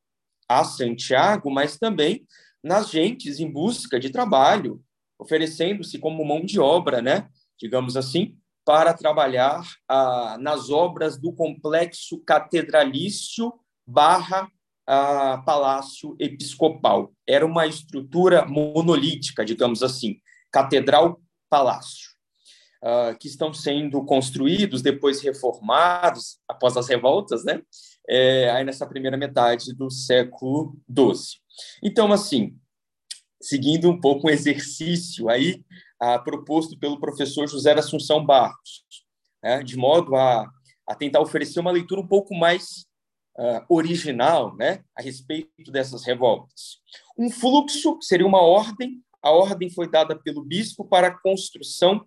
a 0.48 0.64
Santiago, 0.64 1.50
mas 1.52 1.78
também 1.78 2.26
nas 2.64 2.90
gentes 2.90 3.40
em 3.40 3.52
busca 3.52 4.00
de 4.00 4.10
trabalho, 4.10 4.82
oferecendo-se 5.18 5.98
como 5.98 6.26
mão 6.26 6.46
de 6.46 6.60
obra, 6.60 7.02
né, 7.02 7.30
digamos 7.60 7.98
assim, 7.98 8.38
para 8.70 8.94
trabalhar 8.94 9.64
ah, 9.88 10.38
nas 10.40 10.70
obras 10.70 11.20
do 11.20 11.34
complexo 11.34 12.20
catedralício 12.24 13.52
barra 13.84 14.44
uh, 14.88 15.44
palácio 15.44 16.16
episcopal. 16.20 17.12
Era 17.28 17.44
uma 17.44 17.66
estrutura 17.66 18.46
monolítica, 18.46 19.44
digamos 19.44 19.82
assim, 19.82 20.18
catedral-palácio, 20.52 22.12
uh, 22.84 23.18
que 23.18 23.28
estão 23.28 23.52
sendo 23.52 24.06
construídos, 24.06 24.84
depois 24.84 25.20
reformados, 25.20 26.38
após 26.48 26.78
as 26.78 26.88
revoltas, 26.88 27.44
né? 27.44 27.64
É, 28.08 28.52
aí 28.52 28.64
nessa 28.64 28.86
primeira 28.86 29.18
metade 29.18 29.74
do 29.74 29.90
século 29.90 30.78
XII. 30.96 31.40
Então, 31.84 32.14
assim, 32.14 32.56
seguindo 33.42 33.90
um 33.90 34.00
pouco 34.00 34.28
um 34.28 34.30
exercício 34.30 35.28
aí 35.28 35.64
uh, 36.02 36.24
proposto 36.24 36.78
pelo 36.78 37.00
professor 37.00 37.48
José 37.48 37.74
Assunção 37.74 38.26
Barros, 38.26 38.84
né, 39.44 39.64
de 39.64 39.78
modo 39.78 40.16
a, 40.16 40.50
a 40.88 40.96
tentar 40.96 41.22
oferecer 41.22 41.60
uma 41.60 41.72
leitura 41.72 42.02
um 42.02 42.08
pouco 42.08 42.36
mais 42.36 42.86
uh, 43.38 43.66
original 43.70 44.56
né, 44.56 44.84
a 44.96 45.02
respeito 45.02 45.72
dessas 45.72 46.06
revoltas. 46.06 46.80
Um 47.18 47.30
fluxo 47.30 47.98
seria 48.02 48.28
uma 48.28 48.42
ordem, 48.42 49.02
a 49.22 49.32
ordem 49.32 49.70
foi 49.70 49.90
dada 49.90 50.16
pelo 50.16 50.44
bispo 50.44 50.86
para 50.86 51.08
a 51.08 51.18
construção 51.18 52.06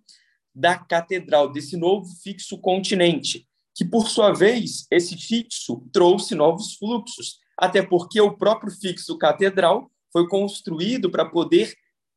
da 0.53 0.77
catedral, 0.77 1.51
desse 1.51 1.75
novo 1.75 2.07
fixo 2.21 2.59
continente, 2.59 3.47
que, 3.75 3.83
por 3.83 4.07
sua 4.07 4.31
vez, 4.31 4.85
esse 4.91 5.17
fixo 5.17 5.83
trouxe 5.91 6.35
novos 6.35 6.75
fluxos, 6.75 7.39
até 7.57 7.81
porque 7.81 8.21
o 8.21 8.37
próprio 8.37 8.71
fixo 8.71 9.17
catedral 9.17 9.89
foi 10.11 10.27
construído 10.27 11.09
para 11.09 11.25
poder 11.25 11.73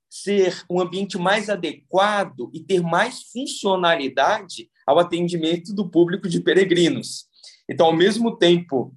ser 0.08 0.64
um 0.70 0.80
ambiente 0.80 1.18
mais 1.18 1.48
adequado 1.48 2.50
e 2.52 2.60
ter 2.60 2.82
mais 2.82 3.22
funcionalidade 3.24 4.70
ao 4.86 4.98
atendimento 4.98 5.74
do 5.74 5.88
público 5.88 6.28
de 6.28 6.40
peregrinos. 6.40 7.26
Então, 7.68 7.86
ao 7.86 7.96
mesmo 7.96 8.36
tempo 8.36 8.94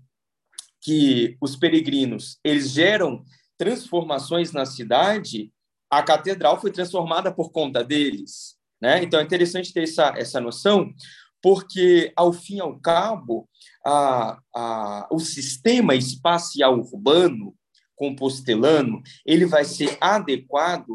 que 0.82 1.38
os 1.42 1.56
peregrinos 1.56 2.40
eles 2.44 2.72
geram 2.72 3.24
transformações 3.58 4.54
na 4.54 4.66
cidade, 4.66 5.52
a 5.90 6.02
catedral 6.02 6.60
foi 6.62 6.72
transformada 6.72 7.34
por 7.34 7.52
conta 7.52 7.84
deles. 7.84 8.56
Né? 8.82 9.04
Então 9.04 9.20
é 9.20 9.24
interessante 9.24 9.74
ter 9.74 9.84
essa, 9.84 10.14
essa 10.16 10.40
noção, 10.40 10.94
porque, 11.42 12.12
ao 12.16 12.32
fim 12.32 12.58
e 12.58 12.62
ao 12.62 12.80
cabo, 12.80 13.50
a, 13.86 14.40
a, 14.56 15.08
o 15.12 15.20
sistema 15.20 15.96
espacial 15.96 16.80
urbano 16.80 17.56
compostelano 18.00 19.04
ele 19.26 19.46
vai 19.46 19.66
ser 19.66 19.98
adequado 20.00 20.90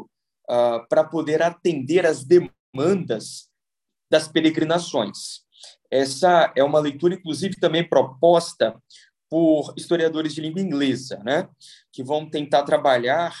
uh, 0.49 0.85
para 0.89 1.03
poder 1.03 1.43
atender 1.43 2.03
às 2.03 2.25
demandas 2.25 3.47
das 4.09 4.27
peregrinações. 4.27 5.45
Essa 5.89 6.51
é 6.55 6.63
uma 6.63 6.79
leitura, 6.79 7.13
inclusive, 7.13 7.59
também 7.59 7.87
proposta 7.87 8.75
por 9.29 9.73
historiadores 9.77 10.33
de 10.33 10.41
língua 10.41 10.61
inglesa, 10.61 11.21
né, 11.23 11.47
que 11.91 12.03
vão 12.03 12.29
tentar 12.29 12.63
trabalhar 12.63 13.35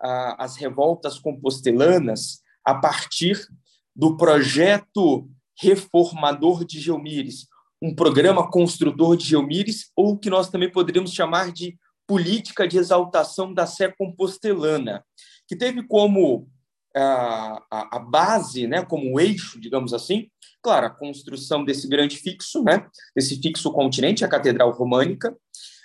ah, 0.00 0.36
as 0.38 0.56
revoltas 0.56 1.18
compostelanas 1.18 2.40
a 2.64 2.74
partir 2.74 3.46
do 3.94 4.16
projeto 4.16 5.28
reformador 5.60 6.64
de 6.64 6.80
Gelmires, 6.80 7.46
um 7.82 7.94
programa 7.94 8.48
construtor 8.50 9.16
de 9.16 9.26
Gelmires, 9.26 9.90
ou 9.96 10.18
que 10.18 10.30
nós 10.30 10.48
também 10.48 10.70
poderíamos 10.70 11.12
chamar 11.12 11.52
de 11.52 11.76
política 12.06 12.66
de 12.66 12.78
exaltação 12.78 13.52
da 13.52 13.66
sé 13.66 13.88
compostelana, 13.88 15.04
que 15.46 15.56
teve 15.56 15.82
como 15.86 16.48
a, 16.96 17.62
a, 17.70 17.96
a, 17.96 17.98
base, 17.98 18.66
né, 18.66 18.84
como 18.84 19.18
eixo, 19.18 19.60
digamos 19.60 19.92
assim, 19.92 20.28
claro, 20.62 20.86
a 20.86 20.90
construção 20.90 21.64
desse 21.64 21.88
grande 21.88 22.16
fixo, 22.16 22.62
né, 22.62 22.86
desse 23.14 23.40
fixo 23.40 23.72
continente, 23.72 24.24
a 24.24 24.28
Catedral 24.28 24.70
Românica. 24.72 25.36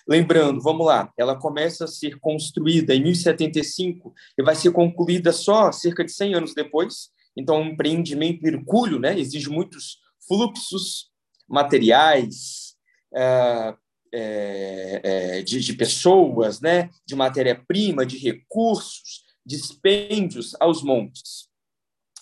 Lembrando, 0.07 0.61
vamos 0.61 0.85
lá, 0.85 1.11
ela 1.17 1.37
começa 1.37 1.85
a 1.85 1.87
ser 1.87 2.19
construída 2.19 2.95
em 2.95 3.03
1075 3.03 4.13
e 4.37 4.43
vai 4.43 4.55
ser 4.55 4.71
concluída 4.71 5.31
só 5.31 5.71
cerca 5.71 6.03
de 6.03 6.11
100 6.11 6.35
anos 6.35 6.53
depois. 6.53 7.09
Então, 7.37 7.55
é 7.55 7.59
um 7.59 7.67
empreendimento 7.69 8.45
hercúleo, 8.45 8.99
né, 8.99 9.17
exige 9.19 9.49
muitos 9.49 9.97
fluxos 10.27 11.09
materiais, 11.47 12.75
é, 13.15 13.73
é, 14.13 15.01
é, 15.03 15.41
de, 15.41 15.59
de 15.59 15.73
pessoas, 15.73 16.59
né, 16.59 16.89
de 17.05 17.15
matéria-prima, 17.15 18.05
de 18.05 18.17
recursos, 18.17 19.23
dispêndios 19.45 20.55
aos 20.59 20.83
montes. 20.83 21.49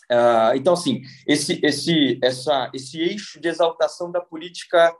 Uh, 0.09 0.55
então, 0.55 0.73
assim, 0.73 1.01
esse, 1.27 1.59
esse, 1.61 2.17
essa, 2.23 2.71
esse 2.73 2.99
eixo 2.99 3.41
de 3.41 3.49
exaltação 3.49 4.09
da 4.09 4.21
política, 4.21 4.95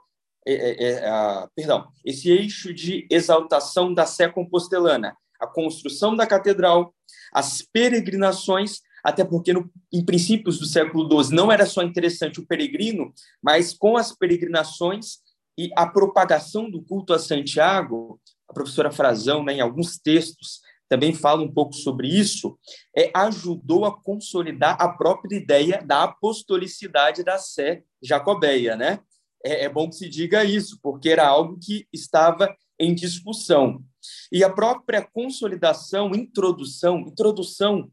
é, 0.46 0.54
é, 0.54 0.92
é, 0.92 1.46
perdão, 1.54 1.88
esse 2.04 2.30
eixo 2.30 2.74
de 2.74 3.06
exaltação 3.10 3.94
da 3.94 4.04
sé 4.04 4.28
compostelana, 4.28 5.16
a 5.40 5.46
construção 5.46 6.14
da 6.14 6.26
catedral, 6.26 6.94
as 7.32 7.62
peregrinações, 7.62 8.80
até 9.02 9.24
porque 9.24 9.52
no, 9.52 9.70
em 9.92 10.04
princípios 10.04 10.58
do 10.58 10.66
século 10.66 11.22
XII 11.22 11.34
não 11.34 11.50
era 11.50 11.64
só 11.64 11.82
interessante 11.82 12.40
o 12.40 12.46
peregrino, 12.46 13.12
mas 13.42 13.72
com 13.72 13.96
as 13.96 14.14
peregrinações 14.14 15.18
e 15.58 15.72
a 15.74 15.84
propagação 15.84 16.70
do 16.70 16.80
culto 16.80 17.12
a 17.12 17.18
Santiago, 17.18 18.20
a 18.48 18.54
professora 18.54 18.92
Frazão, 18.92 19.42
né, 19.44 19.54
em 19.54 19.60
alguns 19.60 19.98
textos, 19.98 20.60
também 20.88 21.12
fala 21.12 21.42
um 21.42 21.52
pouco 21.52 21.74
sobre 21.74 22.08
isso, 22.08 22.56
é, 22.96 23.10
ajudou 23.12 23.84
a 23.84 24.00
consolidar 24.02 24.80
a 24.80 24.88
própria 24.88 25.36
ideia 25.36 25.82
da 25.84 26.04
apostolicidade 26.04 27.24
da 27.24 27.36
sé 27.38 27.82
jacobeia, 28.00 28.76
né? 28.76 29.00
É, 29.44 29.64
é 29.64 29.68
bom 29.68 29.90
que 29.90 29.96
se 29.96 30.08
diga 30.08 30.44
isso, 30.44 30.78
porque 30.80 31.10
era 31.10 31.26
algo 31.26 31.58
que 31.60 31.86
estava 31.92 32.56
em 32.78 32.94
discussão. 32.94 33.84
E 34.32 34.44
a 34.44 34.50
própria 34.50 35.02
consolidação, 35.02 36.14
introdução, 36.14 37.00
introdução 37.00 37.90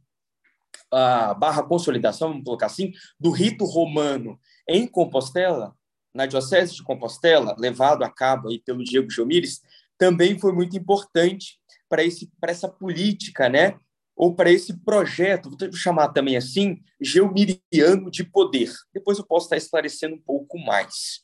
a 0.92 1.34
barra 1.34 1.64
consolidação, 1.64 2.30
vamos 2.30 2.44
colocar 2.46 2.68
assim, 2.68 2.94
do 3.20 3.32
rito 3.32 3.66
romano 3.66 4.40
em 4.70 4.88
Compostela, 4.88 5.76
na 6.16 6.26
diocese 6.26 6.74
de 6.74 6.84
Compostela, 6.84 7.56
levado 7.60 8.04
a 8.04 8.10
cabo 8.10 8.48
aí 8.48 8.60
pelo 8.60 8.84
Diego 8.84 9.10
Jomires, 9.10 9.62
também 9.98 10.40
foi 10.40 10.54
muito 10.54 10.78
importante 10.78 11.60
para 11.90 12.04
essa 12.52 12.70
política, 12.70 13.50
né? 13.50 13.78
Ou 14.16 14.34
para 14.34 14.50
esse 14.50 14.74
projeto, 14.80 15.50
vou 15.50 15.74
chamar 15.74 16.10
também 16.10 16.38
assim, 16.38 16.82
geomiriano 17.02 18.10
de 18.10 18.24
poder. 18.24 18.72
Depois 18.94 19.18
eu 19.18 19.26
posso 19.26 19.48
estar 19.48 19.58
esclarecendo 19.58 20.16
um 20.16 20.22
pouco 20.22 20.58
mais. 20.58 21.20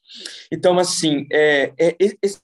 Então, 0.52 0.78
assim, 0.78 1.26
é, 1.32 1.74
é 1.80 1.96
esse 2.22 2.42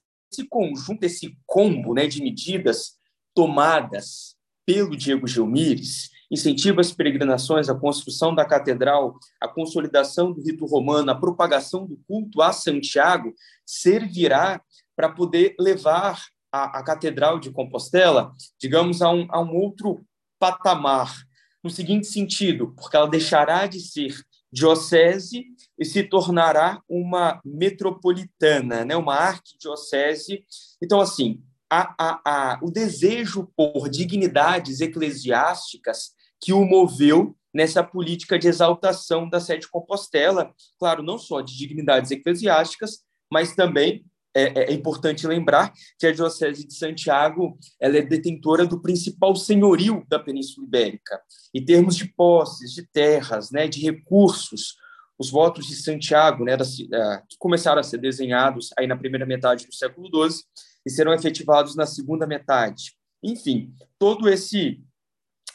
conjunto, 0.48 1.04
esse 1.04 1.36
combo 1.46 1.92
né, 1.92 2.06
de 2.06 2.22
medidas 2.22 2.96
tomadas 3.34 4.36
pelo 4.64 4.96
Diego 4.96 5.26
Geomires, 5.26 6.08
incentiva 6.30 6.80
as 6.80 6.92
peregrinações, 6.92 7.68
a 7.68 7.74
construção 7.74 8.34
da 8.34 8.44
catedral, 8.44 9.18
a 9.40 9.48
consolidação 9.48 10.32
do 10.32 10.42
rito 10.42 10.66
romano, 10.66 11.10
a 11.10 11.14
propagação 11.14 11.86
do 11.86 11.96
culto 12.06 12.42
a 12.42 12.52
Santiago, 12.52 13.34
servirá 13.64 14.60
para 14.94 15.08
poder 15.08 15.54
levar 15.58 16.22
a, 16.52 16.78
a 16.78 16.82
Catedral 16.82 17.38
de 17.38 17.50
Compostela, 17.50 18.32
digamos, 18.60 19.00
a 19.02 19.10
um, 19.10 19.26
a 19.30 19.40
um 19.40 19.54
outro 19.54 20.04
patamar, 20.38 21.14
no 21.62 21.70
seguinte 21.70 22.06
sentido, 22.06 22.72
porque 22.76 22.96
ela 22.96 23.08
deixará 23.08 23.66
de 23.66 23.80
ser 23.80 24.14
diocese 24.50 25.44
e 25.78 25.84
se 25.84 26.02
tornará 26.02 26.80
uma 26.88 27.40
metropolitana, 27.44 28.84
né? 28.84 28.96
uma 28.96 29.14
arquidiocese. 29.14 30.44
Então, 30.82 31.00
assim, 31.00 31.42
a, 31.70 31.94
a, 31.98 32.20
a, 32.24 32.58
o 32.62 32.70
desejo 32.70 33.50
por 33.56 33.88
dignidades 33.88 34.80
eclesiásticas 34.80 36.12
que 36.40 36.52
o 36.52 36.64
moveu 36.64 37.36
nessa 37.52 37.82
política 37.82 38.38
de 38.38 38.48
exaltação 38.48 39.28
da 39.28 39.40
sede 39.40 39.68
Compostela, 39.68 40.54
claro, 40.78 41.02
não 41.02 41.18
só 41.18 41.40
de 41.40 41.56
dignidades 41.56 42.10
eclesiásticas, 42.10 43.00
mas 43.30 43.54
também 43.54 44.04
é, 44.34 44.42
é, 44.42 44.70
é, 44.70 44.72
importante 44.72 45.26
lembrar 45.26 45.72
que 45.98 46.06
a 46.06 46.12
Diocese 46.12 46.66
de 46.66 46.74
Santiago 46.74 47.58
ela 47.80 47.96
é 47.96 48.02
detentora 48.02 48.66
do 48.66 48.80
principal 48.80 49.34
senhorio 49.34 50.04
da 50.08 50.18
Península 50.18 50.66
Ibérica. 50.66 51.20
Em 51.54 51.64
termos 51.64 51.96
de 51.96 52.06
posses, 52.14 52.72
de 52.72 52.86
terras, 52.86 53.50
né, 53.50 53.66
de 53.66 53.80
recursos, 53.80 54.76
os 55.18 55.30
votos 55.30 55.66
de 55.66 55.74
Santiago, 55.74 56.44
né, 56.44 56.56
que 56.56 57.36
começaram 57.38 57.80
a 57.80 57.82
ser 57.82 57.98
desenhados 57.98 58.70
aí 58.78 58.86
na 58.86 58.96
primeira 58.96 59.26
metade 59.26 59.66
do 59.66 59.74
século 59.74 60.06
XII 60.06 60.44
e 60.86 60.90
serão 60.90 61.12
efetivados 61.12 61.74
na 61.74 61.86
segunda 61.86 62.26
metade. 62.26 62.92
Enfim, 63.22 63.74
todo 63.98 64.28
esse 64.28 64.80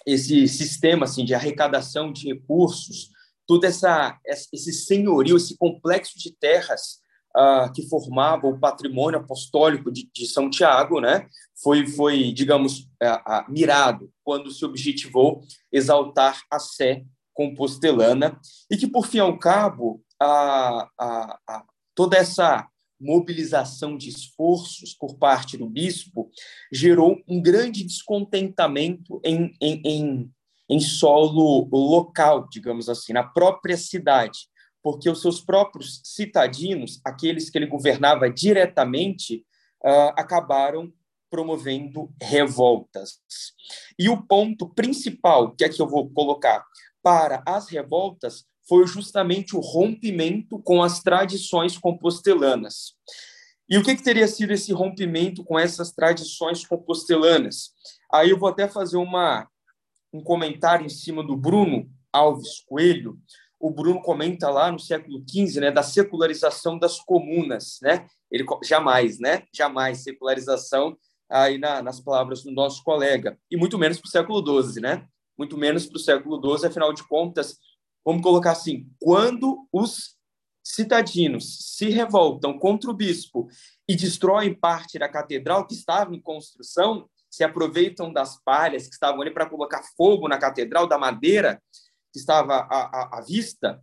esse 0.05 0.47
sistema 0.47 1.05
assim 1.05 1.25
de 1.25 1.33
arrecadação 1.33 2.11
de 2.11 2.27
recursos, 2.33 3.09
todo 3.47 3.65
essa 3.65 4.17
esse 4.25 4.71
senhorio, 4.73 5.37
esse 5.37 5.57
complexo 5.57 6.17
de 6.17 6.31
terras 6.37 7.03
uh, 7.35 7.71
que 7.73 7.87
formava 7.87 8.47
o 8.47 8.59
patrimônio 8.59 9.19
apostólico 9.19 9.91
de, 9.91 10.09
de 10.13 10.25
São 10.27 10.49
Tiago, 10.49 10.99
né, 10.99 11.27
foi, 11.61 11.85
foi 11.87 12.31
digamos, 12.31 12.79
uh, 12.79 13.45
uh, 13.47 13.51
mirado 13.51 14.11
quando 14.23 14.51
se 14.51 14.63
objetivou 14.63 15.41
exaltar 15.71 16.41
a 16.49 16.59
sé 16.59 17.03
compostelana 17.33 18.39
e 18.69 18.77
que, 18.77 18.87
por 18.87 19.07
fim 19.07 19.19
ao 19.19 19.37
cabo, 19.37 20.03
a, 20.21 20.87
a, 20.99 21.39
a, 21.47 21.65
toda 21.95 22.15
essa 22.15 22.67
mobilização 23.03 23.97
de 23.97 24.09
esforços 24.09 24.93
por 24.93 25.17
parte 25.17 25.57
do 25.57 25.67
bispo 25.67 26.29
gerou 26.71 27.21
um 27.27 27.41
grande 27.41 27.83
descontentamento 27.83 29.19
em, 29.23 29.53
em, 29.61 29.81
em, 29.85 30.31
em 30.69 30.79
solo 30.79 31.67
local, 31.71 32.47
digamos 32.49 32.89
assim, 32.89 33.13
na 33.13 33.23
própria 33.23 33.77
cidade 33.77 34.47
porque 34.83 35.09
os 35.09 35.21
seus 35.21 35.39
próprios 35.39 36.01
citadinos, 36.03 36.99
aqueles 37.05 37.49
que 37.49 37.57
ele 37.57 37.65
governava 37.65 38.29
diretamente, 38.29 39.45
uh, 39.83 40.11
acabaram 40.17 40.91
promovendo 41.29 42.13
revoltas. 42.21 43.21
E 43.97 44.09
o 44.09 44.21
ponto 44.21 44.69
principal, 44.69 45.55
que 45.55 45.63
é 45.63 45.69
que 45.69 45.81
eu 45.81 45.87
vou 45.87 46.09
colocar 46.11 46.63
para 47.01 47.41
as 47.47 47.69
revoltas, 47.69 48.45
foi 48.67 48.85
justamente 48.87 49.55
o 49.55 49.59
rompimento 49.59 50.59
com 50.59 50.81
as 50.81 51.01
tradições 51.01 51.77
compostelanas. 51.77 52.93
E 53.69 53.77
o 53.77 53.83
que, 53.83 53.95
que 53.95 54.03
teria 54.03 54.27
sido 54.27 54.51
esse 54.51 54.73
rompimento 54.73 55.43
com 55.43 55.57
essas 55.57 55.91
tradições 55.91 56.65
compostelanas? 56.65 57.71
Aí 58.11 58.29
eu 58.29 58.37
vou 58.37 58.49
até 58.49 58.67
fazer 58.67 58.97
uma, 58.97 59.47
um 60.13 60.21
comentário 60.21 60.85
em 60.85 60.89
cima 60.89 61.25
do 61.25 61.35
Bruno 61.35 61.89
Alves 62.11 62.61
Coelho, 62.67 63.19
o 63.63 63.71
Bruno 63.71 64.01
comenta 64.01 64.49
lá 64.49 64.69
no 64.69 64.77
século 64.77 65.23
XV, 65.25 65.61
né, 65.61 65.71
da 65.71 65.81
secularização 65.81 66.77
das 66.77 66.99
comunas, 66.99 67.79
né? 67.81 68.05
Ele 68.29 68.43
jamais, 68.61 69.19
né? 69.19 69.43
Jamais 69.55 70.03
secularização 70.03 70.97
aí 71.29 71.57
na, 71.57 71.81
nas 71.81 72.01
palavras 72.01 72.43
do 72.43 72.51
nosso 72.51 72.83
colega 72.83 73.39
e 73.49 73.55
muito 73.55 73.79
menos 73.79 73.99
para 73.99 74.07
o 74.07 74.11
século 74.11 74.63
XII, 74.63 74.81
né? 74.81 75.07
Muito 75.37 75.57
menos 75.57 75.85
para 75.85 75.95
o 75.95 75.99
século 75.99 76.57
XII, 76.57 76.67
afinal 76.67 76.91
de 76.91 77.07
contas, 77.07 77.57
vamos 78.05 78.21
colocar 78.21 78.51
assim, 78.51 78.89
quando 78.99 79.67
os 79.71 80.17
citadinos 80.63 81.75
se 81.75 81.89
revoltam 81.89 82.57
contra 82.57 82.89
o 82.89 82.93
bispo 82.93 83.47
e 83.87 83.95
destroem 83.95 84.53
parte 84.53 84.97
da 84.97 85.09
catedral 85.09 85.67
que 85.67 85.73
estava 85.73 86.15
em 86.15 86.21
construção, 86.21 87.09
se 87.29 87.43
aproveitam 87.43 88.13
das 88.13 88.41
palhas 88.43 88.87
que 88.87 88.93
estavam 88.93 89.21
ali 89.21 89.31
para 89.31 89.49
colocar 89.49 89.83
fogo 89.97 90.27
na 90.27 90.37
catedral, 90.37 90.87
da 90.87 90.97
madeira, 90.97 91.61
que 92.11 92.19
estava 92.19 92.53
à, 92.53 93.17
à, 93.17 93.19
à 93.19 93.21
vista, 93.21 93.81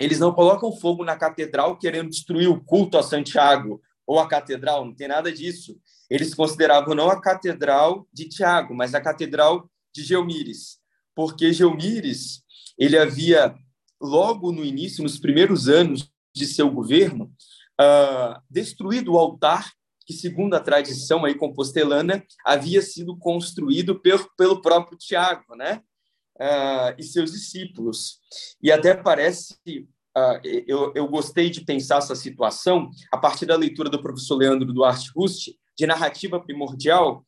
eles 0.00 0.18
não 0.18 0.34
colocam 0.34 0.72
fogo 0.72 1.04
na 1.04 1.16
catedral 1.16 1.78
querendo 1.78 2.10
destruir 2.10 2.48
o 2.48 2.62
culto 2.62 2.98
a 2.98 3.02
Santiago 3.02 3.80
ou 4.06 4.18
a 4.18 4.28
catedral, 4.28 4.84
não 4.84 4.94
tem 4.94 5.08
nada 5.08 5.32
disso. 5.32 5.78
Eles 6.10 6.34
consideravam 6.34 6.94
não 6.94 7.08
a 7.08 7.20
catedral 7.20 8.06
de 8.12 8.28
Tiago, 8.28 8.74
mas 8.74 8.94
a 8.94 9.00
catedral 9.00 9.70
de 9.94 10.02
Geomires, 10.02 10.78
porque 11.14 11.52
Geomires 11.52 12.43
ele 12.78 12.98
havia 12.98 13.54
logo 14.00 14.52
no 14.52 14.64
início, 14.64 15.02
nos 15.02 15.18
primeiros 15.18 15.68
anos 15.68 16.10
de 16.34 16.46
seu 16.46 16.70
governo, 16.70 17.32
uh, 17.80 18.40
destruído 18.50 19.12
o 19.12 19.18
altar 19.18 19.72
que, 20.06 20.12
segundo 20.12 20.54
a 20.54 20.60
tradição 20.60 21.24
aí 21.24 21.34
compostelana, 21.34 22.24
havia 22.44 22.82
sido 22.82 23.16
construído 23.16 23.98
pelo, 24.00 24.28
pelo 24.36 24.60
próprio 24.60 24.98
Tiago, 24.98 25.54
né? 25.56 25.80
Uh, 26.36 26.92
e 26.98 27.02
seus 27.02 27.32
discípulos. 27.32 28.18
E 28.62 28.70
até 28.70 28.94
parece, 28.94 29.54
uh, 30.16 30.40
eu, 30.66 30.92
eu 30.94 31.08
gostei 31.08 31.48
de 31.48 31.64
pensar 31.64 31.98
essa 31.98 32.16
situação 32.16 32.90
a 33.10 33.16
partir 33.16 33.46
da 33.46 33.56
leitura 33.56 33.88
do 33.88 34.02
professor 34.02 34.36
Leandro 34.36 34.72
Duarte 34.72 35.10
Rusti, 35.14 35.56
de 35.78 35.86
narrativa 35.86 36.40
primordial, 36.40 37.24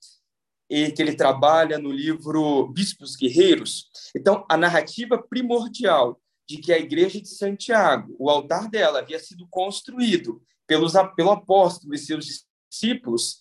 e 0.68 0.90
que 0.90 1.00
ele 1.00 1.14
trabalha 1.14 1.78
no 1.78 1.90
livro 1.90 2.68
Bispos 2.68 3.16
Guerreiros. 3.16 3.88
Então, 4.14 4.44
a 4.48 4.56
narrativa 4.56 5.16
primordial 5.18 6.20
de 6.48 6.58
que 6.58 6.72
a 6.72 6.78
igreja 6.78 7.20
de 7.20 7.28
Santiago, 7.28 8.14
o 8.18 8.30
altar 8.30 8.68
dela, 8.68 9.00
havia 9.00 9.18
sido 9.18 9.46
construído 9.50 10.40
pelos, 10.66 10.92
pelo 11.14 11.30
apóstolo 11.30 11.94
e 11.94 11.98
seus 11.98 12.46
discípulos, 12.70 13.40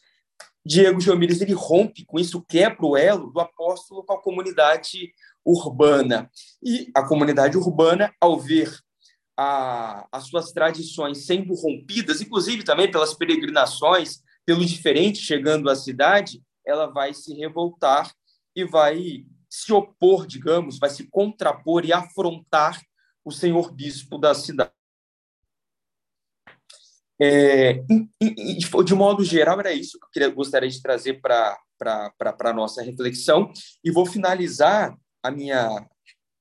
Diego 0.65 0.99
Geomires 0.99 1.41
ele 1.41 1.53
rompe 1.53 2.03
com 2.06 2.19
isso, 2.19 2.43
quebra 2.47 2.85
o 2.85 2.97
elo 2.97 3.31
do 3.31 3.39
apóstolo 3.39 4.03
com 4.03 4.14
a 4.14 4.22
comunidade 4.22 5.14
urbana. 5.45 6.30
E 6.64 6.89
a 6.95 7.03
comunidade 7.07 7.56
urbana, 7.56 8.11
ao 8.19 8.39
ver 8.39 8.76
a, 9.38 10.07
as 10.11 10.27
suas 10.27 10.52
tradições 10.52 11.26
sendo 11.26 11.53
rompidas, 11.53 12.19
inclusive 12.22 12.64
também 12.64 12.89
pelas 12.89 13.14
peregrinações, 13.14 14.23
pelo 14.43 14.65
diferente 14.65 15.19
chegando 15.19 15.69
à 15.69 15.76
cidade, 15.76 16.41
ela 16.66 16.88
vai 16.88 17.14
se 17.14 17.34
revoltar 17.34 18.12
e 18.56 18.64
vai 18.64 19.26
se 19.50 19.72
opor, 19.72 20.28
digamos, 20.28 20.78
vai 20.80 20.90
se 20.90 21.08
contrapor 21.10 21.86
e 21.86 21.94
afrontar 21.94 22.82
o 23.24 23.32
senhor 23.32 23.72
bispo 23.72 24.18
da 24.18 24.34
cidade. 24.34 24.72
É, 27.20 27.82
de 28.84 28.94
modo 28.94 29.24
geral, 29.24 29.60
era 29.60 29.72
isso 29.72 29.98
que 30.12 30.20
eu 30.20 30.34
gostaria 30.34 30.70
de 30.70 30.82
trazer 30.82 31.22
para 31.22 31.58
a 32.40 32.54
nossa 32.54 32.82
reflexão. 32.82 33.52
E 33.84 33.92
vou 33.92 34.06
finalizar 34.06 34.96
a 35.24 35.32
minha, 35.32 35.88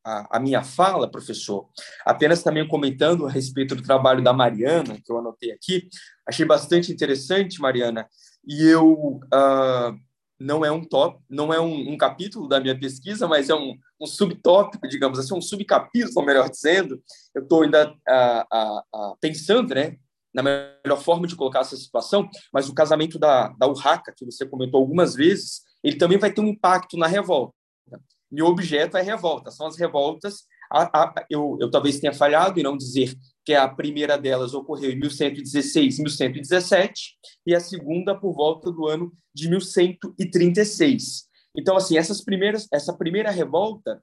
a, 0.05 0.37
a, 0.37 0.41
minha 0.41 0.63
fala, 0.63 1.11
professor, 1.11 1.69
apenas 2.05 2.43
também 2.43 2.67
comentando 2.67 3.27
a 3.27 3.31
respeito 3.31 3.75
do 3.75 3.83
trabalho 3.83 4.23
da 4.23 4.33
Mariana, 4.33 5.01
que 5.03 5.11
eu 5.11 5.19
anotei 5.19 5.53
aqui. 5.53 5.89
Achei 6.27 6.45
bastante 6.45 6.93
interessante, 6.93 7.61
Mariana, 7.61 8.09
e 8.47 8.65
eu 8.65 9.21
uh, 9.33 9.99
não 10.39 10.65
é 10.65 10.71
um 10.71 10.85
top, 10.85 11.23
não 11.29 11.53
é 11.53 11.61
um, 11.61 11.93
um, 11.93 11.97
capítulo 11.97 12.49
da 12.49 12.61
minha 12.61 12.79
pesquisa, 12.79 13.27
mas 13.27 13.49
é 13.49 13.55
um, 13.55 13.77
um 14.01 14.07
subtópico, 14.07 14.89
digamos 14.89 15.19
assim, 15.19 15.35
um 15.35 15.41
subcapítulo, 15.41 16.27
melhor 16.27 16.51
dizendo. 16.51 17.01
Eu 17.35 17.43
estou 17.43 17.63
ainda 17.63 17.91
uh, 17.91 18.87
uh, 18.95 19.17
pensando, 19.21 19.75
né, 19.75 19.97
na 20.35 20.43
melhor 20.43 21.01
forma 21.01 21.27
de 21.27 21.37
colocar 21.37 21.61
essa 21.61 21.77
situação, 21.77 22.29
mas 22.53 22.69
o 22.69 22.75
casamento 22.75 23.19
da, 23.19 23.49
da 23.57 23.69
Urraca, 23.69 24.13
que 24.17 24.25
você 24.25 24.45
comentou 24.45 24.81
algumas 24.81 25.15
vezes, 25.15 25.63
ele 25.83 25.97
também 25.97 26.19
vai 26.19 26.33
ter 26.33 26.41
um 26.41 26.49
impacto 26.49 26.97
na 26.97 27.07
revolta. 27.07 27.55
O 28.33 28.45
objeto 28.45 28.97
é 28.97 29.03
revolta, 29.03 29.53
são 29.53 29.67
as 29.67 29.79
revoltas. 29.79 30.43
A, 30.73 31.05
a, 31.05 31.15
eu, 31.31 31.57
eu 31.61 31.71
talvez 31.71 32.01
tenha 32.01 32.13
falhado 32.13 32.59
em 32.59 32.65
não 32.65 32.77
dizer 32.77 33.15
que 33.45 33.55
a 33.55 33.69
primeira 33.69 34.17
delas 34.17 34.55
ocorreu 34.55 34.91
em 34.91 34.99
1116 34.99 35.99
e 35.99 36.03
1117, 36.03 37.17
e 37.47 37.55
a 37.55 37.61
segunda 37.61 38.19
por 38.19 38.33
volta 38.33 38.73
do 38.73 38.87
ano 38.87 39.13
de 39.35 39.49
1136. 39.51 41.29
Então, 41.57 41.77
assim, 41.77 41.99
essas 41.99 42.23
primeiras, 42.23 42.67
essa 42.73 42.93
primeira 42.97 43.31
revolta, 43.31 44.03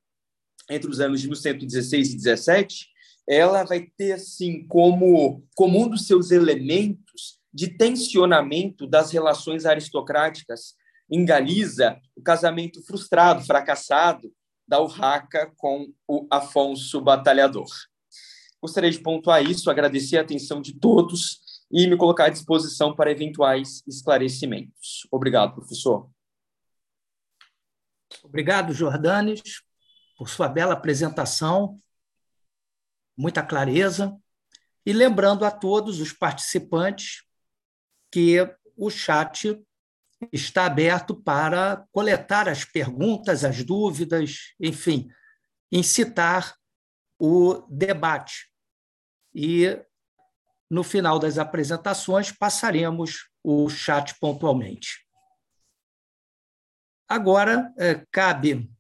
entre 0.70 0.90
os 0.90 1.00
anos 1.00 1.22
de 1.22 1.28
1116 1.28 2.14
e 2.14 2.18
17, 2.18 2.88
ela 3.28 3.64
vai 3.64 3.88
ter, 3.98 4.14
assim, 4.14 4.66
como, 4.68 5.44
como 5.56 5.84
um 5.84 5.90
dos 5.90 6.06
seus 6.06 6.32
elementos 6.32 7.40
de 7.54 7.68
tensionamento 7.78 8.88
das 8.88 9.12
relações 9.12 9.66
aristocráticas 9.66 10.76
em 11.10 11.26
Galiza, 11.26 12.00
o 12.16 12.22
casamento 12.22 12.82
frustrado, 12.86 13.46
fracassado 13.46 14.32
da 14.66 14.80
Urraca 14.82 15.52
com 15.58 15.92
o 16.08 16.26
Afonso 16.32 17.02
Batalhador. 17.02 17.68
Gostaria 18.62 18.92
de 18.92 19.00
pontuar 19.00 19.42
isso, 19.44 19.72
agradecer 19.72 20.20
a 20.20 20.22
atenção 20.22 20.62
de 20.62 20.74
todos 20.74 21.42
e 21.72 21.88
me 21.88 21.98
colocar 21.98 22.26
à 22.26 22.30
disposição 22.30 22.96
para 22.96 23.12
eventuais 23.12 23.82
esclarecimentos. 23.88 25.08
Obrigado, 25.10 25.56
professor. 25.56 26.08
Obrigado, 28.24 28.72
Jordanes, 28.72 29.42
por 30.16 30.30
sua 30.30 30.48
bela 30.48 30.74
apresentação, 30.74 31.76
muita 33.18 33.42
clareza. 33.42 34.16
E 34.86 34.94
lembrando 34.94 35.44
a 35.44 35.50
todos 35.50 36.00
os 36.00 36.14
participantes 36.14 37.24
que 38.12 38.38
o 38.78 38.92
chat 38.92 39.60
está 40.32 40.66
aberto 40.66 41.16
para 41.16 41.88
coletar 41.92 42.48
as 42.48 42.64
perguntas, 42.64 43.44
as 43.44 43.64
dúvidas, 43.64 44.54
enfim, 44.60 45.10
incitar 45.72 46.56
o 47.18 47.66
debate 47.68 48.51
e 49.34 49.80
no 50.70 50.84
final 50.84 51.20
das 51.20 51.38
apresentações 51.38 52.32
passaremos 52.32 53.30
o 53.44 53.70
chat 53.70 54.18
pontualmente. 54.20 55.06
Agora, 57.08 57.74
é, 57.78 58.06
cabe 58.10 58.72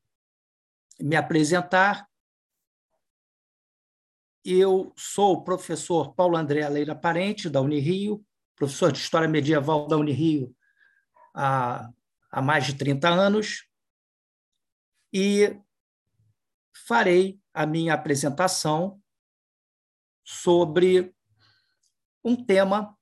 me 0.99 1.15
apresentar. 1.15 2.07
Eu 4.45 4.93
sou 4.95 5.33
o 5.33 5.43
professor 5.43 6.13
Paulo 6.13 6.37
André 6.37 6.67
Leira 6.69 6.95
Parente, 6.95 7.49
da 7.49 7.61
Unirio, 7.61 8.25
professor 8.55 8.91
de 8.91 8.99
História 8.99 9.27
Medieval 9.27 9.87
da 9.87 9.97
Unirio 9.97 10.55
há, 11.35 11.89
há 12.31 12.41
mais 12.41 12.65
de 12.65 12.75
30 12.75 13.09
anos, 13.09 13.67
e 15.13 15.59
farei 16.87 17.39
a 17.53 17.65
minha 17.65 17.93
apresentação 17.93 19.00
sobre 20.23 21.13
um 22.23 22.35
tema 22.35 22.97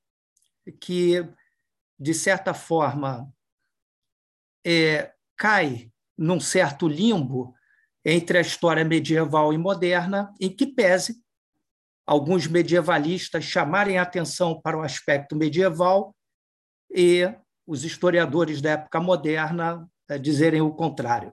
que, 0.79 1.27
de 1.99 2.13
certa 2.13 2.53
forma, 2.53 3.31
é, 4.65 5.13
cai 5.35 5.91
num 6.17 6.39
certo 6.39 6.87
limbo 6.87 7.55
entre 8.03 8.37
a 8.37 8.41
história 8.41 8.83
medieval 8.83 9.53
e 9.53 9.57
moderna, 9.57 10.33
em 10.39 10.53
que 10.53 10.67
pese 10.67 11.21
alguns 12.05 12.47
medievalistas 12.47 13.43
chamarem 13.43 13.97
atenção 13.97 14.59
para 14.59 14.77
o 14.77 14.81
aspecto 14.81 15.35
medieval 15.35 16.15
e 16.91 17.31
os 17.67 17.83
historiadores 17.83 18.61
da 18.61 18.71
época 18.71 18.99
moderna 18.99 19.87
é, 20.09 20.17
dizerem 20.17 20.61
o 20.61 20.73
contrário. 20.73 21.31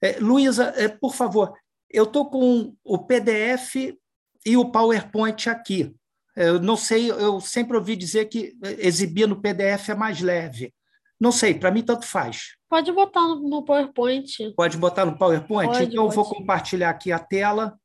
É, 0.00 0.18
Luísa, 0.20 0.72
é, 0.76 0.88
por 0.88 1.14
favor, 1.14 1.52
eu 1.90 2.04
estou 2.04 2.30
com 2.30 2.76
o 2.84 2.98
PDF 2.98 3.96
e 4.44 4.56
o 4.56 4.70
PowerPoint 4.70 5.48
aqui. 5.48 5.94
Eu 6.36 6.60
não 6.60 6.76
sei, 6.76 7.10
eu 7.10 7.40
sempre 7.40 7.76
ouvi 7.76 7.94
dizer 7.96 8.26
que 8.26 8.56
exibir 8.78 9.26
no 9.26 9.40
PDF 9.40 9.90
é 9.90 9.94
mais 9.94 10.20
leve. 10.20 10.74
Não 11.20 11.30
sei, 11.30 11.58
para 11.58 11.70
mim 11.70 11.84
tanto 11.84 12.06
faz. 12.06 12.56
Pode 12.68 12.90
botar 12.92 13.26
no 13.26 13.64
PowerPoint. 13.64 14.52
Pode 14.56 14.76
botar 14.76 15.06
no 15.06 15.16
PowerPoint? 15.16 15.72
Pode, 15.72 15.84
então, 15.84 16.04
pode. 16.04 16.16
eu 16.16 16.22
vou 16.22 16.28
compartilhar 16.28 16.90
aqui 16.90 17.12
a 17.12 17.18
tela. 17.18 17.78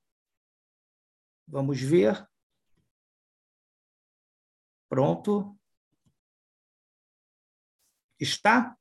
Vamos 1.48 1.80
ver. 1.80 2.28
Pronto. 4.90 5.56
Está? 8.20 8.76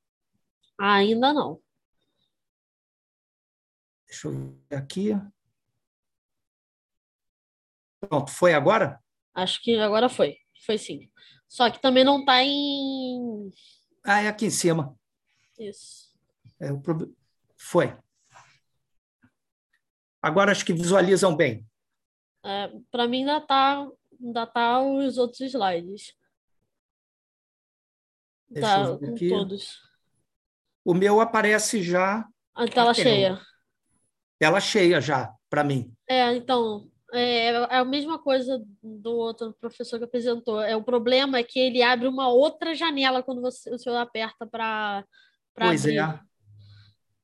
Ainda 0.79 1.33
não. 1.33 1.61
Deixa 4.07 4.29
eu 4.29 4.33
ver 4.33 4.77
aqui. 4.77 5.11
Pronto, 8.01 8.31
foi 8.31 8.55
agora? 8.55 9.01
Acho 9.35 9.63
que 9.63 9.77
agora 9.79 10.09
foi. 10.09 10.37
Foi 10.65 10.79
sim. 10.79 11.11
Só 11.49 11.71
que 11.71 11.81
também 11.81 12.05
não 12.05 12.21
está 12.21 12.43
em. 12.43 13.51
Ah, 14.05 14.23
é 14.23 14.29
aqui 14.29 14.47
em 14.47 14.51
cima. 14.51 14.97
Isso. 15.59 16.09
É, 16.61 16.73
o. 16.73 16.81
Foi. 17.57 17.97
Agora 20.23 20.53
acho 20.53 20.65
que 20.65 20.73
visualizam 20.73 21.35
bem. 21.37 21.67
É, 22.45 22.71
Para 22.91 23.07
mim 23.09 23.21
ainda 23.21 23.41
tá, 23.41 23.87
ainda 24.21 24.47
tá 24.47 24.81
os 24.81 25.17
outros 25.19 25.41
slides. 25.41 26.15
Deixa 28.49 28.69
tá 28.69 28.81
eu 28.85 28.99
ver 28.99 29.07
com 29.09 29.15
aqui. 29.15 29.29
todos. 29.29 29.79
O 30.85 30.95
meu 30.95 31.21
aparece 31.21 31.83
já, 31.83 32.27
A 32.55 32.67
tela 32.67 32.95
cheia. 32.95 33.41
tela 34.39 34.61
cheia 34.61 35.01
já, 35.01 35.35
para 35.51 35.63
mim. 35.63 35.93
É, 36.09 36.35
então, 36.35 36.91
é, 37.13 37.49
é 37.49 37.77
a 37.79 37.85
mesma 37.85 38.19
coisa 38.19 38.63
do 38.83 39.17
outro 39.17 39.55
professor 39.61 39.99
que 39.99 40.05
apresentou. 40.05 40.61
É, 40.61 40.77
o 40.77 40.83
problema 40.83 41.39
é 41.39 41.43
que 41.43 41.59
ele 41.59 41.83
abre 41.83 42.07
uma 42.07 42.29
outra 42.29 42.75
janela 42.75 43.23
quando 43.23 43.41
você, 43.41 43.73
o 43.73 43.79
senhor 43.79 43.97
aperta 43.97 44.47
para 44.47 45.05
Pois 45.55 45.85
abrir. 45.85 45.99
é. 45.99 46.21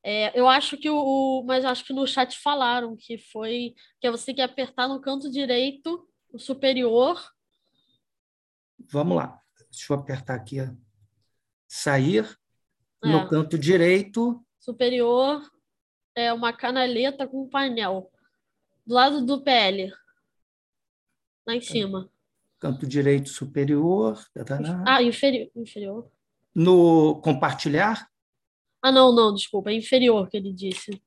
É, 0.06 0.38
eu 0.38 0.46
acho 0.46 0.76
que 0.76 0.90
o, 0.90 0.96
o, 0.96 1.44
Mas 1.46 1.64
acho 1.64 1.82
que 1.82 1.94
no 1.94 2.06
chat 2.06 2.38
falaram 2.38 2.94
que 2.94 3.16
foi. 3.16 3.74
Que 3.98 4.10
você 4.10 4.26
tem 4.26 4.34
que 4.34 4.42
apertar 4.42 4.86
no 4.86 5.00
canto 5.00 5.30
direito, 5.30 6.06
o 6.30 6.38
superior. 6.38 7.22
Vamos 8.90 9.16
lá. 9.16 9.40
Deixa 9.70 9.92
eu 9.92 9.98
apertar 9.98 10.34
aqui. 10.34 10.58
Sair. 11.66 12.38
É. 13.02 13.08
No 13.08 13.28
canto 13.28 13.58
direito. 13.58 14.44
Superior 14.60 15.42
é 16.14 16.32
uma 16.32 16.52
canaleta 16.52 17.26
com 17.26 17.44
um 17.44 17.48
painel. 17.48 18.10
Do 18.86 18.94
lado 18.94 19.24
do 19.24 19.42
PL. 19.42 19.92
Lá 21.46 21.54
em 21.54 21.60
cima. 21.60 22.10
Canto 22.58 22.86
direito 22.86 23.28
superior. 23.28 24.18
Ah, 24.86 25.02
inferi 25.02 25.50
inferior. 25.54 26.10
No 26.54 27.20
compartilhar? 27.20 28.10
Ah, 28.80 28.92
não, 28.92 29.14
não, 29.14 29.34
desculpa, 29.34 29.70
é 29.70 29.74
inferior 29.74 30.28
que 30.28 30.36
ele 30.36 30.52
disse. 30.52 31.02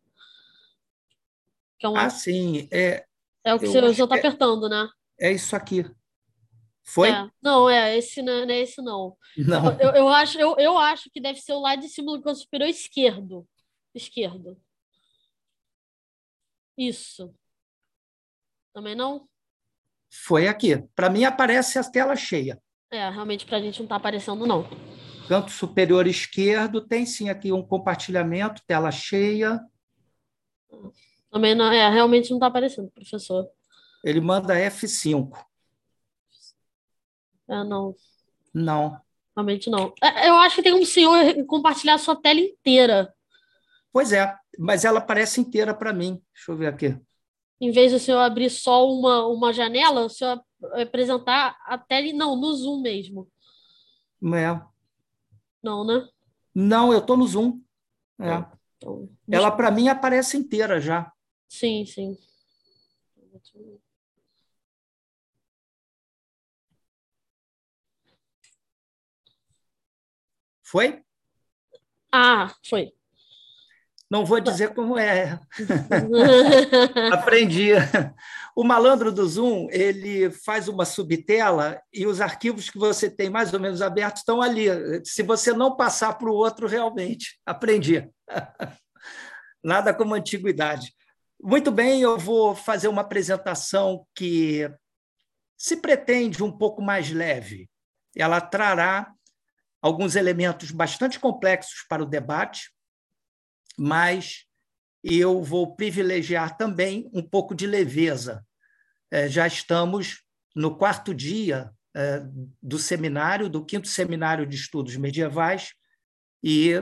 Que 1.80 1.86
é 1.86 1.90
uma... 1.90 2.06
Ah, 2.06 2.10
sim. 2.10 2.68
É, 2.72 3.06
é 3.44 3.54
o 3.54 3.60
que 3.60 3.68
você 3.68 3.80
está 3.80 4.16
é, 4.16 4.20
apertando, 4.20 4.68
né? 4.68 4.90
É 5.20 5.32
isso 5.32 5.56
aqui. 5.56 5.86
Foi? 6.84 7.10
É. 7.10 7.30
Não, 7.41 7.70
é 7.70 7.98
esse 7.98 8.22
não, 8.22 8.45
não 8.45 8.54
é 8.54 8.60
esse 8.60 8.82
não. 8.82 9.18
Não. 9.38 9.72
Eu, 9.80 9.91
eu, 9.91 10.08
acho, 10.08 10.40
eu, 10.40 10.56
eu 10.58 10.78
acho 10.78 11.10
que 11.12 11.22
deve 11.22 11.40
ser 11.40 11.54
o 11.54 11.60
lado 11.60 11.82
de 11.82 11.90
cima 11.90 12.16
do 12.16 12.24
canto 12.24 12.40
superior 12.40 12.70
esquerdo. 12.70 13.48
Esquerdo. 13.94 14.58
Isso. 16.78 17.34
Também 18.78 18.94
não? 18.94 19.28
Foi 20.08 20.48
aqui. 20.48 20.78
Para 20.95 21.10
mim 21.10 21.24
aparece 21.24 21.80
a 21.80 21.84
tela 21.84 22.16
cheia. 22.16 22.62
É, 22.91 23.10
realmente 23.10 23.44
para 23.44 23.58
a 23.58 23.60
gente 23.60 23.80
não 23.80 23.86
está 23.86 23.95
aparecendo, 23.95 24.45
não. 24.45 24.70
Canto 25.28 25.49
superior 25.49 26.06
esquerdo 26.06 26.80
tem 26.80 27.04
sim 27.04 27.28
aqui 27.28 27.52
um 27.52 27.66
compartilhamento, 27.66 28.62
tela 28.68 28.91
cheia. 28.91 29.60
Também 31.32 31.56
não, 31.56 31.72
é, 31.72 31.90
realmente 31.90 32.30
não 32.30 32.38
está 32.38 32.45
aparecendo, 32.45 32.91
professor. 32.91 33.49
Ele 34.04 34.22
manda 34.22 34.54
F5. 34.54 35.36
É, 37.49 37.64
não. 37.64 37.95
Não. 38.54 39.02
Realmente 39.36 39.72
não. 39.72 39.91
É, 40.04 40.30
eu 40.30 40.36
acho 40.36 40.58
que 40.58 40.62
tem 40.62 40.76
um 40.76 40.86
senhor 40.86 41.34
compartilhar 41.48 41.95
a 41.95 41.98
sua 41.98 42.16
tela 42.16 42.40
inteira. 42.40 43.12
Pois 43.91 44.14
é, 44.14 44.38
mas 44.56 44.86
ela 44.86 44.99
aparece 44.99 45.41
inteira 45.41 45.74
para 45.74 45.91
mim. 45.91 46.22
Deixa 46.32 46.52
eu 46.52 46.56
ver 46.56 46.68
aqui. 46.68 47.06
Em 47.59 47.71
vez 47.71 47.91
do 47.91 47.99
senhor 47.99 48.19
abrir 48.19 48.49
só 48.49 48.88
uma, 48.88 49.25
uma 49.27 49.51
janela, 49.51 50.05
o 50.05 50.09
senhor 50.09 50.43
apresentar 50.73 51.57
a 51.65 51.77
tela, 51.77 52.11
não, 52.13 52.35
no 52.35 52.53
Zoom 52.53 52.81
mesmo. 52.81 53.27
É. 54.23 54.61
Não, 55.61 55.85
né? 55.85 56.07
Não, 56.53 56.91
eu 56.91 56.99
estou 56.99 57.17
no 57.17 57.27
Zoom. 57.27 57.61
É. 58.19 58.29
Ah, 58.29 58.51
então, 58.77 59.09
Ela, 59.29 59.51
para 59.51 59.71
mim, 59.71 59.88
aparece 59.88 60.38
inteira 60.38 60.79
já. 60.79 61.11
Sim, 61.47 61.85
sim. 61.85 62.17
Foi? 70.63 71.03
Ah, 72.11 72.53
foi. 72.67 72.93
Não 74.09 74.25
vou 74.25 74.39
dizer 74.39 74.73
como 74.73 74.97
é. 74.97 75.39
Aprendi. 77.11 77.71
O 78.55 78.63
malandro 78.63 79.11
do 79.11 79.27
Zoom, 79.27 79.67
ele 79.69 80.31
faz 80.31 80.67
uma 80.69 80.85
subtela 80.85 81.81
e 81.93 82.07
os 82.07 82.21
arquivos 82.21 82.69
que 82.69 82.77
você 82.77 83.09
tem 83.09 83.29
mais 83.29 83.53
ou 83.53 83.59
menos 83.59 83.81
abertos 83.81 84.21
estão 84.21 84.41
ali. 84.41 84.67
Se 85.03 85.21
você 85.23 85.51
não 85.51 85.75
passar 85.75 86.17
para 86.17 86.29
o 86.29 86.34
outro, 86.34 86.67
realmente. 86.67 87.38
Aprendi. 87.45 88.09
Nada 89.63 89.93
como 89.93 90.15
antiguidade. 90.15 90.93
Muito 91.41 91.69
bem, 91.69 92.01
eu 92.01 92.17
vou 92.17 92.55
fazer 92.55 92.88
uma 92.88 93.01
apresentação 93.01 94.07
que 94.15 94.71
se 95.57 95.77
pretende 95.77 96.43
um 96.43 96.51
pouco 96.51 96.81
mais 96.81 97.11
leve. 97.11 97.69
Ela 98.15 98.39
trará 98.39 99.11
alguns 99.81 100.15
elementos 100.15 100.71
bastante 100.71 101.19
complexos 101.19 101.85
para 101.88 102.01
o 102.01 102.07
debate, 102.07 102.71
mas 103.78 104.45
eu 105.04 105.41
vou 105.41 105.76
privilegiar 105.76 106.58
também 106.58 107.10
um 107.14 107.22
pouco 107.22 107.54
de 107.54 107.68
leveza. 107.68 108.45
É, 109.12 109.30
já 109.30 109.45
estamos 109.48 110.24
no 110.56 110.76
quarto 110.76 111.14
dia 111.14 111.72
é, 111.95 112.24
do 112.62 112.78
seminário, 112.78 113.49
do 113.49 113.66
quinto 113.66 113.88
seminário 113.88 114.45
de 114.45 114.56
estudos 114.56 114.95
medievais, 114.98 115.74
e 116.44 116.74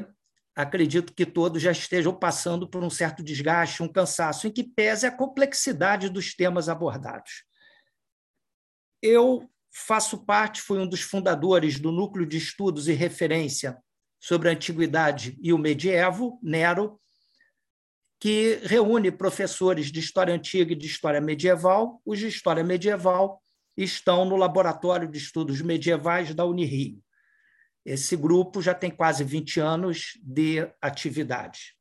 acredito 0.56 1.14
que 1.14 1.26
todos 1.26 1.62
já 1.62 1.72
estejam 1.72 2.18
passando 2.18 2.70
por 2.70 2.84
um 2.84 2.90
certo 2.90 3.22
desgaste, 3.22 3.84
um 3.84 3.92
cansaço, 3.92 4.48
em 4.48 4.52
que 4.52 4.64
pese 4.64 5.06
a 5.06 5.12
complexidade 5.12 6.10
dos 6.10 6.34
temas 6.34 6.70
abordados. 6.70 7.44
Eu 9.02 9.50
faço 9.72 10.26
parte, 10.26 10.62
fui 10.62 10.80
um 10.80 10.88
dos 10.88 11.02
fundadores 11.02 11.80
do 11.80 11.92
Núcleo 11.92 12.26
de 12.26 12.38
Estudos 12.38 12.88
e 12.88 12.94
Referência 12.94 13.78
sobre 14.20 14.50
a 14.50 14.52
Antiguidade 14.52 15.38
e 15.42 15.54
o 15.54 15.58
Medievo, 15.58 16.40
Nero, 16.42 17.00
que 18.20 18.60
reúne 18.64 19.12
professores 19.12 19.92
de 19.92 20.00
História 20.00 20.34
Antiga 20.34 20.74
e 20.74 20.76
de 20.76 20.88
História 20.88 21.22
Medieval. 21.22 22.02
Os 22.06 22.20
de 22.20 22.28
História 22.28 22.64
Medieval 22.64 23.42
estão 23.78 24.26
no 24.26 24.36
Laboratório 24.36 25.08
de 25.08 25.18
Estudos 25.18 25.62
Medievais 25.62 26.34
da 26.34 26.46
Unirio. 26.46 27.04
Esse 27.86 28.16
grupo 28.16 28.62
já 28.62 28.74
tem 28.74 28.90
quase 28.90 29.24
20 29.24 29.60
anos 29.60 30.14
de 30.24 30.68
atividade. 30.82 31.76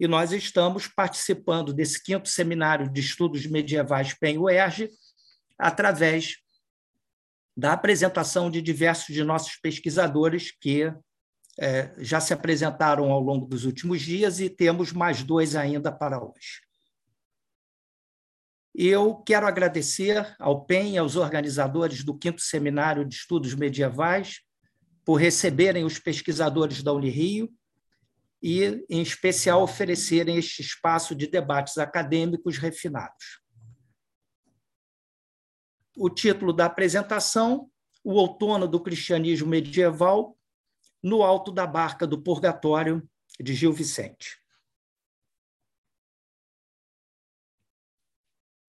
E 0.00 0.08
nós 0.08 0.32
estamos 0.32 0.88
participando 0.88 1.72
desse 1.72 2.02
quinto 2.02 2.28
seminário 2.28 2.90
de 2.90 3.00
estudos 3.00 3.46
medievais 3.46 4.14
PEN-UERJ 4.14 4.88
através 5.58 6.36
da 7.56 7.72
apresentação 7.72 8.50
de 8.50 8.60
diversos 8.60 9.14
de 9.14 9.22
nossos 9.22 9.56
pesquisadores 9.56 10.50
que 10.50 10.92
é, 11.58 11.94
já 11.98 12.20
se 12.20 12.32
apresentaram 12.32 13.10
ao 13.12 13.20
longo 13.20 13.46
dos 13.46 13.64
últimos 13.64 14.00
dias 14.00 14.40
e 14.40 14.50
temos 14.50 14.92
mais 14.92 15.22
dois 15.22 15.54
ainda 15.54 15.92
para 15.92 16.22
hoje. 16.22 16.62
Eu 18.74 19.16
quero 19.16 19.46
agradecer 19.46 20.34
ao 20.38 20.64
PEN 20.64 20.94
e 20.94 20.98
aos 20.98 21.14
organizadores 21.14 22.02
do 22.02 22.18
quinto 22.18 22.40
seminário 22.40 23.04
de 23.04 23.14
estudos 23.14 23.54
medievais 23.54 24.40
por 25.04 25.14
receberem 25.14 25.84
os 25.84 25.98
pesquisadores 25.98 26.82
da 26.82 26.92
Unirio 26.92 27.48
e, 28.42 28.84
em 28.90 29.00
especial, 29.00 29.62
oferecerem 29.62 30.36
este 30.36 30.60
espaço 30.60 31.14
de 31.14 31.28
debates 31.28 31.78
acadêmicos 31.78 32.58
refinados. 32.58 33.40
O 35.96 36.10
título 36.10 36.52
da 36.52 36.66
apresentação, 36.66 37.70
O 38.02 38.14
Outono 38.14 38.66
do 38.66 38.80
Cristianismo 38.80 39.48
Medieval, 39.48 40.36
no 41.04 41.22
alto 41.22 41.52
da 41.52 41.66
barca 41.66 42.06
do 42.06 42.22
purgatório 42.22 43.06
de 43.38 43.52
Gil 43.54 43.74
Vicente. 43.74 44.40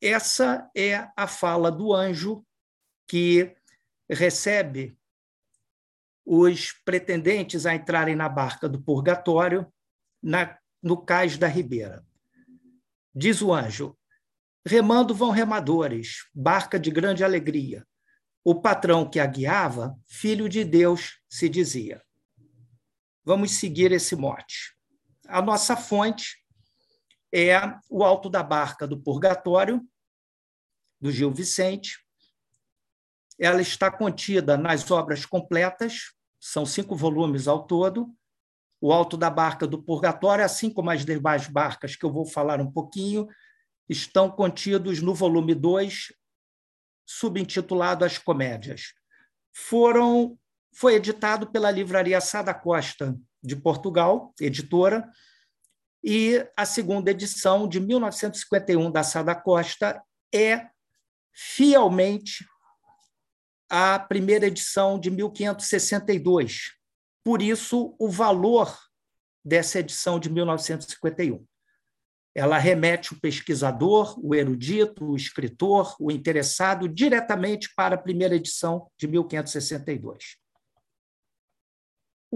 Essa 0.01 0.69
é 0.75 1.09
a 1.15 1.27
fala 1.27 1.71
do 1.71 1.93
anjo 1.93 2.45
que 3.07 3.55
recebe 4.09 4.99
os 6.25 6.73
pretendentes 6.83 7.65
a 7.65 7.73
entrarem 7.73 8.17
na 8.17 8.27
barca 8.27 8.67
do 8.67 8.81
purgatório 8.81 9.71
na, 10.21 10.59
no 10.83 10.97
cais 10.97 11.37
da 11.37 11.47
Ribeira. 11.47 12.05
Diz 13.15 13.41
o 13.41 13.53
anjo: 13.53 13.97
Remando 14.67 15.15
vão 15.15 15.31
remadores, 15.31 16.29
barca 16.33 16.77
de 16.77 16.91
grande 16.91 17.23
alegria. 17.23 17.87
O 18.43 18.53
patrão 18.61 19.09
que 19.09 19.21
a 19.21 19.25
guiava, 19.25 19.97
filho 20.05 20.49
de 20.49 20.65
Deus, 20.65 21.21
se 21.29 21.47
dizia 21.47 22.04
vamos 23.25 23.51
seguir 23.53 23.91
esse 23.91 24.15
mote. 24.15 24.75
A 25.27 25.41
nossa 25.41 25.75
fonte 25.75 26.37
é 27.33 27.59
o 27.89 28.03
Alto 28.03 28.29
da 28.29 28.43
Barca 28.43 28.87
do 28.87 29.01
Purgatório, 29.01 29.81
do 31.01 31.11
Gil 31.11 31.33
Vicente. 31.33 31.97
Ela 33.39 33.61
está 33.61 33.91
contida 33.91 34.55
nas 34.55 34.89
obras 34.91 35.25
completas, 35.25 36.13
são 36.39 36.65
cinco 36.65 36.95
volumes 36.95 37.47
ao 37.47 37.65
todo. 37.65 38.15
O 38.79 38.93
Alto 38.93 39.17
da 39.17 39.29
Barca 39.29 39.65
do 39.65 39.81
Purgatório, 39.81 40.45
assim 40.45 40.69
como 40.69 40.91
as 40.91 41.03
demais 41.03 41.47
barcas 41.47 41.95
que 41.95 42.05
eu 42.05 42.11
vou 42.11 42.25
falar 42.25 42.61
um 42.61 42.71
pouquinho, 42.71 43.27
estão 43.89 44.29
contidos 44.29 45.01
no 45.01 45.13
volume 45.13 45.55
2, 45.55 46.13
subintitulado 47.05 48.05
As 48.05 48.17
Comédias. 48.17 48.93
Foram 49.51 50.37
foi 50.75 50.95
editado 50.95 51.47
pela 51.47 51.71
Livraria 51.71 52.19
Sada 52.19 52.53
Costa, 52.53 53.17
de 53.41 53.55
Portugal, 53.55 54.33
editora, 54.41 55.09
e 56.03 56.45
a 56.55 56.65
segunda 56.65 57.11
edição, 57.11 57.67
de 57.67 57.79
1951, 57.79 58.91
da 58.91 59.01
Sada 59.01 59.33
Costa, 59.33 60.03
é 60.33 60.67
fielmente 61.33 62.45
a 63.69 63.97
primeira 63.97 64.47
edição 64.47 64.99
de 64.99 65.09
1562. 65.09 66.73
Por 67.23 67.41
isso, 67.41 67.95
o 67.97 68.09
valor 68.09 68.77
dessa 69.43 69.79
edição 69.79 70.19
de 70.19 70.29
1951. 70.29 71.43
Ela 72.35 72.57
remete 72.57 73.13
o 73.13 73.19
pesquisador, 73.19 74.19
o 74.23 74.35
erudito, 74.35 75.05
o 75.05 75.15
escritor, 75.15 75.95
o 75.99 76.11
interessado 76.11 76.89
diretamente 76.89 77.73
para 77.75 77.95
a 77.95 78.01
primeira 78.01 78.35
edição 78.35 78.91
de 78.97 79.07
1562. 79.07 80.44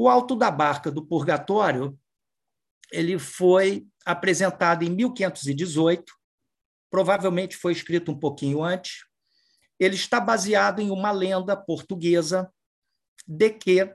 O 0.01 0.07
Alto 0.07 0.33
da 0.33 0.49
Barca 0.49 0.89
do 0.89 1.05
Purgatório 1.05 1.99
ele 2.89 3.19
foi 3.19 3.85
apresentado 4.05 4.83
em 4.83 4.89
1518, 4.89 6.13
provavelmente 6.89 7.57
foi 7.57 7.73
escrito 7.73 8.09
um 8.09 8.17
pouquinho 8.17 8.63
antes. 8.63 9.03
Ele 9.77 9.95
está 9.95 10.21
baseado 10.21 10.79
em 10.79 10.89
uma 10.89 11.11
lenda 11.11 11.53
portuguesa 11.53 12.49
de 13.27 13.49
que, 13.49 13.93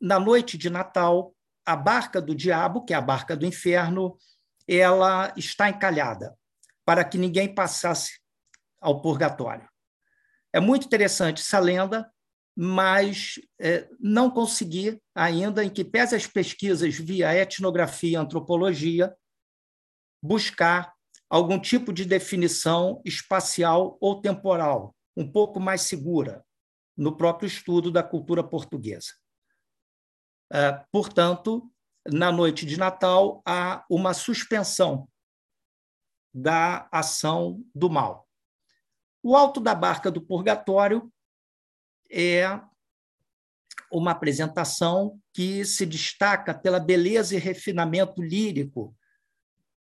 na 0.00 0.20
noite 0.20 0.56
de 0.56 0.70
Natal, 0.70 1.34
a 1.66 1.74
barca 1.74 2.22
do 2.22 2.36
diabo, 2.36 2.84
que 2.84 2.94
é 2.94 2.96
a 2.96 3.00
barca 3.00 3.36
do 3.36 3.44
inferno, 3.44 4.16
ela 4.68 5.34
está 5.36 5.68
encalhada 5.68 6.38
para 6.84 7.04
que 7.04 7.18
ninguém 7.18 7.52
passasse 7.52 8.20
ao 8.80 9.02
purgatório. 9.02 9.68
É 10.52 10.60
muito 10.60 10.86
interessante 10.86 11.42
essa 11.42 11.58
lenda, 11.58 12.08
mas 12.56 13.40
é, 13.60 13.88
não 13.98 14.30
consegui 14.30 15.00
ainda, 15.14 15.64
em 15.64 15.70
que 15.70 15.84
pese 15.84 16.14
as 16.14 16.26
pesquisas 16.26 16.94
via 16.94 17.34
etnografia 17.34 18.10
e 18.10 18.16
antropologia, 18.16 19.14
buscar 20.22 20.94
algum 21.28 21.58
tipo 21.58 21.92
de 21.92 22.04
definição 22.04 23.00
espacial 23.04 23.96
ou 24.00 24.20
temporal, 24.20 24.94
um 25.16 25.30
pouco 25.30 25.58
mais 25.58 25.82
segura, 25.82 26.44
no 26.96 27.16
próprio 27.16 27.46
estudo 27.46 27.90
da 27.90 28.02
cultura 28.02 28.44
portuguesa. 28.44 29.12
É, 30.52 30.84
portanto, 30.92 31.72
na 32.06 32.30
noite 32.30 32.66
de 32.66 32.76
Natal, 32.76 33.40
há 33.46 33.84
uma 33.88 34.12
suspensão 34.12 35.08
da 36.34 36.88
ação 36.92 37.64
do 37.74 37.88
mal. 37.88 38.28
O 39.22 39.36
Alto 39.36 39.60
da 39.60 39.74
Barca 39.74 40.10
do 40.10 40.20
Purgatório 40.20 41.10
é 42.12 42.60
uma 43.90 44.10
apresentação 44.10 45.18
que 45.32 45.64
se 45.64 45.86
destaca 45.86 46.52
pela 46.52 46.78
beleza 46.78 47.34
e 47.34 47.38
refinamento 47.38 48.22
lírico, 48.22 48.94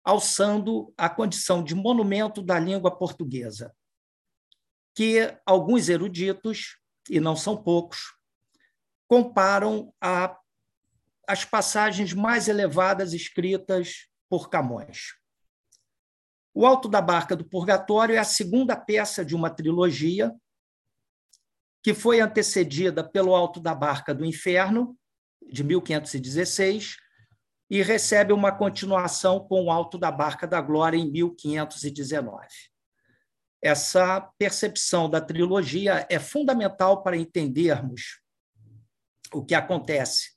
alçando 0.04 0.92
a 0.96 1.08
condição 1.08 1.64
de 1.64 1.74
monumento 1.74 2.42
da 2.42 2.58
língua 2.58 2.96
portuguesa, 2.96 3.74
que 4.94 5.34
alguns 5.46 5.88
eruditos, 5.88 6.78
e 7.08 7.18
não 7.18 7.34
são 7.34 7.56
poucos, 7.56 8.14
comparam 9.06 9.92
a 10.00 10.36
as 11.26 11.44
passagens 11.44 12.14
mais 12.14 12.48
elevadas 12.48 13.12
escritas 13.12 14.08
por 14.30 14.48
Camões. 14.48 15.14
O 16.54 16.64
Alto 16.64 16.88
da 16.88 17.02
Barca 17.02 17.36
do 17.36 17.44
Purgatório 17.44 18.14
é 18.14 18.18
a 18.18 18.24
segunda 18.24 18.74
peça 18.74 19.22
de 19.22 19.36
uma 19.36 19.50
trilogia 19.50 20.34
que 21.82 21.94
foi 21.94 22.20
antecedida 22.20 23.02
pelo 23.02 23.34
Alto 23.34 23.60
da 23.60 23.74
Barca 23.74 24.14
do 24.14 24.24
Inferno, 24.24 24.96
de 25.50 25.62
1516, 25.64 26.96
e 27.70 27.82
recebe 27.82 28.32
uma 28.32 28.50
continuação 28.50 29.40
com 29.40 29.64
o 29.64 29.70
Alto 29.70 29.98
da 29.98 30.10
Barca 30.10 30.46
da 30.46 30.60
Glória, 30.60 30.96
em 30.96 31.10
1519. 31.10 32.46
Essa 33.60 34.20
percepção 34.38 35.10
da 35.10 35.20
trilogia 35.20 36.06
é 36.08 36.18
fundamental 36.18 37.02
para 37.02 37.16
entendermos 37.16 38.20
o 39.32 39.44
que 39.44 39.54
acontece 39.54 40.36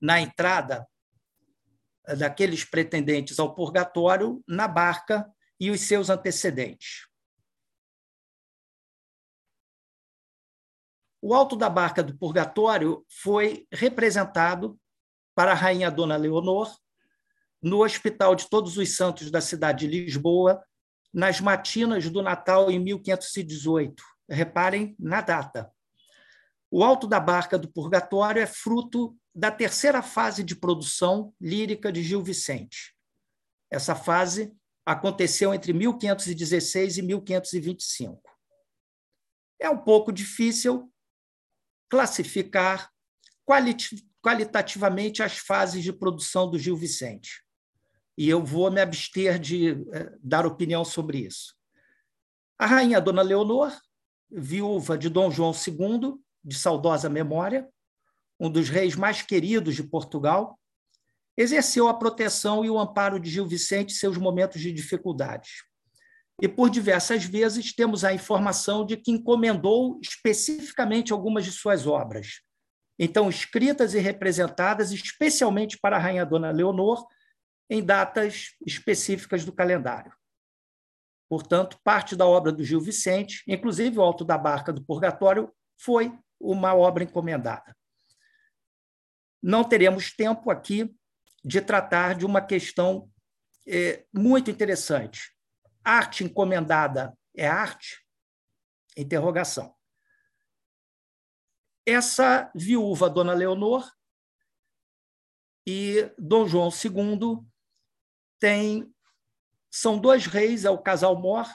na 0.00 0.20
entrada 0.20 0.86
daqueles 2.16 2.64
pretendentes 2.64 3.38
ao 3.38 3.54
purgatório 3.54 4.42
na 4.46 4.68
barca 4.68 5.28
e 5.58 5.70
os 5.70 5.80
seus 5.80 6.08
antecedentes. 6.08 7.07
O 11.20 11.34
alto 11.34 11.56
da 11.56 11.68
barca 11.68 12.02
do 12.02 12.16
purgatório 12.16 13.04
foi 13.08 13.66
representado 13.72 14.78
para 15.34 15.52
a 15.52 15.54
rainha 15.54 15.90
Dona 15.90 16.16
Leonor 16.16 16.72
no 17.60 17.82
Hospital 17.82 18.34
de 18.36 18.48
Todos 18.48 18.76
os 18.76 18.96
Santos 18.96 19.30
da 19.30 19.40
cidade 19.40 19.88
de 19.88 20.04
Lisboa, 20.04 20.62
nas 21.12 21.40
matinas 21.40 22.08
do 22.08 22.22
Natal 22.22 22.70
em 22.70 22.78
1518. 22.78 24.02
Reparem 24.30 24.94
na 24.98 25.20
data. 25.20 25.72
O 26.70 26.84
Alto 26.84 27.06
da 27.06 27.18
Barca 27.18 27.58
do 27.58 27.68
Purgatório 27.68 28.42
é 28.42 28.46
fruto 28.46 29.16
da 29.34 29.50
terceira 29.50 30.02
fase 30.02 30.44
de 30.44 30.54
produção 30.54 31.32
lírica 31.40 31.90
de 31.90 32.02
Gil 32.02 32.22
Vicente. 32.22 32.94
Essa 33.70 33.94
fase 33.94 34.52
aconteceu 34.84 35.52
entre 35.52 35.72
1516 35.72 36.98
e 36.98 37.02
1525. 37.02 38.22
É 39.60 39.68
um 39.68 39.78
pouco 39.78 40.12
difícil 40.12 40.92
classificar 41.88 42.90
qualitativamente 44.20 45.22
as 45.22 45.38
fases 45.38 45.82
de 45.82 45.92
produção 45.92 46.50
do 46.50 46.58
Gil 46.58 46.76
Vicente. 46.76 47.42
E 48.16 48.28
eu 48.28 48.44
vou 48.44 48.70
me 48.70 48.80
abster 48.80 49.38
de 49.38 49.70
eh, 49.92 50.12
dar 50.20 50.44
opinião 50.44 50.84
sobre 50.84 51.18
isso. 51.18 51.54
A 52.58 52.66
rainha 52.66 53.00
Dona 53.00 53.22
Leonor, 53.22 53.72
viúva 54.30 54.98
de 54.98 55.08
Dom 55.08 55.30
João 55.30 55.52
II, 55.52 56.14
de 56.44 56.58
saudosa 56.58 57.08
memória, 57.08 57.68
um 58.38 58.50
dos 58.50 58.68
reis 58.68 58.94
mais 58.94 59.22
queridos 59.22 59.74
de 59.76 59.82
Portugal, 59.82 60.58
exerceu 61.36 61.86
a 61.86 61.94
proteção 61.94 62.64
e 62.64 62.70
o 62.70 62.78
amparo 62.78 63.20
de 63.20 63.30
Gil 63.30 63.46
Vicente 63.46 63.92
em 63.92 63.96
seus 63.96 64.18
momentos 64.18 64.60
de 64.60 64.72
dificuldades. 64.72 65.62
E 66.40 66.46
por 66.46 66.70
diversas 66.70 67.24
vezes 67.24 67.74
temos 67.74 68.04
a 68.04 68.12
informação 68.12 68.86
de 68.86 68.96
que 68.96 69.10
encomendou 69.10 69.98
especificamente 70.00 71.12
algumas 71.12 71.44
de 71.44 71.50
suas 71.50 71.86
obras, 71.86 72.40
então 72.98 73.28
escritas 73.28 73.94
e 73.94 73.98
representadas 73.98 74.92
especialmente 74.92 75.78
para 75.78 75.96
a 75.96 75.98
rainha 75.98 76.24
Dona 76.24 76.50
Leonor 76.50 77.06
em 77.70 77.82
datas 77.82 78.56
específicas 78.66 79.44
do 79.44 79.52
calendário. 79.52 80.12
Portanto, 81.28 81.78
parte 81.84 82.16
da 82.16 82.26
obra 82.26 82.50
do 82.50 82.64
Gil 82.64 82.80
Vicente, 82.80 83.42
inclusive 83.46 83.98
o 83.98 84.02
Alto 84.02 84.24
da 84.24 84.38
Barca 84.38 84.72
do 84.72 84.82
Purgatório, 84.82 85.52
foi 85.78 86.16
uma 86.40 86.74
obra 86.74 87.04
encomendada. 87.04 87.76
Não 89.42 89.62
teremos 89.62 90.10
tempo 90.10 90.50
aqui 90.50 90.92
de 91.44 91.60
tratar 91.60 92.14
de 92.14 92.24
uma 92.24 92.40
questão 92.40 93.10
é, 93.66 94.04
muito 94.12 94.50
interessante. 94.50 95.36
Arte 95.88 96.22
encomendada 96.22 97.16
é 97.34 97.46
arte? 97.46 98.04
Interrogação. 98.94 99.74
Essa 101.86 102.52
viúva, 102.54 103.08
Dona 103.08 103.32
Leonor, 103.32 103.90
e 105.66 106.12
Dom 106.18 106.46
João 106.46 106.68
II 106.68 107.42
tem 108.38 108.94
são 109.70 109.98
dois 109.98 110.26
reis, 110.26 110.66
é 110.66 110.70
o 110.70 110.76
casal 110.76 111.18
Mor, 111.18 111.46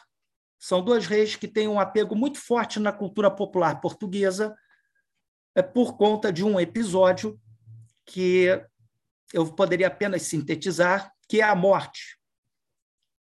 são 0.57 0.84
dois 0.84 1.05
reis 1.05 1.35
que 1.35 1.47
têm 1.47 1.68
um 1.68 1.80
apego 1.80 2.15
muito 2.15 2.39
forte 2.39 2.80
na 2.80 2.91
cultura 2.91 3.30
popular 3.30 3.81
portuguesa, 3.81 4.55
é 5.53 5.61
por 5.61 5.95
conta 5.95 6.34
de 6.34 6.43
um 6.43 6.60
episódio 6.60 7.39
que 8.03 8.47
eu 9.31 9.53
poderia 9.53 9.88
apenas 9.88 10.23
sintetizar, 10.23 11.11
que 11.27 11.39
é 11.39 11.43
a 11.43 11.55
morte 11.55 12.19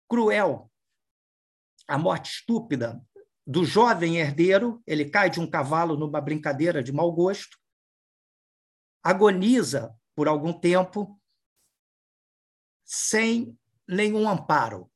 cruel, 0.10 0.70
a 1.88 1.98
morte 1.98 2.32
estúpida 2.32 3.02
do 3.46 3.64
jovem 3.64 4.18
herdeiro, 4.18 4.84
ele 4.86 5.10
cai 5.10 5.30
de 5.30 5.40
um 5.40 5.50
cavalo 5.50 5.96
numa 5.96 6.20
brincadeira 6.20 6.84
de 6.84 6.92
mau 6.92 7.12
gosto, 7.12 7.58
agoniza 9.02 9.96
por 10.14 10.28
algum 10.28 10.52
tempo 10.52 11.18
sem 12.84 13.58
nenhum 13.88 14.28
amparo. 14.28 14.92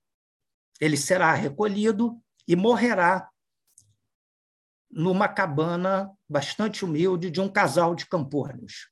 Ele 0.82 0.98
será 0.98 1.34
recolhido 1.34 2.22
e 2.46 2.56
morrerá 2.56 3.30
numa 4.90 5.30
cabana 5.30 6.12
bastante 6.28 6.84
humilde 6.84 7.32
de 7.32 7.40
um 7.40 7.48
casal 7.48 7.96
de 7.96 8.06
campônios. 8.06 8.92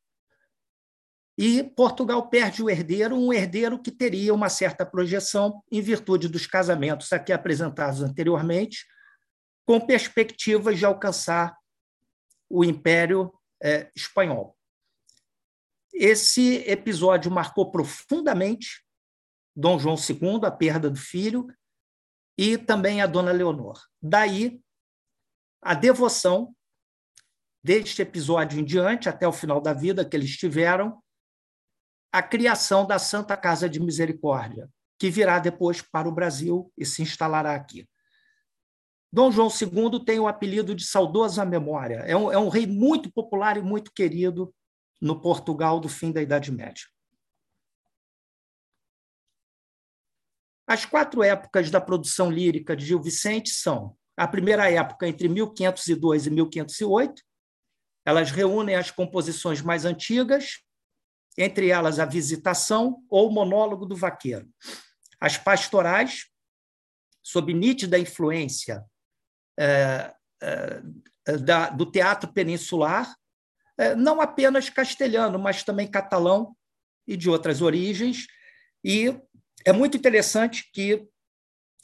E 1.41 1.63
Portugal 1.63 2.27
perde 2.27 2.61
o 2.61 2.69
herdeiro, 2.69 3.15
um 3.15 3.31
herdeiro 3.31 3.81
que 3.81 3.91
teria 3.91 4.33
uma 4.33 4.49
certa 4.49 4.85
projeção 4.85 5.63
em 5.71 5.79
virtude 5.79 6.27
dos 6.27 6.45
casamentos 6.45 7.13
aqui 7.13 7.31
apresentados 7.31 8.01
anteriormente, 8.01 8.85
com 9.65 9.79
perspectivas 9.79 10.77
de 10.77 10.83
alcançar 10.83 11.57
o 12.49 12.61
Império 12.61 13.33
é, 13.63 13.89
Espanhol. 13.95 14.53
Esse 15.93 16.57
episódio 16.69 17.31
marcou 17.31 17.71
profundamente 17.71 18.83
Dom 19.55 19.79
João 19.79 19.95
II, 19.95 20.41
a 20.43 20.51
perda 20.51 20.89
do 20.89 20.99
filho, 20.99 21.47
e 22.37 22.57
também 22.57 23.01
a 23.01 23.07
Dona 23.07 23.31
Leonor. 23.31 23.81
Daí 24.01 24.61
a 25.61 25.73
devoção 25.73 26.53
deste 27.63 28.01
episódio 28.01 28.59
em 28.59 28.65
diante, 28.65 29.07
até 29.07 29.25
o 29.25 29.31
final 29.31 29.61
da 29.61 29.71
vida 29.71 30.03
que 30.03 30.17
eles 30.17 30.35
tiveram, 30.35 31.01
a 32.11 32.21
criação 32.21 32.85
da 32.85 32.97
Santa 32.97 33.37
Casa 33.37 33.69
de 33.69 33.79
Misericórdia, 33.79 34.69
que 34.97 35.09
virá 35.09 35.39
depois 35.39 35.81
para 35.81 36.09
o 36.09 36.11
Brasil 36.11 36.71
e 36.77 36.85
se 36.85 37.01
instalará 37.01 37.55
aqui. 37.55 37.87
Dom 39.11 39.31
João 39.31 39.49
II 39.49 40.03
tem 40.05 40.19
o 40.19 40.27
apelido 40.27 40.75
de 40.75 40.85
saudosa 40.85 41.43
memória. 41.43 41.97
É 42.05 42.15
um, 42.15 42.31
é 42.31 42.37
um 42.37 42.49
rei 42.49 42.67
muito 42.67 43.11
popular 43.11 43.57
e 43.57 43.61
muito 43.61 43.91
querido 43.91 44.53
no 45.01 45.19
Portugal 45.19 45.79
do 45.79 45.89
fim 45.89 46.11
da 46.11 46.21
Idade 46.21 46.51
Média. 46.51 46.83
As 50.67 50.85
quatro 50.85 51.23
épocas 51.23 51.71
da 51.71 51.81
produção 51.81 52.29
lírica 52.29 52.75
de 52.75 52.85
Gil 52.85 53.01
Vicente 53.01 53.49
são 53.49 53.97
a 54.15 54.27
primeira 54.27 54.69
época 54.69 55.07
entre 55.07 55.27
1502 55.27 56.27
e 56.27 56.29
1508. 56.29 57.23
Elas 58.05 58.29
reúnem 58.29 58.75
as 58.75 58.91
composições 58.91 59.61
mais 59.61 59.85
antigas, 59.85 60.59
entre 61.39 61.69
elas 61.69 61.99
a 61.99 62.05
Visitação 62.05 63.01
ou 63.09 63.29
o 63.29 63.31
Monólogo 63.31 63.85
do 63.85 63.95
Vaqueiro. 63.95 64.47
As 65.21 65.37
pastorais, 65.37 66.25
sob 67.23 67.53
nítida 67.53 67.97
influência 67.97 68.83
é, 69.57 70.13
é, 70.41 70.81
da, 71.37 71.69
do 71.69 71.89
teatro 71.89 72.33
peninsular, 72.33 73.15
é, 73.77 73.95
não 73.95 74.19
apenas 74.19 74.69
castelhano, 74.69 75.39
mas 75.39 75.63
também 75.63 75.89
catalão 75.89 76.53
e 77.07 77.15
de 77.15 77.29
outras 77.29 77.61
origens. 77.61 78.27
E 78.83 79.17
é 79.65 79.71
muito 79.71 79.95
interessante 79.95 80.69
que, 80.73 81.07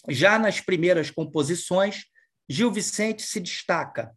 já 0.10 0.38
nas 0.38 0.60
primeiras 0.60 1.10
composições, 1.10 2.03
Gil 2.49 2.72
Vicente 2.73 3.23
se 3.23 3.40
destaca. 3.40 4.14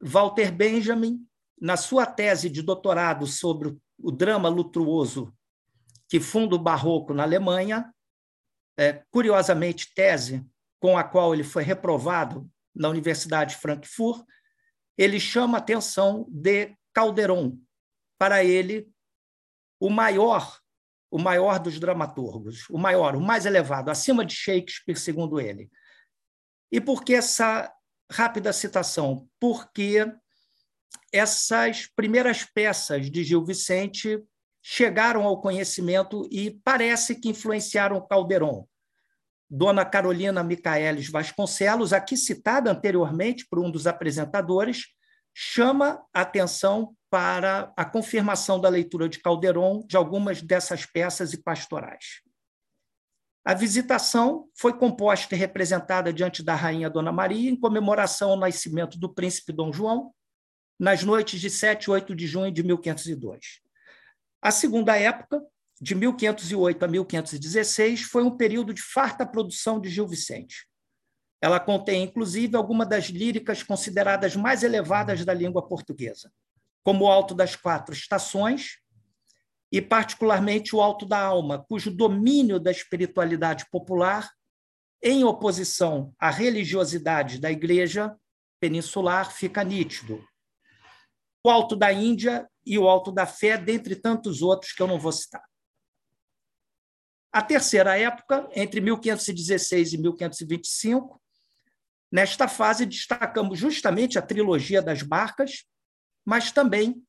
Walter 0.00 0.50
Benjamin, 0.50 1.26
na 1.60 1.76
sua 1.76 2.06
tese 2.06 2.48
de 2.48 2.62
doutorado 2.62 3.26
sobre 3.26 3.68
o 3.68 3.80
drama 3.98 4.48
lutuoso 4.48 5.34
que 6.08 6.20
funda 6.20 6.54
o 6.54 6.58
barroco 6.58 7.12
na 7.12 7.22
Alemanha, 7.22 7.92
é, 8.78 9.02
curiosamente, 9.10 9.92
tese 9.94 10.44
com 10.78 10.96
a 10.96 11.04
qual 11.04 11.34
ele 11.34 11.42
foi 11.42 11.62
reprovado 11.62 12.48
na 12.74 12.88
Universidade 12.88 13.54
de 13.54 13.60
Frankfurt, 13.60 14.24
ele 14.96 15.18
chama 15.18 15.58
a 15.58 15.60
atenção 15.60 16.26
de 16.28 16.76
Calderon, 16.92 17.58
para 18.18 18.44
ele 18.44 18.88
o 19.80 19.90
maior, 19.90 20.58
o 21.10 21.18
maior 21.18 21.58
dos 21.58 21.78
dramaturgos, 21.78 22.68
o 22.70 22.78
maior, 22.78 23.16
o 23.16 23.20
mais 23.20 23.46
elevado, 23.46 23.90
acima 23.90 24.24
de 24.24 24.34
Shakespeare, 24.34 24.96
segundo 24.96 25.40
ele. 25.40 25.70
E 26.70 26.80
por 26.80 27.04
que 27.04 27.14
essa 27.14 27.72
rápida 28.10 28.52
citação? 28.52 29.28
Porque 29.38 30.06
essas 31.12 31.86
primeiras 31.86 32.44
peças 32.44 33.10
de 33.10 33.24
Gil 33.24 33.44
Vicente 33.44 34.22
chegaram 34.62 35.22
ao 35.24 35.40
conhecimento 35.40 36.28
e 36.30 36.50
parece 36.64 37.14
que 37.14 37.28
influenciaram 37.28 38.04
Calderon. 38.06 38.66
Dona 39.48 39.84
Carolina 39.84 40.42
Micaelis 40.42 41.08
Vasconcelos, 41.08 41.92
aqui 41.92 42.16
citada 42.16 42.70
anteriormente 42.70 43.46
por 43.48 43.60
um 43.60 43.70
dos 43.70 43.86
apresentadores, 43.86 44.86
chama 45.32 46.02
atenção 46.12 46.96
para 47.08 47.72
a 47.76 47.84
confirmação 47.84 48.60
da 48.60 48.68
leitura 48.68 49.08
de 49.08 49.20
Calderon 49.20 49.84
de 49.86 49.96
algumas 49.96 50.42
dessas 50.42 50.84
peças 50.84 51.32
e 51.32 51.42
pastorais. 51.42 52.20
A 53.44 53.54
visitação 53.54 54.48
foi 54.58 54.76
composta 54.76 55.36
e 55.36 55.38
representada 55.38 56.12
diante 56.12 56.42
da 56.42 56.56
rainha 56.56 56.90
Dona 56.90 57.12
Maria 57.12 57.48
em 57.48 57.54
comemoração 57.54 58.30
ao 58.30 58.36
nascimento 58.36 58.98
do 58.98 59.14
príncipe 59.14 59.52
Dom 59.52 59.72
João, 59.72 60.12
nas 60.78 61.02
noites 61.02 61.40
de 61.40 61.50
7 61.50 61.84
e 61.84 61.90
8 61.90 62.14
de 62.14 62.26
junho 62.26 62.52
de 62.52 62.62
1502. 62.62 63.60
A 64.42 64.50
segunda 64.50 64.96
época 64.96 65.42
de 65.80 65.94
1508 65.94 66.84
a 66.84 66.88
1516, 66.88 68.02
foi 68.02 68.22
um 68.22 68.36
período 68.36 68.72
de 68.72 68.80
farta 68.80 69.26
produção 69.26 69.80
de 69.80 69.90
Gil 69.90 70.08
Vicente. 70.08 70.66
Ela 71.40 71.60
contém, 71.60 72.04
inclusive, 72.04 72.56
algumas 72.56 72.88
das 72.88 73.06
líricas 73.06 73.62
consideradas 73.62 74.34
mais 74.34 74.62
elevadas 74.62 75.24
da 75.24 75.34
língua 75.34 75.66
portuguesa, 75.66 76.32
como 76.82 77.04
o 77.04 77.08
Alto 77.08 77.34
das 77.34 77.54
Quatro 77.54 77.94
Estações 77.94 78.78
e, 79.70 79.82
particularmente, 79.82 80.74
o 80.74 80.80
Alto 80.80 81.04
da 81.04 81.20
Alma, 81.20 81.64
cujo 81.68 81.90
domínio 81.90 82.58
da 82.58 82.70
espiritualidade 82.70 83.66
popular, 83.70 84.30
em 85.02 85.24
oposição 85.24 86.14
à 86.18 86.30
religiosidade 86.30 87.38
da 87.38 87.50
Igreja 87.50 88.16
peninsular, 88.58 89.30
fica 89.30 89.62
nítido. 89.62 90.26
O 91.46 91.48
Alto 91.48 91.76
da 91.76 91.92
Índia 91.92 92.50
e 92.66 92.76
o 92.76 92.88
Alto 92.88 93.12
da 93.12 93.24
Fé, 93.24 93.56
dentre 93.56 93.94
tantos 93.94 94.42
outros 94.42 94.72
que 94.72 94.82
eu 94.82 94.88
não 94.88 94.98
vou 94.98 95.12
citar. 95.12 95.44
A 97.32 97.40
terceira 97.40 97.96
época, 97.96 98.48
entre 98.52 98.80
1516 98.80 99.92
e 99.92 99.98
1525, 99.98 101.22
nesta 102.10 102.48
fase 102.48 102.84
destacamos 102.84 103.60
justamente 103.60 104.18
a 104.18 104.22
trilogia 104.22 104.82
das 104.82 105.02
barcas, 105.02 105.62
mas 106.24 106.50
também 106.50 107.00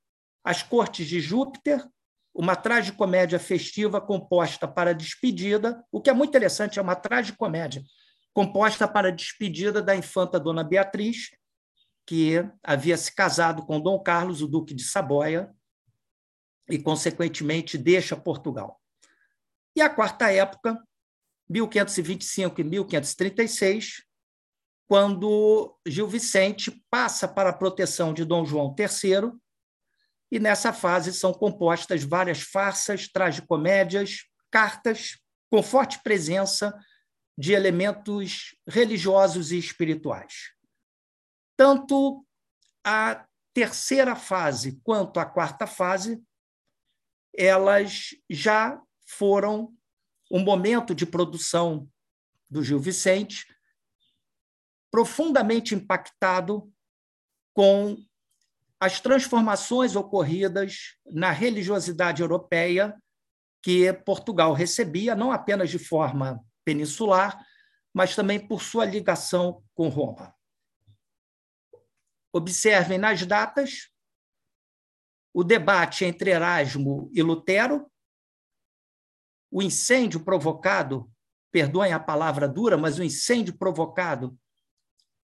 as 0.44 0.62
cortes 0.62 1.08
de 1.08 1.20
Júpiter, 1.20 1.84
uma 2.32 2.56
tragicomédia 2.56 3.40
festiva 3.40 4.00
composta 4.00 4.68
para 4.68 4.94
despedida, 4.94 5.84
o 5.92 6.00
que 6.00 6.12
é 6.12 6.14
muito 6.14 6.30
interessante, 6.30 6.78
é 6.78 6.82
uma 6.84 6.96
tragicomédia 6.96 7.82
composta 8.36 8.88
para 8.88 9.12
despedida 9.12 9.82
da 9.82 9.96
infanta 9.96 10.40
Dona 10.40 10.64
Beatriz, 10.64 11.32
que 12.08 12.36
havia 12.64 12.98
se 12.98 13.14
casado 13.14 13.66
com 13.66 13.82
Dom 13.82 14.00
Carlos, 14.00 14.42
o 14.42 14.48
duque 14.48 14.74
de 14.74 14.84
Saboia, 14.84 15.54
e, 16.70 16.80
consequentemente, 16.80 17.78
deixa 17.78 18.16
Portugal. 18.16 18.82
E 19.76 19.82
a 19.82 19.90
quarta 19.90 20.32
época, 20.32 20.82
1525 21.50 22.62
e 22.62 22.64
1536, 22.64 24.04
quando 24.88 25.78
Gil 25.86 26.08
Vicente 26.08 26.82
passa 26.90 27.28
para 27.28 27.50
a 27.50 27.54
proteção 27.54 28.14
de 28.14 28.24
Dom 28.24 28.46
João 28.46 28.74
III, 28.78 29.34
e 30.32 30.40
nessa 30.40 30.72
fase 30.72 31.14
são 31.14 31.34
compostas 31.34 32.04
várias 32.04 32.42
farsas, 32.42 33.08
tragicomédias, 33.10 34.26
cartas, 34.50 35.18
com 35.50 35.62
forte 35.62 36.02
presença 36.02 36.74
de 37.38 37.54
elementos 37.54 38.56
religiosos 38.68 39.52
e 39.52 39.58
espirituais. 39.58 40.57
Tanto 41.58 42.26
a 42.86 43.28
terceira 43.54 44.16
fase 44.16 44.80
quanto 44.84 45.20
a 45.20 45.26
quarta 45.26 45.66
fase, 45.68 46.24
elas 47.36 48.10
já 48.30 48.80
foram 49.06 49.76
um 50.32 50.40
momento 50.40 50.94
de 50.94 51.06
produção 51.06 51.90
do 52.50 52.64
Gil 52.64 52.80
Vicente 52.80 53.46
profundamente 54.92 55.76
impactado 55.76 56.72
com 57.54 57.98
as 58.80 59.00
transformações 59.00 59.96
ocorridas 59.96 60.96
na 61.06 61.32
religiosidade 61.32 62.22
europeia 62.22 62.96
que 63.62 63.92
Portugal 63.92 64.54
recebia, 64.54 65.16
não 65.16 65.32
apenas 65.32 65.70
de 65.70 65.80
forma 65.80 66.40
peninsular, 66.64 67.44
mas 67.94 68.16
também 68.16 68.40
por 68.40 68.62
sua 68.62 68.86
ligação 68.86 69.64
com 69.74 69.90
Roma. 69.90 70.37
Observem 72.34 72.98
nas 72.98 73.26
datas 73.26 73.90
o 75.34 75.44
debate 75.44 76.04
entre 76.04 76.32
Erasmo 76.32 77.10
e 77.14 77.22
Lutero, 77.22 77.90
o 79.52 79.62
incêndio 79.62 80.24
provocado, 80.24 81.12
perdoem 81.52 81.94
a 81.94 82.00
palavra 82.00 82.48
dura, 82.48 82.76
mas 82.76 82.98
o 82.98 83.04
incêndio 83.04 83.58
provocado 83.58 84.38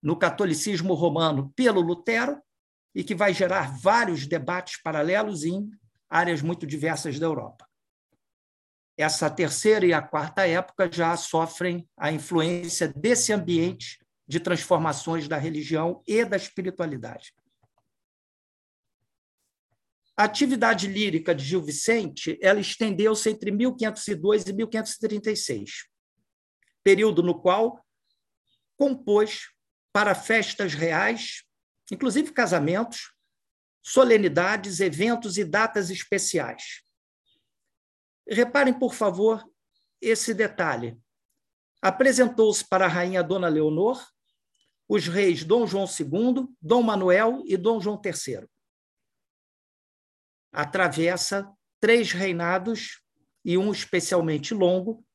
no 0.02 0.18
catolicismo 0.18 0.94
romano 0.94 1.52
pelo 1.56 1.82
Lutero 1.82 2.41
e 2.95 3.03
que 3.03 3.14
vai 3.14 3.34
gerar 3.34 3.78
vários 3.78 4.26
debates 4.26 4.82
paralelos 4.82 5.44
em 5.44 5.70
áreas 6.10 6.41
muito 6.41 6.66
diversas 6.66 7.20
da 7.20 7.26
Europa. 7.26 7.70
Essa 8.98 9.30
terceira 9.30 9.86
e 9.86 9.94
a 9.94 10.02
quarta 10.02 10.48
época 10.48 10.91
já 10.91 11.16
sofrem 11.16 11.88
a 11.98 12.11
influência 12.11 12.88
desse 12.88 13.32
ambiente 13.32 13.99
de 14.30 14.39
transformações 14.39 15.27
da 15.27 15.38
religião 15.38 16.03
e 16.06 16.23
da 16.23 16.38
espiritualidade. 16.38 17.34
A 20.15 20.26
atividade 20.26 20.85
lírica 20.85 21.34
de 21.34 21.43
Gil 21.43 21.64
Vicente 21.64 22.38
ela 22.39 22.60
estendeu-se 22.60 23.27
entre 23.27 23.49
1502 23.49 24.45
e 24.45 24.53
1536, 24.53 25.89
período 26.84 27.23
no 27.23 27.41
qual 27.41 27.84
compôs 28.77 29.49
para 29.91 30.14
festas 30.14 30.76
reais, 30.76 31.43
inclusive 31.91 32.31
casamentos, 32.31 33.11
solenidades, 33.81 34.80
eventos 34.80 35.39
e 35.39 35.43
datas 35.43 35.89
especiais. 35.89 36.84
Reparem, 38.30 38.77
por 38.77 38.93
favor, 38.93 39.43
esse 39.99 40.35
detalhe. 40.35 40.95
Apresentou-se 41.81 42.64
para 42.64 42.85
a 42.85 42.89
rainha 42.89 43.23
Dona 43.23 43.47
Leonor 43.47 44.06
os 44.90 45.07
reis 45.07 45.44
Dom 45.44 45.68
João 45.68 45.86
II, 45.86 46.48
Dom 46.60 46.82
Manuel 46.82 47.44
e 47.45 47.56
Dom 47.56 47.80
João 47.80 48.02
III 48.03 48.49
atravessa 50.52 51.48
três 51.80 52.11
reinados 52.11 53.03
e 53.45 53.56
um 53.56 53.72
especialmente 53.72 54.53
longo, 54.53 55.06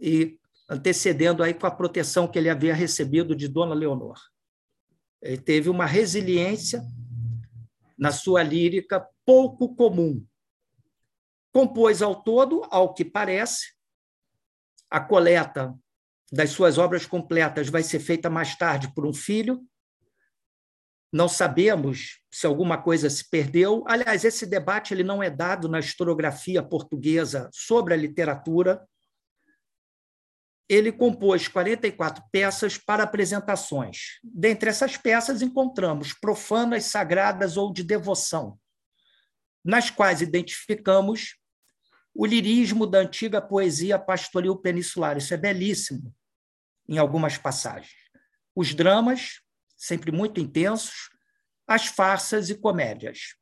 e 0.00 0.38
antecedendo 0.68 1.42
aí 1.42 1.52
com 1.52 1.66
a 1.66 1.70
proteção 1.70 2.26
que 2.26 2.38
ele 2.38 2.48
havia 2.48 2.74
recebido 2.74 3.36
de 3.36 3.48
Dona 3.48 3.74
Leonor. 3.74 4.18
Ele 5.20 5.38
teve 5.38 5.68
uma 5.68 5.84
resiliência 5.84 6.82
na 7.98 8.10
sua 8.12 8.42
lírica 8.42 9.06
pouco 9.26 9.74
comum. 9.74 10.26
Compôs 11.52 12.00
ao 12.00 12.22
todo, 12.22 12.62
ao 12.70 12.94
que 12.94 13.04
parece, 13.04 13.74
a 14.90 15.00
coleta 15.00 15.74
das 16.30 16.50
suas 16.50 16.78
obras 16.78 17.06
completas 17.06 17.68
vai 17.68 17.82
ser 17.82 18.00
feita 18.00 18.28
mais 18.28 18.56
tarde 18.56 18.92
por 18.94 19.06
um 19.06 19.14
filho. 19.14 19.66
Não 21.10 21.28
sabemos 21.28 22.20
se 22.30 22.46
alguma 22.46 22.76
coisa 22.82 23.08
se 23.08 23.28
perdeu. 23.30 23.82
Aliás, 23.88 24.24
esse 24.24 24.44
debate 24.44 24.92
ele 24.92 25.02
não 25.02 25.22
é 25.22 25.30
dado 25.30 25.68
na 25.68 25.78
historiografia 25.78 26.62
portuguesa 26.62 27.48
sobre 27.52 27.94
a 27.94 27.96
literatura. 27.96 28.86
Ele 30.68 30.92
compôs 30.92 31.48
44 31.48 32.22
peças 32.30 32.76
para 32.76 33.04
apresentações. 33.04 34.18
Dentre 34.22 34.68
essas 34.68 34.98
peças, 34.98 35.40
encontramos 35.40 36.12
profanas, 36.12 36.84
sagradas 36.84 37.56
ou 37.56 37.72
de 37.72 37.82
devoção, 37.82 38.58
nas 39.64 39.90
quais 39.90 40.20
identificamos 40.20 41.38
o 42.18 42.26
lirismo 42.26 42.84
da 42.84 42.98
antiga 42.98 43.40
poesia 43.40 43.96
pastoril 43.96 44.56
peninsular. 44.56 45.16
Isso 45.16 45.32
é 45.32 45.36
belíssimo 45.36 46.12
em 46.88 46.98
algumas 46.98 47.38
passagens. 47.38 47.94
Os 48.56 48.74
dramas, 48.74 49.40
sempre 49.76 50.10
muito 50.10 50.40
intensos, 50.40 51.10
as 51.64 51.86
farsas 51.86 52.50
e 52.50 52.56
comédias. 52.56 53.36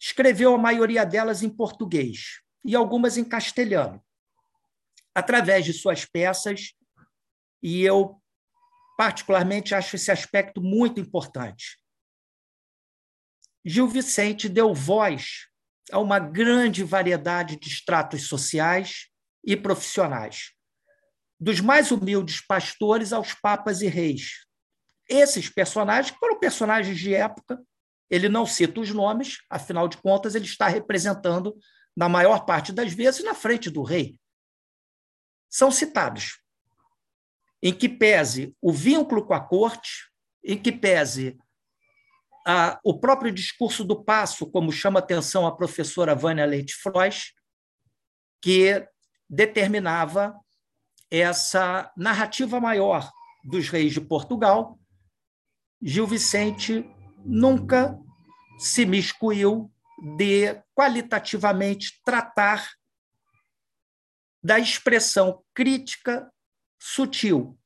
Escreveu 0.00 0.54
a 0.54 0.58
maioria 0.58 1.04
delas 1.04 1.42
em 1.42 1.50
português 1.50 2.40
e 2.64 2.74
algumas 2.74 3.18
em 3.18 3.24
castelhano, 3.24 4.02
através 5.14 5.66
de 5.66 5.74
suas 5.74 6.06
peças, 6.06 6.72
e 7.62 7.82
eu 7.82 8.18
particularmente 8.96 9.74
acho 9.74 9.94
esse 9.94 10.10
aspecto 10.10 10.62
muito 10.62 10.98
importante. 10.98 11.78
Gil 13.62 13.86
Vicente 13.86 14.48
deu 14.48 14.72
voz 14.72 15.48
a 15.90 15.98
uma 15.98 16.18
grande 16.18 16.82
variedade 16.82 17.56
de 17.56 17.68
estratos 17.68 18.26
sociais 18.26 19.08
e 19.44 19.56
profissionais, 19.56 20.52
dos 21.38 21.60
mais 21.60 21.90
humildes 21.90 22.40
pastores 22.40 23.12
aos 23.12 23.34
papas 23.34 23.82
e 23.82 23.86
reis. 23.86 24.46
Esses 25.08 25.48
personagens 25.48 26.16
foram 26.18 26.38
personagens 26.38 26.98
de 26.98 27.14
época, 27.14 27.62
ele 28.10 28.28
não 28.28 28.46
cita 28.46 28.80
os 28.80 28.90
nomes, 28.90 29.38
afinal 29.50 29.88
de 29.88 29.96
contas, 29.96 30.34
ele 30.34 30.44
está 30.44 30.68
representando, 30.68 31.56
na 31.96 32.08
maior 32.08 32.44
parte 32.44 32.72
das 32.72 32.92
vezes, 32.92 33.24
na 33.24 33.34
frente 33.34 33.70
do 33.70 33.82
rei. 33.82 34.18
São 35.48 35.70
citados. 35.70 36.40
Em 37.62 37.72
que 37.72 37.88
pese 37.88 38.54
o 38.60 38.72
vínculo 38.72 39.24
com 39.24 39.34
a 39.34 39.40
corte, 39.40 40.10
em 40.44 40.60
que 40.60 40.70
pese 40.70 41.38
a, 42.46 42.78
o 42.84 42.96
próprio 43.00 43.32
discurso 43.32 43.82
do 43.82 44.04
passo, 44.04 44.48
como 44.48 44.70
chama 44.70 45.00
atenção 45.00 45.44
a 45.46 45.56
professora 45.56 46.14
Vânia 46.14 46.46
Leite 46.46 46.74
Frois, 46.74 47.32
que 48.40 48.86
determinava 49.28 50.32
essa 51.10 51.92
narrativa 51.96 52.60
maior 52.60 53.10
dos 53.44 53.68
reis 53.68 53.92
de 53.92 54.00
Portugal, 54.00 54.78
Gil 55.82 56.06
Vicente 56.06 56.88
nunca 57.24 57.98
se 58.58 58.86
miscuiu 58.86 59.68
de 60.16 60.62
qualitativamente 60.72 62.00
tratar 62.04 62.70
da 64.42 64.60
expressão 64.60 65.42
crítica 65.52 66.30
sutil, 66.78 67.58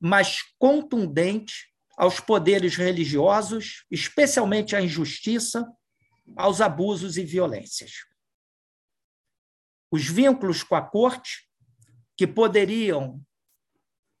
mas 0.00 0.42
contundente 0.58 1.69
aos 2.00 2.18
poderes 2.18 2.76
religiosos, 2.76 3.84
especialmente 3.90 4.74
à 4.74 4.80
injustiça, 4.80 5.70
aos 6.34 6.62
abusos 6.62 7.18
e 7.18 7.24
violências. 7.26 8.06
Os 9.90 10.06
vínculos 10.06 10.62
com 10.62 10.74
a 10.74 10.80
corte 10.80 11.46
que 12.16 12.26
poderiam 12.26 13.22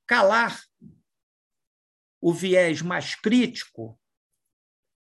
calar 0.06 0.62
o 2.20 2.34
viés 2.34 2.82
mais 2.82 3.14
crítico 3.14 3.98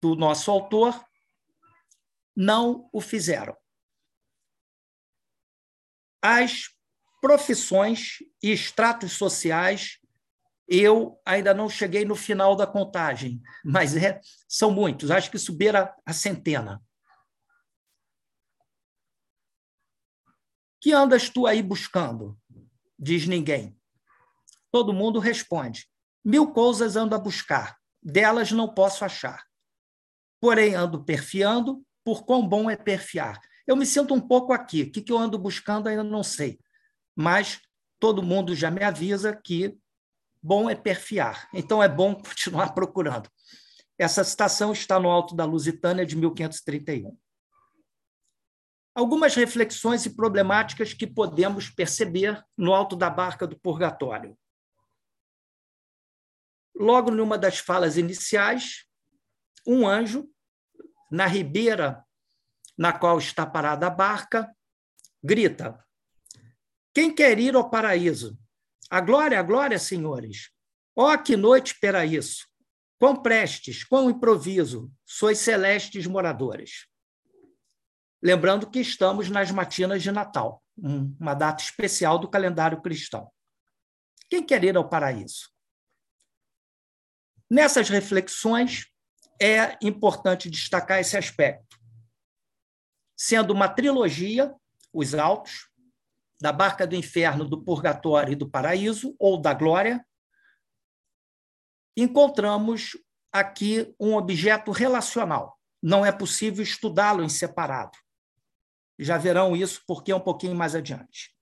do 0.01 0.17
nosso 0.17 0.51
autor, 0.51 0.99
não 2.35 2.89
o 2.91 3.03
fizeram. 3.03 3.55
As 6.23 6.71
profissões 7.21 8.17
e 8.43 8.51
estratos 8.51 9.13
sociais, 9.13 9.99
eu 10.69 11.21
ainda 11.25 11.53
não 11.53 11.69
cheguei 11.69 12.05
no 12.05 12.15
final 12.15 12.57
da 12.57 12.67
contagem, 12.67 13.43
mas 13.65 13.97
é, 13.97 14.21
são 14.49 14.71
muitos, 14.71 15.11
acho 15.11 15.31
que 15.31 15.39
subiram 15.39 15.89
a 16.05 16.13
centena. 16.13 16.83
Que 20.81 20.93
andas 20.93 21.29
tu 21.29 21.47
aí 21.47 21.63
buscando? 21.63 22.39
diz 22.99 23.27
ninguém. 23.27 23.77
Todo 24.71 24.93
mundo 24.93 25.19
responde: 25.19 25.89
mil 26.25 26.53
coisas 26.53 26.97
ando 26.97 27.15
a 27.15 27.19
buscar, 27.19 27.77
delas 28.03 28.53
não 28.53 28.73
posso 28.73 29.05
achar. 29.05 29.45
Porém, 30.41 30.75
ando 30.75 31.05
perfiando, 31.05 31.85
por 32.05 32.25
quão 32.25 32.47
bom 32.47 32.71
é 32.71 32.77
perfiar. 32.77 33.41
Eu 33.67 33.77
me 33.77 33.87
sinto 33.87 34.13
um 34.15 34.21
pouco 34.21 34.53
aqui. 34.53 34.83
O 34.83 34.91
que 34.91 35.13
eu 35.13 35.19
ando 35.19 35.39
buscando 35.39 35.89
ainda 35.89 36.03
não 36.03 36.23
sei. 36.23 36.59
Mas 37.15 37.61
todo 38.01 38.23
mundo 38.23 38.55
já 38.55 38.71
me 38.71 38.83
avisa 38.83 39.37
que 39.37 39.79
bom 40.43 40.69
é 40.69 40.75
perfiar. 40.75 41.49
Então 41.53 41.83
é 41.83 41.89
bom 41.89 42.15
continuar 42.21 42.75
procurando. 42.75 43.31
Essa 43.99 44.25
citação 44.25 44.73
está 44.73 44.99
no 44.99 45.11
Alto 45.11 45.37
da 45.37 45.45
Lusitânia 45.45 46.05
de 46.05 46.17
1531 46.17 47.17
algumas 48.95 49.35
reflexões 49.35 50.05
e 50.07 50.15
problemáticas 50.15 50.93
que 50.93 51.07
podemos 51.07 51.71
perceber 51.71 52.45
no 52.57 52.75
alto 52.75 52.95
da 52.95 53.09
barca 53.09 53.47
do 53.47 53.59
purgatório. 53.59 54.39
Logo 56.75 57.11
numa 57.11 57.39
das 57.39 57.59
falas 57.59 57.97
iniciais, 57.97 58.87
um 59.67 59.87
anjo, 59.87 60.29
na 61.11 61.27
ribeira 61.27 62.05
na 62.77 62.93
qual 62.93 63.19
está 63.19 63.47
parada 63.47 63.87
a 63.87 63.91
barca, 63.91 64.51
grita: 65.23 65.79
Quem 66.95 67.15
quer 67.15 67.39
ir 67.39 67.55
ao 67.55 67.69
paraíso? 67.69 68.39
A 68.93 69.01
glória, 69.01 69.41
a 69.41 69.43
glória, 69.43 69.79
senhores! 69.79 70.51
Ó, 70.95 71.17
que 71.17 71.35
noite 71.35 71.81
para 71.81 72.05
isso! 72.05 72.47
Quão 72.99 73.17
prestes, 73.17 73.85
quão 73.85 74.11
improviso, 74.11 74.93
sois 75.07 75.39
celestes 75.39 76.07
moradores! 76.07 76.87
Lembrando 78.23 78.71
que 78.71 78.81
estamos 78.81 79.31
nas 79.31 79.51
matinas 79.51 80.03
de 80.03 80.13
Natal, 80.13 80.63
uma 80.77 81.33
data 81.33 81.63
especial 81.63 82.19
do 82.19 82.29
calendário 82.29 82.83
cristão. 82.83 83.33
Quem 84.29 84.45
quer 84.45 84.63
ir 84.63 84.77
ao 84.77 84.87
paraíso? 84.87 85.51
Nessas 87.49 87.89
reflexões, 87.89 88.93
é 89.41 89.79
importante 89.81 90.51
destacar 90.51 91.01
esse 91.01 91.17
aspecto. 91.17 91.79
Sendo 93.17 93.55
uma 93.55 93.71
trilogia, 93.71 94.55
os 94.93 95.15
Altos, 95.15 95.72
da 96.43 96.53
Barca 96.53 96.87
do 96.87 96.95
Inferno, 96.95 97.49
do 97.49 97.63
Purgatório 97.63 98.33
e 98.33 98.37
do 98.37 98.51
Paraíso, 98.51 99.15
ou 99.19 99.41
da 99.41 99.55
Glória, 99.55 100.05
encontramos 101.97 102.99
aqui 103.33 103.95
um 103.99 104.15
objeto 104.15 104.71
relacional. 104.71 105.59
Não 105.83 106.05
é 106.05 106.13
possível 106.13 106.63
estudá-lo 106.63 107.23
em 107.23 107.29
separado 107.29 107.97
já 109.03 109.19
verão 109.19 109.57
isso 109.57 109.83
porque 109.87 110.13
é 110.13 110.17
um 110.17 110.21
pouquinho 110.21 110.55
mais 110.55 110.75
adiante. 110.75 111.35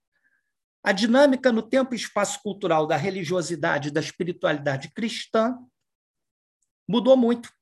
A 0.83 0.91
dinâmica 0.91 1.51
no 1.51 1.61
tempo 1.61 1.93
e 1.93 1.97
espaço 1.97 2.41
cultural 2.41 2.87
da 2.87 2.97
religiosidade 2.97 3.89
e 3.89 3.91
da 3.91 3.99
espiritualidade 3.99 4.91
cristã 4.91 5.57
mudou 6.87 7.15
muito, 7.15 7.53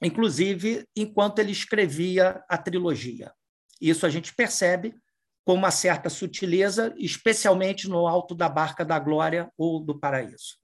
inclusive 0.00 0.88
enquanto 0.96 1.38
ele 1.38 1.52
escrevia 1.52 2.42
a 2.48 2.56
trilogia. 2.56 3.32
Isso 3.80 4.06
a 4.06 4.08
gente 4.08 4.34
percebe 4.34 4.94
com 5.44 5.54
uma 5.54 5.70
certa 5.70 6.08
sutileza, 6.08 6.94
especialmente 6.96 7.88
no 7.88 8.06
alto 8.06 8.34
da 8.34 8.48
barca 8.48 8.84
da 8.84 8.98
glória 8.98 9.52
ou 9.56 9.80
do 9.80 9.98
paraíso. 9.98 10.58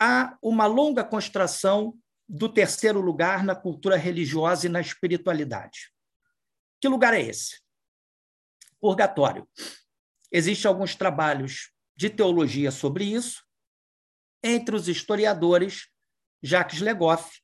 Há 0.00 0.38
uma 0.40 0.66
longa 0.66 1.02
construção 1.02 1.98
do 2.28 2.48
terceiro 2.48 3.00
lugar 3.00 3.42
na 3.42 3.56
cultura 3.56 3.96
religiosa 3.96 4.66
e 4.66 4.68
na 4.68 4.80
espiritualidade. 4.80 5.92
Que 6.80 6.86
lugar 6.86 7.14
é 7.14 7.20
esse? 7.20 7.60
Purgatório. 8.80 9.48
Existem 10.30 10.68
alguns 10.68 10.94
trabalhos 10.94 11.72
de 11.96 12.08
teologia 12.08 12.70
sobre 12.70 13.04
isso. 13.04 13.42
Entre 14.44 14.76
os 14.76 14.86
historiadores, 14.86 15.88
Jacques 16.40 16.80
Legoff 16.80 17.40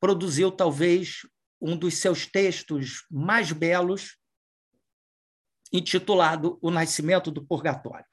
produziu 0.00 0.50
talvez 0.50 1.20
um 1.66 1.78
dos 1.78 1.96
seus 1.96 2.26
textos 2.26 3.06
mais 3.10 3.50
belos, 3.50 4.18
intitulado 5.72 6.58
O 6.60 6.70
Nascimento 6.70 7.30
do 7.30 7.42
Purgatório. 7.42 8.04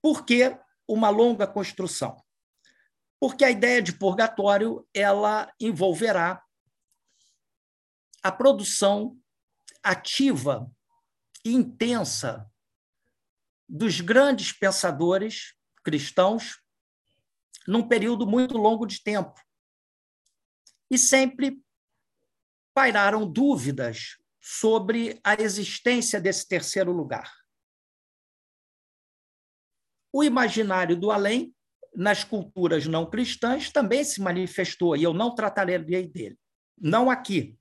Por 0.00 0.24
que 0.24 0.58
uma 0.88 1.10
longa 1.10 1.46
construção? 1.46 2.16
Porque 3.20 3.44
a 3.44 3.50
ideia 3.50 3.82
de 3.82 3.92
purgatório 3.92 4.88
ela 4.94 5.52
envolverá 5.60 6.42
a 8.22 8.32
produção 8.32 9.18
ativa 9.82 10.70
e 11.44 11.52
intensa 11.52 12.50
dos 13.68 14.00
grandes 14.00 14.50
pensadores 14.50 15.54
cristãos 15.82 16.58
num 17.68 17.86
período 17.86 18.26
muito 18.26 18.56
longo 18.56 18.86
de 18.86 19.02
tempo. 19.02 19.38
E 20.90 20.98
sempre 20.98 21.60
pairaram 22.74 23.30
dúvidas 23.30 24.18
sobre 24.40 25.18
a 25.24 25.34
existência 25.34 26.20
desse 26.20 26.46
terceiro 26.46 26.92
lugar. 26.92 27.32
O 30.12 30.22
imaginário 30.22 30.96
do 30.96 31.10
além, 31.10 31.54
nas 31.94 32.24
culturas 32.24 32.86
não 32.86 33.08
cristãs, 33.08 33.70
também 33.70 34.04
se 34.04 34.20
manifestou, 34.20 34.96
e 34.96 35.02
eu 35.02 35.14
não 35.14 35.34
tratarei 35.34 35.78
dele. 35.78 36.38
Não 36.76 37.10
aqui, 37.10 37.58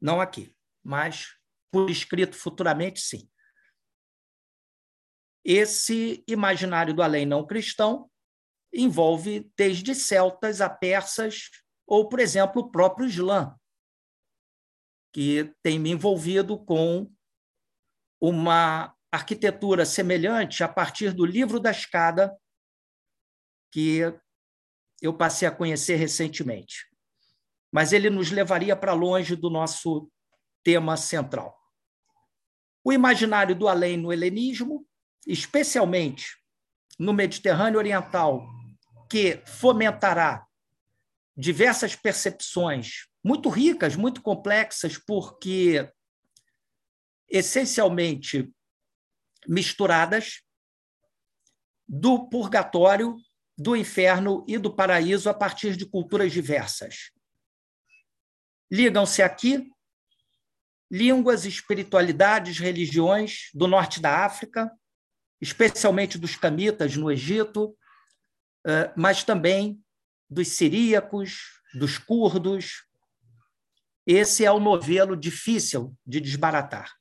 não 0.00 0.20
aqui, 0.20 0.54
mas 0.82 1.36
por 1.70 1.88
escrito 1.88 2.36
futuramente, 2.36 3.00
sim. 3.00 3.28
Esse 5.44 6.22
imaginário 6.28 6.94
do 6.94 7.02
além 7.02 7.24
não 7.24 7.46
cristão 7.46 8.10
envolve 8.72 9.50
desde 9.56 9.94
celtas 9.94 10.60
a 10.60 10.68
persas, 10.68 11.50
ou, 11.86 12.08
por 12.08 12.20
exemplo, 12.20 12.62
o 12.62 12.70
próprio 12.70 13.06
Islã, 13.06 13.54
que 15.12 15.52
tem 15.62 15.78
me 15.78 15.90
envolvido 15.90 16.58
com 16.58 17.10
uma 18.20 18.94
arquitetura 19.10 19.84
semelhante 19.84 20.64
a 20.64 20.68
partir 20.68 21.12
do 21.12 21.26
livro 21.26 21.60
da 21.60 21.70
escada, 21.70 22.34
que 23.70 24.00
eu 25.02 25.12
passei 25.12 25.46
a 25.46 25.52
conhecer 25.52 25.96
recentemente. 25.96 26.86
Mas 27.70 27.92
ele 27.92 28.08
nos 28.08 28.30
levaria 28.30 28.76
para 28.76 28.92
longe 28.92 29.34
do 29.34 29.50
nosso 29.50 30.10
tema 30.62 30.96
central. 30.96 31.58
O 32.84 32.92
imaginário 32.92 33.54
do 33.54 33.68
além 33.68 33.96
no 33.96 34.12
helenismo, 34.12 34.86
especialmente 35.26 36.36
no 36.98 37.12
Mediterrâneo 37.12 37.78
Oriental, 37.78 38.46
que 39.10 39.42
fomentará 39.46 40.46
diversas 41.36 41.96
percepções 41.96 43.06
muito 43.24 43.48
ricas, 43.48 43.96
muito 43.96 44.20
complexas, 44.20 44.98
porque 44.98 45.90
essencialmente 47.28 48.52
misturadas 49.48 50.42
do 51.88 52.28
purgatório, 52.28 53.16
do 53.56 53.76
inferno 53.76 54.44
e 54.48 54.58
do 54.58 54.74
paraíso 54.74 55.28
a 55.28 55.34
partir 55.34 55.76
de 55.76 55.86
culturas 55.86 56.32
diversas. 56.32 57.10
Ligam-se 58.70 59.22
aqui 59.22 59.70
línguas, 60.90 61.46
espiritualidades, 61.46 62.58
religiões 62.58 63.48
do 63.54 63.66
norte 63.66 64.00
da 64.00 64.26
África, 64.26 64.70
especialmente 65.40 66.18
dos 66.18 66.36
camitas 66.36 66.96
no 66.96 67.10
Egito, 67.10 67.76
eh, 68.66 68.92
mas 68.94 69.24
também 69.24 69.82
dos 70.32 70.48
siríacos, 70.48 71.60
dos 71.74 71.98
curdos. 71.98 72.86
Esse 74.06 74.44
é 74.44 74.50
o 74.50 74.58
novelo 74.58 75.14
difícil 75.16 75.96
de 76.06 76.20
desbaratar, 76.20 76.92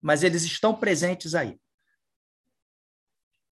mas 0.00 0.22
eles 0.22 0.42
estão 0.42 0.74
presentes 0.74 1.34
aí. 1.34 1.60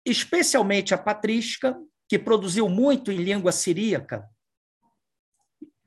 Especialmente 0.05 0.95
a 0.95 0.99
patrística, 0.99 1.79
que 2.09 2.19
produziu 2.19 2.69
muito 2.69 3.13
em 3.13 3.19
língua 3.19 3.53
siríaca, 3.53 4.29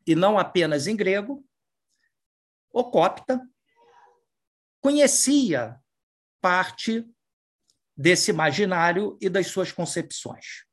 e 0.06 0.16
não 0.16 0.38
apenas 0.38 0.86
em 0.88 0.96
grego, 0.96 1.46
o 2.72 2.84
copta 2.84 3.42
conhecia 4.80 5.82
parte 6.40 7.10
desse 7.96 8.32
imaginário 8.32 9.18
e 9.20 9.30
das 9.30 9.48
suas 9.48 9.72
concepções. 9.72 10.66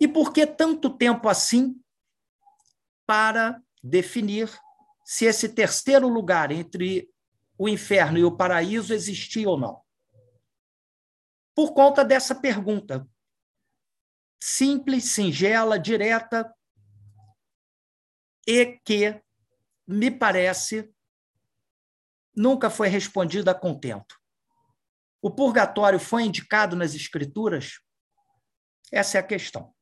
E 0.00 0.08
por 0.08 0.32
que 0.32 0.46
tanto 0.46 0.96
tempo 0.96 1.28
assim 1.28 1.78
para 3.06 3.62
definir 3.82 4.50
se 5.04 5.26
esse 5.26 5.48
terceiro 5.50 6.08
lugar 6.08 6.50
entre 6.50 7.12
o 7.58 7.68
inferno 7.68 8.16
e 8.18 8.24
o 8.24 8.34
paraíso 8.34 8.94
existia 8.94 9.48
ou 9.48 9.58
não? 9.58 9.82
Por 11.54 11.74
conta 11.74 12.02
dessa 12.02 12.34
pergunta. 12.34 13.06
Simples, 14.42 15.04
singela, 15.12 15.78
direta, 15.78 16.50
e 18.46 18.80
que, 18.82 19.22
me 19.86 20.10
parece, 20.10 20.90
nunca 22.34 22.70
foi 22.70 22.88
respondida 22.88 23.50
a 23.50 23.54
contento. 23.54 24.18
O 25.20 25.30
purgatório 25.30 26.00
foi 26.00 26.22
indicado 26.22 26.74
nas 26.74 26.94
Escrituras? 26.94 27.80
Essa 28.90 29.18
é 29.18 29.20
a 29.20 29.26
questão. 29.26 29.74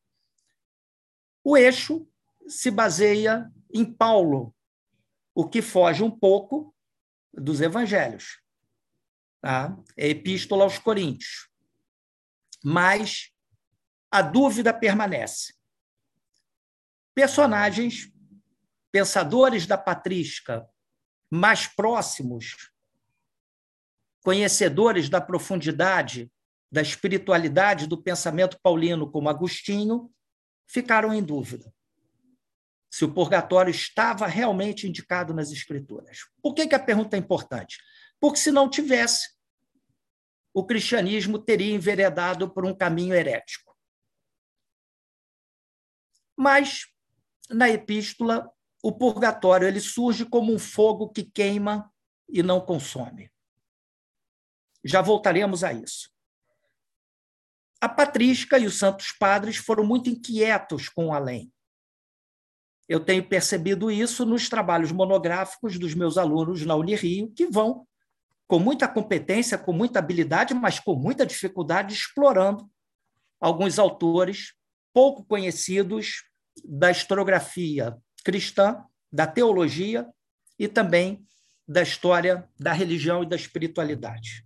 O 1.51 1.57
eixo 1.57 2.07
se 2.47 2.71
baseia 2.71 3.51
em 3.73 3.83
Paulo, 3.83 4.55
o 5.35 5.49
que 5.49 5.63
foge 5.63 6.03
um 6.03 6.11
pouco 6.11 6.77
dos 7.33 7.63
evangelhos. 7.63 8.43
Tá? 9.41 9.75
É 9.97 10.09
epístola 10.09 10.65
aos 10.65 10.79
Coríntios. 10.79 11.49
Mas 12.63 13.33
a 14.11 14.21
dúvida 14.21 14.75
permanece. 14.75 15.55
Personagens, 17.15 18.13
pensadores 18.93 19.67
da 19.67 19.79
patrística 19.79 20.69
mais 21.31 21.67
próximos, 21.67 22.71
conhecedores 24.23 25.09
da 25.09 25.19
profundidade 25.19 26.31
da 26.71 26.83
espiritualidade 26.83 27.87
do 27.87 27.97
pensamento 27.97 28.61
paulino, 28.61 29.11
como 29.11 29.31
Agostinho, 29.31 30.13
ficaram 30.69 31.13
em 31.13 31.23
dúvida 31.23 31.73
se 32.91 33.05
o 33.05 33.13
purgatório 33.13 33.71
estava 33.71 34.27
realmente 34.27 34.89
indicado 34.89 35.35
nas 35.35 35.51
Escrituras. 35.51 36.21
Por 36.43 36.55
que, 36.55 36.67
que 36.67 36.75
a 36.75 36.83
pergunta 36.83 37.17
é 37.17 37.19
importante? 37.19 37.79
Porque 38.21 38.39
se 38.39 38.51
não 38.51 38.69
tivesse, 38.69 39.29
o 40.55 40.65
cristianismo 40.65 41.39
teria 41.39 41.75
enveredado 41.75 42.53
por 42.53 42.65
um 42.65 42.75
caminho 42.75 43.15
herético. 43.15 43.77
Mas, 46.37 46.87
na 47.51 47.69
epístola, 47.69 48.51
o 48.83 48.93
purgatório 48.93 49.69
ele 49.69 49.81
surge 49.81 50.25
como 50.25 50.53
um 50.53 50.59
fogo 50.59 51.11
que 51.11 51.25
queima 51.25 51.93
e 52.29 52.43
não 52.43 52.61
consome. 52.61 53.31
Já 54.85 55.03
voltaremos 55.03 55.63
a 55.63 55.73
isso. 55.73 56.11
A 57.81 57.89
patrística 57.89 58.59
e 58.59 58.67
os 58.67 58.79
santos 58.79 59.13
padres 59.13 59.57
foram 59.57 59.85
muito 59.85 60.11
inquietos 60.11 60.89
com 60.89 61.07
o 61.07 61.13
além. 61.13 61.53
Eu 62.89 63.01
tenho 63.01 63.29
percebido 63.29 63.91
isso 63.91 64.25
nos 64.25 64.49
trabalhos 64.49 64.91
monográficos 64.91 65.79
dos 65.79 65.95
meus 65.95 66.17
alunos 66.17 66.65
na 66.65 66.75
Unirio, 66.75 67.31
que 67.31 67.47
vão 67.47 67.87
com 68.49 68.59
muita 68.59 68.89
competência, 68.89 69.59
com 69.59 69.73
muita 69.73 69.99
habilidade, 69.99 70.55
mas 70.55 70.81
com 70.81 70.95
muita 70.97 71.27
dificuldade, 71.27 71.95
explorando 71.95 72.69
alguns 73.39 73.79
autores 73.79 74.55
pouco 74.93 75.23
conhecidos 75.25 76.25
da 76.65 76.91
historiografia 76.91 77.97
cristã, 78.25 78.83
da 79.13 79.27
teologia 79.27 80.09
e 80.59 80.67
também 80.67 81.25
da 81.69 81.83
história 81.83 82.49
da 82.59 82.73
religião 82.73 83.23
e 83.23 83.29
da 83.29 83.37
espiritualidade. 83.37 84.45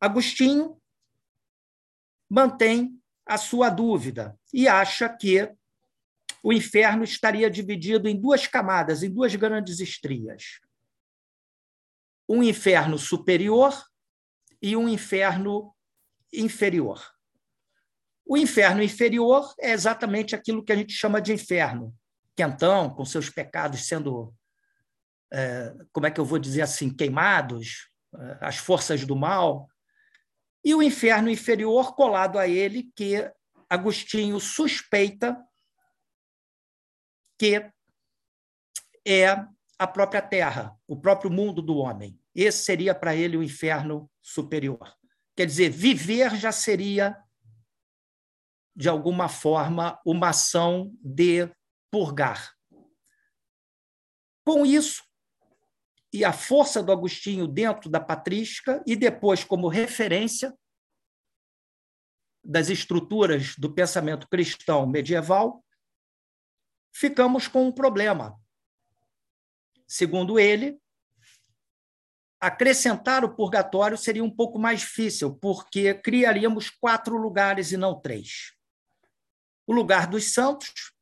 Agostinho 0.00 0.81
mantém 2.32 2.98
a 3.26 3.36
sua 3.36 3.68
dúvida 3.68 4.34
e 4.54 4.66
acha 4.66 5.06
que 5.06 5.54
o 6.42 6.50
inferno 6.50 7.04
estaria 7.04 7.50
dividido 7.50 8.08
em 8.08 8.18
duas 8.18 8.46
camadas, 8.46 9.02
em 9.02 9.10
duas 9.10 9.34
grandes 9.34 9.80
estrias. 9.80 10.58
Um 12.26 12.42
inferno 12.42 12.96
superior 12.96 13.78
e 14.62 14.74
um 14.74 14.88
inferno 14.88 15.76
inferior. 16.32 17.06
O 18.24 18.38
inferno 18.38 18.82
inferior 18.82 19.52
é 19.60 19.72
exatamente 19.72 20.34
aquilo 20.34 20.64
que 20.64 20.72
a 20.72 20.76
gente 20.76 20.94
chama 20.94 21.20
de 21.20 21.34
inferno. 21.34 21.94
Quentão, 22.34 22.88
com 22.88 23.04
seus 23.04 23.28
pecados 23.28 23.86
sendo, 23.86 24.34
é, 25.30 25.74
como 25.92 26.06
é 26.06 26.10
que 26.10 26.18
eu 26.18 26.24
vou 26.24 26.38
dizer 26.38 26.62
assim, 26.62 26.88
queimados, 26.88 27.90
é, 28.14 28.38
as 28.40 28.56
forças 28.56 29.04
do 29.04 29.14
mal, 29.14 29.68
e 30.64 30.74
o 30.74 30.82
inferno 30.82 31.28
inferior 31.28 31.94
colado 31.94 32.38
a 32.38 32.46
ele, 32.46 32.92
que 32.94 33.30
Agostinho 33.68 34.38
suspeita 34.38 35.36
que 37.38 37.68
é 39.04 39.30
a 39.78 39.86
própria 39.86 40.22
Terra, 40.22 40.78
o 40.86 40.96
próprio 40.96 41.30
mundo 41.30 41.60
do 41.60 41.76
homem. 41.76 42.16
Esse 42.34 42.64
seria 42.64 42.94
para 42.94 43.16
ele 43.16 43.36
o 43.36 43.42
inferno 43.42 44.08
superior. 44.20 44.96
Quer 45.36 45.46
dizer, 45.46 45.70
viver 45.70 46.36
já 46.36 46.52
seria, 46.52 47.20
de 48.76 48.88
alguma 48.88 49.28
forma, 49.28 50.00
uma 50.06 50.28
ação 50.28 50.94
de 51.02 51.50
purgar. 51.90 52.54
Com 54.46 54.64
isso, 54.64 55.02
e 56.12 56.24
a 56.24 56.32
força 56.32 56.82
do 56.82 56.92
Agostinho 56.92 57.48
dentro 57.48 57.88
da 57.88 57.98
patrística, 57.98 58.82
e 58.86 58.94
depois 58.94 59.42
como 59.42 59.66
referência 59.66 60.54
das 62.44 62.68
estruturas 62.68 63.56
do 63.56 63.72
pensamento 63.72 64.28
cristão 64.28 64.86
medieval, 64.86 65.64
ficamos 66.92 67.48
com 67.48 67.66
um 67.66 67.72
problema. 67.72 68.38
Segundo 69.86 70.38
ele, 70.38 70.78
acrescentar 72.38 73.24
o 73.24 73.34
purgatório 73.34 73.96
seria 73.96 74.24
um 74.24 74.30
pouco 74.30 74.58
mais 74.58 74.80
difícil, 74.80 75.34
porque 75.36 75.94
criaríamos 75.94 76.68
quatro 76.68 77.16
lugares 77.16 77.72
e 77.72 77.76
não 77.76 77.98
três. 77.98 78.52
O 79.66 79.72
lugar 79.72 80.06
dos 80.08 80.34
santos, 80.34 80.92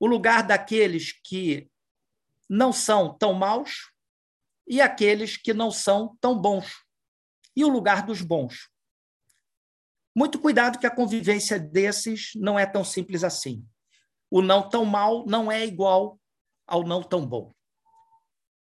o 0.00 0.06
lugar 0.06 0.42
daqueles 0.42 1.12
que 1.12 1.70
não 2.48 2.72
são 2.72 3.16
tão 3.16 3.32
maus 3.32 3.92
e 4.66 4.80
aqueles 4.80 5.36
que 5.36 5.54
não 5.54 5.70
são 5.70 6.16
tão 6.20 6.40
bons, 6.40 6.84
e 7.54 7.64
o 7.64 7.68
lugar 7.68 8.04
dos 8.04 8.20
bons. 8.20 8.68
Muito 10.14 10.40
cuidado 10.40 10.78
que 10.78 10.86
a 10.86 10.94
convivência 10.94 11.58
desses 11.58 12.32
não 12.34 12.58
é 12.58 12.66
tão 12.66 12.82
simples 12.82 13.22
assim. 13.22 13.66
O 14.30 14.40
não 14.40 14.68
tão 14.68 14.84
mal 14.84 15.26
não 15.26 15.52
é 15.52 15.64
igual 15.64 16.18
ao 16.66 16.84
não 16.84 17.02
tão 17.02 17.26
bom. 17.26 17.52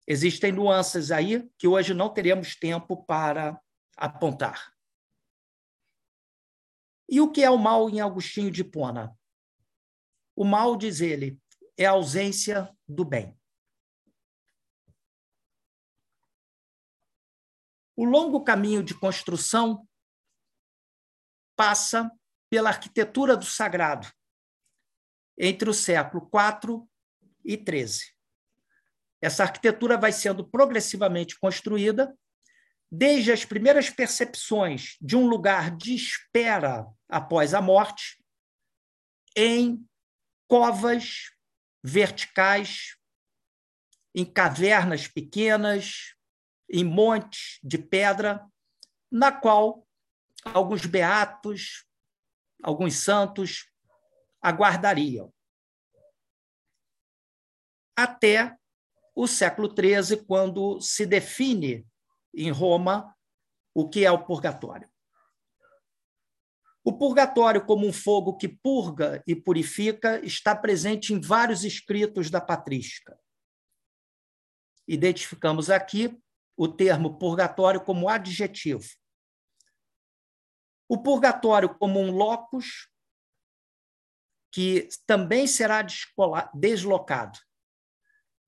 Existem 0.06 0.50
nuances 0.50 1.10
aí 1.10 1.48
que 1.58 1.68
hoje 1.68 1.94
não 1.94 2.12
teremos 2.12 2.56
tempo 2.56 3.04
para 3.04 3.60
apontar. 3.96 4.72
E 7.08 7.20
o 7.20 7.30
que 7.30 7.42
é 7.42 7.50
o 7.50 7.58
mal 7.58 7.88
em 7.90 8.00
Agostinho 8.00 8.50
de 8.50 8.64
Pona? 8.64 9.14
O 10.34 10.44
mal, 10.44 10.76
diz 10.76 11.00
ele, 11.00 11.38
é 11.76 11.84
a 11.84 11.90
ausência 11.90 12.74
do 12.88 13.04
bem. 13.04 13.38
O 17.96 18.04
longo 18.04 18.42
caminho 18.42 18.82
de 18.82 18.98
construção 18.98 19.86
passa 21.56 22.10
pela 22.50 22.70
arquitetura 22.70 23.36
do 23.36 23.44
sagrado 23.44 24.10
entre 25.38 25.68
o 25.68 25.74
século 25.74 26.28
IV 26.28 26.86
e 27.44 27.56
XIII. 27.56 28.12
Essa 29.20 29.44
arquitetura 29.44 29.96
vai 29.96 30.12
sendo 30.12 30.46
progressivamente 30.48 31.38
construída, 31.38 32.16
desde 32.90 33.32
as 33.32 33.44
primeiras 33.44 33.88
percepções 33.88 34.96
de 35.00 35.16
um 35.16 35.26
lugar 35.26 35.74
de 35.76 35.94
espera 35.94 36.86
após 37.08 37.54
a 37.54 37.62
morte, 37.62 38.22
em 39.36 39.86
covas 40.46 41.30
verticais, 41.82 42.96
em 44.14 44.24
cavernas 44.24 45.08
pequenas, 45.08 46.14
em 46.72 46.82
montes 46.82 47.58
de 47.62 47.76
pedra, 47.76 48.44
na 49.10 49.30
qual 49.30 49.86
alguns 50.42 50.86
beatos, 50.86 51.86
alguns 52.62 52.96
santos 52.96 53.70
aguardariam. 54.40 55.32
Até 57.94 58.56
o 59.14 59.26
século 59.26 59.68
XIII, 59.68 60.24
quando 60.24 60.80
se 60.80 61.04
define 61.04 61.86
em 62.34 62.50
Roma 62.50 63.14
o 63.74 63.88
que 63.88 64.06
é 64.06 64.10
o 64.10 64.24
purgatório. 64.24 64.90
O 66.82 66.92
purgatório, 66.92 67.64
como 67.64 67.86
um 67.86 67.92
fogo 67.92 68.36
que 68.36 68.48
purga 68.48 69.22
e 69.26 69.36
purifica, 69.36 70.24
está 70.24 70.56
presente 70.56 71.12
em 71.12 71.20
vários 71.20 71.64
escritos 71.64 72.28
da 72.30 72.40
patrística. 72.40 73.16
Identificamos 74.88 75.70
aqui 75.70 76.18
o 76.56 76.68
termo 76.68 77.18
purgatório 77.18 77.80
como 77.80 78.08
adjetivo. 78.08 78.86
O 80.88 81.02
purgatório 81.02 81.74
como 81.74 82.00
um 82.00 82.10
locus 82.10 82.88
que 84.52 84.88
também 85.06 85.46
será 85.46 85.84
deslocado 86.52 87.38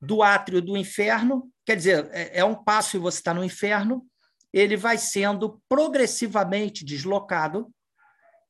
do 0.01 0.23
átrio 0.23 0.61
do 0.61 0.77
inferno, 0.77 1.51
quer 1.65 1.77
dizer, 1.77 2.11
é, 2.13 2.41
é 2.41 2.45
um 2.45 2.63
passo 2.63 2.97
e 2.97 3.01
você 3.01 3.19
está 3.19 3.33
no 3.33 3.43
inferno, 3.43 4.07
ele 4.53 4.77
vai 4.77 4.99
sendo 4.99 5.63
progressivamente 5.69 6.85
deslocado 6.85 7.75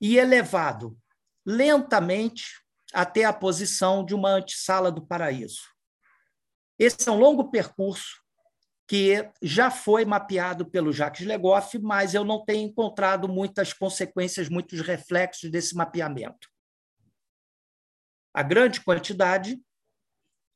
e 0.00 0.18
elevado 0.18 0.98
lentamente 1.46 2.62
até 2.92 3.24
a 3.24 3.32
posição 3.32 4.04
de 4.04 4.14
uma 4.14 4.30
antessala 4.30 4.90
do 4.90 5.06
paraíso. 5.06 5.62
Esse 6.78 7.08
é 7.08 7.12
um 7.12 7.18
longo 7.18 7.50
percurso 7.50 8.23
que 8.86 9.28
já 9.40 9.70
foi 9.70 10.04
mapeado 10.04 10.66
pelo 10.66 10.92
Jacques 10.92 11.26
Legoff, 11.26 11.78
mas 11.78 12.14
eu 12.14 12.24
não 12.24 12.44
tenho 12.44 12.68
encontrado 12.68 13.28
muitas 13.28 13.72
consequências, 13.72 14.48
muitos 14.48 14.80
reflexos 14.80 15.50
desse 15.50 15.74
mapeamento. 15.74 16.48
A 18.32 18.42
grande 18.42 18.80
quantidade 18.80 19.58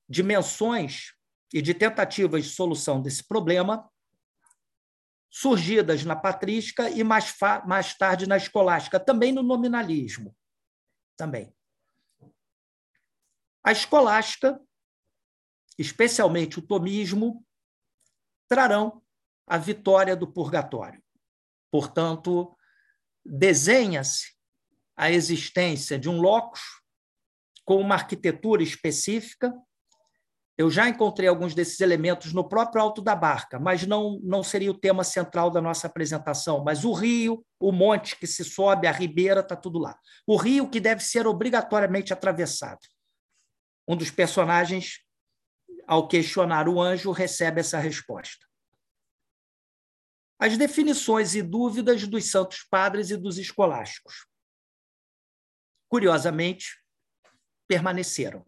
dimensões 0.08 1.12
e 1.52 1.60
de 1.60 1.74
tentativas 1.74 2.44
de 2.44 2.50
solução 2.50 3.00
desse 3.00 3.26
problema, 3.26 3.90
surgidas 5.30 6.04
na 6.04 6.16
patrística 6.16 6.88
e 6.88 7.04
mais, 7.04 7.34
mais 7.66 7.94
tarde 7.94 8.26
na 8.26 8.36
escolástica, 8.36 8.98
também 8.98 9.32
no 9.32 9.42
nominalismo. 9.42 10.34
Também. 11.16 11.54
A 13.62 13.72
escolástica, 13.72 14.58
especialmente 15.76 16.58
o 16.58 16.62
tomismo, 16.62 17.44
trarão 18.48 19.02
a 19.46 19.58
vitória 19.58 20.16
do 20.16 20.26
purgatório. 20.26 21.02
Portanto, 21.70 22.56
desenha-se 23.24 24.32
a 24.96 25.10
existência 25.10 25.98
de 25.98 26.08
um 26.08 26.20
locus 26.20 26.62
com 27.64 27.80
uma 27.80 27.94
arquitetura 27.94 28.62
específica 28.62 29.54
eu 30.58 30.68
já 30.68 30.88
encontrei 30.88 31.28
alguns 31.28 31.54
desses 31.54 31.78
elementos 31.78 32.32
no 32.32 32.42
próprio 32.42 32.82
Alto 32.82 33.00
da 33.00 33.14
Barca, 33.14 33.60
mas 33.60 33.86
não, 33.86 34.18
não 34.24 34.42
seria 34.42 34.72
o 34.72 34.76
tema 34.76 35.04
central 35.04 35.52
da 35.52 35.62
nossa 35.62 35.86
apresentação. 35.86 36.64
Mas 36.64 36.84
o 36.84 36.92
rio, 36.92 37.46
o 37.60 37.70
monte 37.70 38.18
que 38.18 38.26
se 38.26 38.44
sobe, 38.44 38.88
a 38.88 38.90
ribeira, 38.90 39.38
está 39.38 39.54
tudo 39.54 39.78
lá. 39.78 39.96
O 40.26 40.36
rio 40.36 40.68
que 40.68 40.80
deve 40.80 41.00
ser 41.00 41.28
obrigatoriamente 41.28 42.12
atravessado. 42.12 42.80
Um 43.86 43.96
dos 43.96 44.10
personagens, 44.10 44.98
ao 45.88 46.06
questionar 46.06 46.68
o 46.68 46.80
anjo, 46.80 47.10
recebe 47.10 47.60
essa 47.60 47.78
resposta. 47.78 48.46
As 50.38 50.56
definições 50.56 51.34
e 51.34 51.42
dúvidas 51.42 52.06
dos 52.06 52.30
santos 52.30 52.62
padres 52.62 53.10
e 53.10 53.16
dos 53.16 53.38
escolásticos. 53.38 54.28
Curiosamente, 55.88 56.80
permaneceram 57.66 58.46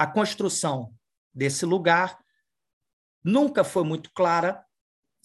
a 0.00 0.06
construção 0.06 0.96
desse 1.30 1.66
lugar 1.66 2.18
nunca 3.22 3.62
foi 3.62 3.84
muito 3.84 4.10
clara, 4.14 4.64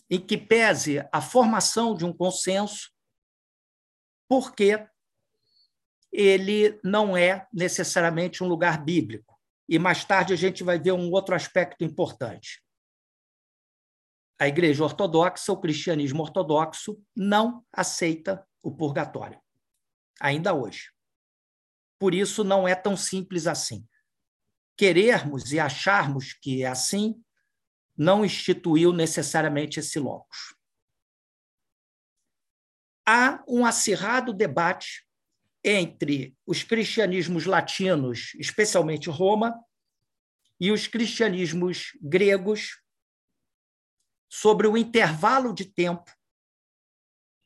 em 0.09 0.19
que 0.19 0.37
pese 0.37 1.07
a 1.13 1.21
formação 1.21 1.95
de 1.95 2.03
um 2.03 2.11
consenso, 2.11 2.91
porque 4.27 4.85
ele 6.11 6.77
não 6.83 7.15
é 7.15 7.47
necessariamente 7.53 8.43
um 8.43 8.47
lugar 8.47 8.83
bíblico. 8.83 9.34
E 9.67 9.79
mais 9.79 10.05
tarde 10.05 10.33
a 10.33 10.35
gente 10.35 10.63
vai 10.63 10.79
ver 10.79 10.91
um 10.91 11.11
outro 11.11 11.33
aspecto 11.35 11.83
importante. 11.83 12.63
A 14.39 14.47
Igreja 14.47 14.83
Ortodoxa, 14.83 15.51
o 15.51 15.59
cristianismo 15.59 16.21
ortodoxo, 16.21 17.01
não 17.15 17.65
aceita 17.71 18.45
o 18.61 18.75
purgatório, 18.75 19.41
ainda 20.19 20.53
hoje. 20.53 20.91
Por 21.97 22.13
isso, 22.13 22.43
não 22.43 22.67
é 22.67 22.75
tão 22.75 22.97
simples 22.97 23.47
assim 23.47 23.87
querermos 24.77 25.51
e 25.51 25.59
acharmos 25.59 26.33
que 26.33 26.63
é 26.63 26.67
assim, 26.67 27.21
não 27.97 28.25
instituiu 28.25 28.91
necessariamente 28.91 29.79
esse 29.79 29.99
locus. 29.99 30.55
Há 33.07 33.43
um 33.47 33.65
acirrado 33.65 34.33
debate 34.33 35.04
entre 35.65 36.37
os 36.45 36.61
cristianismos 36.61 37.45
latinos, 37.45 38.33
especialmente 38.35 39.09
Roma, 39.09 39.59
e 40.59 40.71
os 40.71 40.85
cristianismos 40.85 41.97
gregos 41.99 42.79
sobre 44.29 44.67
o 44.67 44.77
intervalo 44.77 45.53
de 45.53 45.65
tempo 45.65 46.11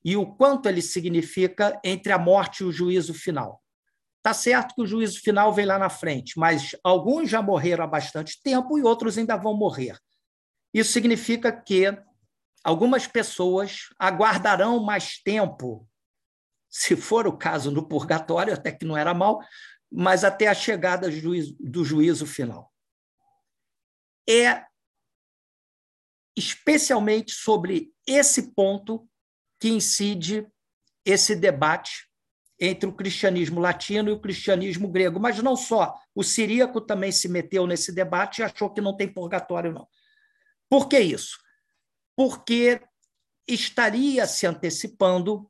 e 0.04 0.16
o 0.18 0.26
quanto 0.26 0.68
ele 0.68 0.82
significa 0.82 1.80
entre 1.84 2.12
a 2.12 2.20
morte 2.20 2.62
e 2.62 2.66
o 2.66 2.72
juízo 2.72 3.14
final. 3.14 3.64
Está 4.18 4.34
certo 4.34 4.76
que 4.76 4.82
o 4.82 4.88
juízo 4.88 5.22
final 5.22 5.54
vem 5.54 5.66
lá 5.66 5.80
na 5.80 5.90
frente, 5.90 6.38
mas 6.38 6.76
alguns 6.84 7.30
já 7.30 7.42
morreram 7.42 7.86
há 7.86 7.88
bastante 7.88 8.42
tempo 8.42 8.78
e 8.78 8.84
outros 8.84 9.18
ainda 9.18 9.38
vão 9.38 9.56
morrer. 9.56 9.98
Isso 10.74 10.92
significa 10.92 11.52
que 11.52 11.86
algumas 12.64 13.08
pessoas 13.08 13.88
aguardarão 13.98 14.84
mais 14.84 15.18
tempo, 15.22 15.89
se 16.70 16.96
for 16.96 17.28
o 17.28 17.38
caso 17.38 17.72
no 17.72 17.88
purgatório, 17.88 18.54
até 18.54 18.72
que 18.72 18.86
não 18.86 18.96
era 18.96 19.14
mal, 19.14 19.42
mas 19.92 20.24
até 20.24 20.48
a 20.48 20.54
chegada 20.54 21.10
do 21.10 21.84
juízo, 21.84 22.26
final. 22.26 22.72
É 24.30 24.66
especialmente 26.38 27.34
sobre 27.34 27.92
esse 28.06 28.54
ponto 28.54 29.10
que 29.60 29.70
incide 29.70 30.48
esse 31.04 31.36
debate 31.36 32.08
entre 32.60 32.88
o 32.88 32.94
cristianismo 32.94 33.60
latino 33.60 34.10
e 34.10 34.14
o 34.14 34.20
cristianismo 34.20 34.88
grego. 34.88 35.20
Mas 35.20 35.42
não 35.42 35.56
só, 35.56 35.96
o 36.14 36.24
siríaco 36.24 36.80
também 36.80 37.12
se 37.12 37.28
meteu 37.28 37.66
nesse 37.66 37.92
debate 37.92 38.40
e 38.40 38.44
achou 38.44 38.70
que 38.70 38.82
não 38.82 38.96
tem 38.96 39.12
purgatório, 39.12 39.74
não. 39.74 39.88
Por 40.70 40.88
que 40.88 41.00
isso? 41.00 41.38
Porque 42.16 42.82
estaria 43.48 44.28
se 44.28 44.46
antecipando 44.46 45.50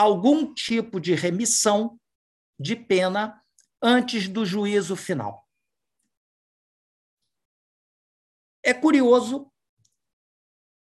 algum 0.00 0.52
tipo 0.54 1.00
de 1.00 1.14
remissão 1.14 2.00
de 2.58 2.74
pena 2.74 3.42
antes 3.82 4.28
do 4.28 4.44
juízo 4.44 4.96
final. 4.96 5.46
É 8.62 8.74
curioso 8.74 9.50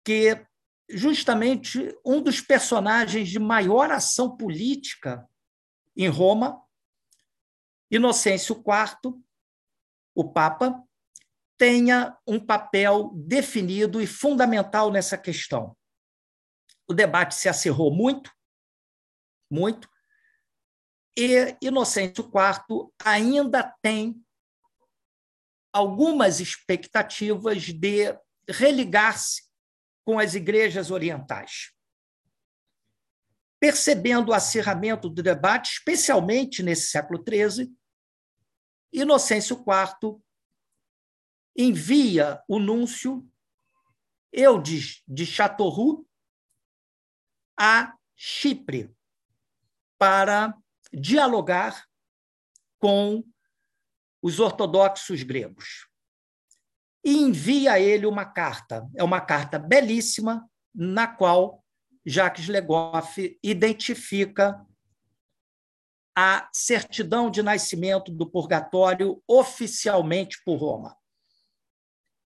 que 0.06 0.46
justamente 0.90 1.98
um 2.06 2.22
dos 2.22 2.42
personagens 2.42 3.30
de 3.30 3.40
maior 3.40 3.92
ação 3.92 4.36
política 4.36 5.28
em 5.96 6.08
Roma, 6.08 6.62
Inocêncio 7.90 8.56
IV, 8.56 9.22
o 10.16 10.32
Papa, 10.32 10.84
tenha 11.58 12.18
um 12.28 12.40
papel 12.40 13.12
definido 13.16 14.02
e 14.02 14.08
fundamental 14.08 14.92
nessa 14.92 15.18
questão. 15.18 15.76
O 16.88 16.94
debate 16.94 17.36
se 17.36 17.48
acirrou 17.48 17.94
muito, 17.94 18.32
muito, 19.54 19.90
e 21.16 21.56
Inocêncio 21.62 22.24
IV 22.24 22.92
ainda 23.04 23.64
tem 23.82 24.20
algumas 25.72 26.40
expectativas 26.40 27.64
de 27.64 28.18
religar-se 28.50 29.44
com 30.04 30.20
as 30.20 30.34
igrejas 30.34 30.92
orientais 30.92 31.74
percebendo 33.64 34.28
o 34.28 34.34
acirramento 34.34 35.10
do 35.10 35.24
debate, 35.24 35.76
especialmente 35.76 36.62
nesse 36.62 36.88
século 36.88 37.24
XIII, 37.26 37.74
Inocêncio 38.92 39.56
IV 39.56 40.22
envia 41.56 42.44
o 42.46 42.60
núncio 42.60 43.26
Eudes 44.34 45.02
de 45.08 45.26
Chateauroux 45.26 46.06
a 47.58 47.96
Chipre 48.18 48.94
para 50.04 50.54
dialogar 50.92 51.86
com 52.78 53.24
os 54.22 54.38
ortodoxos 54.38 55.24
gregos. 55.24 55.88
E 57.06 57.16
envia 57.16 57.72
a 57.72 57.80
ele 57.80 58.06
uma 58.06 58.26
carta. 58.26 58.86
É 58.98 59.04
uma 59.04 59.22
carta 59.22 59.58
belíssima, 59.58 60.46
na 60.76 61.08
qual 61.08 61.64
Jacques 62.06 62.50
Legoff 62.50 63.40
identifica 63.42 64.62
a 66.14 66.50
certidão 66.54 67.32
de 67.32 67.42
nascimento 67.42 68.12
do 68.12 68.30
purgatório 68.30 69.24
oficialmente 69.26 70.44
por 70.44 70.58
Roma. 70.58 70.98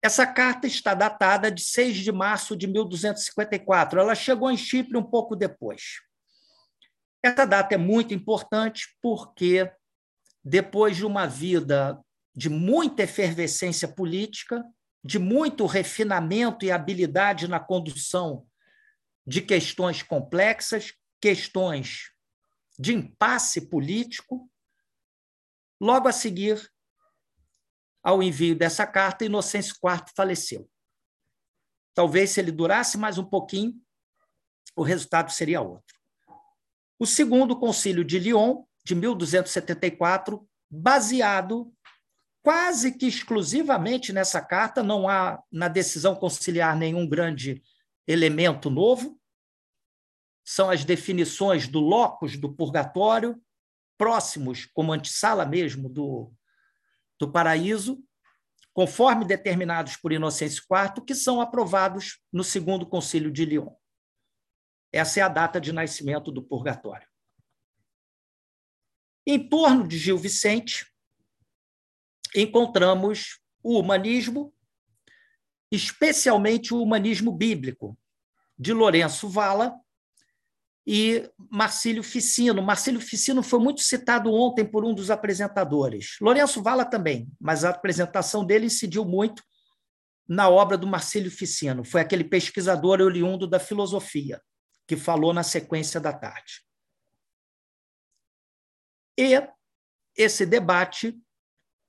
Essa 0.02 0.26
carta 0.26 0.66
está 0.66 0.92
datada 0.92 1.50
de 1.50 1.62
6 1.62 1.96
de 1.96 2.12
março 2.12 2.54
de 2.54 2.66
1254. 2.66 3.98
Ela 3.98 4.14
chegou 4.14 4.50
em 4.50 4.58
Chipre 4.58 4.98
um 4.98 5.02
pouco 5.02 5.34
depois. 5.34 6.02
Essa 7.22 7.46
data 7.46 7.74
é 7.74 7.78
muito 7.78 8.12
importante 8.12 8.96
porque, 9.00 9.70
depois 10.44 10.96
de 10.96 11.06
uma 11.06 11.26
vida 11.26 12.02
de 12.34 12.48
muita 12.48 13.02
efervescência 13.02 13.86
política, 13.86 14.64
de 15.04 15.18
muito 15.18 15.66
refinamento 15.66 16.64
e 16.64 16.70
habilidade 16.70 17.46
na 17.46 17.60
condução 17.60 18.46
de 19.26 19.40
questões 19.40 20.02
complexas, 20.02 20.94
questões 21.20 22.10
de 22.78 22.92
impasse 22.94 23.68
político. 23.68 24.50
Logo 25.80 26.08
a 26.08 26.12
seguir 26.12 26.60
ao 28.02 28.22
envio 28.22 28.56
dessa 28.56 28.86
carta, 28.86 29.24
Inocêncio 29.24 29.74
IV 29.74 30.12
faleceu. 30.16 30.68
Talvez, 31.94 32.30
se 32.30 32.40
ele 32.40 32.50
durasse 32.50 32.98
mais 32.98 33.18
um 33.18 33.24
pouquinho, 33.24 33.80
o 34.74 34.82
resultado 34.82 35.30
seria 35.30 35.60
outro. 35.60 36.01
O 37.02 37.06
segundo 37.06 37.58
concílio 37.58 38.04
de 38.04 38.16
Lyon, 38.16 38.62
de 38.84 38.94
1274, 38.94 40.48
baseado 40.70 41.74
quase 42.44 42.92
que 42.96 43.08
exclusivamente 43.08 44.12
nessa 44.12 44.40
carta, 44.40 44.84
não 44.84 45.08
há 45.08 45.42
na 45.50 45.66
decisão 45.66 46.14
conciliar 46.14 46.76
nenhum 46.76 47.04
grande 47.04 47.60
elemento 48.06 48.70
novo, 48.70 49.20
são 50.44 50.70
as 50.70 50.84
definições 50.84 51.66
do 51.66 51.80
locus 51.80 52.36
do 52.36 52.54
purgatório, 52.54 53.36
próximos, 53.98 54.66
como 54.66 54.92
antessala 54.92 55.44
mesmo 55.44 55.88
do, 55.88 56.32
do 57.18 57.32
paraíso, 57.32 57.98
conforme 58.72 59.24
determinados 59.24 59.96
por 59.96 60.12
Inocêncio 60.12 60.62
IV, 60.70 61.04
que 61.04 61.16
são 61.16 61.40
aprovados 61.40 62.20
no 62.32 62.44
segundo 62.44 62.86
concílio 62.86 63.32
de 63.32 63.44
Lyon. 63.44 63.74
Essa 64.92 65.20
é 65.20 65.22
a 65.22 65.28
data 65.28 65.60
de 65.60 65.72
nascimento 65.72 66.30
do 66.30 66.42
purgatório. 66.42 67.08
Em 69.26 69.48
torno 69.48 69.86
de 69.86 69.96
Gil 69.98 70.18
Vicente, 70.18 70.86
encontramos 72.34 73.40
o 73.62 73.78
humanismo 73.78 74.52
especialmente 75.72 76.74
o 76.74 76.82
humanismo 76.82 77.32
bíblico, 77.32 77.98
de 78.58 78.74
Lourenço 78.74 79.26
Vala 79.26 79.74
e 80.86 81.26
Marcílio 81.50 82.02
Ficino. 82.02 82.62
Marcílio 82.62 83.00
Ficino 83.00 83.42
foi 83.42 83.58
muito 83.58 83.80
citado 83.80 84.30
ontem 84.30 84.66
por 84.66 84.84
um 84.84 84.92
dos 84.92 85.10
apresentadores. 85.10 86.16
Lourenço 86.20 86.62
Vala 86.62 86.84
também, 86.84 87.26
mas 87.40 87.64
a 87.64 87.70
apresentação 87.70 88.44
dele 88.44 88.66
incidiu 88.66 89.02
muito 89.06 89.42
na 90.28 90.50
obra 90.50 90.76
do 90.76 90.86
Marcílio 90.86 91.30
Ficino. 91.30 91.82
Foi 91.84 92.02
aquele 92.02 92.24
pesquisador 92.24 93.00
oriundo 93.00 93.46
da 93.46 93.58
filosofia 93.58 94.42
que 94.86 94.96
falou 94.96 95.32
na 95.32 95.42
sequência 95.42 96.00
da 96.00 96.12
tarde. 96.12 96.64
E 99.18 99.46
esse 100.16 100.44
debate 100.44 101.18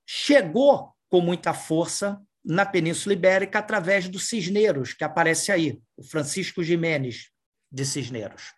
chegou 0.06 0.94
com 1.08 1.20
muita 1.20 1.54
força 1.54 2.20
na 2.44 2.66
Península 2.66 3.14
Ibérica 3.14 3.58
através 3.58 4.08
do 4.08 4.18
Cisneros, 4.18 4.92
que 4.92 5.04
aparece 5.04 5.50
aí, 5.50 5.80
o 5.96 6.02
Francisco 6.02 6.62
Jiménez 6.62 7.30
de 7.70 7.84
Cisneros. 7.84 8.52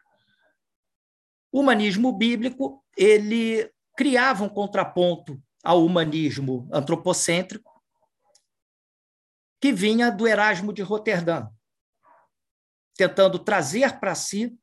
O 1.52 1.60
humanismo 1.60 2.12
bíblico 2.12 2.84
ele 2.96 3.70
criava 3.96 4.44
um 4.44 4.48
contraponto 4.48 5.40
ao 5.62 5.84
humanismo 5.84 6.68
antropocêntrico 6.72 7.82
que 9.60 9.72
vinha 9.72 10.10
do 10.10 10.26
Erasmo 10.26 10.72
de 10.72 10.82
Roterdã, 10.82 11.48
tentando 12.96 13.38
trazer 13.38 13.98
para 14.00 14.14
si 14.14 14.56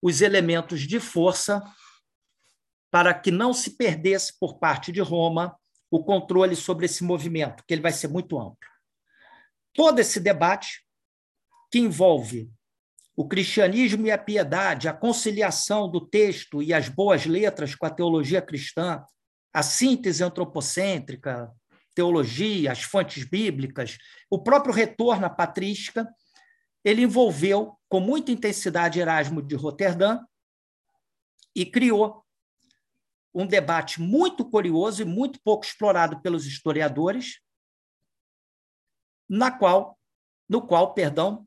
os 0.00 0.20
elementos 0.20 0.82
de 0.82 1.00
força 1.00 1.62
para 2.90 3.12
que 3.12 3.30
não 3.30 3.52
se 3.52 3.76
perdesse 3.76 4.38
por 4.38 4.58
parte 4.58 4.92
de 4.92 5.00
Roma 5.00 5.58
o 5.90 6.04
controle 6.04 6.54
sobre 6.54 6.86
esse 6.86 7.02
movimento, 7.02 7.64
que 7.66 7.74
ele 7.74 7.82
vai 7.82 7.92
ser 7.92 8.08
muito 8.08 8.38
amplo. 8.38 8.68
Todo 9.72 9.98
esse 9.98 10.20
debate 10.20 10.84
que 11.70 11.78
envolve 11.78 12.50
o 13.16 13.26
cristianismo 13.26 14.06
e 14.06 14.10
a 14.10 14.18
piedade, 14.18 14.88
a 14.88 14.92
conciliação 14.92 15.90
do 15.90 16.00
texto 16.00 16.62
e 16.62 16.72
as 16.72 16.88
boas 16.88 17.26
letras 17.26 17.74
com 17.74 17.86
a 17.86 17.90
teologia 17.90 18.42
cristã, 18.42 19.04
a 19.52 19.62
síntese 19.62 20.22
antropocêntrica, 20.22 21.50
teologia, 21.94 22.72
as 22.72 22.82
fontes 22.82 23.24
bíblicas, 23.24 23.98
o 24.28 24.42
próprio 24.42 24.74
retorno 24.74 25.26
à 25.26 25.30
patrística, 25.30 26.08
ele 26.84 27.02
envolveu 27.02 27.78
com 27.88 27.98
muita 27.98 28.30
intensidade 28.30 29.00
Erasmo 29.00 29.40
de 29.40 29.54
Roterdã 29.54 30.20
e 31.54 31.64
criou 31.64 32.24
um 33.34 33.46
debate 33.46 34.00
muito 34.00 34.44
curioso 34.48 35.02
e 35.02 35.04
muito 35.04 35.40
pouco 35.42 35.64
explorado 35.64 36.20
pelos 36.20 36.46
historiadores, 36.46 37.40
na 39.28 39.50
qual, 39.50 39.98
no 40.48 40.64
qual, 40.66 40.92
perdão, 40.92 41.46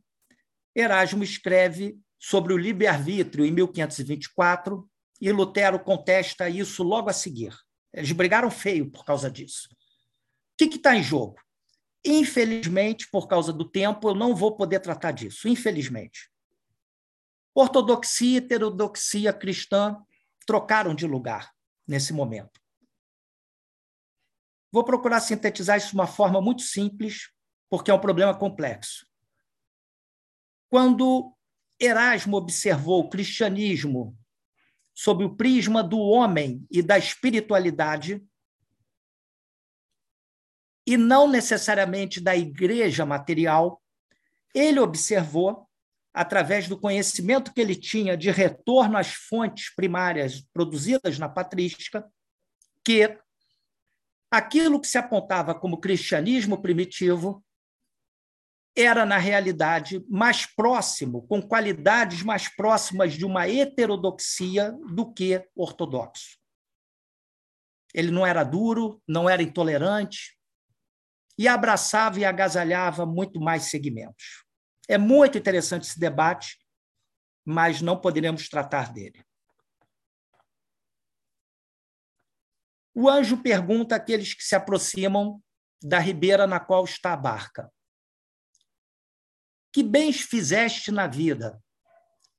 Erasmo 0.76 1.24
escreve 1.24 2.00
sobre 2.20 2.54
o 2.54 2.58
livre-arbítrio 2.58 3.46
em 3.46 3.52
1524 3.52 4.90
e 5.22 5.32
Lutero 5.32 5.80
contesta 5.80 6.50
isso 6.50 6.84
logo 6.84 7.10
a 7.10 7.14
seguir. 7.14 7.56
Eles 7.94 8.12
brigaram 8.12 8.52
feio 8.52 8.90
por 8.90 9.06
causa 9.06 9.30
disso. 9.30 9.70
O 9.72 10.58
que 10.58 10.76
está 10.76 10.96
em 10.96 11.04
jogo? 11.04 11.36
Infelizmente, 12.10 13.10
por 13.11 13.27
causa 13.27 13.52
do 13.52 13.69
tempo, 13.69 14.08
eu 14.08 14.16
não 14.16 14.34
vou 14.34 14.56
poder 14.56 14.80
tratar 14.80 15.11
disso, 15.11 15.50
infelizmente. 15.50 16.32
Ortodoxia 17.53 18.36
e 18.36 18.38
heterodoxia 18.38 19.34
cristã 19.34 20.02
trocaram 20.45 20.95
de 20.95 21.06
lugar 21.06 21.53
nesse 21.86 22.14
momento. 22.14 22.61
Vou 24.72 24.86
procurar 24.86 25.19
sintetizar 25.19 25.77
isso 25.77 25.90
de 25.90 25.95
uma 25.95 26.08
forma 26.08 26.42
muito 26.42 26.61
simples, 26.61 27.30
porque 27.69 27.92
é 27.92 27.94
um 27.94 28.00
problema 28.00 28.34
complexo. 28.34 29.06
Quando 30.69 31.36
Erasmo 31.77 32.38
observou 32.38 33.02
o 33.02 33.10
cristianismo 33.10 34.18
sob 34.95 35.26
o 35.26 35.36
prisma 35.36 35.84
do 35.84 36.00
homem 36.00 36.66
e 36.72 36.82
da 36.82 36.98
espiritualidade, 36.98 38.26
e 40.88 40.96
não 40.96 41.28
necessariamente 41.28 42.22
da 42.22 42.34
igreja 42.34 43.06
material, 43.06 43.84
ele 44.56 44.80
observou 44.80 45.68
através 46.14 46.70
do 46.70 46.80
conhecimento 46.80 47.54
que 47.54 47.60
ele 47.60 47.76
tinha 47.76 48.16
de 48.16 48.32
retorno 48.32 48.98
às 48.98 49.10
fontes 49.10 49.76
primárias 49.76 50.42
produzidas 50.54 51.20
na 51.20 51.28
patrística, 51.28 52.10
que 52.86 53.20
aquilo 54.32 54.80
que 54.80 54.88
se 54.88 54.98
apontava 54.98 55.54
como 55.54 55.82
cristianismo 55.82 56.62
primitivo 56.62 57.44
era, 58.74 59.06
na 59.06 59.18
realidade, 59.18 60.06
mais 60.08 60.46
próximo, 60.46 61.28
com 61.28 61.42
qualidades 61.42 62.24
mais 62.24 62.48
próximas 62.48 63.14
de 63.14 63.26
uma 63.26 63.50
heterodoxia 63.50 64.72
do 64.94 65.12
que 65.12 65.46
ortodoxo. 65.54 66.38
Ele 67.94 68.12
não 68.12 68.26
era 68.26 68.44
duro, 68.44 69.02
não 69.08 69.30
era 69.30 69.44
intolerante, 69.44 70.37
e 71.38 71.48
abraçava 71.48 72.20
e 72.20 72.26
agasalhava 72.26 73.06
muito 73.06 73.40
mais 73.40 73.64
segmentos. 73.64 74.44
É 74.88 74.98
muito 74.98 75.38
interessante 75.38 75.84
esse 75.84 76.00
debate, 76.00 76.58
mas 77.46 77.82
não 77.82 78.00
poderemos 78.00 78.50
tratar 78.50 78.92
dele. 78.92 79.24
O 82.94 83.08
anjo 83.08 83.38
pergunta 83.44 83.96
àqueles 83.96 84.34
que 84.34 84.44
se 84.44 84.56
aproximam 84.56 85.42
da 85.84 86.00
ribeira 86.00 86.48
na 86.48 86.60
qual 86.60 86.84
está 86.84 87.14
a 87.14 87.18
barca: 87.18 87.72
Que 89.72 89.84
bens 89.84 90.22
fizeste 90.22 90.92
na 90.92 91.06
vida 91.06 91.62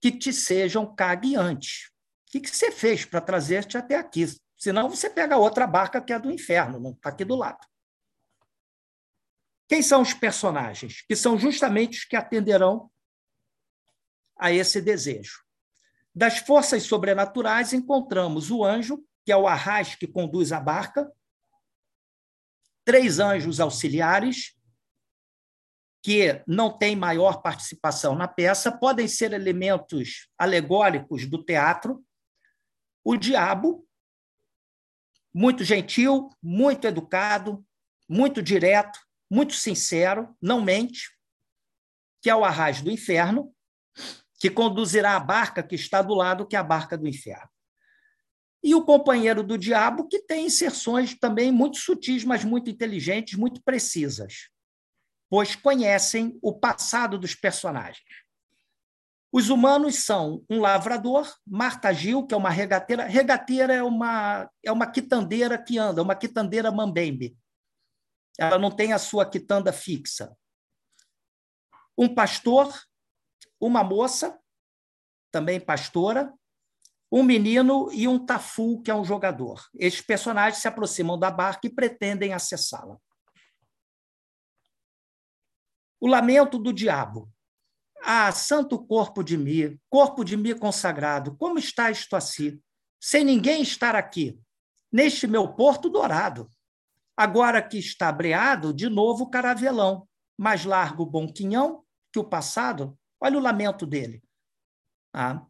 que 0.01 0.11
te 0.11 0.33
sejam 0.33 0.95
cagueantes? 0.95 1.91
O 2.27 2.33
que, 2.33 2.41
que 2.41 2.51
você 2.51 2.73
fez 2.73 3.05
para 3.05 3.21
trazer-te 3.21 3.79
até 3.79 3.97
aqui? 3.97 4.27
Senão 4.57 4.91
você 4.91 5.09
pega 5.09 5.37
outra 5.37 5.67
barca 5.67 6.01
que 6.01 6.13
é 6.13 6.19
do 6.19 6.31
inferno, 6.31 6.81
não 6.81 6.91
está 6.91 7.11
aqui 7.11 7.25
do 7.25 7.37
lado. 7.37 7.65
Quem 9.69 9.83
são 9.83 10.01
os 10.01 10.15
personagens? 10.15 11.03
Que 11.03 11.15
são 11.15 11.39
justamente 11.39 11.99
os 11.99 12.05
que 12.05 12.17
atenderão 12.17 12.91
a 14.39 14.51
esse 14.51 14.81
desejo. 14.81 15.45
Das 16.15 16.39
forças 16.39 16.85
sobrenaturais, 16.85 17.73
encontramos 17.73 18.51
o 18.51 18.65
anjo, 18.65 19.05
que 19.25 19.31
é 19.31 19.37
o 19.37 19.47
arras 19.47 19.95
que 19.95 20.07
conduz 20.07 20.53
a 20.53 20.59
barca, 20.59 21.13
três 22.85 23.19
anjos 23.19 23.61
auxiliares, 23.61 24.57
que 26.03 26.43
não 26.47 26.77
têm 26.77 26.97
maior 26.97 27.43
participação 27.43 28.15
na 28.15 28.27
peça, 28.27 28.73
podem 28.73 29.07
ser 29.07 29.33
elementos 29.35 30.31
alegóricos 30.39 31.27
do 31.27 31.45
teatro, 31.45 32.03
o 33.05 33.17
diabo, 33.17 33.87
muito 35.35 35.63
gentil, 35.65 36.31
muito 36.43 36.87
educado, 36.87 37.63
muito 38.09 38.43
direto, 38.43 38.99
muito 39.31 39.55
sincero, 39.55 40.35
não 40.41 40.61
mente, 40.61 41.11
que 42.23 42.31
é 42.31 42.35
o 42.35 42.45
arraso 42.45 42.85
do 42.85 42.91
inferno, 42.91 43.55
que 44.41 44.51
conduzirá 44.51 45.17
a 45.17 45.21
barca 45.21 45.63
que 45.63 45.75
está 45.75 46.01
do 46.01 46.15
lado, 46.15 46.47
que 46.47 46.57
é 46.57 46.59
a 46.59 46.65
barca 46.65 46.97
do 46.97 47.07
inferno. 47.07 47.49
E 48.63 48.75
o 48.75 48.85
companheiro 48.85 49.43
do 49.43 49.57
diabo, 49.57 50.09
que 50.09 50.21
tem 50.21 50.47
inserções 50.47 51.17
também 51.19 51.53
muito 51.53 51.79
sutis, 51.79 52.25
mas 52.25 52.45
muito 52.45 52.71
inteligentes, 52.71 53.39
muito 53.39 53.63
precisas, 53.63 54.49
pois 55.31 55.55
conhecem 55.55 56.39
o 56.43 56.53
passado 56.53 57.19
dos 57.19 57.35
personagens. 57.35 58.27
Os 59.31 59.51
humanos 59.51 60.05
são 60.05 60.43
um 60.49 60.59
lavrador, 60.61 61.31
Marta 61.47 61.93
Gil, 61.93 62.27
que 62.27 62.35
é 62.35 62.37
uma 62.37 62.49
regateira. 62.49 63.05
Regateira 63.05 63.75
é 63.75 63.83
uma, 63.83 64.51
é 64.65 64.73
uma 64.73 64.87
quitandeira 64.87 65.59
que 65.63 65.79
anda, 65.79 66.03
uma 66.03 66.15
quitandeira 66.15 66.73
mambembe 66.73 67.37
ela 68.39 68.57
não 68.57 68.71
tem 68.71 68.93
a 68.93 68.99
sua 68.99 69.29
quitanda 69.29 69.73
fixa. 69.73 70.35
Um 71.97 72.15
pastor, 72.15 72.73
uma 73.61 73.83
moça, 73.83 74.39
também 75.33 75.61
pastora, 75.61 76.33
um 77.11 77.25
menino 77.25 77.91
e 77.93 78.07
um 78.07 78.25
tafu, 78.25 78.81
que 78.81 78.91
é 78.91 78.95
um 78.95 79.05
jogador. 79.05 79.67
Estes 79.75 80.03
personagens 80.03 80.63
se 80.63 80.69
aproximam 80.69 81.19
da 81.19 81.31
barca 81.31 81.67
e 81.67 81.75
pretendem 81.75 82.33
acessá-la. 82.33 82.97
O 86.01 86.07
lamento 86.07 86.59
do 86.59 86.73
diabo. 86.73 87.29
Ah, 88.03 88.31
santo 88.31 88.79
corpo 88.87 89.25
de 89.25 89.37
mim, 89.37 89.77
corpo 89.91 90.23
de 90.23 90.37
mim 90.37 90.57
consagrado, 90.57 91.37
como 91.37 91.59
está 91.59 91.91
isto 91.91 92.15
assim? 92.15 92.63
Sem 93.01 93.25
ninguém 93.25 93.61
estar 93.63 93.97
aqui, 93.97 94.41
neste 94.93 95.27
meu 95.27 95.53
porto 95.55 95.89
dourado. 95.89 96.49
Agora 97.19 97.61
que 97.61 97.77
está 97.77 98.13
breado, 98.13 98.73
de 98.73 98.89
novo 98.89 99.29
caravelão, 99.29 100.07
mais 100.39 100.65
largo 100.65 101.05
bom 101.05 101.27
quinhão 101.27 101.83
que 102.13 102.19
o 102.21 102.23
passado. 102.23 102.97
Olha 103.21 103.37
o 103.37 103.43
lamento 103.43 103.85
dele. 103.85 104.23
Ah, 105.13 105.45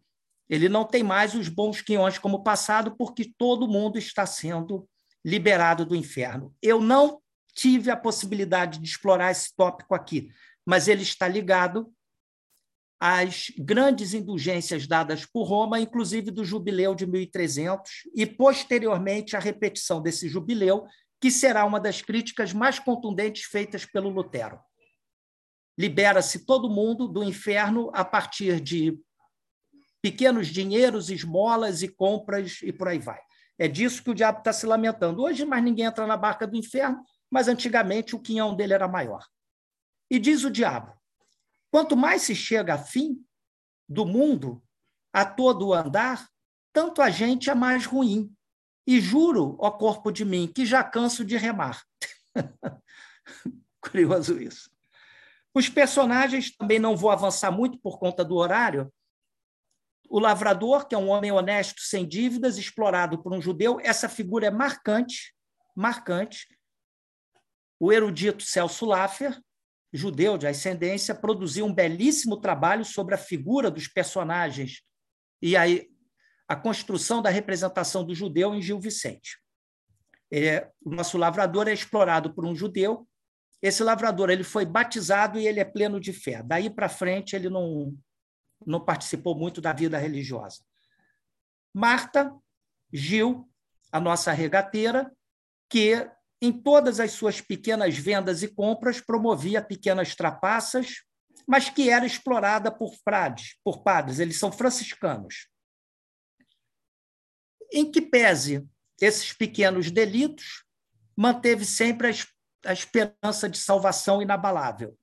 ele 0.49 0.67
não 0.67 0.83
tem 0.83 1.03
mais 1.03 1.35
os 1.35 1.51
bons 1.51 1.83
quinhões 1.83 2.17
como 2.17 2.43
passado, 2.43 2.97
porque 2.97 3.35
todo 3.37 3.69
mundo 3.69 3.99
está 3.99 4.25
sendo 4.25 4.89
liberado 5.23 5.85
do 5.85 5.95
inferno. 5.95 6.57
Eu 6.63 6.81
não 6.81 7.21
tive 7.55 7.91
a 7.91 7.97
possibilidade 7.99 8.79
de 8.79 8.89
explorar 8.89 9.31
esse 9.31 9.55
tópico 9.55 9.95
aqui, 9.95 10.31
mas 10.65 10.89
ele 10.89 11.03
está 11.03 11.29
ligado 11.29 11.93
às 12.99 13.53
grandes 13.59 14.15
indulgências 14.15 14.87
dadas 14.87 15.27
por 15.27 15.45
Roma, 15.45 15.79
inclusive 15.79 16.31
do 16.31 16.47
jubileu 16.47 16.95
de 16.95 17.07
1300, 17.07 18.09
e 18.15 18.25
posteriormente 18.25 19.37
a 19.37 19.39
repetição 19.39 20.01
desse 20.01 20.31
jubileu 20.31 20.87
que 21.21 21.31
será 21.31 21.65
uma 21.65 21.81
das 21.81 22.01
críticas 22.01 22.53
mais 22.53 22.79
contundentes 22.79 23.45
feitas 23.45 23.85
pelo 23.85 24.09
Lutero. 24.09 24.61
Libera-se 25.77 26.45
todo 26.45 26.71
mundo 26.71 27.07
do 27.07 27.23
inferno 27.23 27.91
a 27.93 28.05
partir 28.05 28.61
de 28.61 29.01
pequenos 30.03 30.49
dinheiros, 30.49 31.11
esmolas 31.11 31.83
e 31.83 31.89
compras 31.89 32.61
e 32.63 32.73
por 32.73 32.89
aí 32.89 32.99
vai. 32.99 33.21
É 33.59 33.67
disso 33.67 34.03
que 34.03 34.11
o 34.11 34.15
diabo 34.15 34.39
está 34.39 34.53
se 34.53 34.67
lamentando. 34.67 35.23
Hoje, 35.23 35.45
mais 35.45 35.63
ninguém 35.63 35.87
entra 35.87 36.07
na 36.07 36.17
barca 36.17 36.47
do 36.47 36.57
inferno, 36.57 37.03
mas 37.31 37.49
antigamente 37.49 38.15
o 38.15 38.21
quinhão 38.21 38.55
dele 38.55 38.73
era 38.73 38.87
maior. 38.87 39.27
E 40.11 40.19
diz 40.19 40.45
o 40.45 40.51
diabo: 40.51 40.93
quanto 41.71 41.97
mais 41.97 42.23
se 42.23 42.35
chega 42.35 42.75
a 42.75 42.79
fim 42.79 43.25
do 43.89 44.07
mundo, 44.07 44.63
a 45.13 45.25
todo 45.25 45.73
andar, 45.73 46.29
tanto 46.73 47.03
a 47.03 47.11
gente 47.11 47.51
é 47.51 47.55
mais 47.55 47.85
ruim. 47.85 48.33
E 48.89 49.03
juro, 49.03 49.55
ó 49.59 49.71
corpo 49.71 50.11
de 50.11 50.25
mim, 50.25 50.51
que 50.51 50.65
já 50.65 50.83
canso 50.83 51.23
de 51.23 51.37
remar. 51.37 51.85
Curioso 53.83 54.41
isso. 54.41 54.71
Os 55.55 55.69
personagens 55.69 56.57
também 56.57 56.79
não 56.79 56.97
vou 56.97 57.11
avançar 57.11 57.51
muito 57.51 57.79
por 57.79 57.99
conta 57.99 58.25
do 58.25 58.37
horário. 58.37 58.91
O 60.09 60.19
lavrador, 60.19 60.89
que 60.89 60.95
é 60.95 60.99
um 60.99 61.11
homem 61.11 61.31
honesto, 61.31 61.83
sem 61.83 62.09
dívidas, 62.09 62.57
explorado 62.57 63.23
por 63.23 63.35
um 63.35 63.43
judeu, 63.43 63.79
essa 63.79 64.09
figura 64.09 64.47
é 64.47 64.51
marcante, 64.51 65.35
marcante. 65.77 66.47
O 67.79 67.93
erudito 67.93 68.43
Celso 68.43 68.87
Laffer, 68.87 69.39
judeu 69.93 70.39
de 70.39 70.47
ascendência, 70.47 71.15
produziu 71.15 71.67
um 71.67 71.75
belíssimo 71.75 72.41
trabalho 72.41 72.87
sobre 72.87 73.15
a 73.15 73.19
figura 73.19 73.71
dos 73.71 73.87
personagens 73.87 74.81
e 75.43 75.59
aí 75.59 75.91
a 76.49 76.57
construção 76.57 77.21
da 77.21 77.29
representação 77.29 78.03
do 78.03 78.15
judeu 78.15 78.55
em 78.55 78.63
Gil 78.63 78.81
Vicente. 78.81 79.39
É, 80.33 80.69
o 80.83 80.91
nosso 80.91 81.19
lavrador 81.19 81.69
é 81.69 81.73
explorado 81.73 82.33
por 82.33 82.45
um 82.45 82.57
judeu. 82.57 83.07
Esse 83.61 83.83
lavrador 83.85 84.31
ele 84.31 84.45
foi 84.45 84.65
batizado 84.65 85.39
e 85.39 85.47
ele 85.47 85.61
é 85.61 85.65
pleno 85.65 86.01
de 86.01 86.13
fé. 86.13 86.43
Daí 86.43 86.71
para 86.71 86.89
frente 86.89 87.37
ele 87.37 87.51
não 87.51 87.95
não 88.67 88.85
participou 88.85 89.37
muito 89.37 89.61
da 89.61 89.73
vida 89.73 89.99
religiosa. 89.99 90.65
Marta 91.73 92.35
Gil, 92.93 93.49
a 93.93 94.01
nossa 94.01 94.33
regateira, 94.33 95.13
que 95.71 96.11
em 96.43 96.53
todas 96.53 96.99
as 96.99 97.13
suas 97.13 97.41
pequenas 97.41 97.97
vendas 97.97 98.43
e 98.43 98.49
compras 98.49 99.01
promovia 99.01 99.63
pequenas 99.63 100.17
trapaças, 100.17 101.05
mas 101.47 101.71
que 101.71 101.89
era 101.89 102.05
explorada 102.05 102.71
por 102.71 102.93
padres, 103.05 103.57
por 103.63 103.83
padres, 103.83 104.19
eles 104.19 104.39
são 104.39 104.51
franciscanos. 104.51 105.49
Em 107.73 107.91
que 107.91 108.01
pese 108.01 108.67
esses 109.01 109.33
pequenos 109.33 109.91
delitos, 109.91 110.65
manteve 111.17 111.65
sempre 111.65 112.11
a 112.65 112.73
esperança 112.73 113.49
de 113.49 113.59
salvação 113.59 114.21
inabalável. 114.21 114.97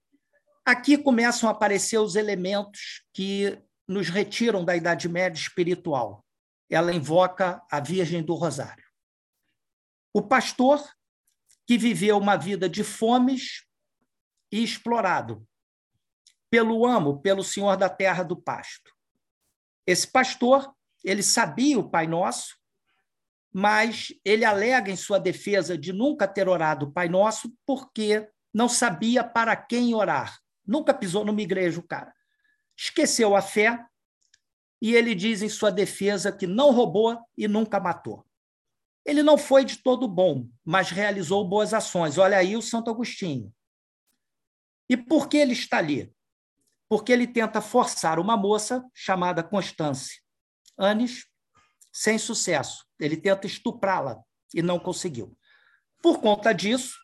Aqui 0.65 0.97
começam 0.97 1.47
a 1.47 1.51
aparecer 1.51 1.97
os 1.97 2.15
elementos 2.15 3.03
que 3.13 3.61
nos 3.87 4.09
retiram 4.09 4.65
da 4.65 4.75
Idade 4.75 5.07
Média 5.07 5.39
espiritual. 5.39 6.25
Ela 6.69 6.91
invoca 6.91 7.61
a 7.71 7.79
Virgem 7.79 8.23
do 8.23 8.33
Rosário. 8.33 8.83
O 10.13 10.21
pastor, 10.21 10.83
que 11.67 11.77
viveu 11.77 12.17
uma 12.17 12.35
vida 12.35 12.67
de 12.67 12.83
fomes 12.83 13.65
e 14.51 14.63
explorado 14.63 15.47
pelo 16.49 16.85
amo, 16.85 17.21
pelo 17.21 17.43
senhor 17.43 17.75
da 17.75 17.89
terra 17.89 18.23
do 18.23 18.35
pasto. 18.35 18.91
Esse 19.85 20.07
pastor, 20.07 20.74
ele 21.05 21.21
sabia 21.21 21.77
o 21.77 21.87
Pai 21.87 22.07
Nosso, 22.07 22.57
mas 23.53 24.07
ele 24.25 24.43
alega 24.43 24.91
em 24.91 24.95
sua 24.95 25.19
defesa 25.19 25.77
de 25.77 25.93
nunca 25.93 26.27
ter 26.27 26.49
orado 26.49 26.87
o 26.87 26.91
Pai 26.91 27.07
Nosso 27.07 27.53
porque 27.65 28.27
não 28.51 28.67
sabia 28.67 29.23
para 29.23 29.55
quem 29.55 29.93
orar. 29.93 30.37
Nunca 30.65 30.93
pisou 30.93 31.23
numa 31.23 31.41
igreja 31.41 31.79
o 31.79 31.87
cara. 31.87 32.11
Esqueceu 32.75 33.35
a 33.35 33.41
fé 33.41 33.85
e 34.81 34.95
ele 34.95 35.13
diz 35.13 35.43
em 35.43 35.47
sua 35.47 35.69
defesa 35.69 36.31
que 36.31 36.47
não 36.47 36.71
roubou 36.71 37.17
e 37.37 37.47
nunca 37.47 37.79
matou. 37.79 38.25
Ele 39.05 39.21
não 39.21 39.37
foi 39.37 39.63
de 39.63 39.77
todo 39.77 40.07
bom, 40.07 40.49
mas 40.63 40.89
realizou 40.89 41.47
boas 41.47 41.71
ações. 41.73 42.17
Olha 42.17 42.37
aí 42.37 42.57
o 42.57 42.61
Santo 42.63 42.89
Agostinho. 42.89 43.53
E 44.89 44.97
por 44.97 45.29
que 45.29 45.37
ele 45.37 45.53
está 45.53 45.77
ali? 45.77 46.11
Porque 46.89 47.11
ele 47.11 47.27
tenta 47.27 47.61
forçar 47.61 48.19
uma 48.19 48.35
moça 48.35 48.83
chamada 48.93 49.43
Constance 49.43 50.24
Anes, 50.77 51.25
sem 51.91 52.17
sucesso. 52.17 52.85
Ele 52.99 53.17
tenta 53.17 53.47
estuprá-la 53.47 54.21
e 54.53 54.61
não 54.61 54.79
conseguiu. 54.79 55.37
Por 56.01 56.19
conta 56.19 56.53
disso, 56.53 56.97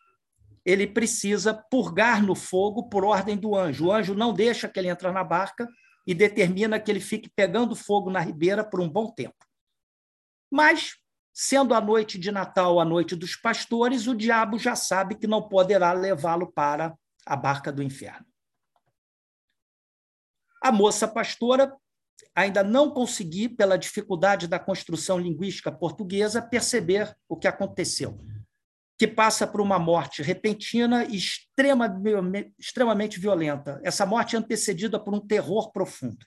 ele 0.64 0.86
precisa 0.86 1.54
purgar 1.54 2.22
no 2.24 2.34
fogo 2.34 2.88
por 2.88 3.04
ordem 3.04 3.36
do 3.36 3.56
anjo. 3.56 3.86
O 3.86 3.92
anjo 3.92 4.14
não 4.14 4.32
deixa 4.32 4.68
que 4.68 4.78
ele 4.78 4.88
entre 4.88 5.10
na 5.10 5.24
barca 5.24 5.68
e 6.06 6.14
determina 6.14 6.80
que 6.80 6.90
ele 6.90 7.00
fique 7.00 7.30
pegando 7.34 7.74
fogo 7.74 8.10
na 8.10 8.20
ribeira 8.20 8.64
por 8.64 8.80
um 8.80 8.88
bom 8.88 9.10
tempo. 9.10 9.36
Mas, 10.50 10.96
sendo 11.32 11.74
a 11.74 11.80
noite 11.80 12.18
de 12.18 12.30
Natal 12.30 12.78
a 12.78 12.84
noite 12.84 13.16
dos 13.16 13.34
pastores, 13.36 14.06
o 14.06 14.14
diabo 14.14 14.58
já 14.58 14.76
sabe 14.76 15.14
que 15.14 15.26
não 15.26 15.48
poderá 15.48 15.92
levá-lo 15.92 16.52
para 16.52 16.96
a 17.26 17.36
barca 17.36 17.72
do 17.72 17.82
inferno. 17.82 18.26
A 20.62 20.70
moça 20.70 21.08
pastora 21.08 21.74
ainda 22.34 22.62
não 22.62 22.90
consegui, 22.90 23.48
pela 23.48 23.76
dificuldade 23.76 24.46
da 24.46 24.58
construção 24.58 25.18
linguística 25.18 25.70
portuguesa, 25.70 26.40
perceber 26.40 27.14
o 27.28 27.36
que 27.36 27.46
aconteceu 27.46 28.18
que 29.02 29.08
passa 29.08 29.48
por 29.48 29.60
uma 29.60 29.80
morte 29.80 30.22
repentina 30.22 31.04
e 31.06 31.16
extrema, 31.16 31.92
extremamente 32.56 33.18
violenta. 33.18 33.80
Essa 33.82 34.06
morte 34.06 34.36
é 34.36 34.38
antecedida 34.38 34.96
por 34.96 35.12
um 35.12 35.18
terror 35.18 35.72
profundo. 35.72 36.24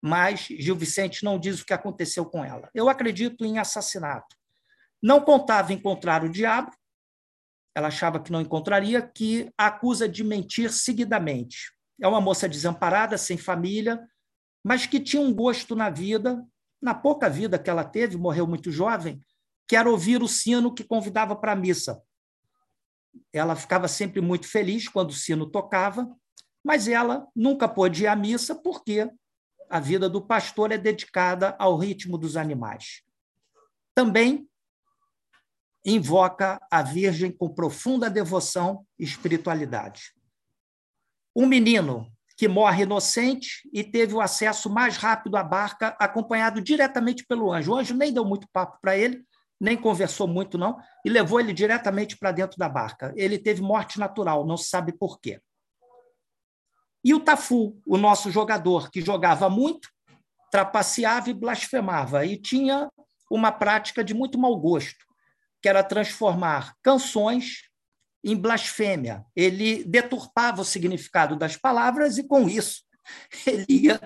Mas 0.00 0.42
Gil 0.42 0.76
Vicente 0.76 1.24
não 1.24 1.36
diz 1.36 1.60
o 1.60 1.66
que 1.66 1.72
aconteceu 1.72 2.26
com 2.26 2.44
ela. 2.44 2.70
Eu 2.72 2.88
acredito 2.88 3.44
em 3.44 3.58
assassinato. 3.58 4.36
Não 5.02 5.20
contava 5.20 5.72
encontrar 5.72 6.22
o 6.22 6.28
diabo, 6.28 6.70
ela 7.74 7.88
achava 7.88 8.22
que 8.22 8.30
não 8.30 8.40
encontraria, 8.40 9.02
que 9.02 9.50
a 9.58 9.66
acusa 9.66 10.08
de 10.08 10.22
mentir 10.22 10.72
seguidamente. 10.72 11.72
É 12.00 12.06
uma 12.06 12.20
moça 12.20 12.48
desamparada, 12.48 13.18
sem 13.18 13.36
família, 13.36 14.00
mas 14.64 14.86
que 14.86 14.98
tinha 14.98 15.20
um 15.20 15.32
gosto 15.32 15.76
na 15.76 15.90
vida, 15.90 16.42
na 16.80 16.94
pouca 16.94 17.28
vida 17.28 17.58
que 17.58 17.68
ela 17.68 17.84
teve, 17.84 18.16
morreu 18.16 18.46
muito 18.46 18.72
jovem, 18.72 19.20
que 19.68 19.76
era 19.76 19.90
ouvir 19.90 20.22
o 20.22 20.28
sino 20.28 20.74
que 20.74 20.82
convidava 20.82 21.36
para 21.36 21.52
a 21.52 21.56
missa. 21.56 22.02
Ela 23.32 23.54
ficava 23.54 23.86
sempre 23.86 24.22
muito 24.22 24.48
feliz 24.48 24.88
quando 24.88 25.10
o 25.10 25.14
sino 25.14 25.50
tocava, 25.50 26.10
mas 26.64 26.88
ela 26.88 27.28
nunca 27.36 27.68
pôde 27.68 28.04
ir 28.04 28.06
à 28.06 28.16
missa 28.16 28.54
porque 28.54 29.10
a 29.68 29.78
vida 29.78 30.08
do 30.08 30.24
pastor 30.24 30.72
é 30.72 30.78
dedicada 30.78 31.54
ao 31.58 31.76
ritmo 31.76 32.16
dos 32.16 32.36
animais. 32.36 33.02
Também 33.94 34.48
invoca 35.84 36.58
a 36.70 36.82
Virgem 36.82 37.30
com 37.30 37.52
profunda 37.52 38.08
devoção 38.08 38.86
e 38.98 39.04
espiritualidade. 39.04 40.14
Um 41.36 41.46
menino 41.46 42.10
que 42.44 42.48
morre 42.48 42.82
inocente 42.82 43.66
e 43.72 43.82
teve 43.82 44.12
o 44.12 44.20
acesso 44.20 44.68
mais 44.68 44.98
rápido 44.98 45.34
à 45.34 45.42
barca, 45.42 45.96
acompanhado 45.98 46.60
diretamente 46.60 47.24
pelo 47.24 47.50
anjo. 47.50 47.72
O 47.72 47.74
anjo 47.74 47.94
nem 47.94 48.12
deu 48.12 48.22
muito 48.22 48.46
papo 48.52 48.76
para 48.82 48.94
ele, 48.94 49.24
nem 49.58 49.78
conversou 49.78 50.28
muito, 50.28 50.58
não, 50.58 50.76
e 51.02 51.08
levou 51.08 51.40
ele 51.40 51.54
diretamente 51.54 52.18
para 52.18 52.32
dentro 52.32 52.58
da 52.58 52.68
barca. 52.68 53.14
Ele 53.16 53.38
teve 53.38 53.62
morte 53.62 53.98
natural, 53.98 54.46
não 54.46 54.58
se 54.58 54.68
sabe 54.68 54.92
por 54.92 55.18
quê. 55.20 55.40
E 57.02 57.14
o 57.14 57.20
Tafu, 57.20 57.80
o 57.86 57.96
nosso 57.96 58.30
jogador, 58.30 58.90
que 58.90 59.00
jogava 59.00 59.48
muito, 59.48 59.88
trapaceava 60.50 61.30
e 61.30 61.32
blasfemava, 61.32 62.26
e 62.26 62.36
tinha 62.36 62.90
uma 63.30 63.52
prática 63.52 64.04
de 64.04 64.12
muito 64.12 64.38
mau 64.38 64.54
gosto, 64.54 65.06
que 65.62 65.68
era 65.70 65.82
transformar 65.82 66.74
canções 66.82 67.70
em 68.24 68.34
blasfêmia. 68.34 69.24
Ele 69.36 69.84
deturpava 69.84 70.62
o 70.62 70.64
significado 70.64 71.36
das 71.36 71.56
palavras 71.56 72.16
e, 72.16 72.24
com 72.24 72.48
isso, 72.48 72.82
ele 73.46 73.66
ia 73.68 74.00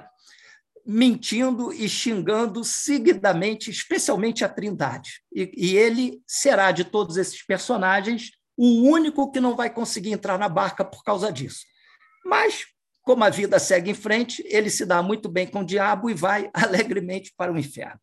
mentindo 0.85 1.71
e 1.71 1.87
xingando 1.87 2.65
seguidamente, 2.65 3.71
especialmente 3.71 4.45
a 4.45 4.49
Trindade. 4.49 5.23
E, 5.33 5.53
e, 5.55 5.77
ele 5.77 6.23
será, 6.27 6.73
de 6.73 6.83
todos 6.83 7.17
esses 7.17 7.43
personagens, 7.43 8.31
o 8.57 8.89
único 8.89 9.31
que 9.31 9.39
não 9.39 9.55
vai 9.55 9.71
conseguir 9.71 10.13
entrar 10.13 10.39
na 10.39 10.49
barca 10.49 10.85
por 10.85 11.05
causa 11.05 11.31
disso. 11.31 11.65
Mas, 12.25 12.65
como 13.03 13.23
a 13.23 13.31
vida 13.31 13.59
segue 13.59 13.91
em 13.91 13.95
frente, 13.95 14.43
ele 14.47 14.71
se 14.71 14.85
dá 14.85 15.03
muito 15.03 15.29
bem 15.29 15.47
com 15.47 15.61
o 15.61 15.65
diabo 15.65 16.11
e 16.11 16.15
vai 16.15 16.51
alegremente 16.55 17.33
para 17.37 17.53
o 17.53 17.59
inferno. 17.59 18.01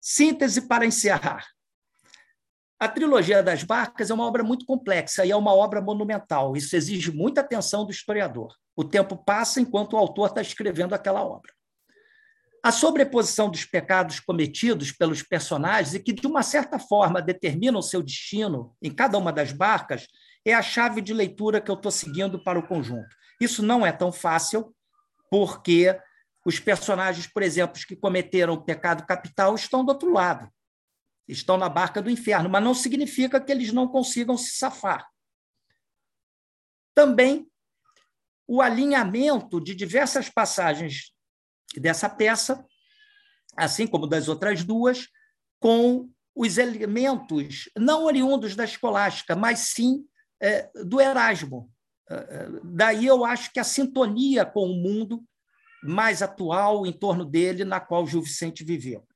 Síntese 0.00 0.62
para 0.62 0.84
encerrar. 0.84 1.46
A 2.78 2.88
trilogia 2.88 3.42
das 3.42 3.62
barcas 3.62 4.10
é 4.10 4.14
uma 4.14 4.26
obra 4.26 4.42
muito 4.42 4.66
complexa 4.66 5.24
e 5.24 5.30
é 5.30 5.36
uma 5.36 5.54
obra 5.54 5.80
monumental. 5.80 6.56
Isso 6.56 6.74
exige 6.76 7.12
muita 7.12 7.40
atenção 7.40 7.84
do 7.84 7.92
historiador. 7.92 8.54
O 8.76 8.82
tempo 8.82 9.16
passa 9.16 9.60
enquanto 9.60 9.92
o 9.92 9.96
autor 9.96 10.28
está 10.28 10.42
escrevendo 10.42 10.94
aquela 10.94 11.24
obra. 11.24 11.52
A 12.62 12.72
sobreposição 12.72 13.50
dos 13.50 13.64
pecados 13.64 14.18
cometidos 14.20 14.90
pelos 14.90 15.22
personagens 15.22 15.94
e 15.94 16.00
que, 16.00 16.12
de 16.12 16.26
uma 16.26 16.42
certa 16.42 16.78
forma, 16.78 17.20
determinam 17.20 17.82
seu 17.82 18.02
destino 18.02 18.74
em 18.82 18.90
cada 18.90 19.18
uma 19.18 19.32
das 19.32 19.52
barcas 19.52 20.06
é 20.44 20.54
a 20.54 20.62
chave 20.62 21.00
de 21.00 21.12
leitura 21.12 21.60
que 21.60 21.70
eu 21.70 21.74
estou 21.74 21.92
seguindo 21.92 22.42
para 22.42 22.58
o 22.58 22.66
conjunto. 22.66 23.14
Isso 23.40 23.62
não 23.62 23.84
é 23.84 23.92
tão 23.92 24.10
fácil, 24.10 24.74
porque 25.30 25.96
os 26.44 26.58
personagens, 26.58 27.26
por 27.26 27.42
exemplo, 27.42 27.80
que 27.86 27.96
cometeram 27.96 28.54
o 28.54 28.62
pecado 28.62 29.06
capital 29.06 29.54
estão 29.54 29.84
do 29.84 29.90
outro 29.90 30.12
lado, 30.12 30.48
estão 31.26 31.56
na 31.56 31.68
barca 31.68 32.02
do 32.02 32.10
inferno, 32.10 32.48
mas 32.48 32.62
não 32.62 32.74
significa 32.74 33.40
que 33.40 33.50
eles 33.50 33.72
não 33.72 33.88
consigam 33.88 34.36
se 34.36 34.56
safar. 34.56 35.08
Também 36.94 37.48
o 38.46 38.60
alinhamento 38.60 39.60
de 39.60 39.74
diversas 39.74 40.28
passagens 40.28 41.12
dessa 41.76 42.08
peça, 42.08 42.64
assim 43.56 43.86
como 43.86 44.06
das 44.06 44.28
outras 44.28 44.62
duas, 44.62 45.08
com 45.58 46.10
os 46.34 46.58
elementos 46.58 47.70
não 47.76 48.04
oriundos 48.04 48.54
da 48.54 48.64
escolástica, 48.64 49.34
mas 49.34 49.60
sim 49.60 50.04
é, 50.40 50.70
do 50.84 51.00
Erasmo. 51.00 51.70
É, 52.10 52.14
é, 52.14 52.48
daí 52.62 53.06
eu 53.06 53.24
acho 53.24 53.52
que 53.52 53.60
a 53.60 53.64
sintonia 53.64 54.44
com 54.44 54.66
o 54.66 54.76
mundo 54.76 55.24
mais 55.82 56.22
atual 56.22 56.86
em 56.86 56.92
torno 56.92 57.24
dele, 57.24 57.64
na 57.64 57.80
qual 57.80 58.06
Gil 58.06 58.22
Vicente 58.22 58.64
viveu. 58.64 59.06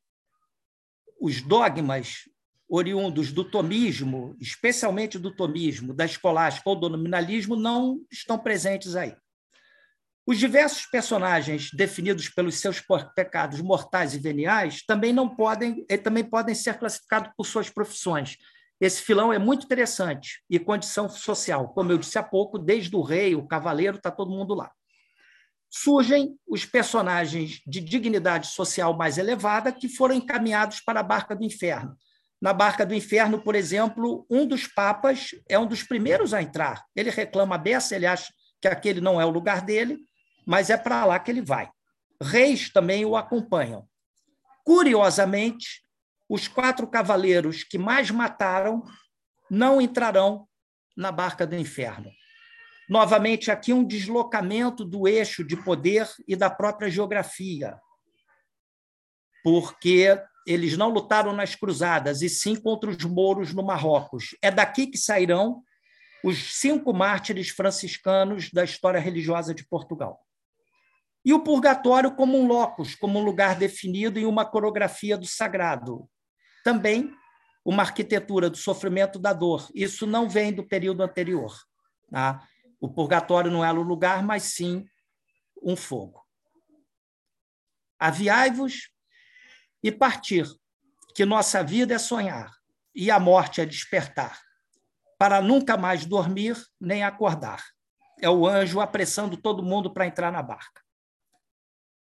Os 1.21 1.43
dogmas 1.43 2.29
oriundos 2.69 3.33
do 3.33 3.45
tomismo, 3.45 4.37
especialmente 4.39 5.19
do 5.19 5.35
tomismo, 5.35 5.95
da 5.95 6.05
escolástica 6.05 6.69
ou 6.69 6.77
do 6.77 6.89
nominalismo, 6.89 7.57
não 7.57 8.01
estão 8.11 8.39
presentes 8.39 8.95
aí. 8.95 9.17
Os 10.27 10.39
diversos 10.39 10.85
personagens 10.85 11.71
definidos 11.73 12.29
pelos 12.29 12.57
seus 12.57 12.83
pecados 13.15 13.63
mortais 13.63 14.15
e 14.15 14.19
veniais 14.19 14.85
também 14.85 15.11
não 15.11 15.27
podem, 15.27 15.87
eh, 15.89 15.97
também 15.97 16.23
podem 16.23 16.55
ser 16.55 16.79
classificados 16.79 17.33
por 17.35 17.47
suas 17.47 17.71
profissões. 17.71 18.37
Esse 18.79 19.01
filão 19.01 19.33
é 19.33 19.39
muito 19.39 19.65
interessante 19.65 20.45
e 20.51 20.59
condição 20.59 21.09
social, 21.09 21.69
como 21.71 21.91
eu 21.91 21.97
disse 21.97 22.19
há 22.19 22.23
pouco, 22.23 22.59
desde 22.59 22.95
o 22.95 23.01
rei, 23.01 23.35
o 23.35 23.47
cavaleiro, 23.47 23.97
está 23.97 24.11
todo 24.11 24.31
mundo 24.31 24.53
lá. 24.53 24.71
Surgem 25.71 26.35
os 26.47 26.65
personagens 26.65 27.61
de 27.67 27.81
dignidade 27.81 28.49
social 28.49 28.97
mais 28.97 29.19
elevada 29.19 29.73
que 29.73 29.89
foram 29.89 30.15
encaminhados 30.15 30.81
para 30.81 31.01
a 31.01 31.03
barca 31.03 31.37
do 31.37 31.45
inferno 31.45 31.97
na 32.41 32.53
Barca 32.53 32.87
do 32.87 32.95
Inferno, 32.95 33.41
por 33.41 33.55
exemplo, 33.55 34.25
um 34.31 34.47
dos 34.47 34.67
papas 34.67 35.31
é 35.49 35.59
um 35.59 35.67
dos 35.67 35.83
primeiros 35.83 36.33
a 36.33 36.41
entrar. 36.41 36.85
Ele 36.95 37.11
reclama 37.11 37.57
a 37.57 37.59
beça, 37.59 37.97
ele 37.97 38.07
acha 38.07 38.33
que 38.61 38.69
aquele 38.69 39.01
não 39.01 39.21
é 39.21 39.25
o 39.25 39.31
lugar 39.31 39.61
dele, 39.63 39.99
mas 40.47 40.71
é 40.71 40.77
para 40.77 41.05
lá 41.05 41.19
que 41.19 41.31
ele 41.31 41.43
vai. 41.43 41.69
Reis 42.21 42.71
também 42.71 43.05
o 43.05 43.17
acompanham. 43.17 43.89
Curiosamente, 44.65 45.83
os 46.29 46.47
quatro 46.47 46.87
cavaleiros 46.87 47.65
que 47.65 47.79
mais 47.79 48.11
mataram 48.11 48.85
não 49.51 49.81
entrarão 49.81 50.47
na 50.97 51.11
barca 51.11 51.47
do 51.47 51.57
inferno. 51.57 52.11
Novamente, 52.89 53.51
aqui 53.51 53.73
um 53.73 53.85
deslocamento 53.85 54.85
do 54.85 55.07
eixo 55.07 55.45
de 55.45 55.57
poder 55.57 56.09
e 56.27 56.35
da 56.35 56.49
própria 56.49 56.91
geografia, 56.91 57.79
porque 59.45 60.19
eles 60.47 60.77
não 60.79 60.89
lutaram 60.89 61.35
nas 61.35 61.55
cruzadas, 61.55 62.23
e 62.23 62.29
sim 62.29 62.57
contra 62.57 62.89
os 62.89 63.05
mouros 63.05 63.53
no 63.53 63.63
Marrocos. 63.63 64.35
É 64.41 64.51
daqui 64.51 64.87
que 64.87 64.97
sairão 64.97 65.63
os 66.25 66.59
cinco 66.59 66.93
mártires 66.95 67.51
franciscanos 67.51 68.51
da 68.51 68.65
história 68.65 68.99
religiosa 68.99 69.55
de 69.55 69.67
Portugal. 69.67 70.19
E 71.25 71.35
o 71.35 71.41
purgatório 71.41 72.15
como 72.15 72.39
um 72.39 72.47
locus, 72.47 72.95
como 72.95 73.19
um 73.19 73.23
lugar 73.23 73.57
definido 73.57 74.19
em 74.19 74.25
uma 74.25 74.47
coreografia 74.47 75.19
do 75.19 75.27
sagrado. 75.27 76.09
Também 76.65 77.13
uma 77.63 77.83
arquitetura 77.83 78.49
do 78.49 78.57
sofrimento 78.57 79.19
da 79.19 79.35
dor. 79.35 79.69
Isso 79.75 80.07
não 80.07 80.27
vem 80.27 80.51
do 80.53 80.67
período 80.67 81.03
anterior. 81.03 81.55
Tá? 82.11 82.48
O 82.81 82.89
purgatório 82.89 83.51
não 83.51 83.65
é 83.65 83.73
o 83.73 83.83
lugar, 83.83 84.23
mas 84.23 84.45
sim 84.45 84.89
um 85.63 85.77
fogo. 85.77 86.25
Aviai-vos 87.99 88.91
e 89.83 89.91
partir, 89.91 90.47
que 91.15 91.25
nossa 91.25 91.63
vida 91.65 91.95
é 91.95 91.99
sonhar 91.99 92.53
e 92.95 93.11
a 93.11 93.19
morte 93.19 93.61
é 93.61 93.67
despertar, 93.67 94.41
para 95.19 95.41
nunca 95.41 95.77
mais 95.77 96.05
dormir 96.05 96.57
nem 96.81 97.03
acordar. 97.03 97.65
É 98.21 98.29
o 98.29 98.47
anjo 98.47 98.81
apressando 98.81 99.37
todo 99.37 99.63
mundo 99.63 99.93
para 99.93 100.07
entrar 100.07 100.33
na 100.33 100.43
barca. 100.43 100.83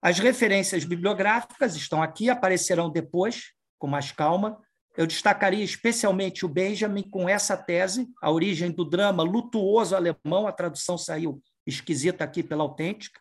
As 0.02 0.18
referências 0.18 0.84
bibliográficas 0.84 1.76
estão 1.76 2.02
aqui, 2.02 2.30
aparecerão 2.30 2.90
depois, 2.90 3.52
com 3.78 3.86
mais 3.86 4.10
calma. 4.10 4.60
Eu 4.96 5.06
destacaria 5.06 5.64
especialmente 5.64 6.44
o 6.44 6.48
Benjamin 6.48 7.02
com 7.02 7.28
essa 7.28 7.56
tese, 7.56 8.08
a 8.20 8.30
origem 8.30 8.70
do 8.70 8.84
drama 8.84 9.22
lutuoso 9.22 9.94
alemão, 9.94 10.46
a 10.46 10.52
tradução 10.52 10.98
saiu 10.98 11.42
esquisita 11.66 12.24
aqui 12.24 12.42
pela 12.42 12.64
autêntica. 12.64 13.20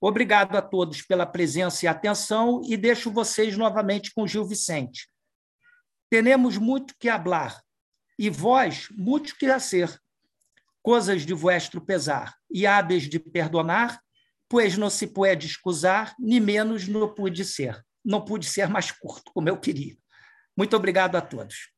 Obrigado 0.00 0.56
a 0.56 0.62
todos 0.62 1.02
pela 1.02 1.26
presença 1.26 1.84
e 1.84 1.88
atenção 1.88 2.62
e 2.64 2.76
deixo 2.76 3.10
vocês 3.10 3.56
novamente 3.56 4.12
com 4.14 4.26
Gil 4.26 4.46
Vicente. 4.46 5.08
Tenemos 6.08 6.56
muito 6.56 6.94
que 6.98 7.08
hablar 7.08 7.62
e 8.18 8.28
vós 8.28 8.88
muito 8.90 9.36
que 9.36 9.46
hacer 9.46 10.00
coisas 10.82 11.26
de 11.26 11.34
vuestro 11.34 11.80
pesar, 11.80 12.34
e 12.50 12.66
hábeis 12.66 13.04
de 13.04 13.18
perdonar, 13.18 14.00
pois 14.48 14.76
não 14.76 14.90
se 14.90 15.06
pode 15.06 15.46
excusar, 15.46 16.14
nem 16.18 16.40
menos 16.40 16.88
não 16.88 17.14
pude 17.14 17.44
ser. 17.44 17.84
Não 18.04 18.24
pude 18.24 18.46
ser 18.46 18.68
mais 18.68 18.90
curto, 18.90 19.30
como 19.32 19.48
eu 19.48 19.58
queria. 19.58 19.96
Muito 20.56 20.76
obrigado 20.76 21.16
a 21.16 21.20
todos. 21.20 21.70